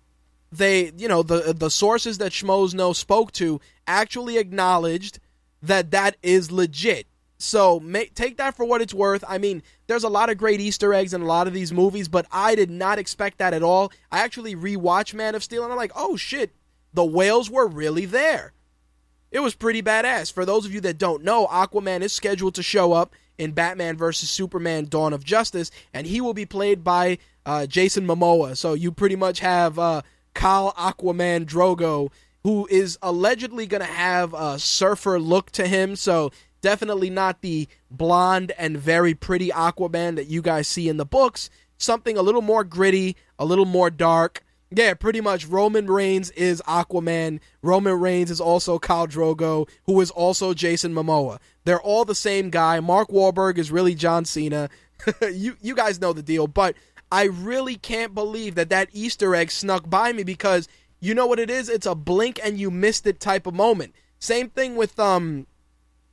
they, 0.53 0.93
you 0.97 1.09
know, 1.09 1.25
the 1.25 1.53
the 1.53 1.71
sources 1.71 2.19
that 2.19 2.31
Schmoes 2.31 2.73
know 2.73 2.93
spoke 2.93 3.33
to 3.33 3.61
actually 3.89 4.39
acknowledged 4.39 5.19
that 5.63 5.91
that 5.91 6.17
is 6.23 6.53
legit. 6.53 7.07
So 7.39 7.83
take 8.15 8.37
that 8.37 8.57
for 8.57 8.65
what 8.65 8.81
it's 8.81 8.95
worth. 8.95 9.25
I 9.29 9.39
mean, 9.39 9.63
there's 9.87 10.05
a 10.05 10.09
lot 10.09 10.31
of 10.31 10.39
great 10.39 10.61
Easter 10.61 10.95
eggs 10.95 11.13
in 11.13 11.21
a 11.21 11.27
lot 11.27 11.47
of 11.47 11.53
these 11.53 11.73
movies, 11.73 12.09
but 12.09 12.27
I 12.31 12.55
did 12.55 12.71
not 12.71 12.99
expect 12.99 13.39
that 13.39 13.53
at 13.53 13.63
all. 13.63 13.93
I 14.11 14.21
actually 14.21 14.55
rewatched 14.55 15.15
Man 15.15 15.35
of 15.35 15.43
Steel 15.43 15.65
and 15.65 15.73
I'm 15.73 15.77
like, 15.77 15.93
oh 15.97 16.17
shit, 16.17 16.53
the 16.95 17.05
whales 17.05 17.51
were 17.51 17.67
really 17.67 18.07
there. 18.07 18.53
It 19.31 19.41
was 19.41 19.55
pretty 19.55 19.83
badass. 19.83 20.33
For 20.33 20.45
those 20.45 20.65
of 20.65 20.73
you 20.73 20.81
that 20.83 20.99
don't 20.99 21.25
know, 21.25 21.47
Aquaman 21.49 22.03
is 22.03 22.13
scheduled 22.13 22.55
to 22.55 22.63
show 22.63 22.93
up 22.93 23.15
in 23.37 23.53
Batman 23.53 23.97
vs. 23.97 24.31
Superman 24.31 24.87
Dawn 24.87 25.13
of 25.13 25.25
Justice, 25.25 25.71
and 25.93 26.07
he 26.07 26.21
will 26.21 26.35
be 26.35 26.47
played 26.47 26.85
by 26.85 27.19
uh, 27.45 27.67
Jason 27.67 28.07
Momoa. 28.07 28.57
So 28.57 28.75
you 28.75 28.93
pretty 28.93 29.17
much 29.17 29.41
have 29.41 29.79
uh, 29.79 30.03
Khal 30.35 30.75
Aquaman 30.77 31.47
Drogo, 31.47 32.11
who 32.45 32.69
is 32.71 32.97
allegedly 33.03 33.67
going 33.67 33.81
to 33.81 33.87
have 33.87 34.33
a 34.35 34.59
surfer 34.59 35.19
look 35.19 35.51
to 35.53 35.67
him. 35.67 35.97
So 35.97 36.31
Definitely 36.65 37.11
not 37.11 37.43
the 37.43 37.69
blonde 37.91 38.53
and 38.57 38.79
very 38.79 39.13
pretty 39.13 39.51
Aquaman 39.51 40.17
that 40.17 40.29
you 40.29 40.41
guys 40.41 40.67
see 40.67 40.89
in 40.89 40.97
the 40.97 41.05
books. 41.05 41.51
Something 41.77 42.17
a 42.17 42.23
little 42.23 42.41
more 42.41 42.65
gritty, 42.65 43.17
a 43.39 43.45
little 43.45 43.67
more 43.67 43.91
dark. 43.91 44.43
Yeah, 44.77 44.95
pretty 44.95 45.21
much 45.21 45.47
Roman 45.47 45.87
Reigns 45.87 46.31
is 46.33 46.61
Aquaman. 46.67 47.39
Roman 47.63 48.01
Reigns 48.01 48.31
is 48.31 48.41
also 48.41 48.79
Khal 48.81 49.07
Drogo, 49.09 49.69
who 49.87 50.01
is 50.01 50.11
also 50.11 50.53
Jason 50.53 50.93
Momoa. 50.93 51.39
They're 51.65 51.81
all 51.81 52.05
the 52.05 52.15
same 52.15 52.51
guy. 52.51 52.81
Mark 52.81 53.09
Wahlberg 53.09 53.57
is 53.59 53.71
really 53.71 53.95
John 53.95 54.25
Cena. 54.25 54.69
you 55.33 55.57
you 55.61 55.77
guys 55.77 56.01
know 56.01 56.13
the 56.13 56.23
deal, 56.23 56.49
but 56.49 56.75
I 57.13 57.25
really 57.25 57.77
can't 57.77 58.15
believe 58.15 58.57
that 58.57 58.71
that 58.71 58.89
Easter 58.93 59.37
egg 59.37 59.53
snuck 59.53 59.89
by 59.89 60.13
me 60.13 60.25
because 60.25 60.69
you 60.99 61.15
know 61.15 61.27
what 61.27 61.39
it 61.39 61.51
is? 61.51 61.69
It's 61.69 61.87
a 61.87 61.95
blink 61.95 62.41
and 62.43 62.59
you 62.59 62.71
missed 62.71 63.07
it 63.07 63.21
type 63.21 63.47
of 63.47 63.55
moment. 63.55 63.95
Same 64.19 64.49
thing 64.49 64.75
with 64.75 64.99
um 64.99 65.47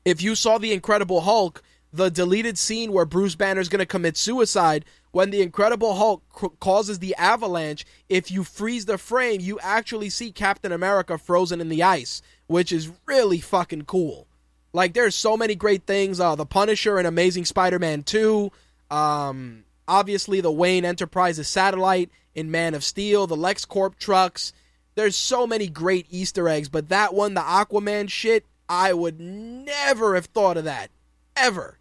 if 0.05 0.22
you 0.22 0.36
saw 0.36 0.59
the 0.59 0.74
Incredible 0.74 1.22
Hulk, 1.22 1.64
the 1.91 2.12
deleted 2.12 2.57
scene 2.57 2.91
where 2.91 3.05
Bruce 3.05 3.36
Banner 3.36 3.62
is 3.62 3.70
going 3.70 3.80
to 3.80 3.86
commit 3.86 4.18
suicide, 4.18 4.86
when 5.12 5.30
the 5.30 5.41
Incredible 5.41 5.95
Hulk 5.95 6.59
causes 6.59 6.99
the 6.99 7.16
avalanche, 7.16 7.86
if 8.07 8.32
you 8.32 8.43
freeze 8.43 8.86
the 8.86 8.97
frame, 8.97 9.41
you 9.41 9.59
actually 9.62 10.09
see 10.09 10.32
Captain 10.32 10.72
America 10.72 11.18
frozen 11.18 11.59
in 11.59 11.70
the 11.70 11.84
ice, 11.84 12.22
which 12.47 12.72
is 12.72 12.91
really 13.05 13.39
fucking 13.39 13.84
cool. 13.84 14.28
Like, 14.74 14.93
there's 14.93 15.16
so 15.16 15.36
many 15.36 15.55
great 15.55 15.86
things. 15.86 16.20
Uh, 16.20 16.36
the 16.36 16.45
Punisher 16.45 16.97
and 16.97 17.05
Amazing 17.05 17.45
Spider 17.45 17.78
Man 17.78 18.03
2. 18.03 18.51
Um, 18.89 19.66
obviously, 19.86 20.39
the 20.39 20.51
Wayne 20.51 20.86
Enterprises 20.86 21.49
satellite 21.49 22.09
in 22.34 22.51
Man 22.51 22.74
of 22.74 22.84
Steel, 22.84 23.28
the 23.28 23.36
LexCorp 23.36 23.97
trucks. 23.97 24.53
There's 24.95 25.18
so 25.18 25.45
many 25.45 25.68
great 25.68 26.07
Easter 26.09 26.47
eggs, 26.47 26.70
but 26.70 26.89
that 26.89 27.14
one, 27.14 27.34
the 27.34 27.41
Aquaman 27.41 28.09
shit, 28.09 28.45
I 28.70 28.93
would 28.93 29.20
never 29.20 30.16
have 30.16 30.28
thought 30.28 30.55
of 30.55 30.64
that. 30.64 30.89
Ever. 31.36 31.80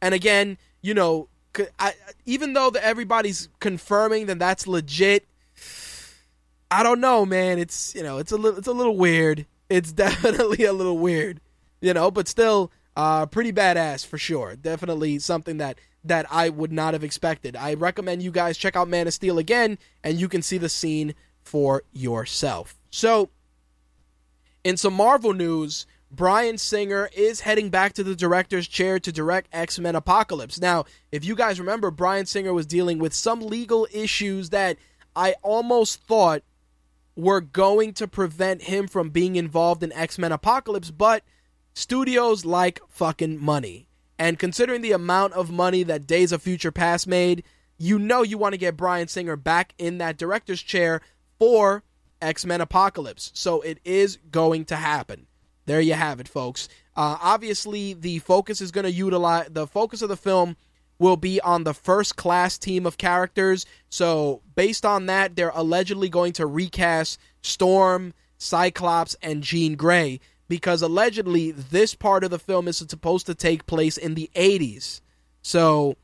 And 0.00 0.14
again, 0.14 0.58
you 0.82 0.94
know, 0.94 1.28
I, 1.78 1.94
even 2.26 2.52
though 2.52 2.70
the, 2.70 2.84
everybody's 2.84 3.48
confirming 3.60 4.26
that 4.26 4.38
that's 4.38 4.66
legit, 4.66 5.26
I 6.70 6.82
don't 6.82 7.00
know, 7.00 7.24
man. 7.24 7.58
It's 7.58 7.94
you 7.94 8.02
know, 8.02 8.18
it's 8.18 8.32
a 8.32 8.36
little, 8.36 8.58
it's 8.58 8.68
a 8.68 8.72
little 8.72 8.96
weird. 8.96 9.46
It's 9.68 9.92
definitely 10.04 10.64
a 10.64 10.72
little 10.72 10.98
weird, 10.98 11.40
you 11.80 11.94
know, 11.94 12.10
but 12.10 12.28
still, 12.28 12.70
uh, 12.96 13.26
pretty 13.26 13.52
badass 13.52 14.06
for 14.06 14.18
sure. 14.18 14.56
Definitely 14.56 15.18
something 15.18 15.58
that 15.58 15.78
that 16.04 16.26
I 16.30 16.50
would 16.50 16.72
not 16.72 16.92
have 16.94 17.02
expected. 17.02 17.56
I 17.56 17.74
recommend 17.74 18.22
you 18.22 18.30
guys 18.30 18.58
check 18.58 18.76
out 18.76 18.88
Man 18.88 19.06
of 19.06 19.14
Steel 19.14 19.38
again, 19.38 19.78
and 20.02 20.20
you 20.20 20.28
can 20.28 20.42
see 20.42 20.58
the 20.58 20.68
scene 20.68 21.14
for 21.42 21.82
yourself. 21.92 22.76
So, 22.90 23.30
in 24.62 24.76
some 24.76 24.94
Marvel 24.94 25.32
news, 25.32 25.86
Bryan 26.14 26.58
Singer 26.58 27.10
is 27.12 27.40
heading 27.40 27.70
back 27.70 27.94
to 27.94 28.04
the 28.04 28.14
director's 28.14 28.68
chair 28.68 29.00
to 29.00 29.10
direct 29.10 29.48
X 29.52 29.78
Men 29.78 29.96
Apocalypse. 29.96 30.60
Now, 30.60 30.84
if 31.10 31.24
you 31.24 31.34
guys 31.34 31.58
remember, 31.58 31.90
Bryan 31.90 32.26
Singer 32.26 32.52
was 32.52 32.66
dealing 32.66 32.98
with 32.98 33.12
some 33.12 33.40
legal 33.40 33.88
issues 33.92 34.50
that 34.50 34.76
I 35.16 35.34
almost 35.42 36.02
thought 36.02 36.42
were 37.16 37.40
going 37.40 37.94
to 37.94 38.06
prevent 38.06 38.62
him 38.62 38.86
from 38.86 39.10
being 39.10 39.36
involved 39.36 39.82
in 39.82 39.92
X 39.92 40.18
Men 40.18 40.32
Apocalypse, 40.32 40.90
but 40.90 41.24
studios 41.72 42.44
like 42.44 42.80
fucking 42.88 43.42
money. 43.42 43.88
And 44.18 44.38
considering 44.38 44.82
the 44.82 44.92
amount 44.92 45.32
of 45.32 45.50
money 45.50 45.82
that 45.82 46.06
Days 46.06 46.30
of 46.30 46.42
Future 46.42 46.70
Past 46.70 47.08
made, 47.08 47.42
you 47.78 47.98
know 47.98 48.22
you 48.22 48.38
want 48.38 48.52
to 48.52 48.58
get 48.58 48.76
Bryan 48.76 49.08
Singer 49.08 49.36
back 49.36 49.74
in 49.78 49.98
that 49.98 50.16
director's 50.16 50.62
chair 50.62 51.00
for 51.38 51.82
X 52.22 52.44
Men 52.44 52.60
Apocalypse. 52.60 53.32
So 53.34 53.60
it 53.62 53.78
is 53.84 54.18
going 54.30 54.66
to 54.66 54.76
happen. 54.76 55.26
There 55.66 55.80
you 55.80 55.94
have 55.94 56.20
it, 56.20 56.28
folks. 56.28 56.68
Uh, 56.96 57.16
obviously, 57.20 57.94
the 57.94 58.18
focus 58.20 58.60
is 58.60 58.70
going 58.70 58.84
to 58.84 58.92
utilize 58.92 59.48
the 59.50 59.66
focus 59.66 60.02
of 60.02 60.08
the 60.08 60.16
film 60.16 60.56
will 60.98 61.16
be 61.16 61.40
on 61.40 61.64
the 61.64 61.74
first 61.74 62.16
class 62.16 62.56
team 62.56 62.86
of 62.86 62.98
characters. 62.98 63.66
So, 63.88 64.42
based 64.54 64.86
on 64.86 65.06
that, 65.06 65.34
they're 65.34 65.50
allegedly 65.54 66.08
going 66.08 66.32
to 66.34 66.46
recast 66.46 67.18
Storm, 67.42 68.14
Cyclops, 68.38 69.16
and 69.22 69.42
Jean 69.42 69.74
Grey 69.74 70.20
because 70.48 70.82
allegedly 70.82 71.50
this 71.50 71.94
part 71.94 72.22
of 72.22 72.30
the 72.30 72.38
film 72.38 72.68
is 72.68 72.76
supposed 72.76 73.26
to 73.26 73.34
take 73.34 73.66
place 73.66 73.96
in 73.96 74.14
the 74.14 74.30
80s. 74.34 75.00
So, 75.42 75.96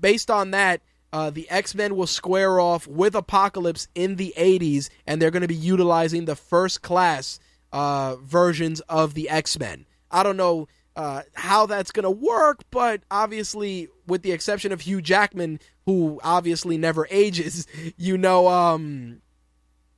based 0.00 0.30
on 0.30 0.50
that, 0.50 0.80
uh, 1.12 1.30
the 1.30 1.48
X 1.48 1.74
Men 1.74 1.96
will 1.96 2.06
square 2.06 2.58
off 2.58 2.86
with 2.86 3.14
Apocalypse 3.14 3.88
in 3.94 4.16
the 4.16 4.34
80s, 4.36 4.90
and 5.06 5.20
they're 5.20 5.30
going 5.30 5.42
to 5.42 5.48
be 5.48 5.54
utilizing 5.54 6.24
the 6.24 6.36
first 6.36 6.82
class 6.82 7.38
uh, 7.76 8.16
versions 8.16 8.80
of 8.88 9.12
the 9.12 9.28
X 9.28 9.58
Men. 9.58 9.84
I 10.10 10.22
don't 10.22 10.38
know 10.38 10.66
uh, 10.96 11.22
how 11.34 11.66
that's 11.66 11.92
going 11.92 12.04
to 12.04 12.10
work, 12.10 12.62
but 12.70 13.02
obviously, 13.10 13.88
with 14.06 14.22
the 14.22 14.32
exception 14.32 14.72
of 14.72 14.80
Hugh 14.80 15.02
Jackman, 15.02 15.60
who 15.84 16.18
obviously 16.24 16.78
never 16.78 17.06
ages, 17.10 17.66
you 17.98 18.16
know, 18.16 18.48
um, 18.48 19.20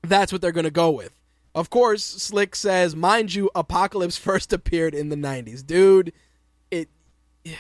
that's 0.02 0.32
what 0.32 0.42
they're 0.42 0.50
going 0.50 0.64
to 0.64 0.72
go 0.72 0.90
with. 0.90 1.12
Of 1.54 1.70
course, 1.70 2.02
Slick 2.02 2.56
says, 2.56 2.96
mind 2.96 3.32
you, 3.32 3.48
Apocalypse 3.54 4.18
first 4.18 4.52
appeared 4.58 4.92
in 4.92 5.08
the 5.08 5.16
'90s, 5.16 5.64
dude. 5.64 6.12
It, 6.72 6.88
yeah, 7.44 7.54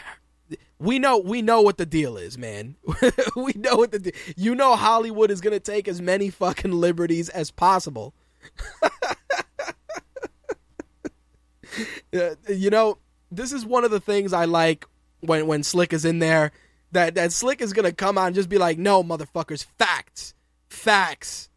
we 0.80 0.98
know, 0.98 1.18
we 1.18 1.42
know 1.42 1.62
what 1.62 1.78
the 1.78 1.86
deal 1.86 2.16
is, 2.16 2.36
man. 2.36 2.74
we 3.36 3.52
know 3.54 3.76
what 3.76 3.92
the, 3.92 4.00
de- 4.00 4.12
you 4.36 4.56
know, 4.56 4.74
Hollywood 4.74 5.30
is 5.30 5.40
to 5.40 5.60
take 5.60 5.86
as 5.86 6.02
many 6.02 6.28
fucking 6.28 6.72
liberties 6.72 7.28
as 7.28 7.52
possible. 7.52 8.14
Uh, 12.14 12.34
you 12.48 12.70
know, 12.70 12.98
this 13.30 13.52
is 13.52 13.66
one 13.66 13.84
of 13.84 13.90
the 13.90 14.00
things 14.00 14.32
I 14.32 14.46
like 14.46 14.86
when 15.20 15.46
when 15.46 15.62
Slick 15.62 15.92
is 15.92 16.04
in 16.04 16.18
there. 16.18 16.52
That 16.92 17.14
that 17.16 17.32
Slick 17.32 17.60
is 17.60 17.72
gonna 17.72 17.92
come 17.92 18.16
out 18.16 18.26
and 18.26 18.34
just 18.34 18.48
be 18.48 18.58
like, 18.58 18.78
"No, 18.78 19.02
motherfuckers, 19.04 19.66
facts, 19.78 20.34
facts. 20.68 21.50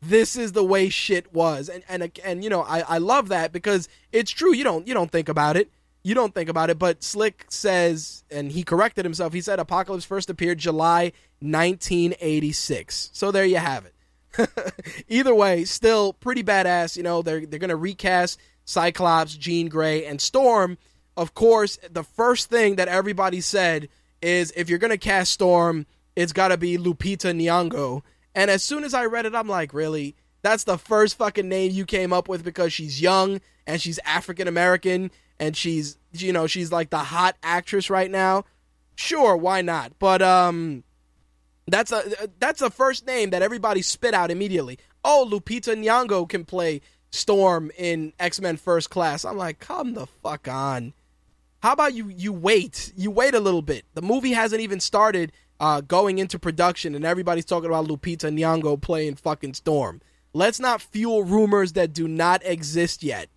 This 0.00 0.36
is 0.36 0.52
the 0.52 0.64
way 0.64 0.88
shit 0.88 1.32
was." 1.32 1.68
And 1.68 1.84
and 1.88 2.10
and 2.24 2.42
you 2.42 2.50
know, 2.50 2.62
I 2.62 2.80
I 2.80 2.98
love 2.98 3.28
that 3.28 3.52
because 3.52 3.88
it's 4.12 4.30
true. 4.30 4.54
You 4.54 4.64
don't 4.64 4.86
you 4.86 4.94
don't 4.94 5.10
think 5.10 5.28
about 5.28 5.56
it. 5.56 5.70
You 6.02 6.14
don't 6.14 6.32
think 6.32 6.48
about 6.48 6.70
it, 6.70 6.78
but 6.78 7.02
Slick 7.02 7.46
says, 7.48 8.22
and 8.30 8.52
he 8.52 8.62
corrected 8.62 9.04
himself. 9.04 9.32
He 9.32 9.40
said 9.40 9.58
Apocalypse 9.58 10.04
first 10.04 10.30
appeared 10.30 10.58
July 10.58 11.10
1986. 11.40 13.10
So 13.12 13.32
there 13.32 13.44
you 13.44 13.56
have 13.56 13.86
it. 13.86 13.92
Either 15.08 15.34
way, 15.34 15.64
still 15.64 16.12
pretty 16.12 16.44
badass. 16.44 16.96
You 16.96 17.02
know, 17.02 17.22
they're 17.22 17.44
they're 17.44 17.58
gonna 17.58 17.76
recast 17.76 18.38
Cyclops, 18.66 19.34
Jean 19.34 19.68
Grey, 19.68 20.04
and 20.04 20.20
Storm, 20.20 20.76
of 21.16 21.32
course, 21.32 21.78
the 21.90 22.02
first 22.02 22.50
thing 22.50 22.76
that 22.76 22.88
everybody 22.88 23.40
said 23.40 23.88
is 24.20 24.52
if 24.54 24.68
you're 24.68 24.78
going 24.78 24.90
to 24.90 24.98
cast 24.98 25.32
Storm, 25.32 25.86
it's 26.14 26.32
got 26.32 26.48
to 26.48 26.58
be 26.58 26.76
Lupita 26.76 27.32
Nyong'o. 27.32 28.02
And 28.34 28.50
as 28.50 28.62
soon 28.62 28.84
as 28.84 28.92
I 28.92 29.06
read 29.06 29.24
it, 29.24 29.34
I'm 29.34 29.48
like, 29.48 29.72
really? 29.72 30.14
That's 30.42 30.64
the 30.64 30.76
first 30.76 31.16
fucking 31.16 31.48
name 31.48 31.72
you 31.72 31.86
came 31.86 32.12
up 32.12 32.28
with 32.28 32.44
because 32.44 32.72
she's 32.72 33.00
young 33.00 33.40
and 33.66 33.80
she's 33.80 33.98
African 34.04 34.46
American 34.46 35.10
and 35.40 35.56
she's, 35.56 35.96
you 36.12 36.32
know, 36.32 36.46
she's 36.46 36.70
like 36.70 36.90
the 36.90 36.98
hot 36.98 37.36
actress 37.42 37.88
right 37.88 38.10
now. 38.10 38.44
Sure, 38.94 39.36
why 39.36 39.62
not? 39.62 39.98
But 39.98 40.22
um 40.22 40.84
that's 41.66 41.90
a 41.92 42.28
that's 42.38 42.62
a 42.62 42.70
first 42.70 43.06
name 43.06 43.30
that 43.30 43.42
everybody 43.42 43.82
spit 43.82 44.14
out 44.14 44.30
immediately. 44.30 44.78
Oh, 45.04 45.28
Lupita 45.28 45.74
Nyong'o 45.76 46.28
can 46.28 46.44
play 46.44 46.80
Storm 47.10 47.70
in 47.78 48.12
X 48.18 48.40
Men 48.40 48.56
First 48.56 48.90
Class. 48.90 49.24
I'm 49.24 49.36
like, 49.36 49.58
come 49.58 49.94
the 49.94 50.06
fuck 50.06 50.48
on. 50.48 50.92
How 51.62 51.72
about 51.72 51.94
you? 51.94 52.08
You 52.08 52.32
wait. 52.32 52.92
You 52.96 53.10
wait 53.10 53.34
a 53.34 53.40
little 53.40 53.62
bit. 53.62 53.84
The 53.94 54.02
movie 54.02 54.32
hasn't 54.32 54.60
even 54.60 54.80
started 54.80 55.32
uh, 55.58 55.80
going 55.80 56.18
into 56.18 56.38
production, 56.38 56.94
and 56.94 57.04
everybody's 57.04 57.44
talking 57.44 57.70
about 57.70 57.86
Lupita 57.86 58.30
Nyong'o 58.30 58.80
playing 58.80 59.16
fucking 59.16 59.54
Storm. 59.54 60.00
Let's 60.32 60.60
not 60.60 60.82
fuel 60.82 61.24
rumors 61.24 61.72
that 61.72 61.92
do 61.92 62.06
not 62.06 62.42
exist 62.44 63.02
yet. 63.02 63.28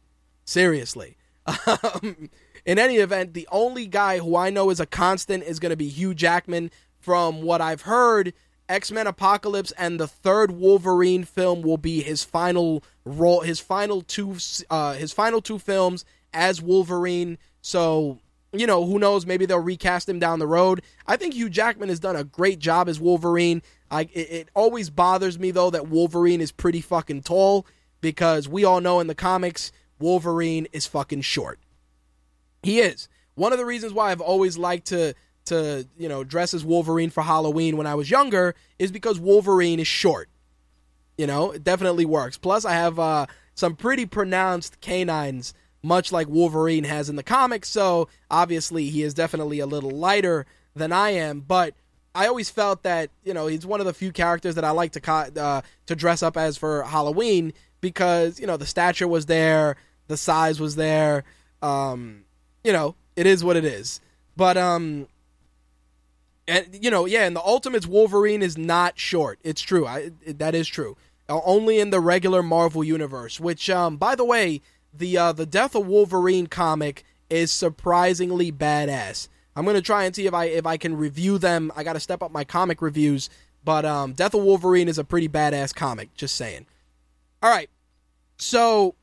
Seriously. 0.45 1.15
Um, 1.65 2.29
in 2.65 2.77
any 2.77 2.97
event, 2.97 3.33
the 3.33 3.47
only 3.51 3.87
guy 3.87 4.19
who 4.19 4.35
I 4.35 4.51
know 4.51 4.69
is 4.69 4.79
a 4.79 4.85
constant 4.85 5.43
is 5.43 5.59
going 5.59 5.71
to 5.71 5.77
be 5.77 5.87
Hugh 5.87 6.13
Jackman. 6.13 6.69
From 6.99 7.41
what 7.41 7.61
I've 7.61 7.83
heard, 7.83 8.33
X 8.69 8.91
Men 8.91 9.07
Apocalypse 9.07 9.71
and 9.71 9.99
the 9.99 10.07
third 10.07 10.51
Wolverine 10.51 11.23
film 11.23 11.63
will 11.63 11.77
be 11.77 12.01
his 12.01 12.23
final 12.23 12.83
role, 13.03 13.41
his 13.41 13.59
final 13.59 14.01
two, 14.01 14.37
uh, 14.69 14.93
his 14.93 15.11
final 15.11 15.41
two 15.41 15.59
films 15.59 16.05
as 16.33 16.61
Wolverine. 16.61 17.37
So 17.61 18.19
you 18.51 18.65
know, 18.65 18.85
who 18.85 18.97
knows? 18.97 19.25
Maybe 19.25 19.45
they'll 19.45 19.59
recast 19.59 20.09
him 20.09 20.19
down 20.19 20.39
the 20.39 20.47
road. 20.47 20.81
I 21.05 21.17
think 21.17 21.33
Hugh 21.33 21.49
Jackman 21.49 21.89
has 21.89 21.99
done 21.99 22.15
a 22.15 22.23
great 22.23 22.59
job 22.59 22.89
as 22.89 22.99
Wolverine. 22.99 23.61
I 23.91 24.03
it, 24.13 24.31
it 24.31 24.49
always 24.53 24.89
bothers 24.89 25.37
me 25.37 25.51
though 25.51 25.69
that 25.69 25.87
Wolverine 25.87 26.41
is 26.41 26.51
pretty 26.51 26.81
fucking 26.81 27.23
tall 27.23 27.65
because 28.01 28.47
we 28.47 28.63
all 28.63 28.81
know 28.81 28.99
in 28.99 29.07
the 29.07 29.15
comics 29.15 29.71
Wolverine 29.99 30.67
is 30.71 30.85
fucking 30.85 31.21
short. 31.21 31.59
He 32.63 32.79
is. 32.79 33.09
One 33.35 33.53
of 33.53 33.59
the 33.59 33.65
reasons 33.65 33.93
why 33.93 34.11
I've 34.11 34.21
always 34.21 34.57
liked 34.57 34.87
to 34.87 35.13
to 35.45 35.87
you 35.97 36.09
know 36.09 36.23
dress 36.23 36.53
as 36.53 36.63
Wolverine 36.63 37.09
for 37.09 37.23
Halloween 37.23 37.77
when 37.77 37.87
I 37.87 37.95
was 37.95 38.09
younger 38.09 38.55
is 38.77 38.91
because 38.91 39.19
Wolverine 39.19 39.79
is 39.79 39.87
short. 39.87 40.29
You 41.17 41.27
know, 41.27 41.51
it 41.51 41.63
definitely 41.63 42.05
works. 42.05 42.37
Plus, 42.37 42.63
I 42.63 42.73
have 42.73 42.97
uh, 42.97 43.25
some 43.53 43.75
pretty 43.75 44.05
pronounced 44.05 44.79
canines 44.79 45.53
much 45.81 46.11
like 46.11 46.27
Wolverine 46.27 46.83
has 46.83 47.09
in 47.09 47.15
the 47.15 47.23
comics. 47.23 47.69
So 47.69 48.09
obviously, 48.29 48.89
he 48.89 49.03
is 49.03 49.13
definitely 49.13 49.59
a 49.59 49.65
little 49.65 49.91
lighter 49.91 50.45
than 50.75 50.91
I 50.91 51.11
am. 51.11 51.41
But 51.41 51.73
I 52.13 52.27
always 52.27 52.49
felt 52.49 52.83
that 52.83 53.09
you 53.23 53.33
know 53.33 53.47
he's 53.47 53.65
one 53.65 53.79
of 53.79 53.85
the 53.85 53.93
few 53.93 54.11
characters 54.11 54.55
that 54.55 54.63
I 54.63 54.71
like 54.71 54.91
to 54.93 55.11
uh, 55.11 55.61
to 55.85 55.95
dress 55.95 56.23
up 56.23 56.37
as 56.37 56.57
for 56.57 56.83
Halloween 56.83 57.53
because 57.81 58.39
you 58.39 58.47
know 58.47 58.57
the 58.57 58.65
stature 58.65 59.07
was 59.07 59.25
there, 59.27 59.77
the 60.07 60.17
size 60.17 60.59
was 60.59 60.75
there. 60.75 61.23
Um, 61.61 62.23
you 62.63 62.73
know, 62.73 62.95
it 63.15 63.25
is 63.25 63.43
what 63.43 63.57
it 63.57 63.65
is. 63.65 64.01
But 64.35 64.57
um, 64.57 65.07
and 66.49 66.83
you 66.83 66.89
know, 66.89 67.05
yeah, 67.05 67.25
and 67.25 67.35
the 67.35 67.43
Ultimates 67.43 67.85
Wolverine 67.85 68.41
is 68.41 68.57
not 68.57 68.97
short. 68.99 69.39
It's 69.43 69.61
true. 69.61 69.85
I, 69.85 70.11
it, 70.25 70.39
that 70.39 70.55
is 70.55 70.67
true. 70.67 70.97
Uh, 71.29 71.39
only 71.45 71.79
in 71.79 71.91
the 71.91 71.99
regular 71.99 72.41
Marvel 72.41 72.83
universe. 72.83 73.39
Which, 73.39 73.69
um, 73.69 73.97
by 73.97 74.15
the 74.15 74.25
way, 74.25 74.61
the 74.93 75.17
uh, 75.17 75.31
the 75.31 75.45
Death 75.45 75.75
of 75.75 75.87
Wolverine 75.87 76.47
comic 76.47 77.03
is 77.29 77.51
surprisingly 77.51 78.51
badass. 78.51 79.27
I'm 79.55 79.65
gonna 79.65 79.81
try 79.81 80.05
and 80.05 80.15
see 80.15 80.25
if 80.25 80.33
I 80.33 80.45
if 80.45 80.65
I 80.65 80.77
can 80.77 80.97
review 80.97 81.37
them. 81.37 81.71
I 81.75 81.83
got 81.83 81.93
to 81.93 81.99
step 81.99 82.23
up 82.23 82.31
my 82.31 82.43
comic 82.43 82.81
reviews. 82.81 83.29
But 83.63 83.85
um, 83.85 84.13
Death 84.13 84.33
of 84.33 84.43
Wolverine 84.43 84.87
is 84.87 84.97
a 84.97 85.03
pretty 85.03 85.29
badass 85.29 85.75
comic. 85.75 86.13
Just 86.15 86.35
saying. 86.35 86.65
All 87.43 87.49
right, 87.49 87.69
so 88.37 88.95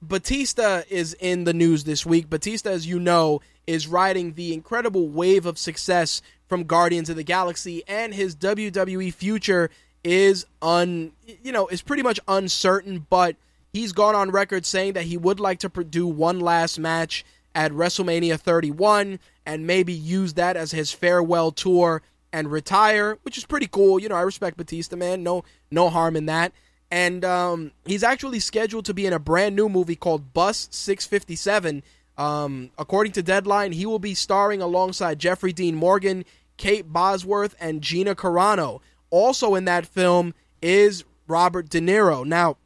Batista 0.00 0.82
is 0.88 1.14
in 1.20 1.44
the 1.44 1.52
news 1.52 1.84
this 1.84 2.06
week. 2.06 2.30
Batista, 2.30 2.70
as 2.70 2.86
you 2.86 2.98
know, 2.98 3.40
is 3.66 3.86
riding 3.86 4.34
the 4.34 4.54
incredible 4.54 5.08
wave 5.08 5.44
of 5.44 5.58
success 5.58 6.22
from 6.48 6.64
Guardians 6.64 7.10
of 7.10 7.16
the 7.16 7.22
Galaxy, 7.22 7.82
and 7.86 8.14
his 8.14 8.34
WWE 8.36 9.12
future 9.12 9.70
is 10.04 10.46
un 10.62 11.12
you 11.42 11.52
know 11.52 11.66
is 11.68 11.82
pretty 11.82 12.02
much 12.02 12.18
uncertain. 12.26 13.06
But 13.10 13.36
he's 13.72 13.92
gone 13.92 14.14
on 14.14 14.30
record 14.30 14.66
saying 14.66 14.94
that 14.94 15.04
he 15.04 15.16
would 15.16 15.40
like 15.40 15.60
to 15.60 15.68
do 15.84 16.06
one 16.06 16.40
last 16.40 16.78
match 16.78 17.24
at 17.54 17.72
WrestleMania 17.72 18.38
31 18.38 19.18
and 19.44 19.66
maybe 19.66 19.92
use 19.92 20.34
that 20.34 20.56
as 20.56 20.70
his 20.70 20.92
farewell 20.92 21.50
tour 21.50 22.02
and 22.32 22.52
retire, 22.52 23.18
which 23.22 23.38
is 23.38 23.46
pretty 23.46 23.66
cool. 23.66 23.98
You 23.98 24.08
know, 24.08 24.14
I 24.14 24.20
respect 24.20 24.56
Batista, 24.56 24.96
man. 24.96 25.22
No, 25.22 25.44
no 25.70 25.88
harm 25.88 26.16
in 26.16 26.26
that 26.26 26.52
and 26.90 27.24
um, 27.24 27.72
he's 27.84 28.02
actually 28.02 28.40
scheduled 28.40 28.84
to 28.86 28.94
be 28.94 29.06
in 29.06 29.12
a 29.12 29.18
brand 29.18 29.54
new 29.54 29.68
movie 29.68 29.96
called 29.96 30.32
Bus 30.32 30.68
657. 30.70 31.82
Um, 32.18 32.70
according 32.76 33.12
to 33.12 33.22
Deadline, 33.22 33.72
he 33.72 33.86
will 33.86 34.00
be 34.00 34.14
starring 34.14 34.60
alongside 34.60 35.20
Jeffrey 35.20 35.52
Dean 35.52 35.76
Morgan, 35.76 36.24
Kate 36.56 36.92
Bosworth, 36.92 37.54
and 37.60 37.80
Gina 37.80 38.14
Carano. 38.14 38.80
Also 39.10 39.54
in 39.54 39.64
that 39.66 39.86
film 39.86 40.34
is 40.60 41.04
Robert 41.28 41.68
De 41.68 41.80
Niro. 41.80 42.26
Now, 42.26 42.56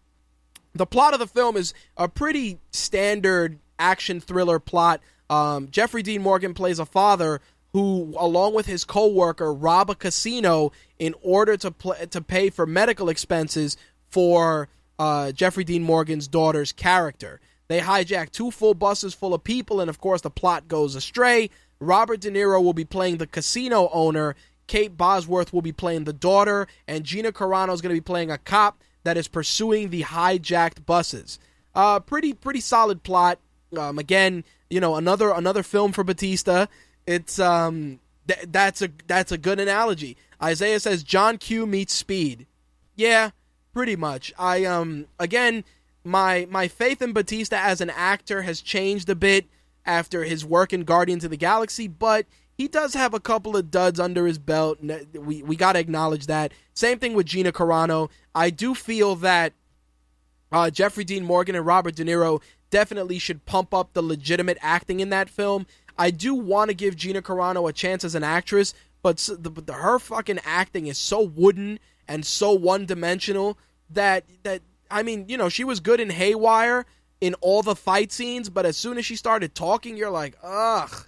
the 0.75 0.87
plot 0.87 1.13
of 1.13 1.21
the 1.21 1.27
film 1.27 1.57
is 1.57 1.75
a 1.99 2.09
pretty 2.09 2.59
standard 2.71 3.59
action 3.79 4.21
thriller 4.21 4.59
plot. 4.59 5.01
Um, 5.29 5.69
Jeffrey 5.71 6.03
Dean 6.03 6.23
Morgan 6.23 6.55
plays 6.55 6.79
a 6.79 6.87
father 6.87 7.41
who, 7.75 8.15
along 8.19 8.55
with 8.55 8.67
his 8.67 8.85
co-worker, 8.85 9.53
rob 9.53 9.91
a 9.91 9.95
casino 9.95 10.73
in 10.99 11.15
order 11.23 11.57
to 11.59 11.71
pl- 11.71 12.07
to 12.11 12.21
pay 12.21 12.51
for 12.51 12.67
medical 12.67 13.09
expenses 13.09 13.77
for 14.09 14.69
uh, 14.99 15.33
Jeffrey 15.33 15.65
Dean 15.65 15.83
Morgan's 15.83 16.29
daughter's 16.29 16.73
character. 16.73 17.41
They 17.73 17.81
hijack 17.81 18.33
two 18.33 18.51
full 18.51 18.75
buses 18.75 19.15
full 19.15 19.33
of 19.33 19.45
people, 19.45 19.81
and 19.81 19.89
of 19.89 19.99
course, 19.99 20.21
the 20.21 20.29
plot 20.29 20.69
goes 20.69 20.95
astray. 20.95 21.49
Robert 21.81 22.21
De 22.21 22.31
Niro 22.31 22.63
will 22.63 22.75
be 22.75 22.85
playing 22.85 23.17
the 23.17 23.27
casino 23.27 23.89
owner. 23.95 24.37
Kate 24.67 24.95
Bosworth 24.95 25.55
will 25.55 25.63
be 25.63 25.73
playing 25.73 26.05
the 26.05 26.13
daughter, 26.13 26.69
and 26.87 27.03
Gina 27.03 27.33
Carano 27.33 27.73
is 27.73 27.81
going 27.81 27.95
to 27.95 27.99
be 27.99 28.05
playing 28.05 28.31
a 28.31 28.37
cop 28.37 28.83
that 29.05 29.17
is 29.17 29.27
pursuing 29.27 29.89
the 29.89 30.03
hijacked 30.03 30.85
buses. 30.85 31.39
Uh, 31.75 31.99
pretty 31.99 32.35
pretty 32.35 32.61
solid 32.61 33.05
plot. 33.05 33.39
Um, 33.75 33.99
again, 33.99 34.45
you 34.69 34.79
know, 34.79 34.97
another 34.97 35.31
another 35.31 35.63
film 35.63 35.93
for 35.93 36.05
Batista. 36.05 36.67
It's 37.07 37.39
um, 37.39 38.01
th- 38.29 38.49
that's 38.49 38.83
a 38.83 38.91
that's 39.07 39.33
a 39.33 39.39
good 39.39 39.59
analogy. 39.59 40.19
Isaiah 40.43 40.79
says 40.79 41.03
John 41.03 41.39
Q 41.39 41.65
meets 41.65 41.95
Speed. 41.95 42.45
Yeah, 42.97 43.31
Pretty 43.73 43.97
much. 43.97 44.35
I 44.39 44.65
um 44.67 45.07
again 45.19 45.65
my 46.05 46.47
my 46.51 46.69
faith 46.69 47.03
in 47.03 47.13
Batista 47.13 47.57
as 47.57 47.81
an 47.81 47.91
actor 47.91 48.43
has 48.43 48.61
changed 48.61 49.09
a 49.09 49.15
bit 49.15 49.47
after 49.85 50.25
his 50.25 50.45
work 50.45 50.73
in 50.73 50.85
Guardians 50.85 51.25
of 51.25 51.31
the 51.31 51.37
Galaxy, 51.37 51.89
but 51.89 52.27
he 52.57 52.69
does 52.69 52.95
have 52.95 53.15
a 53.15 53.21
couple 53.21 53.57
of 53.57 53.71
duds 53.71 53.99
under 53.99 54.27
his 54.27 54.39
belt. 54.39 54.79
We 55.15 55.43
we 55.43 55.57
got 55.57 55.73
to 55.73 55.79
acknowledge 55.79 56.27
that. 56.27 56.53
Same 56.75 56.99
thing 56.99 57.15
with 57.15 57.27
Gina 57.27 57.53
Carano. 57.53 58.11
I 58.35 58.51
do 58.51 58.75
feel 58.75 59.17
that 59.17 59.53
uh, 60.51 60.71
Jeffrey 60.71 61.05
Dean 61.05 61.25
Morgan 61.25 61.57
and 61.57 61.67
Robert 61.67 61.97
De 61.97 62.05
Niro 62.05 62.43
definitely 62.71 63.19
should 63.19 63.45
pump 63.47 63.73
up 63.75 63.93
the 63.93 64.03
legitimate 64.03 64.59
acting 64.61 65.01
in 65.01 65.11
that 65.11 65.29
film. 65.29 65.67
I 65.99 66.11
do 66.11 66.35
want 66.35 66.71
to 66.71 66.75
give 66.75 66.97
Gina 66.97 67.23
Carano 67.23 67.69
a 67.69 67.73
chance 67.73 68.05
as 68.05 68.15
an 68.15 68.25
actress, 68.25 68.75
but 69.03 69.19
the, 69.19 69.51
the, 69.51 69.73
her 69.75 69.99
fucking 69.99 70.41
acting 70.45 70.87
is 70.87 70.99
so 70.99 71.21
wooden 71.21 71.79
and 72.09 72.25
so 72.25 72.53
one 72.53 72.87
dimensional 72.87 73.59
that 73.91 74.25
that 74.43 74.63
I 74.93 75.03
mean, 75.03 75.27
you 75.29 75.37
know, 75.37 75.49
she 75.49 75.65
was 75.65 75.81
good 75.81 76.01
in 76.01 76.11
Haywire 76.11 76.85
in 77.21 77.35
all 77.35 77.63
the 77.63 77.77
fight 77.77 78.13
scenes, 78.13 78.51
but 78.51 78.67
as 78.67 78.77
soon 78.77 78.99
as 78.99 79.07
she 79.07 79.17
started 79.17 79.55
talking, 79.55 79.97
you're 79.97 80.11
like, 80.11 80.37
ugh. 80.43 81.07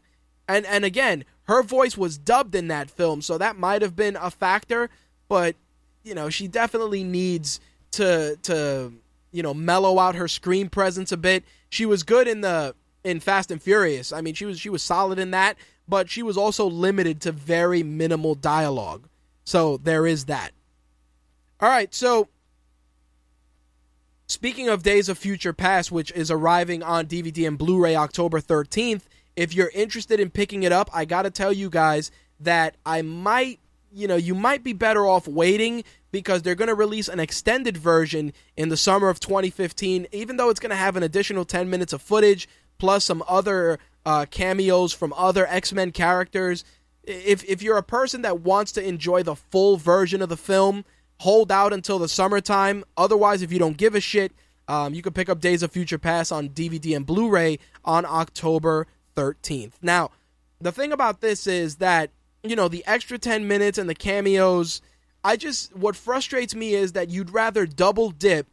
And 0.48 0.66
and 0.66 0.84
again, 0.84 1.24
her 1.44 1.62
voice 1.62 1.96
was 1.96 2.18
dubbed 2.18 2.54
in 2.54 2.68
that 2.68 2.90
film, 2.90 3.22
so 3.22 3.38
that 3.38 3.56
might 3.56 3.82
have 3.82 3.96
been 3.96 4.16
a 4.16 4.30
factor, 4.30 4.90
but 5.28 5.56
you 6.02 6.14
know, 6.14 6.28
she 6.30 6.48
definitely 6.48 7.02
needs 7.04 7.60
to 7.92 8.36
to 8.42 8.92
you 9.32 9.42
know 9.42 9.54
mellow 9.54 9.98
out 9.98 10.14
her 10.14 10.28
screen 10.28 10.68
presence 10.68 11.12
a 11.12 11.16
bit. 11.16 11.44
She 11.70 11.86
was 11.86 12.02
good 12.02 12.28
in 12.28 12.40
the 12.42 12.74
in 13.02 13.20
Fast 13.20 13.50
and 13.50 13.60
Furious. 13.60 14.12
I 14.12 14.20
mean, 14.20 14.34
she 14.34 14.44
was 14.44 14.60
she 14.60 14.70
was 14.70 14.82
solid 14.82 15.18
in 15.18 15.30
that, 15.32 15.56
but 15.88 16.10
she 16.10 16.22
was 16.22 16.36
also 16.36 16.66
limited 16.66 17.20
to 17.22 17.32
very 17.32 17.82
minimal 17.82 18.34
dialogue. 18.34 19.08
So 19.44 19.76
there 19.78 20.06
is 20.06 20.26
that. 20.26 20.52
All 21.60 21.68
right, 21.68 21.94
so 21.94 22.28
speaking 24.26 24.68
of 24.68 24.82
Days 24.82 25.08
of 25.08 25.18
Future 25.18 25.52
Past, 25.52 25.92
which 25.92 26.10
is 26.12 26.30
arriving 26.30 26.82
on 26.82 27.06
DVD 27.06 27.46
and 27.46 27.58
Blu 27.58 27.82
ray 27.82 27.96
October 27.96 28.40
13th, 28.40 29.02
if 29.36 29.54
you're 29.54 29.70
interested 29.74 30.20
in 30.20 30.30
picking 30.30 30.62
it 30.62 30.72
up, 30.72 30.88
I 30.92 31.04
got 31.04 31.22
to 31.22 31.30
tell 31.30 31.52
you 31.52 31.70
guys 31.70 32.10
that 32.40 32.76
I 32.86 33.02
might, 33.02 33.58
you 33.92 34.06
know, 34.06 34.16
you 34.16 34.34
might 34.34 34.62
be 34.62 34.72
better 34.72 35.06
off 35.06 35.26
waiting 35.26 35.84
because 36.12 36.42
they're 36.42 36.54
to 36.68 36.74
release 36.74 37.08
an 37.08 37.18
extended 37.18 37.76
version 37.76 38.32
in 38.56 38.68
the 38.68 38.76
summer 38.76 39.08
of 39.08 39.18
2015, 39.18 40.06
even 40.12 40.36
though 40.36 40.50
it's 40.50 40.60
to 40.70 40.76
have 40.76 40.96
an 40.96 41.02
additional 41.02 41.44
10 41.44 41.68
minutes 41.68 41.92
of 41.92 42.00
footage 42.00 42.48
plus 42.78 43.04
some 43.04 43.24
other 43.26 43.78
uh, 44.06 44.26
cameos 44.30 44.92
from 44.92 45.12
other 45.14 45.46
X 45.46 45.72
Men 45.72 45.90
characters. 45.90 46.64
If, 47.02 47.44
if 47.44 47.62
you're 47.62 47.76
a 47.76 47.82
person 47.82 48.22
that 48.22 48.40
wants 48.40 48.72
to 48.72 48.86
enjoy 48.86 49.22
the 49.22 49.34
full 49.34 49.76
version 49.76 50.22
of 50.22 50.28
the 50.28 50.36
film, 50.36 50.84
hold 51.24 51.50
out 51.50 51.72
until 51.72 51.98
the 51.98 52.06
summertime. 52.06 52.84
Otherwise, 52.98 53.40
if 53.40 53.50
you 53.50 53.58
don't 53.58 53.78
give 53.78 53.94
a 53.94 54.00
shit, 54.00 54.30
um, 54.68 54.92
you 54.92 55.00
can 55.00 55.14
pick 55.14 55.30
up 55.30 55.40
Days 55.40 55.62
of 55.62 55.72
Future 55.72 55.96
Past 55.96 56.30
on 56.30 56.50
DVD 56.50 56.94
and 56.94 57.06
Blu 57.06 57.30
ray 57.30 57.58
on 57.82 58.04
October 58.04 58.86
13th. 59.16 59.72
Now, 59.80 60.10
the 60.60 60.70
thing 60.70 60.92
about 60.92 61.22
this 61.22 61.46
is 61.46 61.76
that, 61.76 62.10
you 62.42 62.54
know, 62.54 62.68
the 62.68 62.84
extra 62.86 63.16
10 63.16 63.48
minutes 63.48 63.78
and 63.78 63.88
the 63.88 63.94
cameos, 63.94 64.82
I 65.24 65.36
just, 65.36 65.74
what 65.74 65.96
frustrates 65.96 66.54
me 66.54 66.74
is 66.74 66.92
that 66.92 67.08
you'd 67.08 67.30
rather 67.30 67.64
double 67.64 68.10
dip 68.10 68.46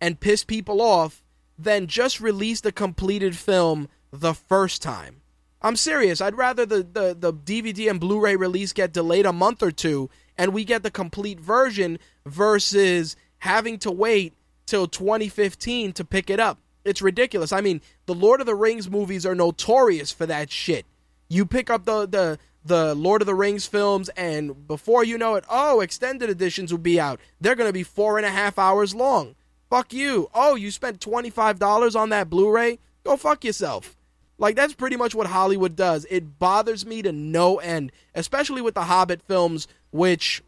and 0.00 0.18
piss 0.18 0.42
people 0.42 0.82
off 0.82 1.22
than 1.56 1.86
just 1.86 2.20
release 2.20 2.60
the 2.60 2.72
completed 2.72 3.36
film 3.36 3.88
the 4.12 4.34
first 4.34 4.82
time. 4.82 5.20
I'm 5.62 5.76
serious. 5.76 6.20
I'd 6.20 6.36
rather 6.36 6.66
the, 6.66 6.82
the, 6.82 7.16
the 7.16 7.32
DVD 7.32 7.88
and 7.88 8.00
Blu 8.00 8.18
ray 8.18 8.34
release 8.34 8.72
get 8.72 8.92
delayed 8.92 9.24
a 9.24 9.32
month 9.32 9.62
or 9.62 9.70
two 9.70 10.10
and 10.38 10.54
we 10.54 10.64
get 10.64 10.82
the 10.82 10.90
complete 10.90 11.40
version 11.40 11.98
versus 12.24 13.16
having 13.38 13.78
to 13.80 13.90
wait 13.90 14.32
till 14.64 14.86
2015 14.86 15.92
to 15.92 16.04
pick 16.04 16.30
it 16.30 16.40
up. 16.40 16.58
It's 16.84 17.02
ridiculous. 17.02 17.52
I 17.52 17.60
mean, 17.60 17.82
the 18.06 18.14
Lord 18.14 18.40
of 18.40 18.46
the 18.46 18.54
Rings 18.54 18.88
movies 18.88 19.26
are 19.26 19.34
notorious 19.34 20.12
for 20.12 20.24
that 20.26 20.50
shit. 20.50 20.86
You 21.28 21.44
pick 21.44 21.68
up 21.68 21.84
the 21.84 22.06
the 22.06 22.38
the 22.64 22.94
Lord 22.94 23.22
of 23.22 23.26
the 23.26 23.34
Rings 23.34 23.66
films, 23.66 24.08
and 24.10 24.66
before 24.66 25.04
you 25.04 25.18
know 25.18 25.34
it, 25.34 25.44
oh, 25.48 25.80
extended 25.80 26.30
editions 26.30 26.70
will 26.70 26.78
be 26.78 27.00
out. 27.00 27.20
They're 27.40 27.54
going 27.54 27.68
to 27.68 27.74
be 27.74 27.82
four 27.82 28.16
and 28.16 28.26
a 28.26 28.30
half 28.30 28.58
hours 28.58 28.94
long. 28.94 29.34
Fuck 29.70 29.92
you. 29.92 30.30
Oh, 30.34 30.54
you 30.54 30.70
spent 30.70 31.00
$25 31.00 31.96
on 31.96 32.08
that 32.08 32.30
Blu 32.30 32.50
ray? 32.50 32.78
Go 33.04 33.16
fuck 33.16 33.44
yourself. 33.44 33.96
Like, 34.38 34.54
that's 34.54 34.74
pretty 34.74 34.96
much 34.96 35.14
what 35.14 35.26
Hollywood 35.26 35.76
does. 35.76 36.06
It 36.10 36.38
bothers 36.38 36.86
me 36.86 37.02
to 37.02 37.10
no 37.12 37.58
end, 37.58 37.90
especially 38.14 38.62
with 38.62 38.74
the 38.74 38.84
Hobbit 38.84 39.20
films 39.22 39.66
which, 39.90 40.42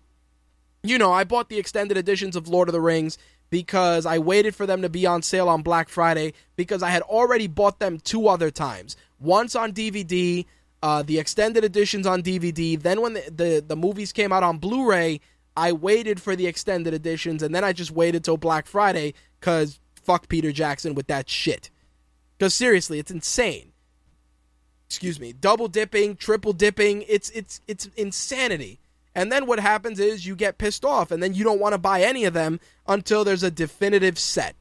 you 0.82 0.98
know, 0.98 1.12
I 1.12 1.24
bought 1.24 1.48
the 1.48 1.58
extended 1.58 1.96
editions 1.96 2.36
of 2.36 2.48
Lord 2.48 2.68
of 2.68 2.72
the 2.72 2.80
Rings 2.80 3.18
because 3.50 4.06
I 4.06 4.18
waited 4.18 4.54
for 4.54 4.66
them 4.66 4.82
to 4.82 4.88
be 4.88 5.06
on 5.06 5.22
sale 5.22 5.48
on 5.48 5.62
Black 5.62 5.88
Friday 5.88 6.32
because 6.56 6.82
I 6.82 6.90
had 6.90 7.02
already 7.02 7.48
bought 7.48 7.80
them 7.80 7.98
two 7.98 8.28
other 8.28 8.50
times. 8.50 8.96
Once 9.18 9.54
on 9.54 9.72
DVD, 9.72 10.46
uh, 10.82 11.02
the 11.02 11.18
extended 11.18 11.64
editions 11.64 12.06
on 12.06 12.22
DVD. 12.22 12.80
Then 12.80 13.02
when 13.02 13.14
the, 13.14 13.30
the, 13.30 13.64
the 13.66 13.76
movies 13.76 14.12
came 14.12 14.32
out 14.32 14.42
on 14.42 14.58
Blu 14.58 14.88
ray, 14.88 15.20
I 15.56 15.72
waited 15.72 16.22
for 16.22 16.36
the 16.36 16.46
extended 16.46 16.94
editions 16.94 17.42
and 17.42 17.54
then 17.54 17.64
I 17.64 17.72
just 17.72 17.90
waited 17.90 18.24
till 18.24 18.36
Black 18.36 18.66
Friday 18.66 19.14
because 19.38 19.80
fuck 19.94 20.28
Peter 20.28 20.52
Jackson 20.52 20.94
with 20.94 21.08
that 21.08 21.28
shit. 21.28 21.70
Because 22.38 22.54
seriously, 22.54 22.98
it's 22.98 23.10
insane. 23.10 23.72
Excuse 24.86 25.20
me, 25.20 25.32
double 25.32 25.68
dipping, 25.68 26.16
triple 26.16 26.52
dipping. 26.52 27.04
It's 27.06 27.30
it's 27.30 27.60
it's 27.68 27.86
insanity. 27.96 28.80
And 29.14 29.30
then 29.32 29.46
what 29.46 29.58
happens 29.58 29.98
is 29.98 30.26
you 30.26 30.36
get 30.36 30.58
pissed 30.58 30.84
off, 30.84 31.10
and 31.10 31.22
then 31.22 31.34
you 31.34 31.42
don't 31.42 31.60
want 31.60 31.72
to 31.72 31.78
buy 31.78 32.02
any 32.02 32.24
of 32.24 32.34
them 32.34 32.60
until 32.86 33.24
there's 33.24 33.42
a 33.42 33.50
definitive 33.50 34.18
set. 34.18 34.54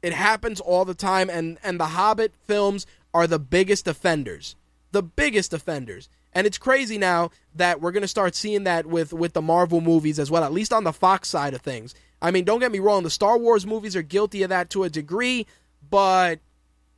It 0.00 0.12
happens 0.12 0.60
all 0.60 0.84
the 0.84 0.94
time, 0.94 1.28
and 1.28 1.58
and 1.62 1.78
the 1.78 1.86
Hobbit 1.86 2.34
films 2.44 2.86
are 3.14 3.26
the 3.26 3.38
biggest 3.38 3.86
offenders, 3.86 4.56
the 4.92 5.02
biggest 5.02 5.52
offenders. 5.52 6.08
And 6.34 6.46
it's 6.46 6.58
crazy 6.58 6.96
now 6.96 7.30
that 7.54 7.80
we're 7.80 7.92
going 7.92 8.02
to 8.02 8.08
start 8.08 8.34
seeing 8.34 8.64
that 8.64 8.86
with 8.86 9.12
with 9.12 9.32
the 9.32 9.42
Marvel 9.42 9.80
movies 9.80 10.18
as 10.18 10.30
well, 10.30 10.44
at 10.44 10.52
least 10.52 10.72
on 10.72 10.84
the 10.84 10.92
Fox 10.92 11.28
side 11.28 11.54
of 11.54 11.60
things. 11.60 11.94
I 12.20 12.30
mean, 12.30 12.44
don't 12.44 12.60
get 12.60 12.72
me 12.72 12.78
wrong, 12.78 13.02
the 13.02 13.10
Star 13.10 13.36
Wars 13.36 13.66
movies 13.66 13.96
are 13.96 14.02
guilty 14.02 14.42
of 14.44 14.50
that 14.50 14.70
to 14.70 14.84
a 14.84 14.90
degree, 14.90 15.46
but 15.90 16.38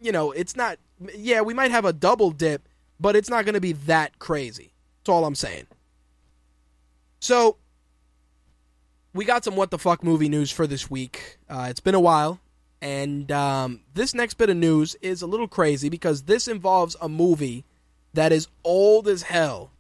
you 0.01 0.12
know, 0.12 0.31
it's 0.33 0.57
not 0.57 0.79
yeah, 1.16 1.41
we 1.41 1.55
might 1.55 1.71
have 1.71 1.85
a 1.85 1.93
double 1.93 2.31
dip, 2.31 2.69
but 3.01 3.16
it's 3.16 3.31
not 3.31 3.45
going 3.45 3.55
to 3.55 3.61
be 3.61 3.73
that 3.73 4.19
crazy. 4.19 4.73
That's 5.01 5.09
all 5.09 5.25
I'm 5.25 5.35
saying. 5.35 5.66
So, 7.24 7.56
we 9.14 9.24
got 9.24 9.44
some 9.44 9.56
what 9.56 9.70
the 9.70 9.78
fuck 9.78 10.05
movie 10.05 10.28
news 10.28 10.51
for 10.51 10.66
this 10.66 10.90
week. 10.90 11.38
Uh, 11.48 11.68
it's 11.70 11.80
been 11.80 11.94
a 11.94 12.01
while, 12.01 12.38
and 12.82 13.32
um, 13.32 13.80
this 13.94 14.12
next 14.12 14.34
bit 14.34 14.51
of 14.51 14.59
news 14.59 14.94
is 15.01 15.22
a 15.22 15.26
little 15.26 15.48
crazy 15.48 15.88
because 15.88 16.24
this 16.24 16.48
involves 16.48 16.96
a 17.01 17.09
movie 17.09 17.64
that 18.12 18.30
is 18.30 18.48
old 18.62 19.09
as 19.09 19.22
hell. 19.22 19.70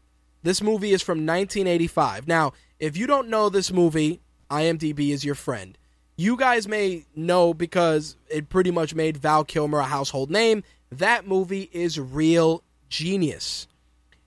This 0.42 0.62
movie 0.62 0.94
is 0.94 1.02
from 1.02 1.18
1985. 1.18 2.26
Now, 2.26 2.54
if 2.78 2.96
you 2.96 3.06
don't 3.06 3.28
know 3.28 3.50
this 3.50 3.70
movie, 3.70 4.22
IMDb 4.50 5.10
is 5.10 5.22
your 5.22 5.34
friend. 5.34 5.76
You 6.16 6.38
guys 6.38 6.66
may 6.66 7.04
know 7.14 7.52
because 7.52 8.16
it 8.30 8.48
pretty 8.48 8.70
much 8.70 8.94
made 8.94 9.18
Val 9.18 9.44
Kilmer 9.44 9.80
a 9.80 9.84
household 9.84 10.30
name. 10.30 10.62
That 10.90 11.28
movie 11.28 11.68
is 11.74 12.00
Real 12.00 12.62
Genius. 12.88 13.68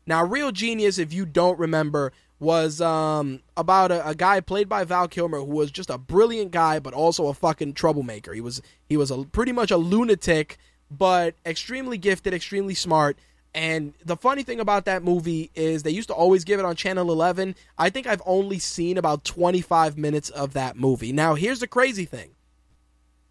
Now, 0.05 0.23
Real 0.23 0.51
Genius, 0.51 0.99
if 0.99 1.11
you 1.11 1.25
don't 1.25 1.57
remember, 1.57 2.13
was 2.39 2.81
um, 2.81 3.41
about 3.55 3.91
a, 3.91 4.07
a, 4.07 4.15
guy 4.15 4.39
played 4.39 4.69
by 4.69 4.83
Val 4.83 5.07
Kilmer 5.07 5.39
who 5.39 5.45
was 5.45 5.71
just 5.71 5.89
a 5.89 5.97
brilliant 5.97 6.51
guy, 6.51 6.79
but 6.79 6.93
also 6.93 7.27
a 7.27 7.33
fucking 7.33 7.73
troublemaker. 7.73 8.33
He 8.33 8.41
was 8.41 8.61
he 8.87 8.97
was 8.97 9.09
a, 9.09 9.23
pretty 9.23 9.51
much 9.51 9.71
a 9.71 9.77
lunatic, 9.77 10.57
but 10.91 11.35
extremely 11.45 11.97
gifted, 11.97 12.33
extremely 12.33 12.75
smart. 12.75 13.17
And 13.55 13.95
the 14.05 14.15
funny 14.15 14.43
thing 14.43 14.59
about 14.59 14.85
that 14.85 15.03
movie 15.03 15.49
is 15.55 15.81
they 15.81 15.89
used 15.89 16.09
to 16.09 16.13
always 16.13 16.43
give 16.43 16.59
it 16.59 16.65
on 16.65 16.75
Channel 16.75 17.11
11. 17.11 17.55
I 17.77 17.89
think 17.89 18.05
I've 18.05 18.21
only 18.23 18.59
seen 18.59 18.99
about 18.99 19.23
25 19.23 19.97
minutes 19.97 20.29
of 20.29 20.53
that 20.53 20.75
movie. 20.75 21.11
Now, 21.11 21.33
here's 21.33 21.59
the 21.59 21.67
crazy 21.67 22.05
thing. 22.05 22.31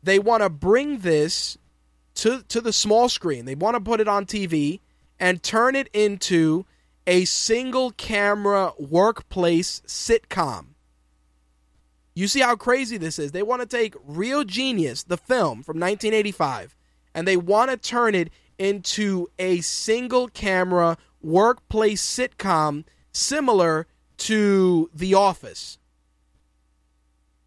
They 0.03 0.19
want 0.19 0.43
to 0.43 0.51
bring 0.51 0.99
this 0.99 1.59
to 2.17 2.43
to 2.49 2.61
the 2.61 2.73
small 2.73 3.09
screen. 3.09 3.45
They 3.45 3.55
want 3.55 3.77
to 3.77 3.81
put 3.81 4.01
it 4.01 4.09
on 4.09 4.27
TV 4.27 4.81
and 5.21 5.43
turn 5.43 5.77
it 5.77 5.89
into 5.93 6.67
a 7.07 7.25
single 7.25 7.93
camera 7.93 8.73
workplace 8.79 9.81
sitcom. 9.87 10.67
You 12.15 12.29
see 12.29 12.41
how 12.41 12.57
crazy 12.57 12.97
this 12.97 13.19
is? 13.19 13.33
They 13.33 13.43
want 13.43 13.61
to 13.61 13.69
take 13.69 13.95
Real 14.05 14.43
Genius, 14.43 15.03
the 15.03 15.19
film 15.19 15.63
from 15.63 15.79
1985, 15.79 16.75
and 17.15 17.29
they 17.29 17.37
want 17.37 17.71
to 17.71 17.77
turn 17.77 18.15
it 18.15 18.31
into 18.59 19.29
a 19.39 19.61
single 19.61 20.29
camera 20.29 20.97
workplace 21.21 22.03
sitcom 22.03 22.85
similar 23.13 23.87
to 24.17 24.91
The 24.95 25.15
Office. 25.15 25.79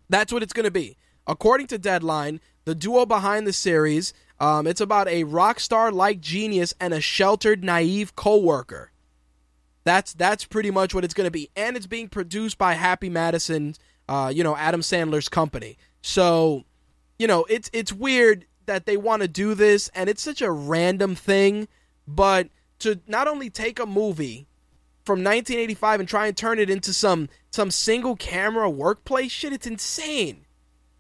That's 0.08 0.32
what 0.32 0.44
it's 0.44 0.54
going 0.54 0.66
to 0.66 0.72
be. 0.72 0.98
According 1.26 1.68
to 1.68 1.78
Deadline, 1.78 2.40
the 2.66 2.76
duo 2.76 3.06
behind 3.06 3.48
the 3.48 3.54
series, 3.54 4.14
um, 4.40 4.68
it's 4.68 4.82
about 4.82 5.08
a 5.08 5.24
rock 5.24 5.60
star 5.60 5.92
like 5.92 6.22
genius 6.22 6.74
and 6.80 6.94
a 6.94 7.02
sheltered, 7.02 7.64
naive 7.64 8.16
coworker. 8.16 8.92
That's 9.90 10.14
that's 10.14 10.46
pretty 10.46 10.70
much 10.70 10.94
what 10.94 11.04
it's 11.04 11.16
going 11.16 11.26
to 11.26 11.32
be, 11.32 11.50
and 11.56 11.76
it's 11.76 11.88
being 11.88 12.10
produced 12.10 12.60
by 12.60 12.76
Happy 12.76 13.10
Madison, 13.10 13.74
uh, 14.08 14.32
you 14.32 14.44
know, 14.44 14.56
Adam 14.56 14.82
Sandler's 14.82 15.30
company. 15.30 15.80
So, 16.04 16.64
you 17.18 17.26
know, 17.26 17.46
it's 17.50 17.72
it's 17.74 17.92
weird 17.92 18.46
that 18.68 18.86
they 18.86 18.98
want 18.98 19.24
to 19.24 19.28
do 19.28 19.56
this, 19.56 19.90
and 19.96 20.08
it's 20.08 20.22
such 20.22 20.44
a 20.44 20.52
random 20.52 21.16
thing. 21.16 21.68
But 22.08 22.50
to 22.80 23.00
not 23.08 23.28
only 23.28 23.50
take 23.50 23.80
a 23.80 23.88
movie 23.88 24.46
from 25.06 25.24
1985 25.24 26.02
and 26.02 26.08
try 26.08 26.28
and 26.28 26.38
turn 26.38 26.60
it 26.60 26.70
into 26.70 26.94
some 26.94 27.28
some 27.50 27.72
single 27.72 28.16
camera 28.16 28.70
workplace 28.70 29.32
shit, 29.32 29.54
it's 29.54 29.66
insane. 29.66 30.46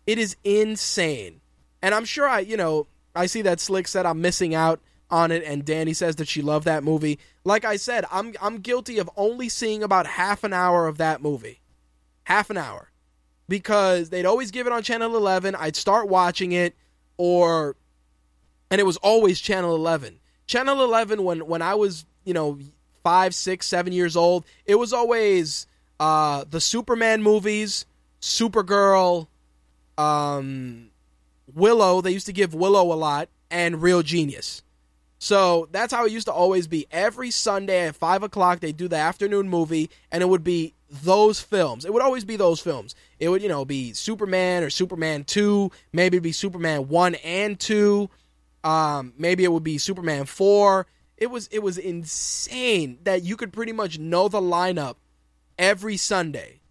It 0.07 0.17
is 0.17 0.35
insane, 0.43 1.41
and 1.83 1.93
I'm 1.93 2.05
sure 2.05 2.27
I, 2.27 2.39
you 2.39 2.57
know, 2.57 2.87
I 3.15 3.27
see 3.27 3.43
that 3.43 3.59
Slick 3.59 3.87
said 3.87 4.07
I'm 4.07 4.19
missing 4.19 4.55
out 4.55 4.79
on 5.11 5.31
it, 5.31 5.44
and 5.44 5.65
Danny 5.65 5.94
says 5.94 6.18
that 6.18 6.27
she 6.27 6.41
loved 6.41 6.65
that 6.65 6.84
movie. 6.84 7.19
Like 7.44 7.65
I 7.65 7.77
said, 7.77 8.06
I'm 8.11 8.34
I'm 8.41 8.60
guilty 8.60 8.99
of 8.99 9.10
only 9.15 9.49
seeing 9.49 9.84
about 9.84 10.06
half 10.06 10.44
an 10.44 10.53
hour 10.53 10.88
of 10.88 10.98
that 10.98 11.22
movie, 11.22 11.60
half 12.23 12.49
an 12.49 12.57
hour, 12.57 12.91
because 13.48 14.10
they'd 14.10 14.26
always 14.26 14.52
give 14.52 14.68
it 14.68 14.73
on 14.73 14.84
Channel 14.84 15.15
11. 15.15 15.56
I'd 15.56 15.76
start 15.76 16.07
watching 16.07 16.52
it 16.52 16.76
or 17.18 17.76
and 18.72 18.80
it 18.80 18.86
was 18.86 18.98
always 18.98 19.41
channel 19.41 19.76
11 19.76 20.19
channel 20.48 20.84
11 20.84 21.23
when 21.23 21.45
when 21.48 21.61
i 21.61 21.73
was 21.73 22.06
you 22.23 22.34
know 22.34 22.57
five 23.03 23.34
six 23.34 23.65
seven 23.65 23.91
years 23.91 24.15
old 24.15 24.45
it 24.65 24.76
was 24.76 24.94
always 24.94 25.65
uh 25.99 26.45
the 26.49 26.61
superman 26.61 27.22
movies 27.22 27.86
supergirl 28.22 29.27
um 29.98 30.90
willow. 31.53 32.02
They 32.02 32.11
used 32.11 32.26
to 32.27 32.34
give 32.34 32.53
willow 32.53 32.94
a 32.94 32.95
lot 32.95 33.30
and 33.49 33.81
real 33.81 34.03
genius 34.03 34.64
so 35.19 35.67
that's 35.71 35.93
how 35.93 36.05
it 36.05 36.11
used 36.11 36.25
to 36.25 36.33
always 36.33 36.67
be 36.67 36.87
every 36.91 37.29
sunday 37.29 37.87
at 37.87 37.95
five 37.95 38.23
o'clock 38.23 38.59
they 38.59 38.71
do 38.71 38.87
the 38.87 38.95
afternoon 38.95 39.47
movie 39.47 39.89
and 40.11 40.23
it 40.23 40.27
would 40.27 40.43
be 40.43 40.73
those 40.89 41.39
films. 41.39 41.85
It 41.85 41.93
would 41.93 42.01
always 42.01 42.25
be 42.25 42.35
those 42.35 42.59
films. 42.59 42.95
It 43.19 43.29
would, 43.29 43.41
you 43.41 43.49
know, 43.49 43.65
be 43.65 43.93
Superman 43.93 44.63
or 44.63 44.69
Superman 44.69 45.23
2, 45.23 45.71
maybe 45.93 46.17
it'd 46.17 46.23
be 46.23 46.31
Superman 46.31 46.87
1 46.87 47.15
and 47.15 47.59
2. 47.59 48.09
Um, 48.63 49.13
maybe 49.17 49.43
it 49.43 49.51
would 49.51 49.63
be 49.63 49.77
Superman 49.77 50.25
4. 50.25 50.85
It 51.17 51.29
was 51.29 51.47
it 51.47 51.59
was 51.59 51.77
insane 51.77 52.99
that 53.03 53.23
you 53.23 53.35
could 53.35 53.51
pretty 53.51 53.73
much 53.73 53.99
know 53.99 54.29
the 54.29 54.41
lineup 54.41 54.95
every 55.57 55.97
Sunday. 55.97 56.61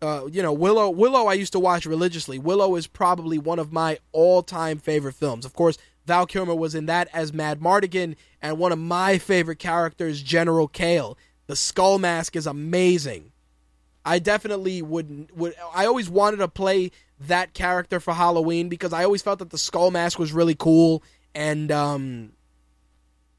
Uh, 0.00 0.26
you 0.30 0.42
know, 0.42 0.52
Willow 0.52 0.88
Willow 0.90 1.26
I 1.26 1.34
used 1.34 1.52
to 1.52 1.60
watch 1.60 1.86
religiously. 1.86 2.38
Willow 2.38 2.76
is 2.76 2.86
probably 2.86 3.36
one 3.36 3.58
of 3.58 3.72
my 3.72 3.98
all-time 4.12 4.78
favorite 4.78 5.14
films. 5.14 5.44
Of 5.44 5.54
course, 5.54 5.76
Val 6.10 6.26
Kilmer 6.26 6.56
was 6.56 6.74
in 6.74 6.86
that 6.86 7.06
as 7.12 7.30
Madmartigan, 7.30 8.16
and 8.42 8.58
one 8.58 8.72
of 8.72 8.80
my 8.80 9.16
favorite 9.16 9.60
characters, 9.60 10.20
General 10.20 10.68
Kael. 10.68 11.16
The 11.46 11.54
skull 11.54 12.00
mask 12.00 12.34
is 12.34 12.48
amazing. 12.48 13.30
I 14.04 14.18
definitely 14.18 14.82
would 14.82 15.30
would 15.36 15.54
I 15.72 15.86
always 15.86 16.10
wanted 16.10 16.38
to 16.38 16.48
play 16.48 16.90
that 17.20 17.54
character 17.54 18.00
for 18.00 18.12
Halloween 18.12 18.68
because 18.68 18.92
I 18.92 19.04
always 19.04 19.22
felt 19.22 19.38
that 19.38 19.50
the 19.50 19.58
skull 19.58 19.92
mask 19.92 20.18
was 20.18 20.32
really 20.32 20.56
cool 20.56 21.04
and 21.32 21.70
um 21.70 22.32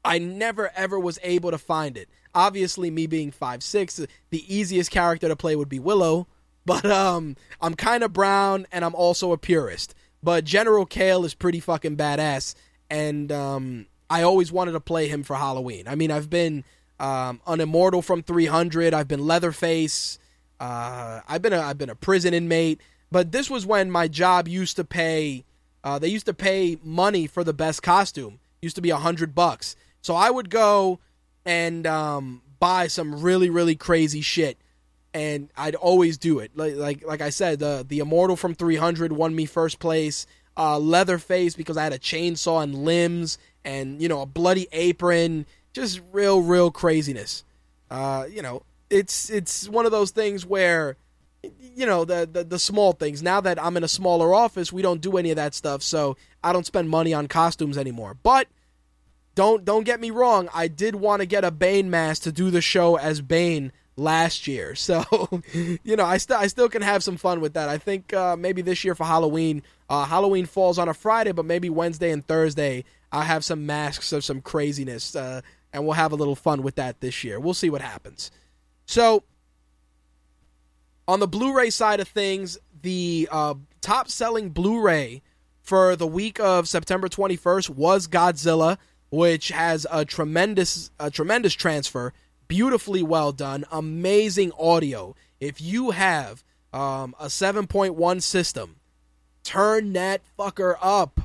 I 0.02 0.18
never 0.18 0.70
ever 0.74 0.98
was 0.98 1.18
able 1.22 1.50
to 1.50 1.58
find 1.58 1.98
it. 1.98 2.08
Obviously 2.34 2.90
me 2.90 3.06
being 3.06 3.30
five 3.30 3.62
six, 3.62 4.00
the 4.30 4.56
easiest 4.56 4.90
character 4.90 5.28
to 5.28 5.36
play 5.36 5.56
would 5.56 5.68
be 5.68 5.78
Willow, 5.78 6.26
but 6.64 6.86
um 6.86 7.36
I'm 7.60 7.74
kind 7.74 8.02
of 8.02 8.14
brown 8.14 8.66
and 8.72 8.82
I'm 8.82 8.94
also 8.94 9.32
a 9.32 9.36
purist. 9.36 9.94
But 10.22 10.44
General 10.44 10.86
Kael 10.86 11.24
is 11.24 11.34
pretty 11.34 11.60
fucking 11.60 11.96
badass 11.96 12.54
and 12.90 13.32
um 13.32 13.86
I 14.12 14.22
always 14.22 14.52
wanted 14.52 14.72
to 14.72 14.80
play 14.80 15.08
him 15.08 15.22
for 15.22 15.36
Halloween. 15.36 15.88
I 15.88 15.94
mean, 15.94 16.10
I've 16.10 16.28
been 16.28 16.64
um, 17.00 17.40
an 17.46 17.62
immortal 17.62 18.02
from 18.02 18.22
300. 18.22 18.92
I've 18.92 19.08
been 19.08 19.26
Leatherface. 19.26 20.18
Uh, 20.60 21.20
I've 21.26 21.40
been 21.40 21.54
a, 21.54 21.60
I've 21.60 21.78
been 21.78 21.88
a 21.88 21.94
prison 21.94 22.34
inmate, 22.34 22.80
but 23.10 23.32
this 23.32 23.48
was 23.48 23.64
when 23.64 23.90
my 23.90 24.08
job 24.08 24.48
used 24.48 24.76
to 24.76 24.84
pay. 24.84 25.44
Uh, 25.82 25.98
they 25.98 26.08
used 26.08 26.26
to 26.26 26.34
pay 26.34 26.76
money 26.84 27.26
for 27.26 27.42
the 27.42 27.54
best 27.54 27.82
costume. 27.82 28.38
Used 28.60 28.76
to 28.76 28.82
be 28.82 28.90
a 28.90 28.96
hundred 28.96 29.34
bucks. 29.34 29.76
So 30.02 30.14
I 30.14 30.30
would 30.30 30.50
go 30.50 31.00
and 31.46 31.86
um, 31.86 32.42
buy 32.60 32.86
some 32.86 33.22
really 33.22 33.50
really 33.50 33.74
crazy 33.74 34.20
shit, 34.20 34.58
and 35.14 35.50
I'd 35.56 35.74
always 35.74 36.18
do 36.18 36.38
it. 36.38 36.52
Like 36.54 36.76
like 36.76 37.04
like 37.06 37.20
I 37.20 37.30
said, 37.30 37.58
the 37.58 37.84
the 37.86 37.98
immortal 37.98 38.36
from 38.36 38.54
300 38.54 39.12
won 39.12 39.34
me 39.34 39.46
first 39.46 39.78
place. 39.78 40.26
Uh, 40.54 40.78
Leatherface 40.78 41.54
because 41.54 41.78
I 41.78 41.84
had 41.84 41.94
a 41.94 41.98
chainsaw 41.98 42.62
and 42.62 42.84
limbs, 42.84 43.38
and 43.64 44.00
you 44.00 44.08
know 44.08 44.22
a 44.22 44.26
bloody 44.26 44.68
apron. 44.72 45.46
Just 45.72 46.00
real 46.12 46.42
real 46.42 46.70
craziness. 46.70 47.44
Uh, 47.90 48.26
you 48.30 48.42
know, 48.42 48.62
it's 48.90 49.30
it's 49.30 49.68
one 49.68 49.86
of 49.86 49.92
those 49.92 50.10
things 50.10 50.44
where 50.44 50.96
you 51.42 51.86
know 51.86 52.04
the, 52.04 52.28
the, 52.30 52.44
the 52.44 52.58
small 52.58 52.92
things. 52.92 53.22
Now 53.22 53.40
that 53.40 53.62
I'm 53.62 53.76
in 53.76 53.84
a 53.84 53.88
smaller 53.88 54.34
office, 54.34 54.72
we 54.72 54.82
don't 54.82 55.00
do 55.00 55.16
any 55.16 55.30
of 55.30 55.36
that 55.36 55.54
stuff, 55.54 55.82
so 55.82 56.16
I 56.44 56.52
don't 56.52 56.66
spend 56.66 56.88
money 56.90 57.14
on 57.14 57.28
costumes 57.28 57.78
anymore. 57.78 58.16
But 58.22 58.48
don't 59.34 59.64
don't 59.64 59.84
get 59.84 60.00
me 60.00 60.10
wrong, 60.10 60.48
I 60.54 60.68
did 60.68 60.94
want 60.96 61.20
to 61.20 61.26
get 61.26 61.44
a 61.44 61.50
Bane 61.50 61.90
mask 61.90 62.22
to 62.22 62.32
do 62.32 62.50
the 62.50 62.60
show 62.60 62.96
as 62.96 63.20
Bane 63.20 63.72
last 63.96 64.46
year. 64.46 64.74
So, 64.82 65.04
you 65.52 65.96
know, 65.96 66.04
I 66.04 66.18
still 66.18 66.36
I 66.36 66.46
still 66.48 66.68
can 66.68 66.82
have 66.82 67.02
some 67.02 67.16
fun 67.16 67.40
with 67.40 67.54
that. 67.54 67.68
I 67.68 67.78
think 67.78 68.12
uh, 68.12 68.36
maybe 68.36 68.62
this 68.62 68.84
year 68.84 68.94
for 68.94 69.04
Halloween, 69.04 69.62
uh, 69.88 70.04
Halloween 70.04 70.46
falls 70.46 70.78
on 70.78 70.88
a 70.88 70.94
Friday, 70.94 71.32
but 71.32 71.44
maybe 71.44 71.70
Wednesday 71.70 72.10
and 72.10 72.26
Thursday 72.26 72.84
I'll 73.12 73.20
have 73.20 73.44
some 73.44 73.66
masks 73.66 74.12
of 74.12 74.24
some 74.24 74.40
craziness, 74.40 75.14
uh, 75.14 75.42
and 75.72 75.84
we'll 75.84 75.92
have 75.92 76.12
a 76.12 76.16
little 76.16 76.34
fun 76.34 76.62
with 76.62 76.76
that 76.76 77.00
this 77.00 77.22
year. 77.22 77.38
We'll 77.38 77.54
see 77.54 77.68
what 77.68 77.82
happens. 77.82 78.30
So, 78.86 79.22
on 81.06 81.20
the 81.20 81.28
Blu-ray 81.28 81.70
side 81.70 82.00
of 82.00 82.08
things, 82.08 82.58
the 82.80 83.28
uh, 83.30 83.54
top-selling 83.82 84.50
Blu-ray 84.50 85.20
for 85.60 85.94
the 85.94 86.06
week 86.06 86.40
of 86.40 86.68
September 86.68 87.08
21st 87.08 87.68
was 87.70 88.08
Godzilla, 88.08 88.78
which 89.10 89.48
has 89.48 89.86
a 89.90 90.06
tremendous, 90.06 90.90
a 90.98 91.10
tremendous 91.10 91.52
transfer, 91.52 92.14
beautifully 92.52 93.02
well 93.02 93.32
done, 93.32 93.64
amazing 93.72 94.52
audio. 94.58 95.16
If 95.40 95.58
you 95.62 95.92
have 95.92 96.44
um, 96.70 97.14
a 97.18 97.28
7.1 97.28 98.20
system, 98.20 98.76
turn 99.42 99.94
that 99.94 100.20
fucker 100.38 100.74
up. 100.82 101.18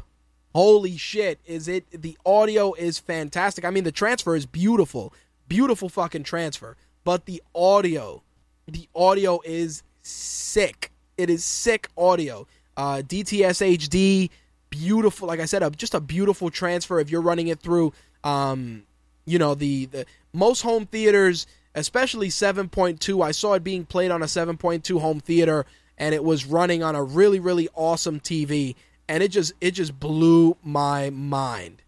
Holy 0.56 0.96
shit, 0.96 1.42
is 1.46 1.68
it 1.68 1.84
the 1.92 2.18
audio 2.26 2.72
is 2.76 2.98
fantastic. 2.98 3.66
I 3.66 3.72
mean 3.72 3.84
the 3.84 3.92
transfer 3.92 4.38
is 4.38 4.46
beautiful. 4.46 5.14
Beautiful 5.50 5.90
fucking 5.90 6.24
transfer, 6.24 6.78
but 7.04 7.26
the 7.26 7.44
audio, 7.54 8.24
the 8.66 8.88
audio 8.96 9.42
is 9.44 9.84
sick. 10.04 10.94
It 11.18 11.30
is 11.30 11.44
sick 11.44 11.90
audio. 11.98 12.48
Uh, 12.78 13.02
DTS 13.06 13.76
HD, 13.76 14.30
beautiful. 14.70 15.28
Like 15.28 15.42
I 15.42 15.46
said, 15.46 15.62
a, 15.62 15.72
just 15.72 15.94
a 15.94 16.00
beautiful 16.00 16.50
transfer. 16.50 17.02
If 17.02 17.10
you're 17.10 17.22
running 17.22 17.50
it 17.50 17.60
through, 17.60 17.92
um, 18.24 18.84
you 19.28 19.38
know 19.38 19.54
the 19.54 19.86
the 19.86 20.06
most 20.34 20.62
home 20.62 20.88
theaters, 20.88 21.46
especially 21.76 22.30
7.2. 22.30 23.24
I 23.24 23.32
saw 23.32 23.54
it 23.54 23.64
being 23.64 23.86
played 23.86 24.10
on 24.10 24.24
a 24.24 24.26
7.2 24.26 25.00
home 25.00 25.20
theater, 25.20 25.66
and 25.98 26.16
it 26.16 26.24
was 26.24 26.46
running 26.46 26.82
on 26.82 26.96
a 26.96 27.04
really 27.04 27.40
really 27.40 27.70
awesome 27.76 28.20
TV, 28.20 28.76
and 29.08 29.22
it 29.22 29.30
just 29.30 29.54
it 29.62 29.72
just 29.72 30.00
blew 30.00 30.58
my 30.64 31.12
mind. 31.12 31.84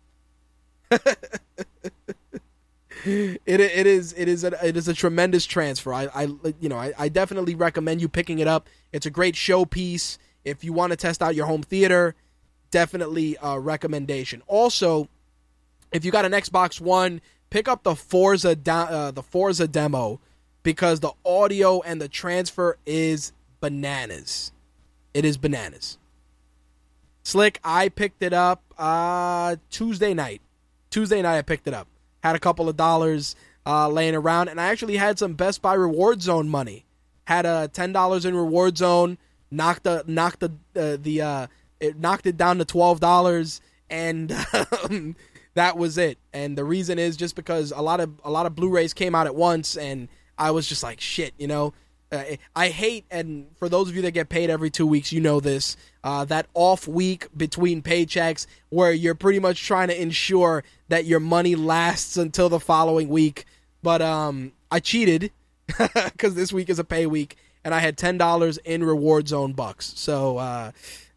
it 3.05 3.41
it 3.45 3.87
is 3.87 4.13
it 4.17 4.27
is 4.27 4.43
a 4.43 4.65
it 4.65 4.75
is 4.75 4.87
a 4.87 4.93
tremendous 4.93 5.45
transfer. 5.45 5.93
I, 5.93 6.09
I 6.13 6.23
you 6.59 6.69
know 6.69 6.77
I, 6.77 6.93
I 6.97 7.09
definitely 7.09 7.55
recommend 7.55 8.01
you 8.01 8.09
picking 8.09 8.39
it 8.39 8.47
up. 8.47 8.67
It's 8.91 9.05
a 9.05 9.11
great 9.11 9.35
showpiece 9.35 10.17
if 10.43 10.63
you 10.63 10.73
want 10.73 10.91
to 10.91 10.97
test 10.97 11.21
out 11.21 11.35
your 11.35 11.45
home 11.45 11.63
theater. 11.63 12.15
Definitely 12.71 13.37
a 13.41 13.59
recommendation. 13.59 14.43
Also, 14.47 15.07
if 15.91 16.05
you 16.05 16.11
got 16.11 16.25
an 16.25 16.31
Xbox 16.31 16.79
One, 16.79 17.21
pick 17.49 17.67
up 17.67 17.83
the 17.83 17.95
Forza 17.95 18.57
uh, 18.67 19.11
the 19.11 19.23
Forza 19.23 19.67
demo 19.67 20.19
because 20.63 20.99
the 20.99 21.11
audio 21.25 21.81
and 21.81 22.01
the 22.01 22.07
transfer 22.07 22.77
is 22.85 23.31
bananas. 23.59 24.51
It 25.13 25.25
is 25.25 25.37
bananas. 25.37 25.97
Slick, 27.23 27.59
I 27.63 27.89
picked 27.89 28.23
it 28.23 28.33
up 28.33 28.63
uh, 28.77 29.57
Tuesday 29.69 30.13
night. 30.13 30.41
Tuesday 30.89 31.21
night, 31.21 31.37
I 31.37 31.41
picked 31.41 31.67
it 31.67 31.73
up 31.73 31.87
had 32.23 32.35
a 32.35 32.39
couple 32.39 32.69
of 32.69 32.77
dollars 32.77 33.35
uh, 33.65 33.87
laying 33.87 34.15
around, 34.15 34.49
and 34.49 34.59
I 34.59 34.67
actually 34.67 34.97
had 34.97 35.19
some 35.19 35.33
Best 35.33 35.61
Buy 35.61 35.73
Reward 35.73 36.21
Zone 36.21 36.49
money. 36.49 36.85
Had 37.25 37.45
a 37.45 37.49
uh, 37.49 37.67
ten 37.67 37.93
dollars 37.93 38.25
in 38.25 38.35
Reward 38.35 38.77
Zone, 38.77 39.17
knocked 39.51 39.83
the 39.83 40.03
knocked 40.07 40.39
the 40.39 40.51
uh, 40.75 40.97
the 41.01 41.21
uh, 41.21 41.47
it 41.79 41.99
knocked 41.99 42.25
it 42.25 42.37
down 42.37 42.57
to 42.57 42.65
twelve 42.65 42.99
dollars, 42.99 43.61
and 43.89 44.31
um, 44.83 45.15
that 45.59 45.77
was 45.77 45.97
it. 45.97 46.17
And 46.31 46.57
the 46.57 46.63
reason 46.63 46.97
is 46.97 47.17
just 47.17 47.35
because 47.35 47.73
a 47.75 47.81
lot 47.81 47.99
of 47.99 48.09
a 48.23 48.31
lot 48.31 48.45
of 48.45 48.55
Blu-rays 48.55 48.93
came 48.93 49.13
out 49.13 49.27
at 49.27 49.35
once, 49.35 49.75
and 49.75 50.07
I 50.37 50.51
was 50.51 50.65
just 50.67 50.83
like, 50.83 51.01
shit, 51.01 51.33
you 51.37 51.47
know. 51.47 51.73
Uh, 52.11 52.23
I 52.55 52.69
hate, 52.69 53.05
and 53.11 53.45
for 53.57 53.69
those 53.69 53.87
of 53.87 53.95
you 53.95 54.01
that 54.03 54.11
get 54.11 54.29
paid 54.29 54.49
every 54.49 54.71
two 54.71 54.87
weeks, 54.87 55.11
you 55.11 55.19
know 55.19 55.39
this. 55.41 55.75
Uh, 56.03 56.23
that 56.25 56.47
off 56.53 56.87
week 56.87 57.27
between 57.35 57.83
paychecks, 57.83 58.47
where 58.69 58.93
you're 58.93 59.15
pretty 59.15 59.39
much 59.39 59.61
trying 59.63 59.89
to 59.89 60.01
ensure 60.01 60.63
that 60.87 61.05
your 61.05 61.19
money 61.19 61.55
lasts 61.55 62.15
until 62.15 62.47
the 62.47 62.59
following 62.59 63.09
week. 63.09 63.45
But 63.83 64.01
um, 64.01 64.53
I 64.71 64.79
cheated 64.79 65.31
because 65.77 66.35
this 66.35 66.53
week 66.53 66.69
is 66.69 66.79
a 66.79 66.85
pay 66.85 67.05
week, 67.05 67.35
and 67.65 67.75
I 67.75 67.79
had 67.79 67.97
ten 67.97 68.17
dollars 68.17 68.57
in 68.59 68.81
reward 68.83 69.27
zone 69.27 69.51
bucks. 69.51 69.91
So 69.97 70.37
uh, 70.37 70.71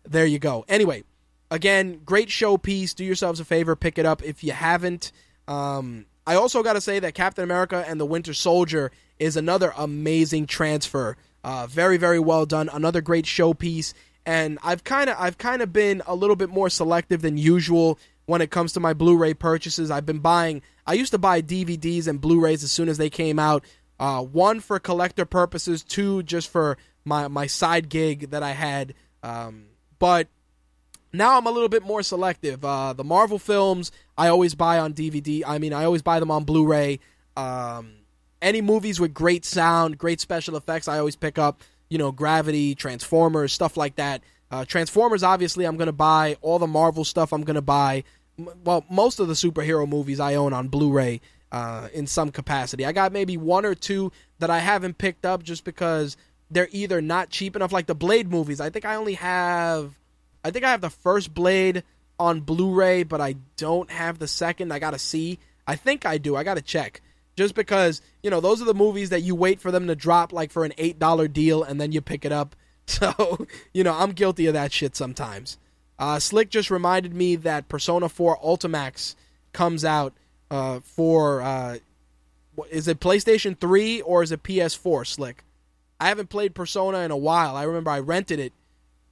there 0.05 0.27
you 0.27 0.41
go. 0.41 0.65
Anyway, 0.69 1.05
again, 1.53 2.01
great 2.05 2.29
showpiece. 2.29 2.95
Do 2.95 3.05
yourselves 3.05 3.39
a 3.39 3.45
favor, 3.45 3.77
pick 3.77 3.99
it 3.99 4.07
up 4.07 4.23
if 4.25 4.43
you 4.43 4.53
haven't. 4.53 5.13
Um, 5.47 6.07
I 6.27 6.35
also 6.35 6.63
got 6.63 6.73
to 6.73 6.81
say 6.81 6.99
that 6.99 7.15
Captain 7.15 7.45
America 7.45 7.85
and 7.87 8.01
the 8.01 8.07
Winter 8.07 8.33
Soldier 8.33 8.91
is 9.19 9.37
another 9.37 9.73
amazing 9.77 10.47
transfer. 10.47 11.17
Uh, 11.45 11.67
very 11.67 11.99
very 11.99 12.19
well 12.19 12.47
done. 12.47 12.69
Another 12.73 13.01
great 13.01 13.27
showpiece. 13.27 13.93
And 14.25 14.59
I've 14.63 14.83
kind 14.85 15.11
of 15.11 15.17
I've 15.19 15.39
kind 15.39 15.63
of 15.63 15.73
been 15.73 16.03
a 16.07 16.15
little 16.15 16.37
bit 16.37 16.49
more 16.49 16.71
selective 16.71 17.23
than 17.23 17.37
usual 17.37 17.99
when 18.27 18.41
it 18.41 18.51
comes 18.51 18.73
to 18.73 18.81
my 18.81 18.95
Blu-ray 18.95 19.35
purchases. 19.35 19.91
I've 19.91 20.07
been 20.07 20.21
buying. 20.21 20.63
I 20.87 20.95
used 20.95 21.13
to 21.13 21.19
buy 21.19 21.43
DVDs 21.43 22.07
and 22.07 22.21
Blu-rays 22.21 22.65
as 22.65 22.73
soon 22.73 22.89
as 22.89 22.99
they 22.99 23.11
came 23.11 23.39
out. 23.39 23.65
Uh, 24.01 24.23
one 24.23 24.61
for 24.61 24.79
collector 24.79 25.27
purposes, 25.27 25.83
two 25.83 26.23
just 26.23 26.49
for 26.49 26.79
my 27.05 27.29
my 27.29 27.47
side 27.47 27.89
gig 27.89 28.31
that 28.31 28.43
I 28.43 28.53
had. 28.53 28.95
Um, 29.25 29.67
but 29.99 30.29
now 31.13 31.37
I'm 31.37 31.47
a 31.47 31.51
little 31.51 31.69
bit 31.69 31.83
more 31.83 32.03
selective. 32.03 32.65
Uh, 32.65 32.93
the 32.93 33.05
Marvel 33.05 33.39
films 33.39 33.93
I 34.17 34.29
always 34.29 34.55
buy 34.55 34.79
on 34.79 34.95
DVD. 34.95 35.43
I 35.47 35.59
mean, 35.59 35.73
I 35.73 35.85
always 35.85 36.03
buy 36.03 36.21
them 36.21 36.31
on 36.31 36.45
Blu-ray. 36.45 37.01
Um, 37.37 37.95
any 38.41 38.61
movies 38.61 38.99
with 38.99 39.15
great 39.15 39.45
sound, 39.45 39.99
great 39.99 40.21
special 40.21 40.57
effects, 40.57 40.89
I 40.89 40.99
always 40.99 41.17
pick 41.17 41.39
up. 41.39 41.63
You 41.89 41.99
know, 41.99 42.11
Gravity, 42.11 42.75
Transformers, 42.75 43.53
stuff 43.53 43.77
like 43.77 43.97
that. 43.97 44.23
Uh, 44.51 44.65
Transformers, 44.65 45.23
obviously, 45.23 45.65
I'm 45.65 45.77
to 45.87 45.93
buy. 45.93 46.37
All 46.41 46.59
the 46.59 46.67
Marvel 46.67 47.05
stuff, 47.05 47.33
I'm 47.33 47.45
to 47.45 47.63
buy. 47.63 48.05
M- 48.39 48.49
well, 48.65 48.85
most 48.91 49.21
of 49.21 49.29
the 49.29 49.35
superhero 49.35 49.89
movies 49.89 50.19
I 50.19 50.35
own 50.35 50.53
on 50.53 50.69
Blu 50.69 50.91
ray 50.91 51.21
uh, 51.53 51.89
in 51.93 52.07
some 52.07 52.31
capacity. 52.31 52.85
I 52.87 52.93
got 52.93 53.13
maybe 53.13 53.37
one 53.37 53.65
or 53.65 53.75
two 53.75 54.11
that 54.39 54.51
I 54.51 54.59
haven't 54.59 54.99
picked 54.99 55.27
up 55.27 55.43
just 55.43 55.65
because 55.65 56.17
they're 56.51 56.69
either 56.71 57.01
not 57.01 57.31
cheap 57.31 57.57
enough. 57.57 57.73
Like 57.73 57.87
the 57.87 57.95
Blade 57.95 58.31
movies, 58.31 58.61
I 58.61 58.71
think 58.71 58.85
I 58.85 58.95
only 58.95 59.15
have. 59.15 59.99
I 60.45 60.51
think 60.51 60.65
I 60.65 60.71
have 60.71 60.81
the 60.81 60.91
first 60.91 61.33
Blade 61.35 61.85
on 62.19 62.41
Blu 62.41 62.73
ray, 62.73 63.03
but 63.03 63.21
I 63.21 63.37
don't 63.57 63.91
have 63.91 64.19
the 64.19 64.29
second. 64.29 64.73
I 64.73 64.79
got 64.79 64.93
to 64.93 64.99
see. 64.99 65.39
I 65.67 65.77
think 65.77 66.05
I 66.05 66.19
do. 66.19 66.37
I 66.37 66.45
got 66.45 66.55
to 66.55 66.63
check 66.63 67.01
just 67.37 67.55
because 67.55 68.03
you 68.23 68.31
know 68.31 68.41
those 68.41 68.61
are 68.61 68.67
the 68.67 68.75
movies 68.75 69.11
that 69.11 69.23
you 69.23 69.35
wait 69.35 69.61
for 69.61 69.71
them 69.71 69.87
to 69.87 69.95
drop 69.97 70.33
like 70.33 70.51
for 70.51 70.65
an 70.65 70.73
eight 70.79 70.99
dollar 70.99 71.29
deal 71.29 71.63
and 71.63 71.81
then 71.81 71.93
you 71.93 72.01
pick 72.01 72.25
it 72.25 72.33
up. 72.33 72.57
So 72.85 73.47
you 73.73 73.85
know 73.85 73.95
I'm 73.95 74.11
guilty 74.11 74.47
of 74.47 74.55
that 74.55 74.73
shit 74.73 74.97
sometimes. 74.97 75.57
Uh, 76.01 76.19
Slick 76.19 76.51
just 76.51 76.69
reminded 76.69 77.15
me 77.15 77.37
that 77.37 77.69
Persona 77.69 78.09
4 78.09 78.39
Ultimax 78.39 79.15
comes 79.53 79.85
out 79.85 80.15
uh, 80.51 80.81
for 80.81 81.41
uh, 81.41 81.79
is 82.71 82.89
it 82.89 82.99
PlayStation 82.99 83.57
3 83.57 84.01
or 84.01 84.25
is 84.25 84.33
it 84.33 84.43
PS4? 84.43 85.07
Slick, 85.07 85.45
I 86.01 86.09
haven't 86.09 86.29
played 86.29 86.57
Persona 86.57 86.99
in 86.99 87.13
a 87.13 87.17
while. 87.17 87.55
I 87.55 87.63
remember 87.63 87.93
I 87.93 88.01
rented 88.01 88.41
it 88.41 88.53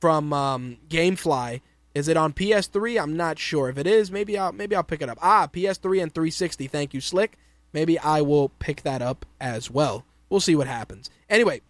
from 0.00 0.32
um, 0.32 0.78
GameFly. 0.88 1.60
Is 1.94 2.08
it 2.08 2.16
on 2.16 2.32
PS3? 2.32 3.02
I'm 3.02 3.16
not 3.16 3.38
sure. 3.38 3.68
If 3.68 3.78
it 3.78 3.86
is, 3.86 4.10
maybe 4.10 4.38
I'll 4.38 4.52
maybe 4.52 4.76
I'll 4.76 4.82
pick 4.82 5.02
it 5.02 5.08
up. 5.08 5.18
Ah, 5.20 5.48
PS3 5.52 6.02
and 6.02 6.14
360. 6.14 6.66
Thank 6.68 6.94
you, 6.94 7.00
Slick 7.00 7.36
maybe 7.72 7.98
I 7.98 8.20
will 8.22 8.50
pick 8.58 8.82
that 8.82 9.02
up 9.02 9.26
as 9.40 9.70
well. 9.70 10.04
We'll 10.28 10.40
see 10.40 10.56
what 10.56 10.66
happens. 10.66 11.10
Anyway, 11.28 11.60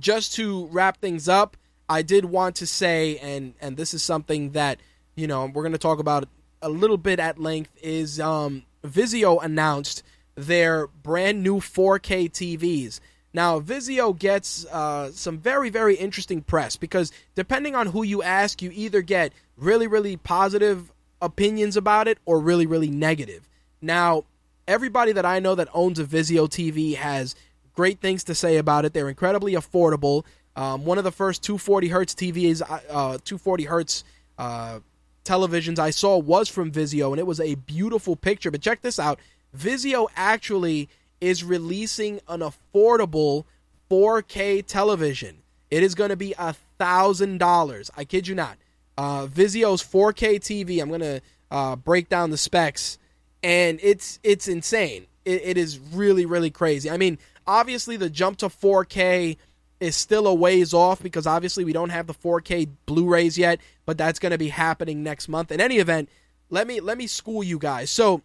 just 0.00 0.34
to 0.34 0.66
wrap 0.66 1.00
things 1.00 1.28
up, 1.28 1.56
I 1.88 2.02
did 2.02 2.24
want 2.24 2.56
to 2.56 2.66
say, 2.66 3.18
and 3.18 3.54
and 3.60 3.76
this 3.76 3.94
is 3.94 4.02
something 4.02 4.50
that 4.52 4.80
you 5.14 5.26
know 5.26 5.46
we're 5.46 5.62
going 5.62 5.72
to 5.72 5.78
talk 5.78 5.98
about 5.98 6.28
a 6.60 6.68
little 6.68 6.96
bit 6.96 7.20
at 7.20 7.38
length. 7.38 7.70
Is 7.80 8.18
um, 8.18 8.64
Vizio 8.84 9.42
announced 9.42 10.02
their 10.34 10.88
brand 10.88 11.42
new 11.42 11.60
4K 11.60 12.30
TVs. 12.30 13.00
Now, 13.36 13.60
Vizio 13.60 14.18
gets 14.18 14.64
uh, 14.64 15.10
some 15.12 15.36
very, 15.36 15.68
very 15.68 15.94
interesting 15.94 16.40
press 16.40 16.76
because 16.76 17.12
depending 17.34 17.74
on 17.74 17.88
who 17.88 18.02
you 18.02 18.22
ask, 18.22 18.62
you 18.62 18.70
either 18.72 19.02
get 19.02 19.30
really, 19.58 19.86
really 19.86 20.16
positive 20.16 20.90
opinions 21.20 21.76
about 21.76 22.08
it 22.08 22.16
or 22.24 22.40
really, 22.40 22.64
really 22.64 22.88
negative. 22.88 23.46
Now, 23.82 24.24
everybody 24.66 25.12
that 25.12 25.26
I 25.26 25.40
know 25.40 25.54
that 25.54 25.68
owns 25.74 25.98
a 25.98 26.04
Vizio 26.04 26.48
TV 26.48 26.94
has 26.94 27.34
great 27.74 28.00
things 28.00 28.24
to 28.24 28.34
say 28.34 28.56
about 28.56 28.86
it. 28.86 28.94
They're 28.94 29.10
incredibly 29.10 29.52
affordable. 29.52 30.24
Um, 30.56 30.86
one 30.86 30.96
of 30.96 31.04
the 31.04 31.12
first 31.12 31.42
240 31.42 31.88
hertz 31.88 32.14
TVs, 32.14 32.62
uh, 32.62 33.18
240 33.22 33.64
hertz 33.64 34.02
uh, 34.38 34.80
televisions 35.26 35.78
I 35.78 35.90
saw 35.90 36.16
was 36.16 36.48
from 36.48 36.72
Vizio, 36.72 37.10
and 37.10 37.18
it 37.18 37.26
was 37.26 37.40
a 37.40 37.56
beautiful 37.56 38.16
picture. 38.16 38.50
But 38.50 38.62
check 38.62 38.80
this 38.80 38.98
out: 38.98 39.20
Vizio 39.54 40.06
actually 40.16 40.88
is 41.20 41.44
releasing 41.44 42.20
an 42.28 42.40
affordable 42.40 43.44
4K 43.90 44.64
television. 44.66 45.38
It 45.70 45.82
is 45.82 45.94
going 45.94 46.10
to 46.10 46.16
be 46.16 46.34
a 46.38 46.54
thousand 46.78 47.38
dollars. 47.38 47.90
I 47.96 48.04
kid 48.04 48.28
you 48.28 48.34
not. 48.34 48.56
Uh, 48.98 49.26
Vizio's 49.26 49.82
4K 49.82 50.36
TV. 50.36 50.80
I'm 50.80 50.88
going 50.88 51.00
to 51.00 51.20
uh, 51.50 51.76
break 51.76 52.08
down 52.08 52.30
the 52.30 52.36
specs 52.36 52.98
and 53.42 53.78
it's 53.82 54.18
it's 54.22 54.48
insane. 54.48 55.06
It, 55.24 55.42
it 55.44 55.56
is 55.56 55.78
really 55.78 56.26
really 56.26 56.50
crazy. 56.50 56.90
I 56.90 56.96
mean, 56.96 57.18
obviously 57.46 57.96
the 57.96 58.10
jump 58.10 58.38
to 58.38 58.48
4K 58.48 59.36
is 59.78 59.94
still 59.94 60.26
a 60.26 60.34
ways 60.34 60.72
off 60.72 61.02
because 61.02 61.26
obviously 61.26 61.64
we 61.64 61.72
don't 61.72 61.90
have 61.90 62.06
the 62.06 62.14
4K 62.14 62.68
Blu-rays 62.86 63.36
yet, 63.36 63.60
but 63.84 63.98
that's 63.98 64.18
going 64.18 64.32
to 64.32 64.38
be 64.38 64.48
happening 64.48 65.02
next 65.02 65.28
month. 65.28 65.52
In 65.52 65.60
any 65.60 65.76
event, 65.76 66.08
let 66.48 66.66
me 66.66 66.80
let 66.80 66.98
me 66.98 67.06
school 67.06 67.42
you 67.42 67.58
guys. 67.58 67.90
So 67.90 68.22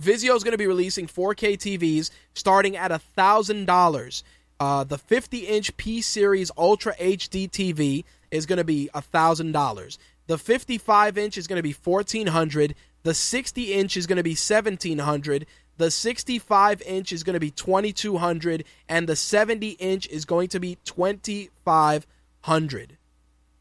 Vizio 0.00 0.36
is 0.36 0.44
going 0.44 0.52
to 0.52 0.58
be 0.58 0.66
releasing 0.66 1.06
4K 1.06 1.56
TVs 1.56 2.10
starting 2.34 2.76
at 2.76 2.90
$1,000. 2.90 4.22
Uh, 4.58 4.84
the 4.84 4.98
50 4.98 5.38
inch 5.38 5.76
P 5.76 6.02
Series 6.02 6.50
Ultra 6.56 6.94
HD 6.96 7.50
TV 7.50 8.04
is 8.30 8.46
going 8.46 8.58
to 8.58 8.64
be 8.64 8.88
$1,000. 8.94 9.98
The 10.26 10.38
55 10.38 11.18
inch 11.18 11.38
is 11.38 11.46
going 11.46 11.58
to 11.58 11.62
be 11.62 11.72
1400 11.72 12.74
The 13.04 13.14
60 13.14 13.72
inch 13.72 13.96
is 13.96 14.06
going 14.06 14.16
to 14.16 14.22
be 14.22 14.30
1700 14.30 15.46
The 15.76 15.90
65 15.90 16.82
inch 16.82 17.12
is 17.12 17.22
going 17.22 17.34
to 17.34 17.40
be 17.40 17.50
2200 17.50 18.64
And 18.88 19.08
the 19.08 19.16
70 19.16 19.70
inch 19.70 20.08
is 20.08 20.24
going 20.24 20.48
to 20.48 20.58
be 20.58 20.78
2500 20.84 22.96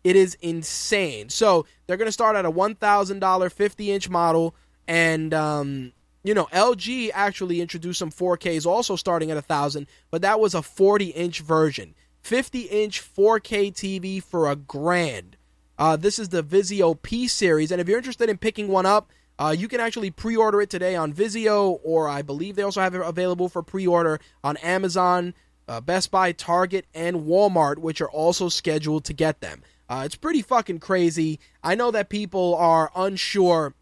It 0.04 0.16
is 0.16 0.38
insane. 0.42 1.30
So 1.30 1.68
they're 1.86 1.98
going 1.98 2.08
to 2.08 2.12
start 2.12 2.36
at 2.36 2.46
a 2.46 2.52
$1,000 2.52 3.52
50 3.52 3.92
inch 3.92 4.10
model. 4.10 4.56
And 4.88 5.34
um, 5.34 5.94
you 6.26 6.34
know, 6.34 6.48
LG 6.52 7.12
actually 7.14 7.62
introduced 7.62 8.00
some 8.00 8.10
4Ks 8.10 8.66
also 8.66 8.96
starting 8.96 9.30
at 9.30 9.38
a 9.38 9.44
thousand, 9.44 9.86
but 10.10 10.24
that 10.24 10.40
was 10.40 10.56
a 10.56 10.64
40 10.64 11.10
inch 11.10 11.42
version. 11.42 11.94
50 12.24 12.62
inch 12.62 13.00
4K 13.00 13.72
TV 13.72 14.24
for 14.24 14.50
a 14.50 14.56
grand. 14.56 15.38
Uh, 15.78 15.96
this 15.96 16.18
is 16.18 16.30
the 16.30 16.44
Vizio 16.44 17.00
P 17.00 17.28
series, 17.28 17.72
and 17.72 17.80
if 17.80 17.88
you're 17.88 18.00
interested 18.00 18.28
in 18.28 18.40
picking 18.40 18.70
one 18.70 18.88
up, 18.88 19.12
uh, 19.38 19.54
you 19.56 19.68
can 19.68 19.80
actually 19.80 20.10
pre-order 20.10 20.62
it 20.62 20.70
today 20.72 20.96
on 20.96 21.14
Vizio, 21.14 21.80
or 21.84 22.10
I 22.10 22.24
believe 22.24 22.56
they 22.56 22.64
also 22.64 22.82
have 22.82 22.96
it 22.96 23.02
available 23.06 23.48
for 23.48 23.62
pre-order 23.62 24.20
on 24.44 24.58
Amazon, 24.58 25.36
uh, 25.68 25.80
Best 25.80 26.10
Buy, 26.10 26.32
Target, 26.32 26.88
and 26.96 27.28
Walmart, 27.28 27.78
which 27.78 28.02
are 28.02 28.10
also 28.10 28.50
scheduled 28.50 29.06
to 29.06 29.14
get 29.14 29.42
them. 29.42 29.62
Uh, 29.88 30.02
it's 30.06 30.16
pretty 30.16 30.42
fucking 30.42 30.80
crazy. 30.80 31.40
I 31.64 31.76
know 31.76 31.92
that 31.92 32.10
people 32.10 32.56
are 32.56 32.92
unsure 32.96 33.76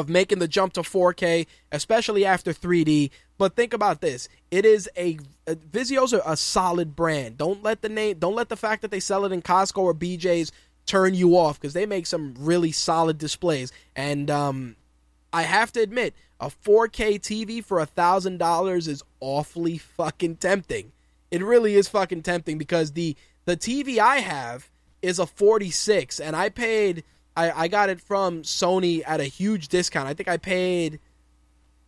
of 0.00 0.08
making 0.08 0.38
the 0.38 0.48
jump 0.48 0.72
to 0.74 0.82
4K, 0.82 1.46
especially 1.72 2.24
after 2.24 2.52
3D. 2.52 3.10
But 3.38 3.56
think 3.56 3.72
about 3.72 4.00
this: 4.00 4.28
it 4.50 4.64
is 4.64 4.88
a, 4.96 5.18
a 5.46 5.56
Vizio's 5.56 6.12
a, 6.12 6.22
a 6.26 6.36
solid 6.36 6.94
brand. 6.94 7.38
Don't 7.38 7.62
let 7.62 7.82
the 7.82 7.88
name, 7.88 8.18
don't 8.18 8.34
let 8.34 8.48
the 8.48 8.56
fact 8.56 8.82
that 8.82 8.90
they 8.90 9.00
sell 9.00 9.24
it 9.24 9.32
in 9.32 9.42
Costco 9.42 9.78
or 9.78 9.94
BJ's 9.94 10.52
turn 10.86 11.14
you 11.14 11.36
off 11.36 11.60
because 11.60 11.72
they 11.72 11.86
make 11.86 12.06
some 12.06 12.34
really 12.38 12.72
solid 12.72 13.18
displays. 13.18 13.72
And 13.96 14.30
um, 14.30 14.76
I 15.32 15.42
have 15.42 15.72
to 15.72 15.80
admit, 15.80 16.14
a 16.40 16.48
4K 16.48 17.20
TV 17.20 17.64
for 17.64 17.78
a 17.78 17.86
thousand 17.86 18.38
dollars 18.38 18.86
is 18.88 19.02
awfully 19.20 19.78
fucking 19.78 20.36
tempting. 20.36 20.92
It 21.30 21.42
really 21.42 21.74
is 21.74 21.88
fucking 21.88 22.22
tempting 22.22 22.58
because 22.58 22.92
the 22.92 23.16
the 23.46 23.56
TV 23.56 23.98
I 23.98 24.18
have 24.18 24.70
is 25.02 25.18
a 25.18 25.26
46, 25.26 26.18
and 26.18 26.34
I 26.34 26.48
paid 26.48 27.04
I, 27.36 27.64
I 27.64 27.68
got 27.68 27.88
it 27.88 28.00
from 28.00 28.42
Sony 28.42 29.02
at 29.06 29.20
a 29.20 29.24
huge 29.24 29.68
discount. 29.68 30.08
I 30.08 30.14
think 30.14 30.28
I 30.28 30.36
paid 30.36 31.00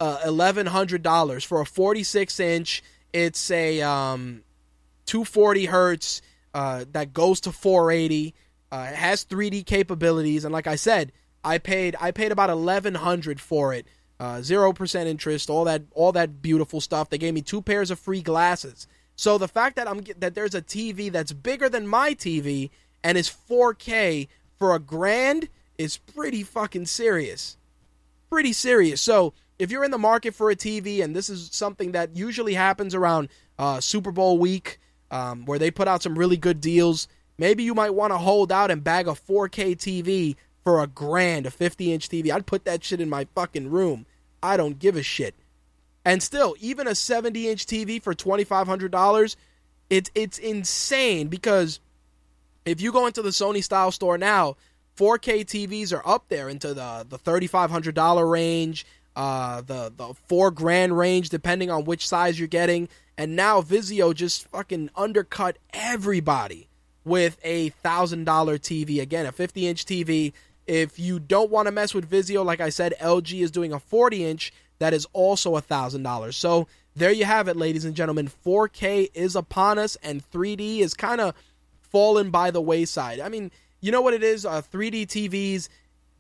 uh, 0.01 0.21
eleven 0.25 0.67
hundred 0.67 1.03
dollars 1.03 1.45
for 1.45 1.61
a 1.61 1.67
forty 1.67 2.03
six 2.03 2.41
inch. 2.41 2.83
It's 3.13 3.51
a 3.51 3.83
um, 3.83 4.43
two 5.05 5.25
forty 5.25 5.67
hertz 5.67 6.23
uh, 6.55 6.85
that 6.93 7.13
goes 7.13 7.41
to 7.43 7.53
four 7.53 7.91
eighty. 7.91 8.35
Uh, 8.71 8.89
it 8.91 8.97
has 8.97 9.23
three 9.23 9.51
D 9.51 9.63
capabilities, 9.63 10.45
and 10.45 10.53
like 10.53 10.67
I 10.67 10.77
said, 10.77 11.13
I 11.45 11.59
paid 11.59 11.97
I 12.01 12.11
paid 12.11 12.33
about 12.33 12.51
eleven 12.51 12.95
hundred 12.95 13.41
for 13.41 13.73
it. 13.73 13.87
Uh, 14.19 14.41
zero 14.41 14.73
percent 14.73 15.09
interest, 15.09 15.51
all 15.51 15.65
that 15.65 15.83
all 15.95 16.13
that 16.13 16.43
beautiful 16.43 16.81
stuff. 16.81 17.11
They 17.11 17.19
gave 17.19 17.35
me 17.35 17.43
two 17.43 17.63
pairs 17.63 17.91
of 17.91 17.99
free 17.99 18.23
glasses. 18.23 18.87
So 19.15 19.39
the 19.39 19.49
fact 19.49 19.77
that 19.77 19.89
I'm 19.89 20.03
that 20.19 20.35
there's 20.35 20.55
a 20.55 20.63
TV 20.63 21.11
that's 21.11 21.33
bigger 21.33 21.69
than 21.69 21.87
my 21.87 22.15
TV 22.15 22.71
and 23.03 23.17
is 23.17 23.29
4K 23.31 24.29
for 24.59 24.75
a 24.75 24.79
grand 24.79 25.49
is 25.79 25.97
pretty 25.97 26.43
fucking 26.43 26.87
serious. 26.87 27.57
Pretty 28.31 28.53
serious. 28.53 29.01
So 29.01 29.35
if 29.59 29.71
you're 29.71 29.85
in 29.85 29.91
the 29.91 29.99
market 29.99 30.35
for 30.35 30.51
a 30.51 30.57
TV, 30.57 31.03
and 31.03 31.15
this 31.15 31.31
is 31.31 31.49
something 31.53 31.93
that 31.93 32.17
usually 32.17 32.55
happens 32.55 32.95
around 32.95 33.29
uh, 33.59 33.81
Super 33.81 34.13
Bowl 34.13 34.39
week, 34.39 34.81
um, 35.11 35.45
where 35.45 35.59
they 35.59 35.71
put 35.71 35.89
out 35.89 36.03
some 36.03 36.19
really 36.19 36.37
good 36.37 36.61
deals, 36.61 37.09
maybe 37.39 37.63
you 37.63 37.75
might 37.75 37.95
want 37.95 38.13
to 38.13 38.19
hold 38.19 38.51
out 38.53 38.71
and 38.71 38.83
bag 38.83 39.09
a 39.09 39.13
4K 39.13 39.77
TV 39.77 40.37
for 40.65 40.83
a 40.83 40.87
grand, 40.87 41.47
a 41.47 41.51
50 41.51 41.93
inch 41.93 42.09
TV. 42.09 42.31
I'd 42.31 42.47
put 42.47 42.65
that 42.65 42.83
shit 42.83 43.01
in 43.01 43.09
my 43.09 43.27
fucking 43.35 43.71
room. 43.71 44.07
I 44.43 44.57
don't 44.57 44.79
give 44.79 44.97
a 44.97 45.03
shit. 45.03 45.35
And 46.05 46.23
still, 46.23 46.55
even 46.61 46.87
a 46.87 46.95
70 46.95 47.49
inch 47.49 47.67
TV 47.67 48.03
for 48.03 48.15
$2,500, 48.15 49.37
it's 49.89 50.11
it's 50.15 50.39
insane 50.39 51.29
because 51.29 51.81
if 52.67 52.81
you 52.81 52.93
go 52.93 53.07
into 53.07 53.23
the 53.23 53.31
Sony 53.31 53.63
style 53.63 53.93
store 53.93 54.19
now, 54.19 54.57
4K 54.99 55.45
TVs 55.45 55.93
are 55.97 56.07
up 56.07 56.29
there 56.29 56.49
into 56.49 56.75
the 56.75 57.07
the 57.09 57.19
$3,500 57.19 58.31
range, 58.31 58.85
uh, 59.15 59.61
the 59.63 59.93
the 59.97 60.15
four 60.27 60.51
grand 60.51 60.99
range, 60.99 61.29
depending 61.29 61.71
on 61.71 61.85
which 61.85 62.07
size 62.07 62.39
you're 62.39 62.49
getting. 62.49 62.89
And 63.17 63.37
now 63.37 63.63
Vizio 63.63 64.15
just 64.15 64.47
fucking 64.49 64.91
undercut 64.95 65.57
everybody 65.73 66.69
with 67.05 67.39
a 67.45 67.71
thousand 67.71 68.25
dollar 68.25 68.59
TV. 68.59 69.01
Again, 69.01 69.27
a 69.27 69.33
50 69.33 69.67
inch 69.67 69.85
TV. 69.85 70.33
If 70.67 70.99
you 70.99 71.21
don't 71.21 71.51
want 71.51 71.67
to 71.67 71.73
mess 71.73 71.95
with 71.95 72.11
Vizio, 72.11 72.45
like 72.45 72.61
I 72.61 72.71
said, 72.71 72.95
LG 73.01 73.41
is 73.41 73.53
doing 73.53 73.73
a 73.73 73.79
40 73.79 74.25
inch 74.25 74.53
that 74.79 74.93
is 74.93 75.07
also 75.13 75.57
a 75.57 75.61
thousand 75.61 76.03
dollars. 76.03 76.37
So 76.37 76.67
there 76.95 77.13
you 77.13 77.25
have 77.25 77.49
it, 77.49 77.57
ladies 77.57 77.85
and 77.85 77.95
gentlemen. 77.95 78.31
4K 78.45 79.11
is 79.15 79.37
upon 79.37 79.79
us, 79.79 79.97
and 80.03 80.29
3D 80.31 80.81
is 80.81 80.95
kind 80.95 81.21
of 81.21 81.35
fallen 81.91 82.31
by 82.31 82.51
the 82.51 82.61
wayside. 82.61 83.21
I 83.21 83.29
mean, 83.29 83.51
you 83.81 83.93
know 83.93 84.01
what 84.01 84.15
it 84.15 84.23
is? 84.23 84.45
Uh, 84.45 84.63
3D 84.63 85.07
TVs, 85.07 85.69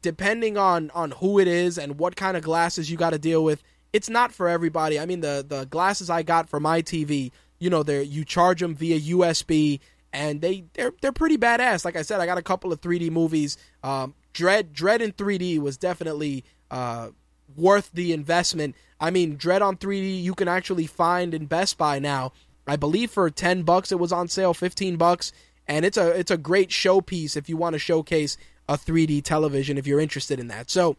depending 0.02 0.56
on 0.56 0.90
on 0.94 1.12
who 1.12 1.38
it 1.38 1.48
is 1.48 1.78
and 1.78 1.98
what 1.98 2.16
kind 2.16 2.36
of 2.36 2.42
glasses 2.42 2.90
you 2.90 2.96
got 2.96 3.10
to 3.10 3.18
deal 3.18 3.42
with, 3.42 3.62
it's 3.92 4.08
not 4.08 4.32
for 4.32 4.48
everybody. 4.48 5.00
I 5.00 5.06
mean, 5.06 5.20
the 5.20 5.44
the 5.46 5.64
glasses 5.64 6.10
I 6.10 6.22
got 6.22 6.48
for 6.48 6.60
my 6.60 6.82
TV, 6.82 7.32
you 7.58 7.70
know, 7.70 7.82
they're 7.82 8.02
you 8.02 8.24
charge 8.24 8.60
them 8.60 8.74
via 8.74 9.00
USB, 9.00 9.80
and 10.12 10.40
they 10.40 10.64
they're 10.74 10.92
they're 11.00 11.12
pretty 11.12 11.38
badass. 11.38 11.84
Like 11.84 11.96
I 11.96 12.02
said, 12.02 12.20
I 12.20 12.26
got 12.26 12.38
a 12.38 12.42
couple 12.42 12.72
of 12.72 12.80
3D 12.80 13.10
movies. 13.10 13.56
Um, 13.82 14.14
Dread 14.32 14.74
Dredd 14.74 15.00
in 15.00 15.12
3D 15.12 15.58
was 15.58 15.76
definitely 15.76 16.44
uh, 16.70 17.08
worth 17.56 17.90
the 17.92 18.12
investment. 18.12 18.76
I 19.00 19.10
mean, 19.10 19.36
Dredd 19.36 19.62
on 19.62 19.76
3D 19.76 20.22
you 20.22 20.34
can 20.34 20.48
actually 20.48 20.86
find 20.86 21.34
in 21.34 21.46
Best 21.46 21.78
Buy 21.78 21.98
now. 21.98 22.32
I 22.66 22.76
believe 22.76 23.12
for 23.12 23.30
10 23.30 23.62
bucks 23.62 23.92
it 23.92 23.98
was 23.98 24.12
on 24.12 24.28
sale, 24.28 24.52
15 24.52 24.96
bucks 24.96 25.32
and 25.68 25.84
it's 25.84 25.96
a 25.96 26.10
it's 26.10 26.30
a 26.30 26.36
great 26.36 26.70
showpiece 26.70 27.36
if 27.36 27.48
you 27.48 27.56
want 27.56 27.74
to 27.74 27.78
showcase 27.78 28.36
a 28.68 28.76
3D 28.76 29.22
television 29.22 29.78
if 29.78 29.86
you're 29.86 30.00
interested 30.00 30.40
in 30.40 30.48
that. 30.48 30.70
So, 30.70 30.96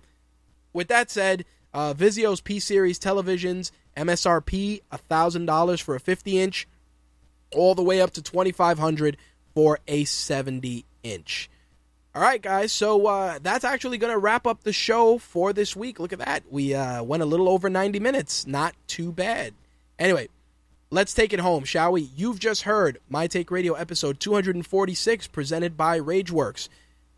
with 0.74 0.88
that 0.88 1.10
said, 1.10 1.46
uh, 1.74 1.94
Vizio's 1.94 2.42
P 2.42 2.60
series 2.60 3.00
televisions 3.00 3.72
MSRP 3.96 4.82
thousand 5.10 5.46
dollars 5.46 5.82
for 5.82 5.96
a 5.96 6.00
50 6.00 6.40
inch, 6.40 6.68
all 7.52 7.76
the 7.76 7.84
way 7.84 8.02
up 8.02 8.12
to 8.12 8.22
2,500 8.22 9.18
for 9.54 9.80
a 9.88 10.06
70 10.06 10.86
inch. 11.04 11.50
All 12.14 12.22
right, 12.22 12.42
guys. 12.42 12.72
So 12.72 13.06
uh, 13.06 13.40
that's 13.42 13.64
actually 13.64 14.00
going 14.00 14.12
to 14.12 14.18
wrap 14.18 14.48
up 14.48 14.64
the 14.64 14.74
show 14.74 15.20
for 15.20 15.54
this 15.54 15.76
week. 15.76 16.00
Look 16.00 16.14
at 16.14 16.20
that. 16.20 16.44
We 16.50 16.74
uh, 16.74 17.04
went 17.04 17.22
a 17.22 17.28
little 17.28 17.48
over 17.48 17.70
90 17.70 18.00
minutes. 18.00 18.48
Not 18.48 18.76
too 18.88 19.12
bad. 19.12 19.54
Anyway, 20.00 20.30
Let's 20.90 21.14
take 21.14 21.34
it 21.34 21.42
home, 21.42 21.66
shall 21.66 21.92
we? 21.92 22.04
You've 22.16 22.40
just 22.40 22.62
heard 22.62 23.00
My 23.10 23.28
Take 23.28 23.52
Radio 23.52 23.74
episode 23.74 24.22
246 24.22 25.28
presented 25.28 25.76
by 25.76 26.00
Rageworks. 26.00 26.70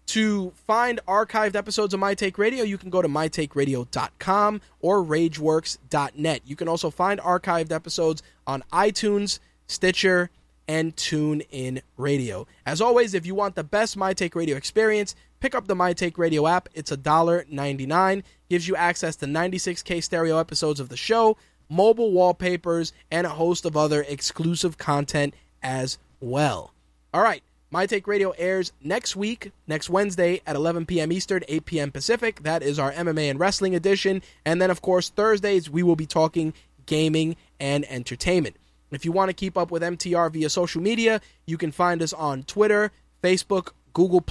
To 0.08 0.50
find 0.66 1.00
archived 1.08 1.56
episodes 1.56 1.94
of 1.94 2.00
My 2.00 2.16
Take 2.16 2.40
Radio, 2.40 2.64
you 2.64 2.80
can 2.80 2.90
go 2.90 3.04
to 3.04 3.08
mytakeradio.com 3.08 4.62
or 4.80 5.04
rageworks.net. 5.04 6.42
You 6.48 6.56
can 6.56 6.68
also 6.68 6.90
find 6.90 7.20
archived 7.20 7.72
episodes 7.72 8.24
on 8.48 8.64
iTunes, 8.74 9.38
Stitcher, 9.68 10.32
and 10.68 10.96
TuneIn 10.96 11.84
Radio. 11.96 12.48
As 12.66 12.82
always, 12.82 13.14
if 13.14 13.28
you 13.28 13.36
want 13.36 13.54
the 13.54 13.64
best 13.64 13.96
My 13.96 14.16
Take 14.16 14.36
Radio 14.36 14.58
experience, 14.58 15.14
pick 15.42 15.54
up 15.54 15.68
the 15.68 15.76
My 15.76 15.94
Take 15.94 16.18
Radio 16.18 16.48
app. 16.48 16.70
It's 16.74 16.90
$1.99, 16.90 18.24
gives 18.50 18.68
you 18.68 18.76
access 18.76 19.16
to 19.18 19.28
96K 19.28 20.02
stereo 20.04 20.40
episodes 20.40 20.80
of 20.80 20.90
the 20.90 20.98
show 20.98 21.38
mobile 21.70 22.12
wallpapers, 22.12 22.92
and 23.12 23.26
a 23.26 23.32
host 23.32 23.66
of 23.66 23.78
other 23.78 24.04
exclusive 24.08 24.78
content 24.78 25.34
as 25.62 25.98
well. 26.20 26.74
All 27.14 27.22
right, 27.22 27.44
My 27.72 27.86
Take 27.86 28.08
Radio 28.08 28.32
airs 28.32 28.72
next 28.82 29.16
week, 29.16 29.52
next 29.68 29.90
Wednesday 29.90 30.42
at 30.46 30.56
11 30.56 30.86
p.m. 30.88 31.12
Eastern, 31.12 31.44
8 31.48 31.66
p.m. 31.66 31.92
Pacific. 31.92 32.44
That 32.44 32.64
is 32.64 32.80
our 32.80 32.92
MMA 32.92 33.30
and 33.30 33.40
wrestling 33.40 33.76
edition. 33.76 34.22
And 34.46 34.62
then, 34.62 34.72
of 34.72 34.82
course, 34.82 35.10
Thursdays, 35.10 35.70
we 35.70 35.84
will 35.84 35.96
be 35.96 36.06
talking 36.06 36.54
gaming 36.86 37.36
and 37.60 37.90
entertainment. 37.90 38.56
If 38.92 39.06
you 39.06 39.12
want 39.12 39.30
to 39.30 39.34
keep 39.34 39.58
up 39.58 39.70
with 39.70 39.84
MTR 39.84 40.32
via 40.32 40.50
social 40.50 40.82
media, 40.82 41.22
you 41.46 41.58
can 41.58 41.72
find 41.72 42.02
us 42.02 42.12
on 42.14 42.44
Twitter, 42.44 42.92
Facebook, 43.24 43.72
Google, 43.94 44.24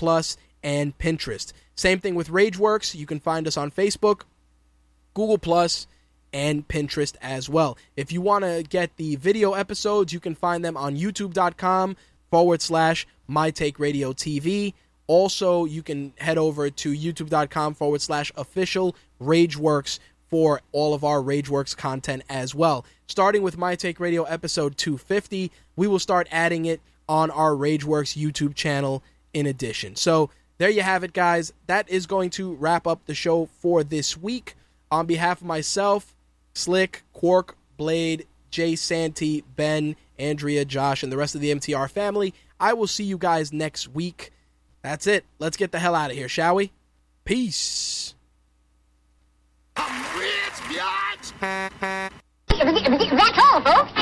and 0.62 0.98
Pinterest. 0.98 1.52
Same 1.77 2.01
thing 2.01 2.16
with 2.16 2.28
Rageworks. 2.28 2.94
You 2.94 3.06
can 3.06 3.20
find 3.20 3.47
us 3.47 3.56
on 3.56 3.70
Facebook, 3.70 4.23
Google, 5.15 5.39
and 6.33 6.67
Pinterest 6.67 7.15
as 7.21 7.49
well. 7.49 7.77
If 7.97 8.13
you 8.13 8.21
want 8.21 8.45
to 8.45 8.65
get 8.69 8.97
the 8.97 9.17
video 9.17 9.55
episodes, 9.55 10.13
you 10.13 10.21
can 10.21 10.35
find 10.35 10.65
them 10.65 10.77
on 10.77 10.97
youtube.com 10.97 11.97
forward 12.31 12.63
slash 12.63 13.07
My 13.27 13.51
Take 13.51 13.79
Radio 13.79 14.13
TV 14.13 14.75
Also, 15.07 15.65
you 15.65 15.83
can 15.83 16.13
head 16.19 16.37
over 16.39 16.69
to 16.71 16.93
youtube.com 16.93 17.75
forward 17.75 18.03
slash 18.03 18.31
official 18.37 18.95
Rageworks 19.21 19.99
for 20.29 20.61
all 20.73 20.93
of 20.95 21.03
our 21.03 21.21
Rageworks 21.21 21.77
content 21.77 22.23
as 22.29 22.55
well. 22.55 22.85
Starting 23.07 23.43
with 23.43 23.57
My 23.57 23.75
Take 23.75 23.99
Radio 23.99 24.25
episode 24.25 24.77
250, 24.77 25.51
we 25.77 25.87
will 25.87 25.99
start 25.99 26.29
adding 26.31 26.67
it 26.67 26.81
on 27.09 27.31
our 27.31 27.53
Rageworks 27.53 28.17
YouTube 28.17 28.55
channel 28.55 29.03
in 29.33 29.47
addition. 29.47 29.97
So 29.97 30.31
there 30.59 30.69
you 30.69 30.83
have 30.83 31.05
it, 31.05 31.15
guys. 31.15 31.53
That 31.67 31.89
is 31.89 32.07
going 32.07 32.31
to 32.31 32.53
wrap 32.55 32.87
up 32.87 33.07
the 33.07 33.15
show 33.15 33.47
for 33.47 33.83
this 33.83 34.17
week. 34.17 34.55
On 34.91 35.07
behalf 35.07 35.41
of 35.41 35.47
myself, 35.47 36.15
Slick, 36.59 37.05
Quark, 37.12 37.56
Blade, 37.76 38.26
Jay 38.51 38.74
Santee, 38.76 39.44
Ben, 39.56 39.97
Andrea, 40.18 40.64
Josh, 40.64 41.02
and 41.02 41.12
the 41.12 41.16
rest 41.16 41.35
of 41.35 41.40
the 41.40 41.55
MTR 41.55 41.89
family, 41.90 42.35
I 42.59 42.72
will 42.72 42.86
see 42.86 43.05
you 43.05 43.16
guys 43.16 43.52
next 43.52 43.89
week. 43.89 44.32
That's 44.82 45.06
it. 45.06 45.24
Let's 45.39 45.56
get 45.56 45.70
the 45.70 45.78
hell 45.78 45.94
out 45.94 46.10
of 46.10 46.16
here, 46.16 46.28
shall 46.28 46.56
we? 46.56 46.72
Peace. 47.24 48.14
I'm 49.76 50.18
rich! 50.18 50.39
That's 51.40 53.39
all, 53.39 53.60
folks. 53.62 53.93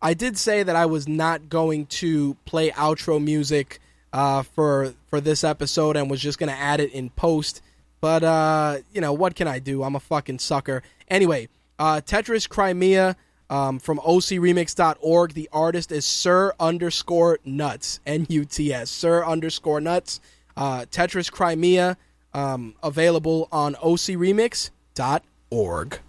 I 0.00 0.14
did 0.16 0.38
say 0.38 0.62
that 0.62 0.74
I 0.76 0.86
was 0.86 1.06
not 1.06 1.48
going 1.48 1.86
to 1.86 2.34
play 2.44 2.70
outro 2.70 3.22
music 3.22 3.80
uh, 4.12 4.42
for 4.42 4.94
for 5.08 5.20
this 5.20 5.44
episode 5.44 5.96
and 5.96 6.10
was 6.10 6.20
just 6.20 6.38
going 6.38 6.50
to 6.50 6.58
add 6.58 6.80
it 6.80 6.92
in 6.92 7.10
post. 7.10 7.62
But 8.00 8.24
uh, 8.24 8.78
you 8.92 9.00
know 9.00 9.12
what 9.12 9.34
can 9.34 9.48
I 9.48 9.58
do? 9.58 9.82
I'm 9.82 9.96
a 9.96 10.00
fucking 10.00 10.38
sucker. 10.38 10.82
Anyway, 11.08 11.48
uh, 11.78 12.00
Tetris 12.04 12.48
Crimea 12.48 13.16
um, 13.50 13.78
from 13.78 13.98
ocremix.org. 13.98 15.34
The 15.34 15.48
artist 15.52 15.92
is 15.92 16.04
Sir 16.04 16.52
underscore 16.60 17.38
Nuts 17.44 18.00
N 18.06 18.26
U 18.28 18.44
T 18.44 18.72
S 18.72 18.90
Sir 18.90 19.24
underscore 19.24 19.80
Nuts. 19.80 20.20
Uh, 20.56 20.84
Tetris 20.90 21.30
Crimea 21.30 21.96
um, 22.34 22.74
available 22.82 23.48
on 23.52 23.74
ocremix.org. 23.76 26.00